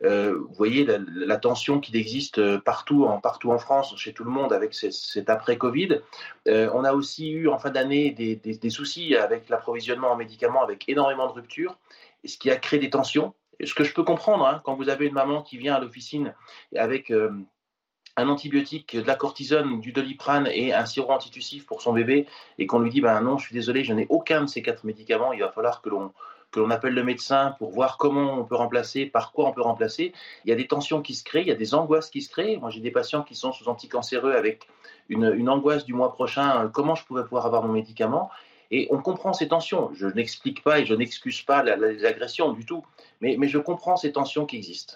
Euh, 0.03 0.37
vous 0.37 0.53
voyez 0.53 0.85
la, 0.85 1.37
tension 1.37 1.79
qui 1.79 1.95
existe 1.97 2.37
euh, 2.39 2.59
partout 2.59 3.05
en, 3.05 3.57
France, 3.57 3.95
chez 3.97 4.13
tout 4.13 4.23
le 4.23 4.31
monde, 4.31 4.51
avec 4.51 4.73
cet 4.73 5.29
après-Covid. 5.29 6.01
Euh, 6.47 6.69
on 6.73 6.83
a 6.83 6.93
aussi 6.93 7.31
eu 7.31 7.47
en 7.47 7.57
fin 7.57 7.69
d'année 7.69 8.11
des, 8.11 8.69
soucis 8.69 9.15
avec 9.15 9.49
l'approvisionnement 9.49 10.11
en 10.11 10.15
médicaments, 10.15 10.63
avec 10.63 10.87
énormément 10.89 11.27
de 11.27 11.33
ruptures, 11.33 11.77
ce 12.25 12.37
qui 12.37 12.51
a 12.51 12.55
créé 12.57 12.79
des 12.79 12.89
tensions. 12.89 13.33
ce 13.63 13.73
que 13.73 13.83
je 13.83 13.93
peux 13.93 14.03
comprendre, 14.03 14.45
hein, 14.45 14.61
quand 14.65 14.75
vous 14.75 14.89
avez 14.89 15.07
une 15.07 15.13
maman 15.13 15.41
qui 15.41 15.57
vient 15.57 15.75
à 15.75 15.79
l'officine 15.79 16.33
avec 16.75 17.11
un 18.15 18.27
antibiotique, 18.27 18.95
de 18.95 19.07
la 19.07 19.15
cortisone, 19.15 19.79
du 19.79 19.91
doliprane 19.91 20.47
et 20.47 20.73
un 20.73 20.85
sirop 20.85 21.11
antitussif 21.11 21.65
pour 21.65 21.81
son 21.81 21.93
bébé, 21.93 22.27
et 22.57 22.67
qu'on 22.67 22.79
lui 22.79 22.89
dit 22.89 23.01
ben 23.01 23.19
non, 23.21 23.37
je 23.37 23.45
suis 23.45 23.55
désolé, 23.55 23.83
je 23.83 23.93
n'ai 23.93 24.05
aucun 24.09 24.41
de 24.41 24.47
ces 24.47 24.61
quatre 24.61 24.83
médicaments, 24.83 25.33
il 25.33 25.39
va 25.39 25.51
falloir 25.51 25.81
que 25.81 25.89
l'on 25.89 26.13
que 26.53 26.59
l'on 26.59 26.69
appelle 26.69 26.93
le 26.93 27.03
médecin 27.03 27.55
pour 27.57 27.71
voir 27.71 27.97
comment 27.97 28.39
on 28.39 28.45
peut 28.45 28.55
remplacer, 28.55 29.05
par 29.05 29.31
quoi 29.31 29.49
on 29.49 29.51
peut 29.51 29.61
remplacer. 29.61 30.13
Il 30.45 30.49
y 30.49 30.53
a 30.53 30.55
des 30.55 30.67
tensions 30.67 31.01
qui 31.01 31.15
se 31.15 31.23
créent, 31.23 31.41
il 31.41 31.47
y 31.47 31.51
a 31.51 31.55
des 31.55 31.73
angoisses 31.73 32.09
qui 32.09 32.21
se 32.21 32.29
créent. 32.29 32.57
Moi, 32.57 32.69
j'ai 32.69 32.79
des 32.79 32.91
patients 32.91 33.23
qui 33.23 33.35
sont 33.35 33.51
sous 33.51 33.67
anticancéreux 33.67 34.33
avec 34.33 34.67
une, 35.09 35.49
angoisse 35.49 35.85
du 35.85 35.93
mois 35.93 36.13
prochain, 36.13 36.63
euh, 36.63 36.67
comment 36.69 36.95
je 36.95 37.03
pouvais 37.05 37.23
pouvoir 37.23 37.45
avoir 37.45 37.63
mon 37.63 37.73
médicament? 37.73 38.29
Et 38.71 38.87
on 38.91 38.99
comprend 38.99 39.33
ces 39.33 39.47
tensions. 39.47 39.91
Je 39.93 40.07
n'explique 40.07 40.63
pas 40.63 40.79
et 40.79 40.85
je 40.85 40.93
n'excuse 40.93 41.41
pas 41.41 41.63
les 41.63 42.05
agressions 42.05 42.53
du 42.53 42.65
tout, 42.65 42.83
mais, 43.19 43.35
mais 43.37 43.47
je 43.47 43.57
comprends 43.57 43.97
ces 43.97 44.11
tensions 44.11 44.45
qui 44.45 44.55
existent. 44.55 44.95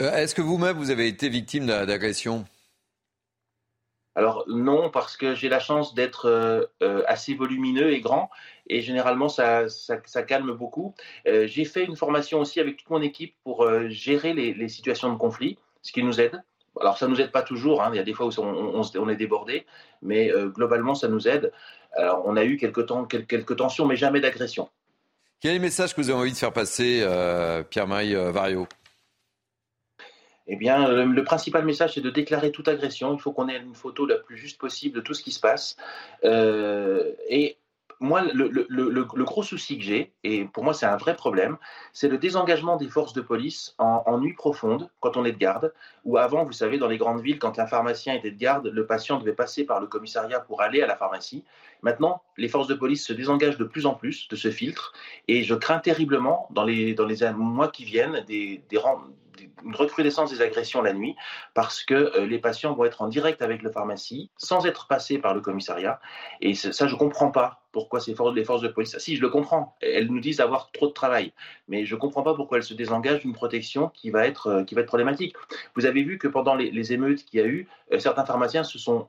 Euh, 0.00 0.12
est-ce 0.16 0.34
que 0.34 0.42
vous-même, 0.42 0.76
vous 0.76 0.90
avez 0.90 1.06
été 1.06 1.28
victime 1.28 1.66
d'agression 1.66 2.44
alors 4.20 4.44
non, 4.48 4.90
parce 4.90 5.16
que 5.16 5.34
j'ai 5.34 5.48
la 5.48 5.60
chance 5.60 5.94
d'être 5.94 6.26
euh, 6.26 6.66
euh, 6.82 7.02
assez 7.06 7.32
volumineux 7.32 7.90
et 7.90 8.02
grand, 8.02 8.28
et 8.66 8.82
généralement 8.82 9.30
ça, 9.30 9.64
calme 10.28 10.52
beaucoup. 10.52 10.94
Euh, 11.26 11.46
j'ai 11.46 11.64
fait 11.64 11.84
une 11.84 11.96
formation 11.96 12.38
aussi 12.38 12.60
avec 12.60 12.76
toute 12.76 12.90
mon 12.90 13.00
équipe 13.00 13.34
pour 13.44 13.66
gérer 13.88 14.34
les, 14.34 14.68
situations 14.68 15.10
de 15.10 15.16
conflit, 15.16 15.56
ce 15.80 15.92
qui 15.92 16.02
nous 16.02 16.20
aide. 16.20 16.38
Alors 16.78 16.98
ça 16.98 17.08
nous 17.08 17.18
aide 17.18 17.32
pas 17.32 17.40
toujours, 17.40 17.82
hein. 17.82 17.88
il 17.94 17.96
y 17.96 17.98
a 17.98 18.02
des 18.02 18.12
fois 18.12 18.26
où 18.26 18.30
on, 18.38 19.08
est 19.08 19.16
débordé, 19.16 19.64
mais 20.02 20.30
globalement 20.48 20.94
ça 20.94 21.08
nous 21.08 21.26
aide. 21.26 21.50
Alors, 21.96 22.22
on 22.26 22.36
a 22.36 22.44
eu 22.44 22.58
quelques, 22.58 23.56
tensions, 23.56 23.86
mais 23.86 23.96
jamais 23.96 24.20
d'agression. 24.20 24.68
Quel 25.40 25.52
est 25.52 25.54
le 25.54 25.62
message 25.62 25.94
que 25.94 26.00
vous 26.02 26.10
avez 26.10 26.18
envie 26.18 26.32
de 26.32 26.36
faire 26.36 26.52
passer, 26.52 27.06
Pierre-Marie 27.70 28.14
Vario? 28.14 28.68
Eh 30.52 30.56
bien, 30.56 30.88
le, 30.88 31.24
principal 31.24 31.64
message, 31.64 31.94
c'est 31.94 32.00
de 32.00 32.10
déclarer 32.10 32.50
toute 32.50 32.66
agression. 32.66 33.14
Il 33.14 33.20
faut 33.20 33.32
qu'on 33.32 33.48
ait 33.48 33.56
une 33.56 33.74
photo 33.74 34.04
la 34.04 34.16
plus 34.16 34.36
juste 34.36 34.58
possible 34.58 34.96
de 34.96 35.00
tout 35.00 35.14
ce 35.14 35.22
qui 35.22 35.30
se 35.30 35.38
passe. 35.38 35.76
Euh, 36.24 37.12
et 37.28 37.56
moi, 38.00 38.22
le, 38.32 39.24
gros 39.24 39.44
souci 39.44 39.78
que 39.78 39.84
j'ai, 39.84 40.12
et 40.24 40.44
pour 40.46 40.64
moi 40.64 40.74
c'est 40.74 40.86
un 40.86 40.96
vrai 40.96 41.14
problème, 41.14 41.56
c'est 41.92 42.08
le 42.08 42.18
désengagement 42.18 42.76
des 42.76 42.88
forces 42.88 43.12
de 43.12 43.20
police 43.20 43.74
en, 43.78 44.18
nuit 44.18 44.32
profonde, 44.32 44.88
quand 45.00 45.16
on 45.16 45.24
est 45.24 45.32
de 45.32 45.38
garde, 45.38 45.72
ou 46.04 46.16
avant, 46.16 46.44
vous 46.44 46.52
savez, 46.52 46.78
dans 46.78 46.88
les 46.88 46.96
grandes 46.96 47.20
villes, 47.20 47.38
quand 47.38 47.58
un 47.58 47.66
pharmacien 47.66 48.14
était 48.14 48.30
de 48.30 48.38
garde, 48.38 48.66
le 48.66 48.86
patient 48.86 49.18
devait 49.18 49.34
passer 49.34 49.64
par 49.64 49.80
le 49.80 49.86
commissariat 49.86 50.40
pour 50.40 50.62
aller 50.62 50.82
à 50.82 50.86
la 50.86 50.96
pharmacie. 50.96 51.44
Maintenant, 51.82 52.22
les 52.38 52.48
forces 52.48 52.68
de 52.68 52.74
police 52.74 53.06
se 53.06 53.12
désengagent 53.12 53.58
de 53.58 53.64
plus 53.64 53.86
en 53.86 53.94
plus 53.94 54.28
de 54.28 54.34
ce 54.34 54.50
filtre, 54.50 54.94
et 55.28 55.44
je 55.44 55.54
crains 55.54 55.78
terriblement, 55.78 56.48
dans 56.50 56.64
les, 56.64 56.96
mois 57.36 57.68
qui 57.68 57.84
viennent, 57.84 58.24
des, 58.26 58.64
des, 58.68 58.78
une 59.64 59.74
recrudescence 59.74 60.30
des 60.30 60.42
agressions 60.42 60.82
la 60.82 60.92
nuit 60.92 61.16
parce 61.54 61.82
que 61.82 61.94
euh, 61.94 62.26
les 62.26 62.38
patients 62.38 62.74
vont 62.74 62.84
être 62.84 63.02
en 63.02 63.08
direct 63.08 63.42
avec 63.42 63.62
le 63.62 63.70
pharmacie 63.70 64.30
sans 64.36 64.66
être 64.66 64.86
passés 64.86 65.18
par 65.18 65.34
le 65.34 65.40
commissariat. 65.40 66.00
Et 66.40 66.54
ça, 66.54 66.86
je 66.86 66.92
ne 66.92 66.98
comprends 66.98 67.30
pas 67.30 67.62
pourquoi 67.72 68.00
ces 68.00 68.14
forces, 68.14 68.34
les 68.34 68.44
forces 68.44 68.62
de 68.62 68.68
police. 68.68 68.96
Si, 68.98 69.16
je 69.16 69.20
le 69.20 69.28
comprends. 69.28 69.76
Elles 69.80 70.08
nous 70.08 70.20
disent 70.20 70.40
avoir 70.40 70.70
trop 70.72 70.88
de 70.88 70.92
travail. 70.92 71.32
Mais 71.68 71.84
je 71.84 71.94
ne 71.94 72.00
comprends 72.00 72.22
pas 72.22 72.34
pourquoi 72.34 72.58
elles 72.58 72.64
se 72.64 72.74
désengagent 72.74 73.20
d'une 73.20 73.32
protection 73.32 73.88
qui 73.88 74.10
va, 74.10 74.26
être, 74.26 74.48
euh, 74.48 74.84
problématique. 74.84 75.34
Vous 75.76 75.86
avez 75.86 76.02
vu 76.02 76.18
que 76.18 76.28
pendant 76.28 76.54
les, 76.54 76.92
émeutes 76.92 77.24
qu'il 77.24 77.40
y 77.40 77.42
a 77.42 77.46
eu, 77.46 77.68
euh, 77.92 77.98
certains 77.98 78.24
pharmaciens 78.24 78.64
se 78.64 78.78
sont 78.78 79.08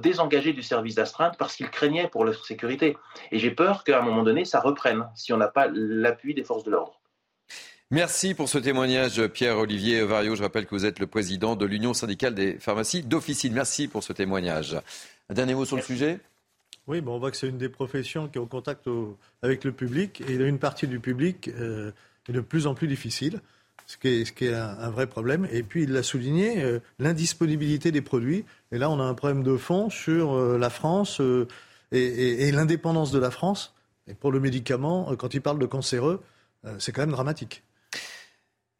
désengagés 0.00 0.52
du 0.52 0.62
service 0.62 0.94
d'astreinte 0.94 1.36
parce 1.38 1.56
qu'ils 1.56 1.68
craignaient 1.68 2.08
pour 2.08 2.24
leur 2.24 2.46
sécurité. 2.46 2.96
Et 3.30 3.38
j'ai 3.38 3.50
peur 3.50 3.84
qu'à 3.84 3.98
un 3.98 4.02
moment 4.02 4.22
donné, 4.22 4.44
ça 4.44 4.60
reprenne 4.60 5.08
si 5.14 5.32
on 5.32 5.36
n'a 5.36 5.48
pas 5.48 5.68
l'appui 5.70 6.34
des 6.34 6.44
forces 6.44 6.64
de 6.64 6.70
l'ordre. 6.70 7.01
Merci 7.92 8.32
pour 8.32 8.48
ce 8.48 8.56
témoignage, 8.56 9.26
Pierre-Olivier 9.26 10.02
Vario. 10.02 10.34
Je 10.34 10.42
rappelle 10.42 10.64
que 10.64 10.74
vous 10.74 10.86
êtes 10.86 10.98
le 10.98 11.06
président 11.06 11.56
de 11.56 11.66
l'Union 11.66 11.92
syndicale 11.92 12.34
des 12.34 12.54
pharmacies 12.54 13.02
d'officine. 13.02 13.52
Merci 13.52 13.86
pour 13.86 14.02
ce 14.02 14.14
témoignage. 14.14 14.80
Un 15.28 15.34
dernier 15.34 15.54
mot 15.54 15.66
sur 15.66 15.76
le 15.76 15.82
sujet? 15.82 16.18
Oui, 16.86 17.02
on 17.06 17.18
voit 17.18 17.30
que 17.30 17.36
c'est 17.36 17.48
une 17.48 17.58
des 17.58 17.68
professions 17.68 18.28
qui 18.28 18.38
est 18.38 18.40
en 18.40 18.46
contact 18.46 18.88
avec 19.42 19.64
le 19.64 19.72
public 19.72 20.22
et 20.26 20.36
une 20.36 20.58
partie 20.58 20.86
du 20.86 21.00
public 21.00 21.48
euh, 21.48 21.92
est 22.30 22.32
de 22.32 22.40
plus 22.40 22.66
en 22.66 22.74
plus 22.74 22.88
difficile, 22.88 23.40
ce 23.86 23.98
qui 23.98 24.08
est, 24.08 24.24
ce 24.24 24.32
qui 24.32 24.46
est 24.46 24.54
un, 24.54 24.88
vrai 24.88 25.06
problème. 25.06 25.46
Et 25.52 25.62
puis, 25.62 25.82
il 25.82 25.92
l'a 25.92 26.02
souligné, 26.02 26.62
euh, 26.62 26.78
l'indisponibilité 26.98 27.92
des 27.92 28.00
produits. 28.00 28.46
Et 28.70 28.78
là, 28.78 28.88
on 28.88 29.00
a 29.00 29.04
un 29.04 29.12
problème 29.12 29.42
de 29.42 29.58
fond 29.58 29.90
sur 29.90 30.32
euh, 30.32 30.56
la 30.56 30.70
France 30.70 31.20
et, 31.92 32.48
et 32.48 32.52
l'indépendance 32.52 33.12
de 33.12 33.18
la 33.18 33.30
France. 33.30 33.74
Et 34.08 34.14
pour 34.14 34.32
le 34.32 34.40
médicament, 34.40 35.14
quand 35.16 35.34
il 35.34 35.42
parle 35.42 35.58
de 35.58 35.66
cancéreux, 35.66 36.22
c'est 36.78 36.92
quand 36.92 37.02
même 37.02 37.10
dramatique. 37.10 37.62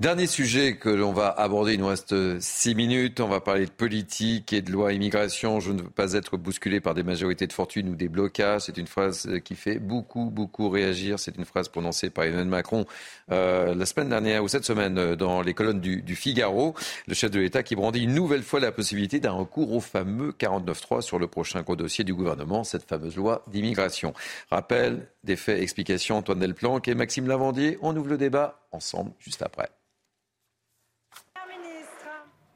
Dernier 0.01 0.27
sujet 0.27 0.79
que 0.79 0.89
l'on 0.89 1.13
va 1.13 1.29
aborder, 1.29 1.75
il 1.75 1.79
nous 1.79 1.87
reste 1.87 2.41
six 2.41 2.75
minutes. 2.75 3.21
On 3.21 3.29
va 3.29 3.41
parler 3.41 3.67
de 3.67 3.71
politique 3.71 4.53
et 4.53 4.61
de 4.61 4.73
loi 4.73 4.93
immigration. 4.93 5.61
Je 5.61 5.71
ne 5.71 5.81
veux 5.81 5.91
pas 5.91 6.15
être 6.15 6.37
bousculé 6.37 6.81
par 6.81 6.95
des 6.95 7.05
majorités 7.05 7.47
de 7.47 7.53
fortune 7.53 7.89
ou 7.89 7.95
des 7.95 8.09
blocages. 8.09 8.63
C'est 8.63 8.79
une 8.79 8.89
phrase 8.89 9.31
qui 9.45 9.55
fait 9.55 9.79
beaucoup, 9.79 10.29
beaucoup 10.31 10.71
réagir. 10.71 11.21
C'est 11.21 11.37
une 11.37 11.45
phrase 11.45 11.69
prononcée 11.69 12.11
par 12.11 12.25
Emmanuel 12.25 12.49
Macron 12.49 12.85
euh, 13.31 13.77
la 13.77 13.87
semaine 13.87 14.09
dernière 14.09 14.43
ou 14.43 14.49
cette 14.49 14.65
semaine 14.65 14.99
euh, 14.99 15.15
dans 15.15 15.41
les 15.41 15.55
colonnes 15.55 15.81
du, 15.81 16.03
du 16.03 16.17
Figaro. 16.17 16.75
Le 17.07 17.15
chef 17.15 17.31
de 17.31 17.39
l'État 17.39 17.63
qui 17.63 17.77
brandit 17.77 18.03
une 18.03 18.15
nouvelle 18.15 18.43
fois 18.43 18.59
la 18.59 18.73
possibilité 18.73 19.21
d'un 19.21 19.31
recours 19.31 19.73
au 19.73 19.81
fameux 19.81 20.33
49.3 20.33 21.03
sur 21.03 21.21
le 21.21 21.29
prochain 21.29 21.63
gros 21.63 21.77
dossier 21.77 22.03
du 22.03 22.13
gouvernement, 22.13 22.65
cette 22.65 22.89
fameuse 22.89 23.15
loi 23.15 23.45
d'immigration. 23.53 24.15
Rappel, 24.51 25.07
des 25.25 25.37
faits, 25.37 25.63
explications, 25.63 26.17
Antoine 26.17 26.41
Delplanque 26.41 26.89
et 26.89 26.95
Maxime 26.95 27.29
Lavandier. 27.29 27.79
On 27.81 27.97
ouvre 27.97 28.09
le 28.09 28.19
débat 28.19 28.67
ensemble 28.73 29.13
juste 29.19 29.43
après. 29.43 29.69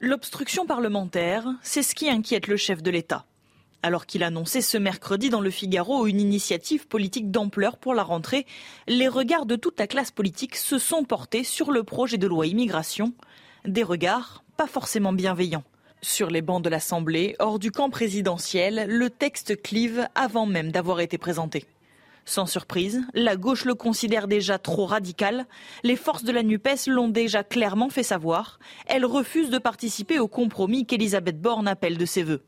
L'obstruction 0.00 0.66
parlementaire, 0.66 1.48
c'est 1.62 1.82
ce 1.82 1.94
qui 1.94 2.10
inquiète 2.10 2.48
le 2.48 2.56
chef 2.56 2.82
de 2.82 2.90
l'État. 2.90 3.24
Alors 3.82 4.04
qu'il 4.04 4.24
annonçait 4.24 4.60
ce 4.60 4.76
mercredi 4.76 5.30
dans 5.30 5.40
le 5.40 5.50
Figaro 5.50 6.06
une 6.06 6.20
initiative 6.20 6.86
politique 6.86 7.30
d'ampleur 7.30 7.78
pour 7.78 7.94
la 7.94 8.02
rentrée, 8.02 8.46
les 8.88 9.08
regards 9.08 9.46
de 9.46 9.56
toute 9.56 9.78
la 9.78 9.86
classe 9.86 10.10
politique 10.10 10.56
se 10.56 10.78
sont 10.78 11.04
portés 11.04 11.44
sur 11.44 11.70
le 11.70 11.82
projet 11.82 12.18
de 12.18 12.26
loi 12.26 12.46
immigration. 12.46 13.14
Des 13.64 13.84
regards 13.84 14.44
pas 14.56 14.66
forcément 14.66 15.12
bienveillants. 15.12 15.64
Sur 16.02 16.30
les 16.30 16.42
bancs 16.42 16.62
de 16.62 16.68
l'Assemblée, 16.68 17.36
hors 17.38 17.58
du 17.58 17.70
camp 17.70 17.88
présidentiel, 17.88 18.86
le 18.88 19.08
texte 19.08 19.62
clive 19.62 20.08
avant 20.14 20.46
même 20.46 20.72
d'avoir 20.72 21.00
été 21.00 21.16
présenté. 21.16 21.64
Sans 22.28 22.46
surprise, 22.46 23.02
la 23.14 23.36
gauche 23.36 23.64
le 23.64 23.76
considère 23.76 24.26
déjà 24.26 24.58
trop 24.58 24.84
radical. 24.84 25.46
Les 25.84 25.94
forces 25.94 26.24
de 26.24 26.32
la 26.32 26.42
NUPES 26.42 26.88
l'ont 26.88 27.08
déjà 27.08 27.44
clairement 27.44 27.88
fait 27.88 28.02
savoir. 28.02 28.58
Elle 28.86 29.04
refuse 29.04 29.48
de 29.48 29.58
participer 29.58 30.18
au 30.18 30.26
compromis 30.26 30.86
qu'Elisabeth 30.86 31.40
Borne 31.40 31.68
appelle 31.68 31.96
de 31.96 32.04
ses 32.04 32.24
voeux. 32.24 32.42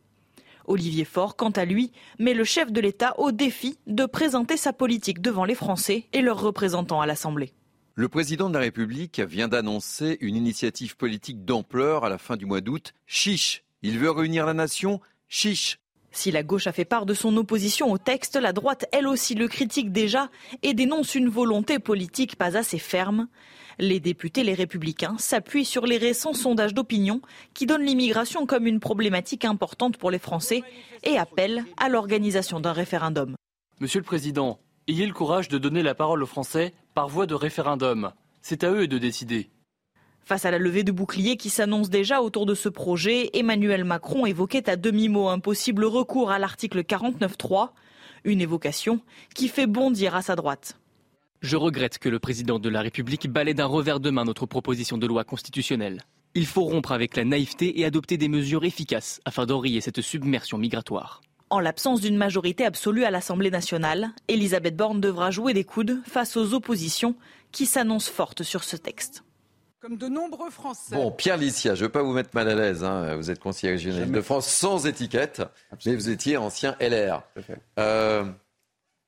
Olivier 0.67 1.05
Faure, 1.05 1.37
quant 1.37 1.51
à 1.51 1.65
lui, 1.65 1.93
met 2.19 2.35
le 2.35 2.43
chef 2.43 2.73
de 2.73 2.81
l'État 2.81 3.15
au 3.19 3.31
défi 3.31 3.79
de 3.87 4.05
présenter 4.05 4.57
sa 4.57 4.73
politique 4.73 5.23
devant 5.23 5.45
les 5.45 5.55
Français 5.55 6.07
et 6.13 6.23
leurs 6.23 6.41
représentants 6.41 7.01
à 7.01 7.07
l'Assemblée. 7.07 7.55
Le 7.95 8.09
président 8.09 8.49
de 8.49 8.55
la 8.55 8.61
République 8.61 9.21
vient 9.21 9.49
d'annoncer 9.49 10.19
une 10.21 10.37
initiative 10.37 10.97
politique 10.97 11.45
d'ampleur 11.45 12.05
à 12.05 12.09
la 12.09 12.19
fin 12.19 12.37
du 12.37 12.47
mois 12.47 12.61
d'août. 12.61 12.95
Chiche 13.07 13.63
Il 13.83 13.99
veut 13.99 14.11
réunir 14.11 14.45
la 14.45 14.55
nation 14.55 15.01
Chiche 15.29 15.79
si 16.11 16.31
la 16.31 16.43
gauche 16.43 16.67
a 16.67 16.73
fait 16.73 16.85
part 16.85 17.07
de 17.07 17.15
son 17.15 17.37
opposition 17.37 17.91
au 17.93 17.99
texte, 17.99 18.37
la 18.37 18.53
droite, 18.53 18.87
elle 18.93 19.07
aussi, 19.07 19.35
le 19.35 19.49
critique 19.49 19.93
déjà 19.93 20.31
et 20.63 20.75
dénonce 20.75 21.15
une 21.15 21.29
volonté 21.29 21.79
politique 21.79 22.37
pas 22.37 22.57
assez 22.57 22.79
ferme. 22.79 23.29
Les 23.79 24.01
députés, 24.01 24.43
les 24.43 24.55
républicains, 24.55 25.17
s'appuient 25.19 25.65
sur 25.65 25.87
les 25.87 25.99
récents 25.99 26.33
sondages 26.33 26.75
d'opinion 26.75 27.21
qui 27.55 27.67
donnent 27.67 27.85
l'immigration 27.85 28.47
comme 28.47 28.67
une 28.67 28.81
problématique 28.81 29.45
importante 29.45 29.99
pour 29.99 30.11
les 30.11 30.19
Français 30.19 30.63
et 31.05 31.17
appellent 31.17 31.65
à 31.77 31.89
l'organisation 31.89 32.59
d'un 32.59 32.73
référendum. 32.73 33.37
Monsieur 33.81 34.01
le 34.01 34.05
Président, 34.05 34.59
ayez 34.89 35.07
le 35.07 35.13
courage 35.13 35.49
de 35.49 35.59
donner 35.59 35.85
la 35.85 35.95
parole 35.95 36.23
aux 36.23 36.27
Français 36.27 36.75
par 36.95 37.09
voie 37.09 37.27
de 37.27 37.35
référendum. 37.35 38.13
C'est 38.43 38.65
à 38.65 38.71
eux 38.73 38.89
de 38.89 38.99
décider. 38.99 39.51
Face 40.29 40.45
à 40.45 40.51
la 40.51 40.59
levée 40.59 40.85
de 40.85 40.93
boucliers 40.93 41.39
qui 41.39 41.49
s'annonce 41.49 41.89
déjà 41.89 42.21
autour 42.21 42.45
de 42.45 42.55
ce 42.55 42.69
projet, 42.69 43.31
Emmanuel 43.33 43.85
Macron 43.85 44.27
évoquait 44.27 44.69
à 44.69 44.77
demi-mot 44.77 45.29
un 45.29 45.39
possible 45.39 45.87
recours 45.87 46.31
à 46.31 46.39
l'article 46.39 46.81
49.3, 46.81 47.71
une 48.25 48.43
évocation 48.43 49.01
qui 49.35 49.49
fait 49.49 49.67
bondir 49.67 50.15
à 50.15 50.21
sa 50.21 50.37
droite. 50.37 50.79
Je 51.41 51.57
regrette 51.57 51.97
que 51.97 52.11
le 52.11 52.19
président 52.19 52.59
de 52.59 52.69
la 52.69 52.83
République 52.83 53.27
balaie 53.33 53.55
d'un 53.55 53.65
revers 53.65 54.01
de 54.01 54.11
main 54.11 54.27
notre 54.27 54.45
proposition 54.45 54.99
de 54.99 55.07
loi 55.07 55.25
constitutionnelle. 55.25 56.03
Il 56.35 56.45
faut 56.45 56.65
rompre 56.65 56.93
avec 56.93 57.17
la 57.17 57.25
naïveté 57.25 57.81
et 57.81 57.87
adopter 57.87 58.19
des 58.19 58.29
mesures 58.29 58.67
efficaces 58.67 59.23
afin 59.25 59.47
d'enrayer 59.47 59.81
cette 59.81 60.03
submersion 60.03 60.59
migratoire. 60.59 61.23
En 61.49 61.59
l'absence 61.59 62.03
d'une 62.03 62.19
majorité 62.19 62.67
absolue 62.67 63.05
à 63.05 63.11
l'Assemblée 63.11 63.51
nationale, 63.51 64.11
Elisabeth 64.29 64.77
Borne 64.77 65.01
devra 65.01 65.31
jouer 65.31 65.55
des 65.55 65.65
coudes 65.65 66.03
face 66.05 66.37
aux 66.37 66.53
oppositions 66.53 67.17
qui 67.51 67.65
s'annoncent 67.65 68.13
fortes 68.13 68.43
sur 68.43 68.63
ce 68.63 68.77
texte. 68.77 69.25
Comme 69.81 69.97
de 69.97 70.09
nombreux 70.09 70.51
Français. 70.51 70.97
Bon, 70.97 71.13
Pierre 71.13 71.37
Licia, 71.37 71.77
je 71.77 71.83
ne 71.83 71.87
veux 71.87 71.93
pas 71.93 72.03
vous 72.03 72.13
mettre 72.13 72.31
mal 72.35 72.49
à 72.49 72.57
l'aise. 72.57 72.83
Hein. 72.83 73.15
Vous 73.15 73.31
êtes 73.31 73.39
conseiller 73.39 73.75
régional 73.75 74.11
de 74.11 74.21
France 74.21 74.49
sans 74.49 74.87
étiquette, 74.87 75.43
mais 75.87 75.95
vous 75.95 76.11
étiez 76.11 76.37
ancien 76.37 76.75
LR. 76.81 77.23
Euh, 77.79 78.25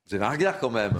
vous 0.06 0.14
avez 0.14 0.24
un 0.24 0.30
regard 0.30 0.60
quand 0.60 0.70
même. 0.70 0.92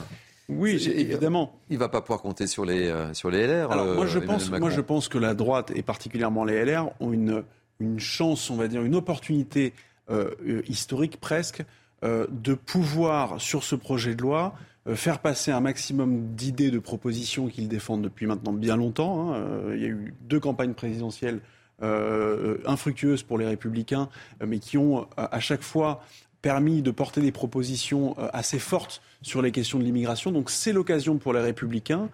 Oui, 0.48 0.84
évidemment. 0.88 1.60
Il 1.68 1.74
ne 1.74 1.78
va 1.78 1.88
pas 1.88 2.00
pouvoir 2.00 2.20
compter 2.20 2.48
sur 2.48 2.64
les, 2.64 2.88
euh, 2.88 3.14
sur 3.14 3.30
les 3.30 3.46
LR. 3.46 3.70
Alors, 3.70 3.94
moi, 3.94 4.06
je 4.06 4.18
pense, 4.18 4.50
moi, 4.50 4.70
je 4.70 4.80
pense 4.80 5.08
que 5.08 5.18
la 5.18 5.34
droite, 5.34 5.70
et 5.76 5.82
particulièrement 5.82 6.44
les 6.44 6.64
LR, 6.64 6.90
ont 6.98 7.12
une, 7.12 7.44
une 7.78 8.00
chance, 8.00 8.50
on 8.50 8.56
va 8.56 8.66
dire, 8.66 8.82
une 8.82 8.96
opportunité 8.96 9.72
euh, 10.10 10.34
historique 10.66 11.20
presque, 11.20 11.62
de 12.02 12.54
pouvoir, 12.54 13.40
sur 13.40 13.62
ce 13.62 13.76
projet 13.76 14.14
de 14.14 14.22
loi, 14.22 14.54
euh, 14.79 14.79
faire 14.86 15.18
passer 15.18 15.50
un 15.50 15.60
maximum 15.60 16.34
d'idées, 16.34 16.70
de 16.70 16.78
propositions 16.78 17.48
qu'ils 17.48 17.68
défendent 17.68 18.02
depuis 18.02 18.26
maintenant 18.26 18.52
bien 18.52 18.76
longtemps. 18.76 19.32
Hein. 19.32 19.34
Euh, 19.34 19.72
il 19.76 19.82
y 19.82 19.84
a 19.84 19.88
eu 19.88 20.14
deux 20.22 20.40
campagnes 20.40 20.74
présidentielles 20.74 21.40
euh, 21.82 22.58
infructueuses 22.66 23.22
pour 23.22 23.38
les 23.38 23.46
républicains, 23.46 24.08
mais 24.46 24.58
qui 24.58 24.76
ont 24.78 25.06
à 25.16 25.40
chaque 25.40 25.62
fois 25.62 26.02
permis 26.42 26.80
de 26.82 26.90
porter 26.90 27.20
des 27.20 27.32
propositions 27.32 28.16
assez 28.32 28.58
fortes 28.58 29.02
sur 29.22 29.42
les 29.42 29.52
questions 29.52 29.78
de 29.78 29.84
l'immigration. 29.84 30.32
Donc 30.32 30.50
c'est 30.50 30.72
l'occasion 30.72 31.18
pour 31.18 31.32
les 31.32 31.40
républicains 31.40 32.08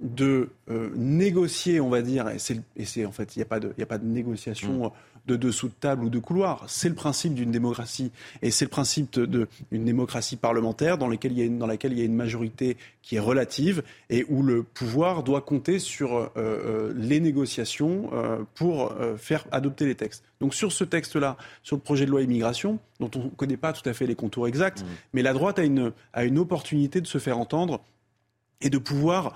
de 0.00 0.50
négocier, 0.96 1.80
on 1.80 1.90
va 1.90 2.02
dire, 2.02 2.28
et 2.28 2.84
c'est 2.84 3.06
en 3.06 3.12
fait, 3.12 3.36
il 3.36 3.40
n'y 3.40 3.42
a, 3.42 3.46
pas 3.46 3.60
de, 3.60 3.72
a 3.80 3.86
pas 3.86 3.98
de 3.98 4.06
négociation. 4.06 4.92
De 5.26 5.36
dessous 5.36 5.68
de 5.68 5.74
table 5.74 6.04
ou 6.04 6.10
de 6.10 6.18
couloir. 6.18 6.64
C'est 6.66 6.88
le 6.88 6.96
principe 6.96 7.34
d'une 7.34 7.52
démocratie. 7.52 8.10
Et 8.42 8.50
c'est 8.50 8.64
le 8.64 8.70
principe 8.70 9.20
d'une 9.20 9.84
démocratie 9.84 10.36
parlementaire 10.36 10.98
dans, 10.98 11.06
laquelle 11.06 11.32
il 11.32 11.38
y 11.38 11.42
a 11.42 11.44
une, 11.44 11.58
dans 11.58 11.66
laquelle 11.66 11.92
il 11.92 11.98
y 11.98 12.02
a 12.02 12.04
une 12.04 12.16
majorité 12.16 12.76
qui 13.02 13.16
est 13.16 13.20
relative 13.20 13.82
et 14.10 14.24
où 14.28 14.42
le 14.42 14.62
pouvoir 14.62 15.22
doit 15.22 15.40
compter 15.40 15.78
sur 15.78 16.16
euh, 16.16 16.28
euh, 16.36 16.92
les 16.96 17.20
négociations 17.20 18.10
euh, 18.12 18.38
pour 18.54 18.94
faire 19.16 19.44
adopter 19.52 19.86
les 19.86 19.94
textes. 19.94 20.24
Donc 20.40 20.54
sur 20.54 20.72
ce 20.72 20.84
texte-là, 20.84 21.36
sur 21.62 21.76
le 21.76 21.82
projet 21.82 22.06
de 22.06 22.10
loi 22.10 22.22
immigration, 22.22 22.78
dont 23.00 23.10
on 23.16 23.24
ne 23.24 23.28
connaît 23.30 23.56
pas 23.56 23.72
tout 23.72 23.88
à 23.88 23.92
fait 23.92 24.06
les 24.06 24.14
contours 24.14 24.48
exacts, 24.48 24.82
mmh. 24.82 24.86
mais 25.14 25.22
la 25.22 25.32
droite 25.32 25.58
a 25.58 25.64
une, 25.64 25.92
a 26.12 26.24
une 26.24 26.38
opportunité 26.38 27.00
de 27.00 27.06
se 27.06 27.18
faire 27.18 27.38
entendre 27.38 27.80
et 28.60 28.70
de 28.70 28.78
pouvoir 28.78 29.34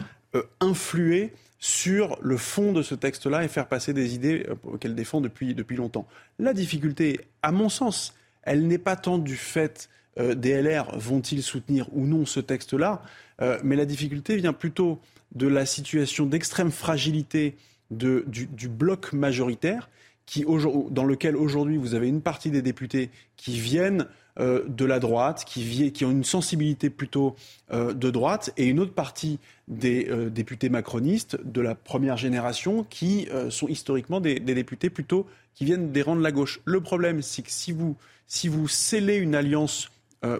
influer 0.61 1.33
sur 1.59 2.19
le 2.21 2.37
fond 2.37 2.73
de 2.73 2.83
ce 2.83 2.95
texte-là 2.95 3.45
et 3.45 3.49
faire 3.49 3.67
passer 3.67 3.93
des 3.93 4.15
idées 4.15 4.47
euh, 4.49 4.77
qu'elle 4.79 4.95
défend 4.95 5.21
depuis, 5.21 5.55
depuis 5.55 5.77
longtemps. 5.77 6.07
La 6.39 6.53
difficulté, 6.53 7.21
à 7.43 7.53
mon 7.53 7.69
sens, 7.69 8.15
elle 8.43 8.67
n'est 8.67 8.79
pas 8.79 8.97
tant 8.97 9.19
du 9.19 9.37
fait 9.37 9.89
euh, 10.19 10.35
des 10.35 10.61
LR 10.61 10.99
vont-ils 10.99 11.43
soutenir 11.43 11.89
ou 11.93 12.07
non 12.07 12.25
ce 12.25 12.41
texte-là, 12.41 13.03
euh, 13.43 13.59
mais 13.63 13.77
la 13.77 13.85
difficulté 13.85 14.37
vient 14.37 14.53
plutôt 14.53 14.99
de 15.35 15.47
la 15.47 15.67
situation 15.67 16.25
d'extrême 16.25 16.71
fragilité 16.71 17.57
du, 17.91 18.25
du, 18.27 18.69
bloc 18.69 19.13
majoritaire 19.13 19.91
qui, 20.25 20.45
dans 20.91 21.05
lequel 21.05 21.37
aujourd'hui 21.37 21.77
vous 21.77 21.95
avez 21.95 22.09
une 22.09 22.23
partie 22.23 22.51
des 22.51 22.63
députés 22.63 23.11
qui 23.37 23.61
viennent 23.61 24.07
euh, 24.39 24.65
de 24.69 24.85
la 24.85 24.99
droite, 24.99 25.45
qui, 25.47 26.05
ont 26.05 26.11
une 26.11 26.25
sensibilité 26.25 26.91
plutôt 26.91 27.37
euh, 27.73 27.95
de 27.95 28.11
droite, 28.11 28.53
et 28.59 28.67
une 28.67 28.81
autre 28.81 28.93
partie 28.93 29.39
des 29.67 30.09
euh, 30.11 30.29
députés 30.29 30.69
macronistes 30.69 31.39
de 31.43 31.63
la 31.63 31.75
première 31.75 32.19
génération 32.19 32.85
qui 32.85 33.29
sont 33.49 33.67
historiquement 33.67 34.21
des, 34.21 34.39
députés 34.39 34.91
plutôt 34.91 35.27
qui 35.55 35.65
viennent 35.65 35.91
des 35.91 36.03
rangs 36.03 36.17
de 36.17 36.23
la 36.23 36.33
gauche. 36.33 36.61
Le 36.67 36.83
problème, 36.83 37.23
c'est 37.23 37.41
que 37.41 37.51
si 37.51 37.73
vous, 37.73 37.97
si 38.27 38.49
vous 38.49 38.69
scellez 38.69 39.17
une 39.17 39.35
alliance 39.35 39.91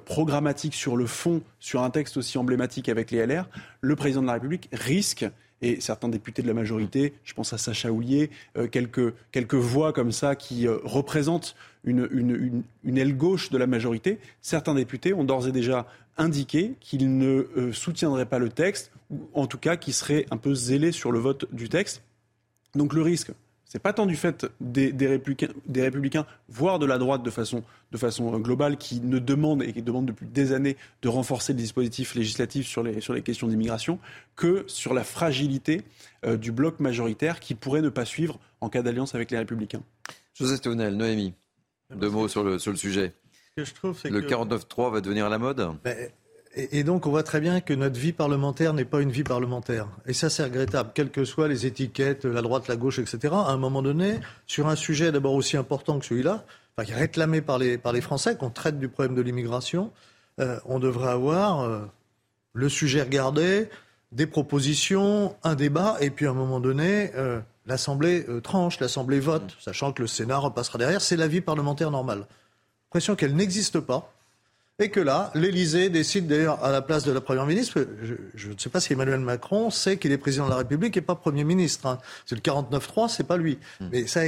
programmatique 0.05 0.75
sur 0.75 0.97
le 0.97 1.07
fond, 1.07 1.43
sur 1.61 1.83
un 1.83 1.91
texte 1.91 2.17
aussi 2.17 2.39
emblématique 2.39 2.89
avec 2.89 3.11
les 3.11 3.25
LR, 3.25 3.49
le 3.81 3.97
président 3.97 4.21
de 4.21 4.27
la 4.27 4.33
République 4.35 4.69
risque 4.73 5.27
et 5.63 5.81
certains 5.81 6.09
députés 6.09 6.43
de 6.43 6.49
la 6.49 6.55
majorité, 6.55 7.15
je 7.25 7.33
pense 7.33 7.53
à 7.53 7.59
Sacha 7.59 7.91
Houlier, 7.91 8.31
quelques, 8.71 9.15
quelques 9.33 9.55
voix 9.55 9.93
comme 9.93 10.13
ça 10.13 10.37
qui 10.37 10.69
représentent 10.69 11.57
une, 11.87 12.63
aile 12.85 13.17
gauche 13.17 13.51
de 13.51 13.59
la 13.59 13.67
majorité, 13.67 14.19
certains 14.43 14.75
députés 14.75 15.15
ont 15.15 15.25
d'ores 15.25 15.49
et 15.49 15.53
déjà 15.53 15.87
indiqué 16.19 16.75
qu'ils 16.81 17.17
ne 17.19 17.49
euh, 17.57 17.73
soutiendraient 17.73 18.27
pas 18.27 18.39
le 18.39 18.49
texte, 18.49 18.91
ou 19.11 19.29
en 19.35 19.47
tout 19.47 19.59
cas 19.59 19.77
qu'ils 19.77 19.95
seraient 19.95 20.27
un 20.31 20.37
peu 20.37 20.55
zélés 20.55 20.93
sur 20.93 21.13
le 21.13 21.19
vote 21.19 21.47
du 21.53 21.69
texte. 21.69 22.03
Donc 22.75 22.93
le 22.93 23.03
risque, 23.03 23.33
c'est 23.67 23.81
pas 23.81 23.93
tant 23.93 24.07
du 24.07 24.15
fait 24.15 24.47
des, 24.61 24.93
républicains, 25.07 26.27
voire 26.49 26.79
de 26.79 26.87
la 26.87 26.99
droite 26.99 27.25
de 27.25 27.31
façon, 27.31 27.65
de 27.91 27.99
façon 27.99 28.39
globale, 28.39 28.77
qui 28.77 29.01
ne 29.01 29.19
demandent 29.19 29.63
et 29.63 29.73
qui 29.73 29.83
demandent 29.83 30.07
depuis 30.07 30.27
des 30.27 30.53
années 30.53 30.77
de 31.03 31.09
renforcer 31.09 31.53
le 31.53 31.59
dispositif 31.59 32.15
législatif 32.15 32.67
sur 32.67 32.85
les, 32.85 33.01
sur 33.01 33.13
les 33.13 33.23
questions 33.23 33.49
d'immigration, 33.49 33.99
que 34.37 34.65
sur 34.69 34.95
la 34.95 35.03
fragilité 35.03 35.83
euh, 36.25 36.37
du 36.37 36.53
bloc 36.53 36.79
majoritaire 36.79 37.41
qui 37.41 37.57
pourrait 37.57 37.83
ne 37.83 37.89
pas 37.89 38.05
suivre 38.05 38.39
en 38.61 38.69
cas 38.69 38.83
d'alliance 38.83 39.17
avec 39.17 39.33
les 39.33 39.39
républicains. 39.39 39.83
José 40.35 40.59
Théonel, 40.59 40.97
Noémie. 40.97 41.35
Deux 41.95 42.11
mots 42.11 42.29
sur 42.29 42.45
le, 42.45 42.59
sur 42.59 42.71
le 42.71 42.77
sujet. 42.77 43.15
le 43.57 43.65
49-3 43.65 44.93
va 44.93 45.01
devenir 45.01 45.29
la 45.29 45.39
mode? 45.39 45.71
Ben, 45.83 46.11
et, 46.57 46.85
donc, 46.85 47.07
on 47.07 47.11
voit 47.11 47.23
très 47.23 47.41
bien 47.41 47.61
que 47.61 47.75
notre 47.75 48.01
vie 48.01 48.13
parlementaire 48.13 48.73
n'est 48.73 48.87
pas 48.87 49.03
une 49.03 49.11
vie 49.11 49.25
parlementaire. 49.25 49.89
Et 50.07 50.15
ça, 50.15 50.31
c'est 50.31 50.43
regrettable, 50.43 50.91
quelles 50.95 51.11
que 51.11 51.27
soient 51.27 51.49
les 51.49 51.67
étiquettes, 51.67 52.25
la 52.25 52.41
droite, 52.41 52.67
la 52.67 52.77
gauche, 52.77 52.99
etc. 52.99 53.35
À 53.35 53.51
un 53.51 53.59
moment 53.59 53.83
donné, 53.83 54.21
sur 54.47 54.67
un 54.67 54.75
sujet 54.75 55.13
d'abord 55.13 55.35
aussi 55.35 55.59
important 55.59 55.99
que 55.99 56.07
celui-là, 56.07 56.45
est 56.79 56.95
réclamé 56.95 57.43
par 57.43 57.59
les, 57.59 57.77
par 57.77 57.93
les 57.93 58.01
Français, 58.01 58.37
qu'on 58.37 58.51
traite 58.51 58.79
du 58.79 58.89
problème 58.89 59.15
de 59.15 59.23
l'immigration, 59.23 59.93
euh, 60.41 60.59
on 60.67 60.79
devrait 60.79 61.11
avoir 61.11 61.61
euh, 61.61 61.81
le 62.53 62.69
sujet 62.69 63.03
regardé, 63.03 63.69
des 64.13 64.27
propositions, 64.27 65.35
un 65.43 65.55
débat, 65.55 65.97
et 66.01 66.11
puis 66.11 66.27
à 66.27 66.31
un 66.31 66.35
moment 66.35 66.61
donné, 66.61 67.11
euh, 67.17 67.41
l'Assemblée 67.67 68.25
tranche, 68.43 68.81
l'Assemblée 68.81 69.21
vote, 69.21 69.57
sachant 69.61 69.93
que 69.93 70.03
le 70.03 70.09
Sénat 70.09 70.39
repassera 70.39 70.79
derrière. 70.79 71.01
C'est 71.01 71.17
la 71.17 71.29
vie 71.29 71.41
parlementaire 71.41 71.91
normale. 71.91 72.27
L'impression 72.87 73.17
qu'elle 73.17 73.35
n'existe 73.35 73.81
pas. 73.81 74.13
Et 74.79 74.91
que 74.91 75.01
là, 75.01 75.31
l'Élysée 75.35 75.89
décide 75.89 76.27
d'ailleurs 76.27 76.63
à 76.63 76.71
la 76.71 76.83
place 76.83 77.03
de 77.03 77.11
la 77.11 77.23
Première 77.23 77.47
ministre, 77.47 77.87
je, 78.35 78.49
ne 78.49 78.59
sais 78.59 78.69
pas 78.69 78.79
si 78.79 78.93
Emmanuel 78.93 79.21
Macron 79.21 79.71
sait 79.71 79.97
qu'il 79.97 80.13
est 80.13 80.19
président 80.19 80.45
de 80.45 80.51
la 80.51 80.57
République 80.57 80.95
et 80.99 81.01
pas 81.01 81.15
Premier 81.15 81.45
ministre. 81.45 81.87
Hein. 81.87 81.99
C'est 82.27 82.35
le 82.35 82.43
49-3, 82.43 83.09
c'est 83.09 83.27
pas 83.27 83.39
lui. 83.39 83.59
Mm. 83.81 83.89
Mais 83.91 84.07
ça, 84.07 84.21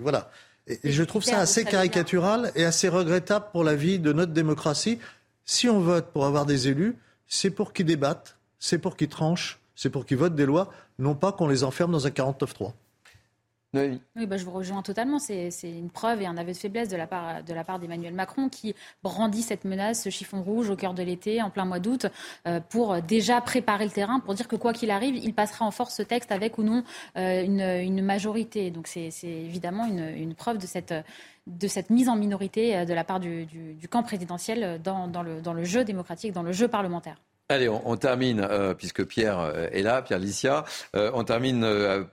voilà. 0.00 0.28
Et, 0.66 0.90
je 0.90 1.04
trouve 1.04 1.22
ça 1.22 1.38
assez 1.38 1.64
caricatural 1.64 2.50
et 2.56 2.64
assez 2.64 2.88
regrettable 2.88 3.46
pour 3.52 3.62
la 3.62 3.76
vie 3.76 4.00
de 4.00 4.12
notre 4.12 4.32
démocratie. 4.32 4.98
Si 5.44 5.68
on 5.68 5.78
vote 5.78 6.06
pour 6.12 6.24
avoir 6.26 6.46
des 6.46 6.66
élus, 6.66 6.96
c'est 7.28 7.50
pour 7.50 7.72
qu'ils 7.72 7.86
débattent, 7.86 8.36
c'est 8.58 8.78
pour 8.78 8.96
qu'ils 8.96 9.08
tranchent, 9.08 9.60
c'est 9.76 9.90
pour 9.90 10.04
qu'ils 10.04 10.16
votent 10.16 10.34
des 10.34 10.46
lois, 10.46 10.72
non 10.98 11.14
pas 11.14 11.30
qu'on 11.30 11.46
les 11.46 11.62
enferme 11.62 11.92
dans 11.92 12.08
un 12.08 12.10
49-3. 12.10 12.72
Oui, 13.74 14.26
bah, 14.26 14.36
je 14.36 14.44
vous 14.44 14.50
rejoins 14.50 14.82
totalement. 14.82 15.18
C'est 15.18 15.48
une 15.62 15.88
preuve 15.88 16.20
et 16.20 16.26
un 16.26 16.36
aveu 16.36 16.52
de 16.52 16.56
faiblesse 16.56 16.90
de 16.90 16.96
la 16.96 17.06
part 17.06 17.78
d'Emmanuel 17.78 18.12
Macron 18.12 18.50
qui 18.50 18.74
brandit 19.02 19.40
cette 19.40 19.64
menace, 19.64 20.02
ce 20.02 20.10
chiffon 20.10 20.42
rouge 20.42 20.68
au 20.68 20.76
cœur 20.76 20.92
de 20.92 21.02
l'été, 21.02 21.40
en 21.40 21.48
plein 21.48 21.64
mois 21.64 21.78
d'août, 21.78 22.06
euh, 22.46 22.60
pour 22.60 23.00
déjà 23.00 23.40
préparer 23.40 23.86
le 23.86 23.90
terrain, 23.90 24.20
pour 24.20 24.34
dire 24.34 24.46
que 24.46 24.56
quoi 24.56 24.74
qu'il 24.74 24.90
arrive, 24.90 25.16
il 25.16 25.32
passera 25.32 25.64
en 25.64 25.70
force 25.70 25.94
ce 25.94 26.02
texte 26.02 26.32
avec 26.32 26.58
ou 26.58 26.62
non 26.62 26.84
euh, 27.16 27.42
une, 27.42 28.02
majorité. 28.02 28.70
Donc 28.70 28.88
c'est 28.88 29.10
évidemment 29.24 29.86
une, 29.86 30.34
preuve 30.34 30.58
de 30.58 31.66
cette 31.66 31.90
mise 31.90 32.10
en 32.10 32.16
minorité 32.16 32.76
euh, 32.76 32.84
de 32.84 32.92
la 32.92 33.04
part 33.04 33.20
du, 33.20 33.48
camp 33.90 34.02
présidentiel 34.02 34.82
dans 34.82 35.22
le 35.22 35.64
jeu 35.64 35.82
démocratique, 35.84 36.32
dans 36.32 36.42
le 36.42 36.52
jeu 36.52 36.68
parlementaire. 36.68 37.16
Allez, 37.52 37.68
on, 37.68 37.96
termine, 37.98 38.40
euh, 38.40 38.72
puisque 38.72 39.04
Pierre 39.04 39.38
euh, 39.38 39.68
est 39.72 39.82
là, 39.82 40.00
Pierre 40.00 40.18
Licia. 40.18 40.64
Euh, 40.96 41.10
on 41.12 41.22
termine 41.22 41.66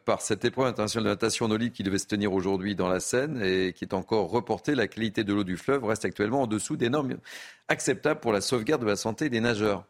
par 0.03 0.19
cette 0.19 0.43
épreuve 0.43 0.67
internationale 0.67 1.05
de 1.05 1.09
natation 1.11 1.45
en 1.45 1.57
qui 1.69 1.81
devait 1.81 1.97
se 1.97 2.07
tenir 2.07 2.33
aujourd'hui 2.33 2.75
dans 2.75 2.89
la 2.89 2.99
Seine 2.99 3.41
et 3.41 3.71
qui 3.71 3.85
est 3.85 3.93
encore 3.93 4.29
reportée. 4.31 4.75
La 4.75 4.87
qualité 4.87 5.23
de 5.23 5.33
l'eau 5.33 5.45
du 5.45 5.55
fleuve 5.55 5.85
reste 5.85 6.03
actuellement 6.03 6.41
en 6.41 6.47
dessous 6.47 6.75
des 6.75 6.89
normes 6.89 7.15
acceptables 7.69 8.19
pour 8.19 8.33
la 8.33 8.41
sauvegarde 8.41 8.81
de 8.81 8.87
la 8.87 8.97
santé 8.97 9.29
des 9.29 9.39
nageurs. 9.39 9.85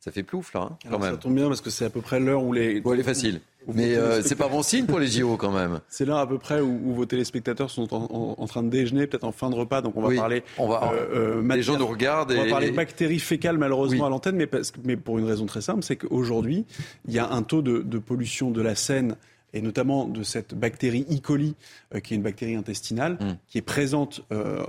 Ça 0.00 0.10
fait 0.10 0.22
plouf, 0.22 0.54
là, 0.54 0.60
hein, 0.62 0.78
quand 0.90 0.98
même. 0.98 1.12
Ça 1.12 1.18
tombe 1.18 1.34
bien 1.34 1.48
parce 1.48 1.60
que 1.60 1.68
c'est 1.68 1.84
à 1.84 1.90
peu 1.90 2.00
près 2.00 2.20
l'heure 2.20 2.42
où 2.42 2.54
les. 2.54 2.80
Bon, 2.80 2.94
elle 2.94 3.00
est 3.00 3.04
facile. 3.04 3.40
Mais 3.74 3.94
euh, 3.94 4.22
c'est 4.22 4.36
pas 4.36 4.48
bon 4.48 4.62
signe 4.62 4.86
pour 4.86 4.98
les 4.98 5.06
JO 5.06 5.36
quand 5.36 5.52
même. 5.52 5.80
C'est 5.90 6.06
l'heure 6.06 6.16
à 6.16 6.26
peu 6.26 6.38
près 6.38 6.62
où, 6.62 6.94
vos 6.94 7.04
téléspectateurs 7.04 7.70
sont 7.70 7.92
en, 7.92 8.46
train 8.46 8.62
de 8.62 8.70
déjeuner, 8.70 9.06
peut-être 9.06 9.24
en 9.24 9.32
fin 9.32 9.50
de 9.50 9.54
repas. 9.54 9.82
Donc 9.82 9.98
on 9.98 10.00
va 10.00 10.16
parler. 10.16 10.42
On 10.56 10.66
va, 10.66 10.92
euh, 10.94 11.42
euh, 11.42 11.54
les 11.54 11.62
gens 11.62 11.76
nous 11.76 11.86
regardent. 11.86 12.32
On 12.32 12.42
va 12.42 12.48
parler 12.48 12.70
bactéries 12.70 13.18
fécales 13.18 13.58
malheureusement 13.58 14.06
à 14.06 14.08
l'antenne, 14.08 14.36
mais, 14.36 14.48
mais 14.82 14.96
pour 14.96 15.18
une 15.18 15.26
raison 15.26 15.44
très 15.44 15.60
simple, 15.60 15.82
c'est 15.82 15.96
qu'aujourd'hui 15.96 16.64
il 17.06 17.12
y 17.12 17.18
a 17.18 17.30
un 17.30 17.42
taux 17.42 17.60
de, 17.60 17.80
de 17.82 17.98
pollution 17.98 18.50
de 18.50 18.62
la 18.62 18.74
Seine 18.74 19.16
et 19.52 19.62
notamment 19.62 20.06
de 20.06 20.22
cette 20.22 20.54
bactérie 20.54 21.06
E. 21.10 21.18
coli, 21.20 21.54
euh, 21.94 22.00
qui 22.00 22.14
est 22.14 22.16
une 22.16 22.22
bactérie 22.22 22.54
intestinale, 22.54 23.14
mm. 23.14 23.38
qui 23.48 23.58
est 23.58 23.62
présente 23.62 24.22
euh, 24.32 24.62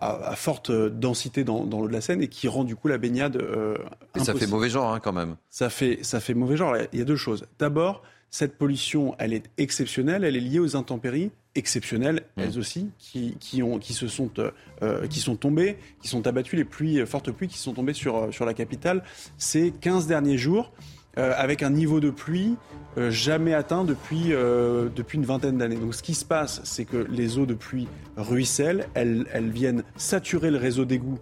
à, 0.00 0.34
forte 0.36 0.70
densité 0.70 1.44
dans, 1.44 1.64
l'eau 1.64 1.88
de 1.88 1.92
la 1.92 2.00
Seine 2.00 2.22
et 2.22 2.28
qui 2.28 2.48
rend 2.48 2.64
du 2.64 2.76
coup 2.76 2.88
la 2.88 2.98
baignade 2.98 3.36
euh, 3.36 3.76
ça 4.16 4.34
fait 4.34 4.46
mauvais 4.46 4.68
genre 4.68 4.92
hein, 4.92 5.00
quand 5.00 5.12
même. 5.12 5.36
Ça 5.50 5.70
fait, 5.70 5.98
ça 6.02 6.20
fait 6.20 6.34
mauvais 6.34 6.56
genre. 6.56 6.76
Il 6.92 6.98
y 6.98 7.02
a 7.02 7.04
deux 7.04 7.16
choses. 7.16 7.46
D'abord, 7.58 8.02
cette 8.30 8.56
pollution, 8.58 9.14
elle 9.18 9.32
est 9.32 9.44
exceptionnelle, 9.58 10.24
elle 10.24 10.36
est 10.36 10.40
liée 10.40 10.58
aux 10.58 10.76
intempéries 10.76 11.30
exceptionnelles, 11.54 12.22
mm. 12.36 12.40
elles 12.40 12.58
aussi, 12.58 12.90
qui, 12.98 13.36
qui, 13.40 13.62
ont, 13.62 13.78
qui, 13.78 13.94
se 13.94 14.08
sont, 14.08 14.30
qui 15.08 15.20
sont 15.20 15.36
tombées, 15.36 15.78
qui 16.02 16.08
sont 16.08 16.26
abattues, 16.26 16.56
les 16.56 16.64
pluies, 16.64 17.06
fortes 17.06 17.30
pluies 17.30 17.48
qui 17.48 17.58
sont 17.58 17.72
tombées 17.72 17.94
sur, 17.94 18.32
sur 18.32 18.44
la 18.44 18.54
capitale 18.54 19.02
ces 19.38 19.70
15 19.70 20.06
derniers 20.06 20.38
jours. 20.38 20.72
Euh, 21.18 21.32
avec 21.34 21.62
un 21.62 21.70
niveau 21.70 21.98
de 21.98 22.10
pluie 22.10 22.56
euh, 22.98 23.10
jamais 23.10 23.54
atteint 23.54 23.84
depuis, 23.84 24.34
euh, 24.34 24.90
depuis 24.94 25.16
une 25.16 25.24
vingtaine 25.24 25.56
d'années. 25.56 25.76
Donc 25.76 25.94
ce 25.94 26.02
qui 26.02 26.12
se 26.12 26.26
passe, 26.26 26.60
c'est 26.64 26.84
que 26.84 27.06
les 27.08 27.38
eaux 27.38 27.46
de 27.46 27.54
pluie 27.54 27.88
ruissellent, 28.18 28.86
elles, 28.92 29.24
elles 29.32 29.48
viennent 29.48 29.82
saturer 29.96 30.50
le 30.50 30.58
réseau 30.58 30.84
d'égouts 30.84 31.18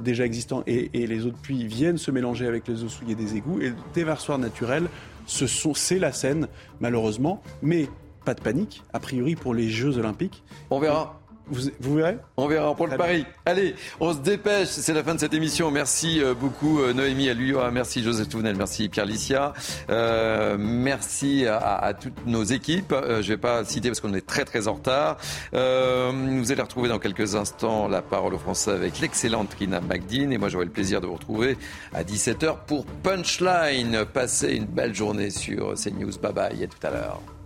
déjà 0.00 0.24
existant 0.24 0.64
et, 0.66 0.90
les 0.92 1.24
eaux 1.24 1.30
de 1.30 1.36
pluie 1.36 1.64
viennent 1.64 1.98
se 1.98 2.10
mélanger 2.10 2.48
avec 2.48 2.66
les 2.66 2.82
eaux 2.82 2.88
souillées 2.88 3.14
des 3.14 3.36
égouts. 3.36 3.60
Et 3.60 3.68
le 3.68 3.76
déversoir 3.94 4.36
naturel, 4.36 4.88
c'est 5.24 5.98
la 6.00 6.10
Seine, 6.10 6.48
malheureusement. 6.80 7.42
Mais 7.62 7.88
pas 8.24 8.34
de 8.34 8.40
panique, 8.40 8.82
a 8.92 8.98
priori 8.98 9.36
pour 9.36 9.54
les 9.54 9.68
Jeux 9.68 9.96
Olympiques. 9.96 10.42
On 10.70 10.80
verra. 10.80 11.20
Vous, 11.50 11.94
verrez 11.94 12.18
On 12.36 12.46
verra 12.46 12.74
pour 12.74 12.86
le 12.86 12.96
pari. 12.96 13.24
Allez, 13.46 13.74
on 14.00 14.12
se 14.12 14.18
dépêche. 14.18 14.68
C'est 14.68 14.94
la 14.94 15.02
fin 15.02 15.14
de 15.14 15.20
cette 15.20 15.34
émission. 15.34 15.70
Merci 15.70 16.22
euh, 16.22 16.34
beaucoup 16.34 16.80
euh, 16.80 16.92
Noémie 16.92 17.28
Alua, 17.28 17.70
merci 17.70 18.02
Joseph 18.02 18.28
Touvenel, 18.28 18.56
merci 18.56 18.88
Pierre 18.88 19.06
Licia, 19.06 19.52
euh, 19.90 20.56
merci 20.58 21.46
à, 21.46 21.94
toutes 21.98 22.26
nos 22.26 22.44
équipes. 22.44 22.94
je 23.00 23.16
ne 23.16 23.22
vais 23.22 23.36
pas 23.36 23.64
citer 23.64 23.88
parce 23.88 24.00
qu'on 24.00 24.14
est 24.14 24.26
très 24.26 24.44
très 24.44 24.68
en 24.68 24.74
retard. 24.74 25.16
vous 25.52 26.52
allez 26.52 26.62
retrouver 26.62 26.88
dans 26.88 26.98
quelques 26.98 27.34
instants 27.34 27.88
la 27.88 28.02
parole 28.02 28.34
au 28.34 28.38
français 28.38 28.72
avec 28.72 29.00
l'excellente 29.00 29.54
Rina 29.54 29.80
McDean 29.80 30.30
et 30.30 30.38
moi 30.38 30.48
j'aurai 30.48 30.64
le 30.64 30.70
plaisir 30.70 31.00
de 31.00 31.06
vous 31.06 31.14
retrouver 31.14 31.56
à 31.94 32.02
17h 32.02 32.56
pour 32.66 32.84
Punchline. 33.02 34.04
Passez 34.12 34.54
une 34.54 34.66
belle 34.66 34.94
journée 34.94 35.30
sur 35.30 35.74
CNews. 35.74 36.18
Bye 36.22 36.32
bye, 36.32 36.64
à 36.64 36.66
tout 36.66 36.86
à 36.86 36.90
l'heure. 36.90 37.37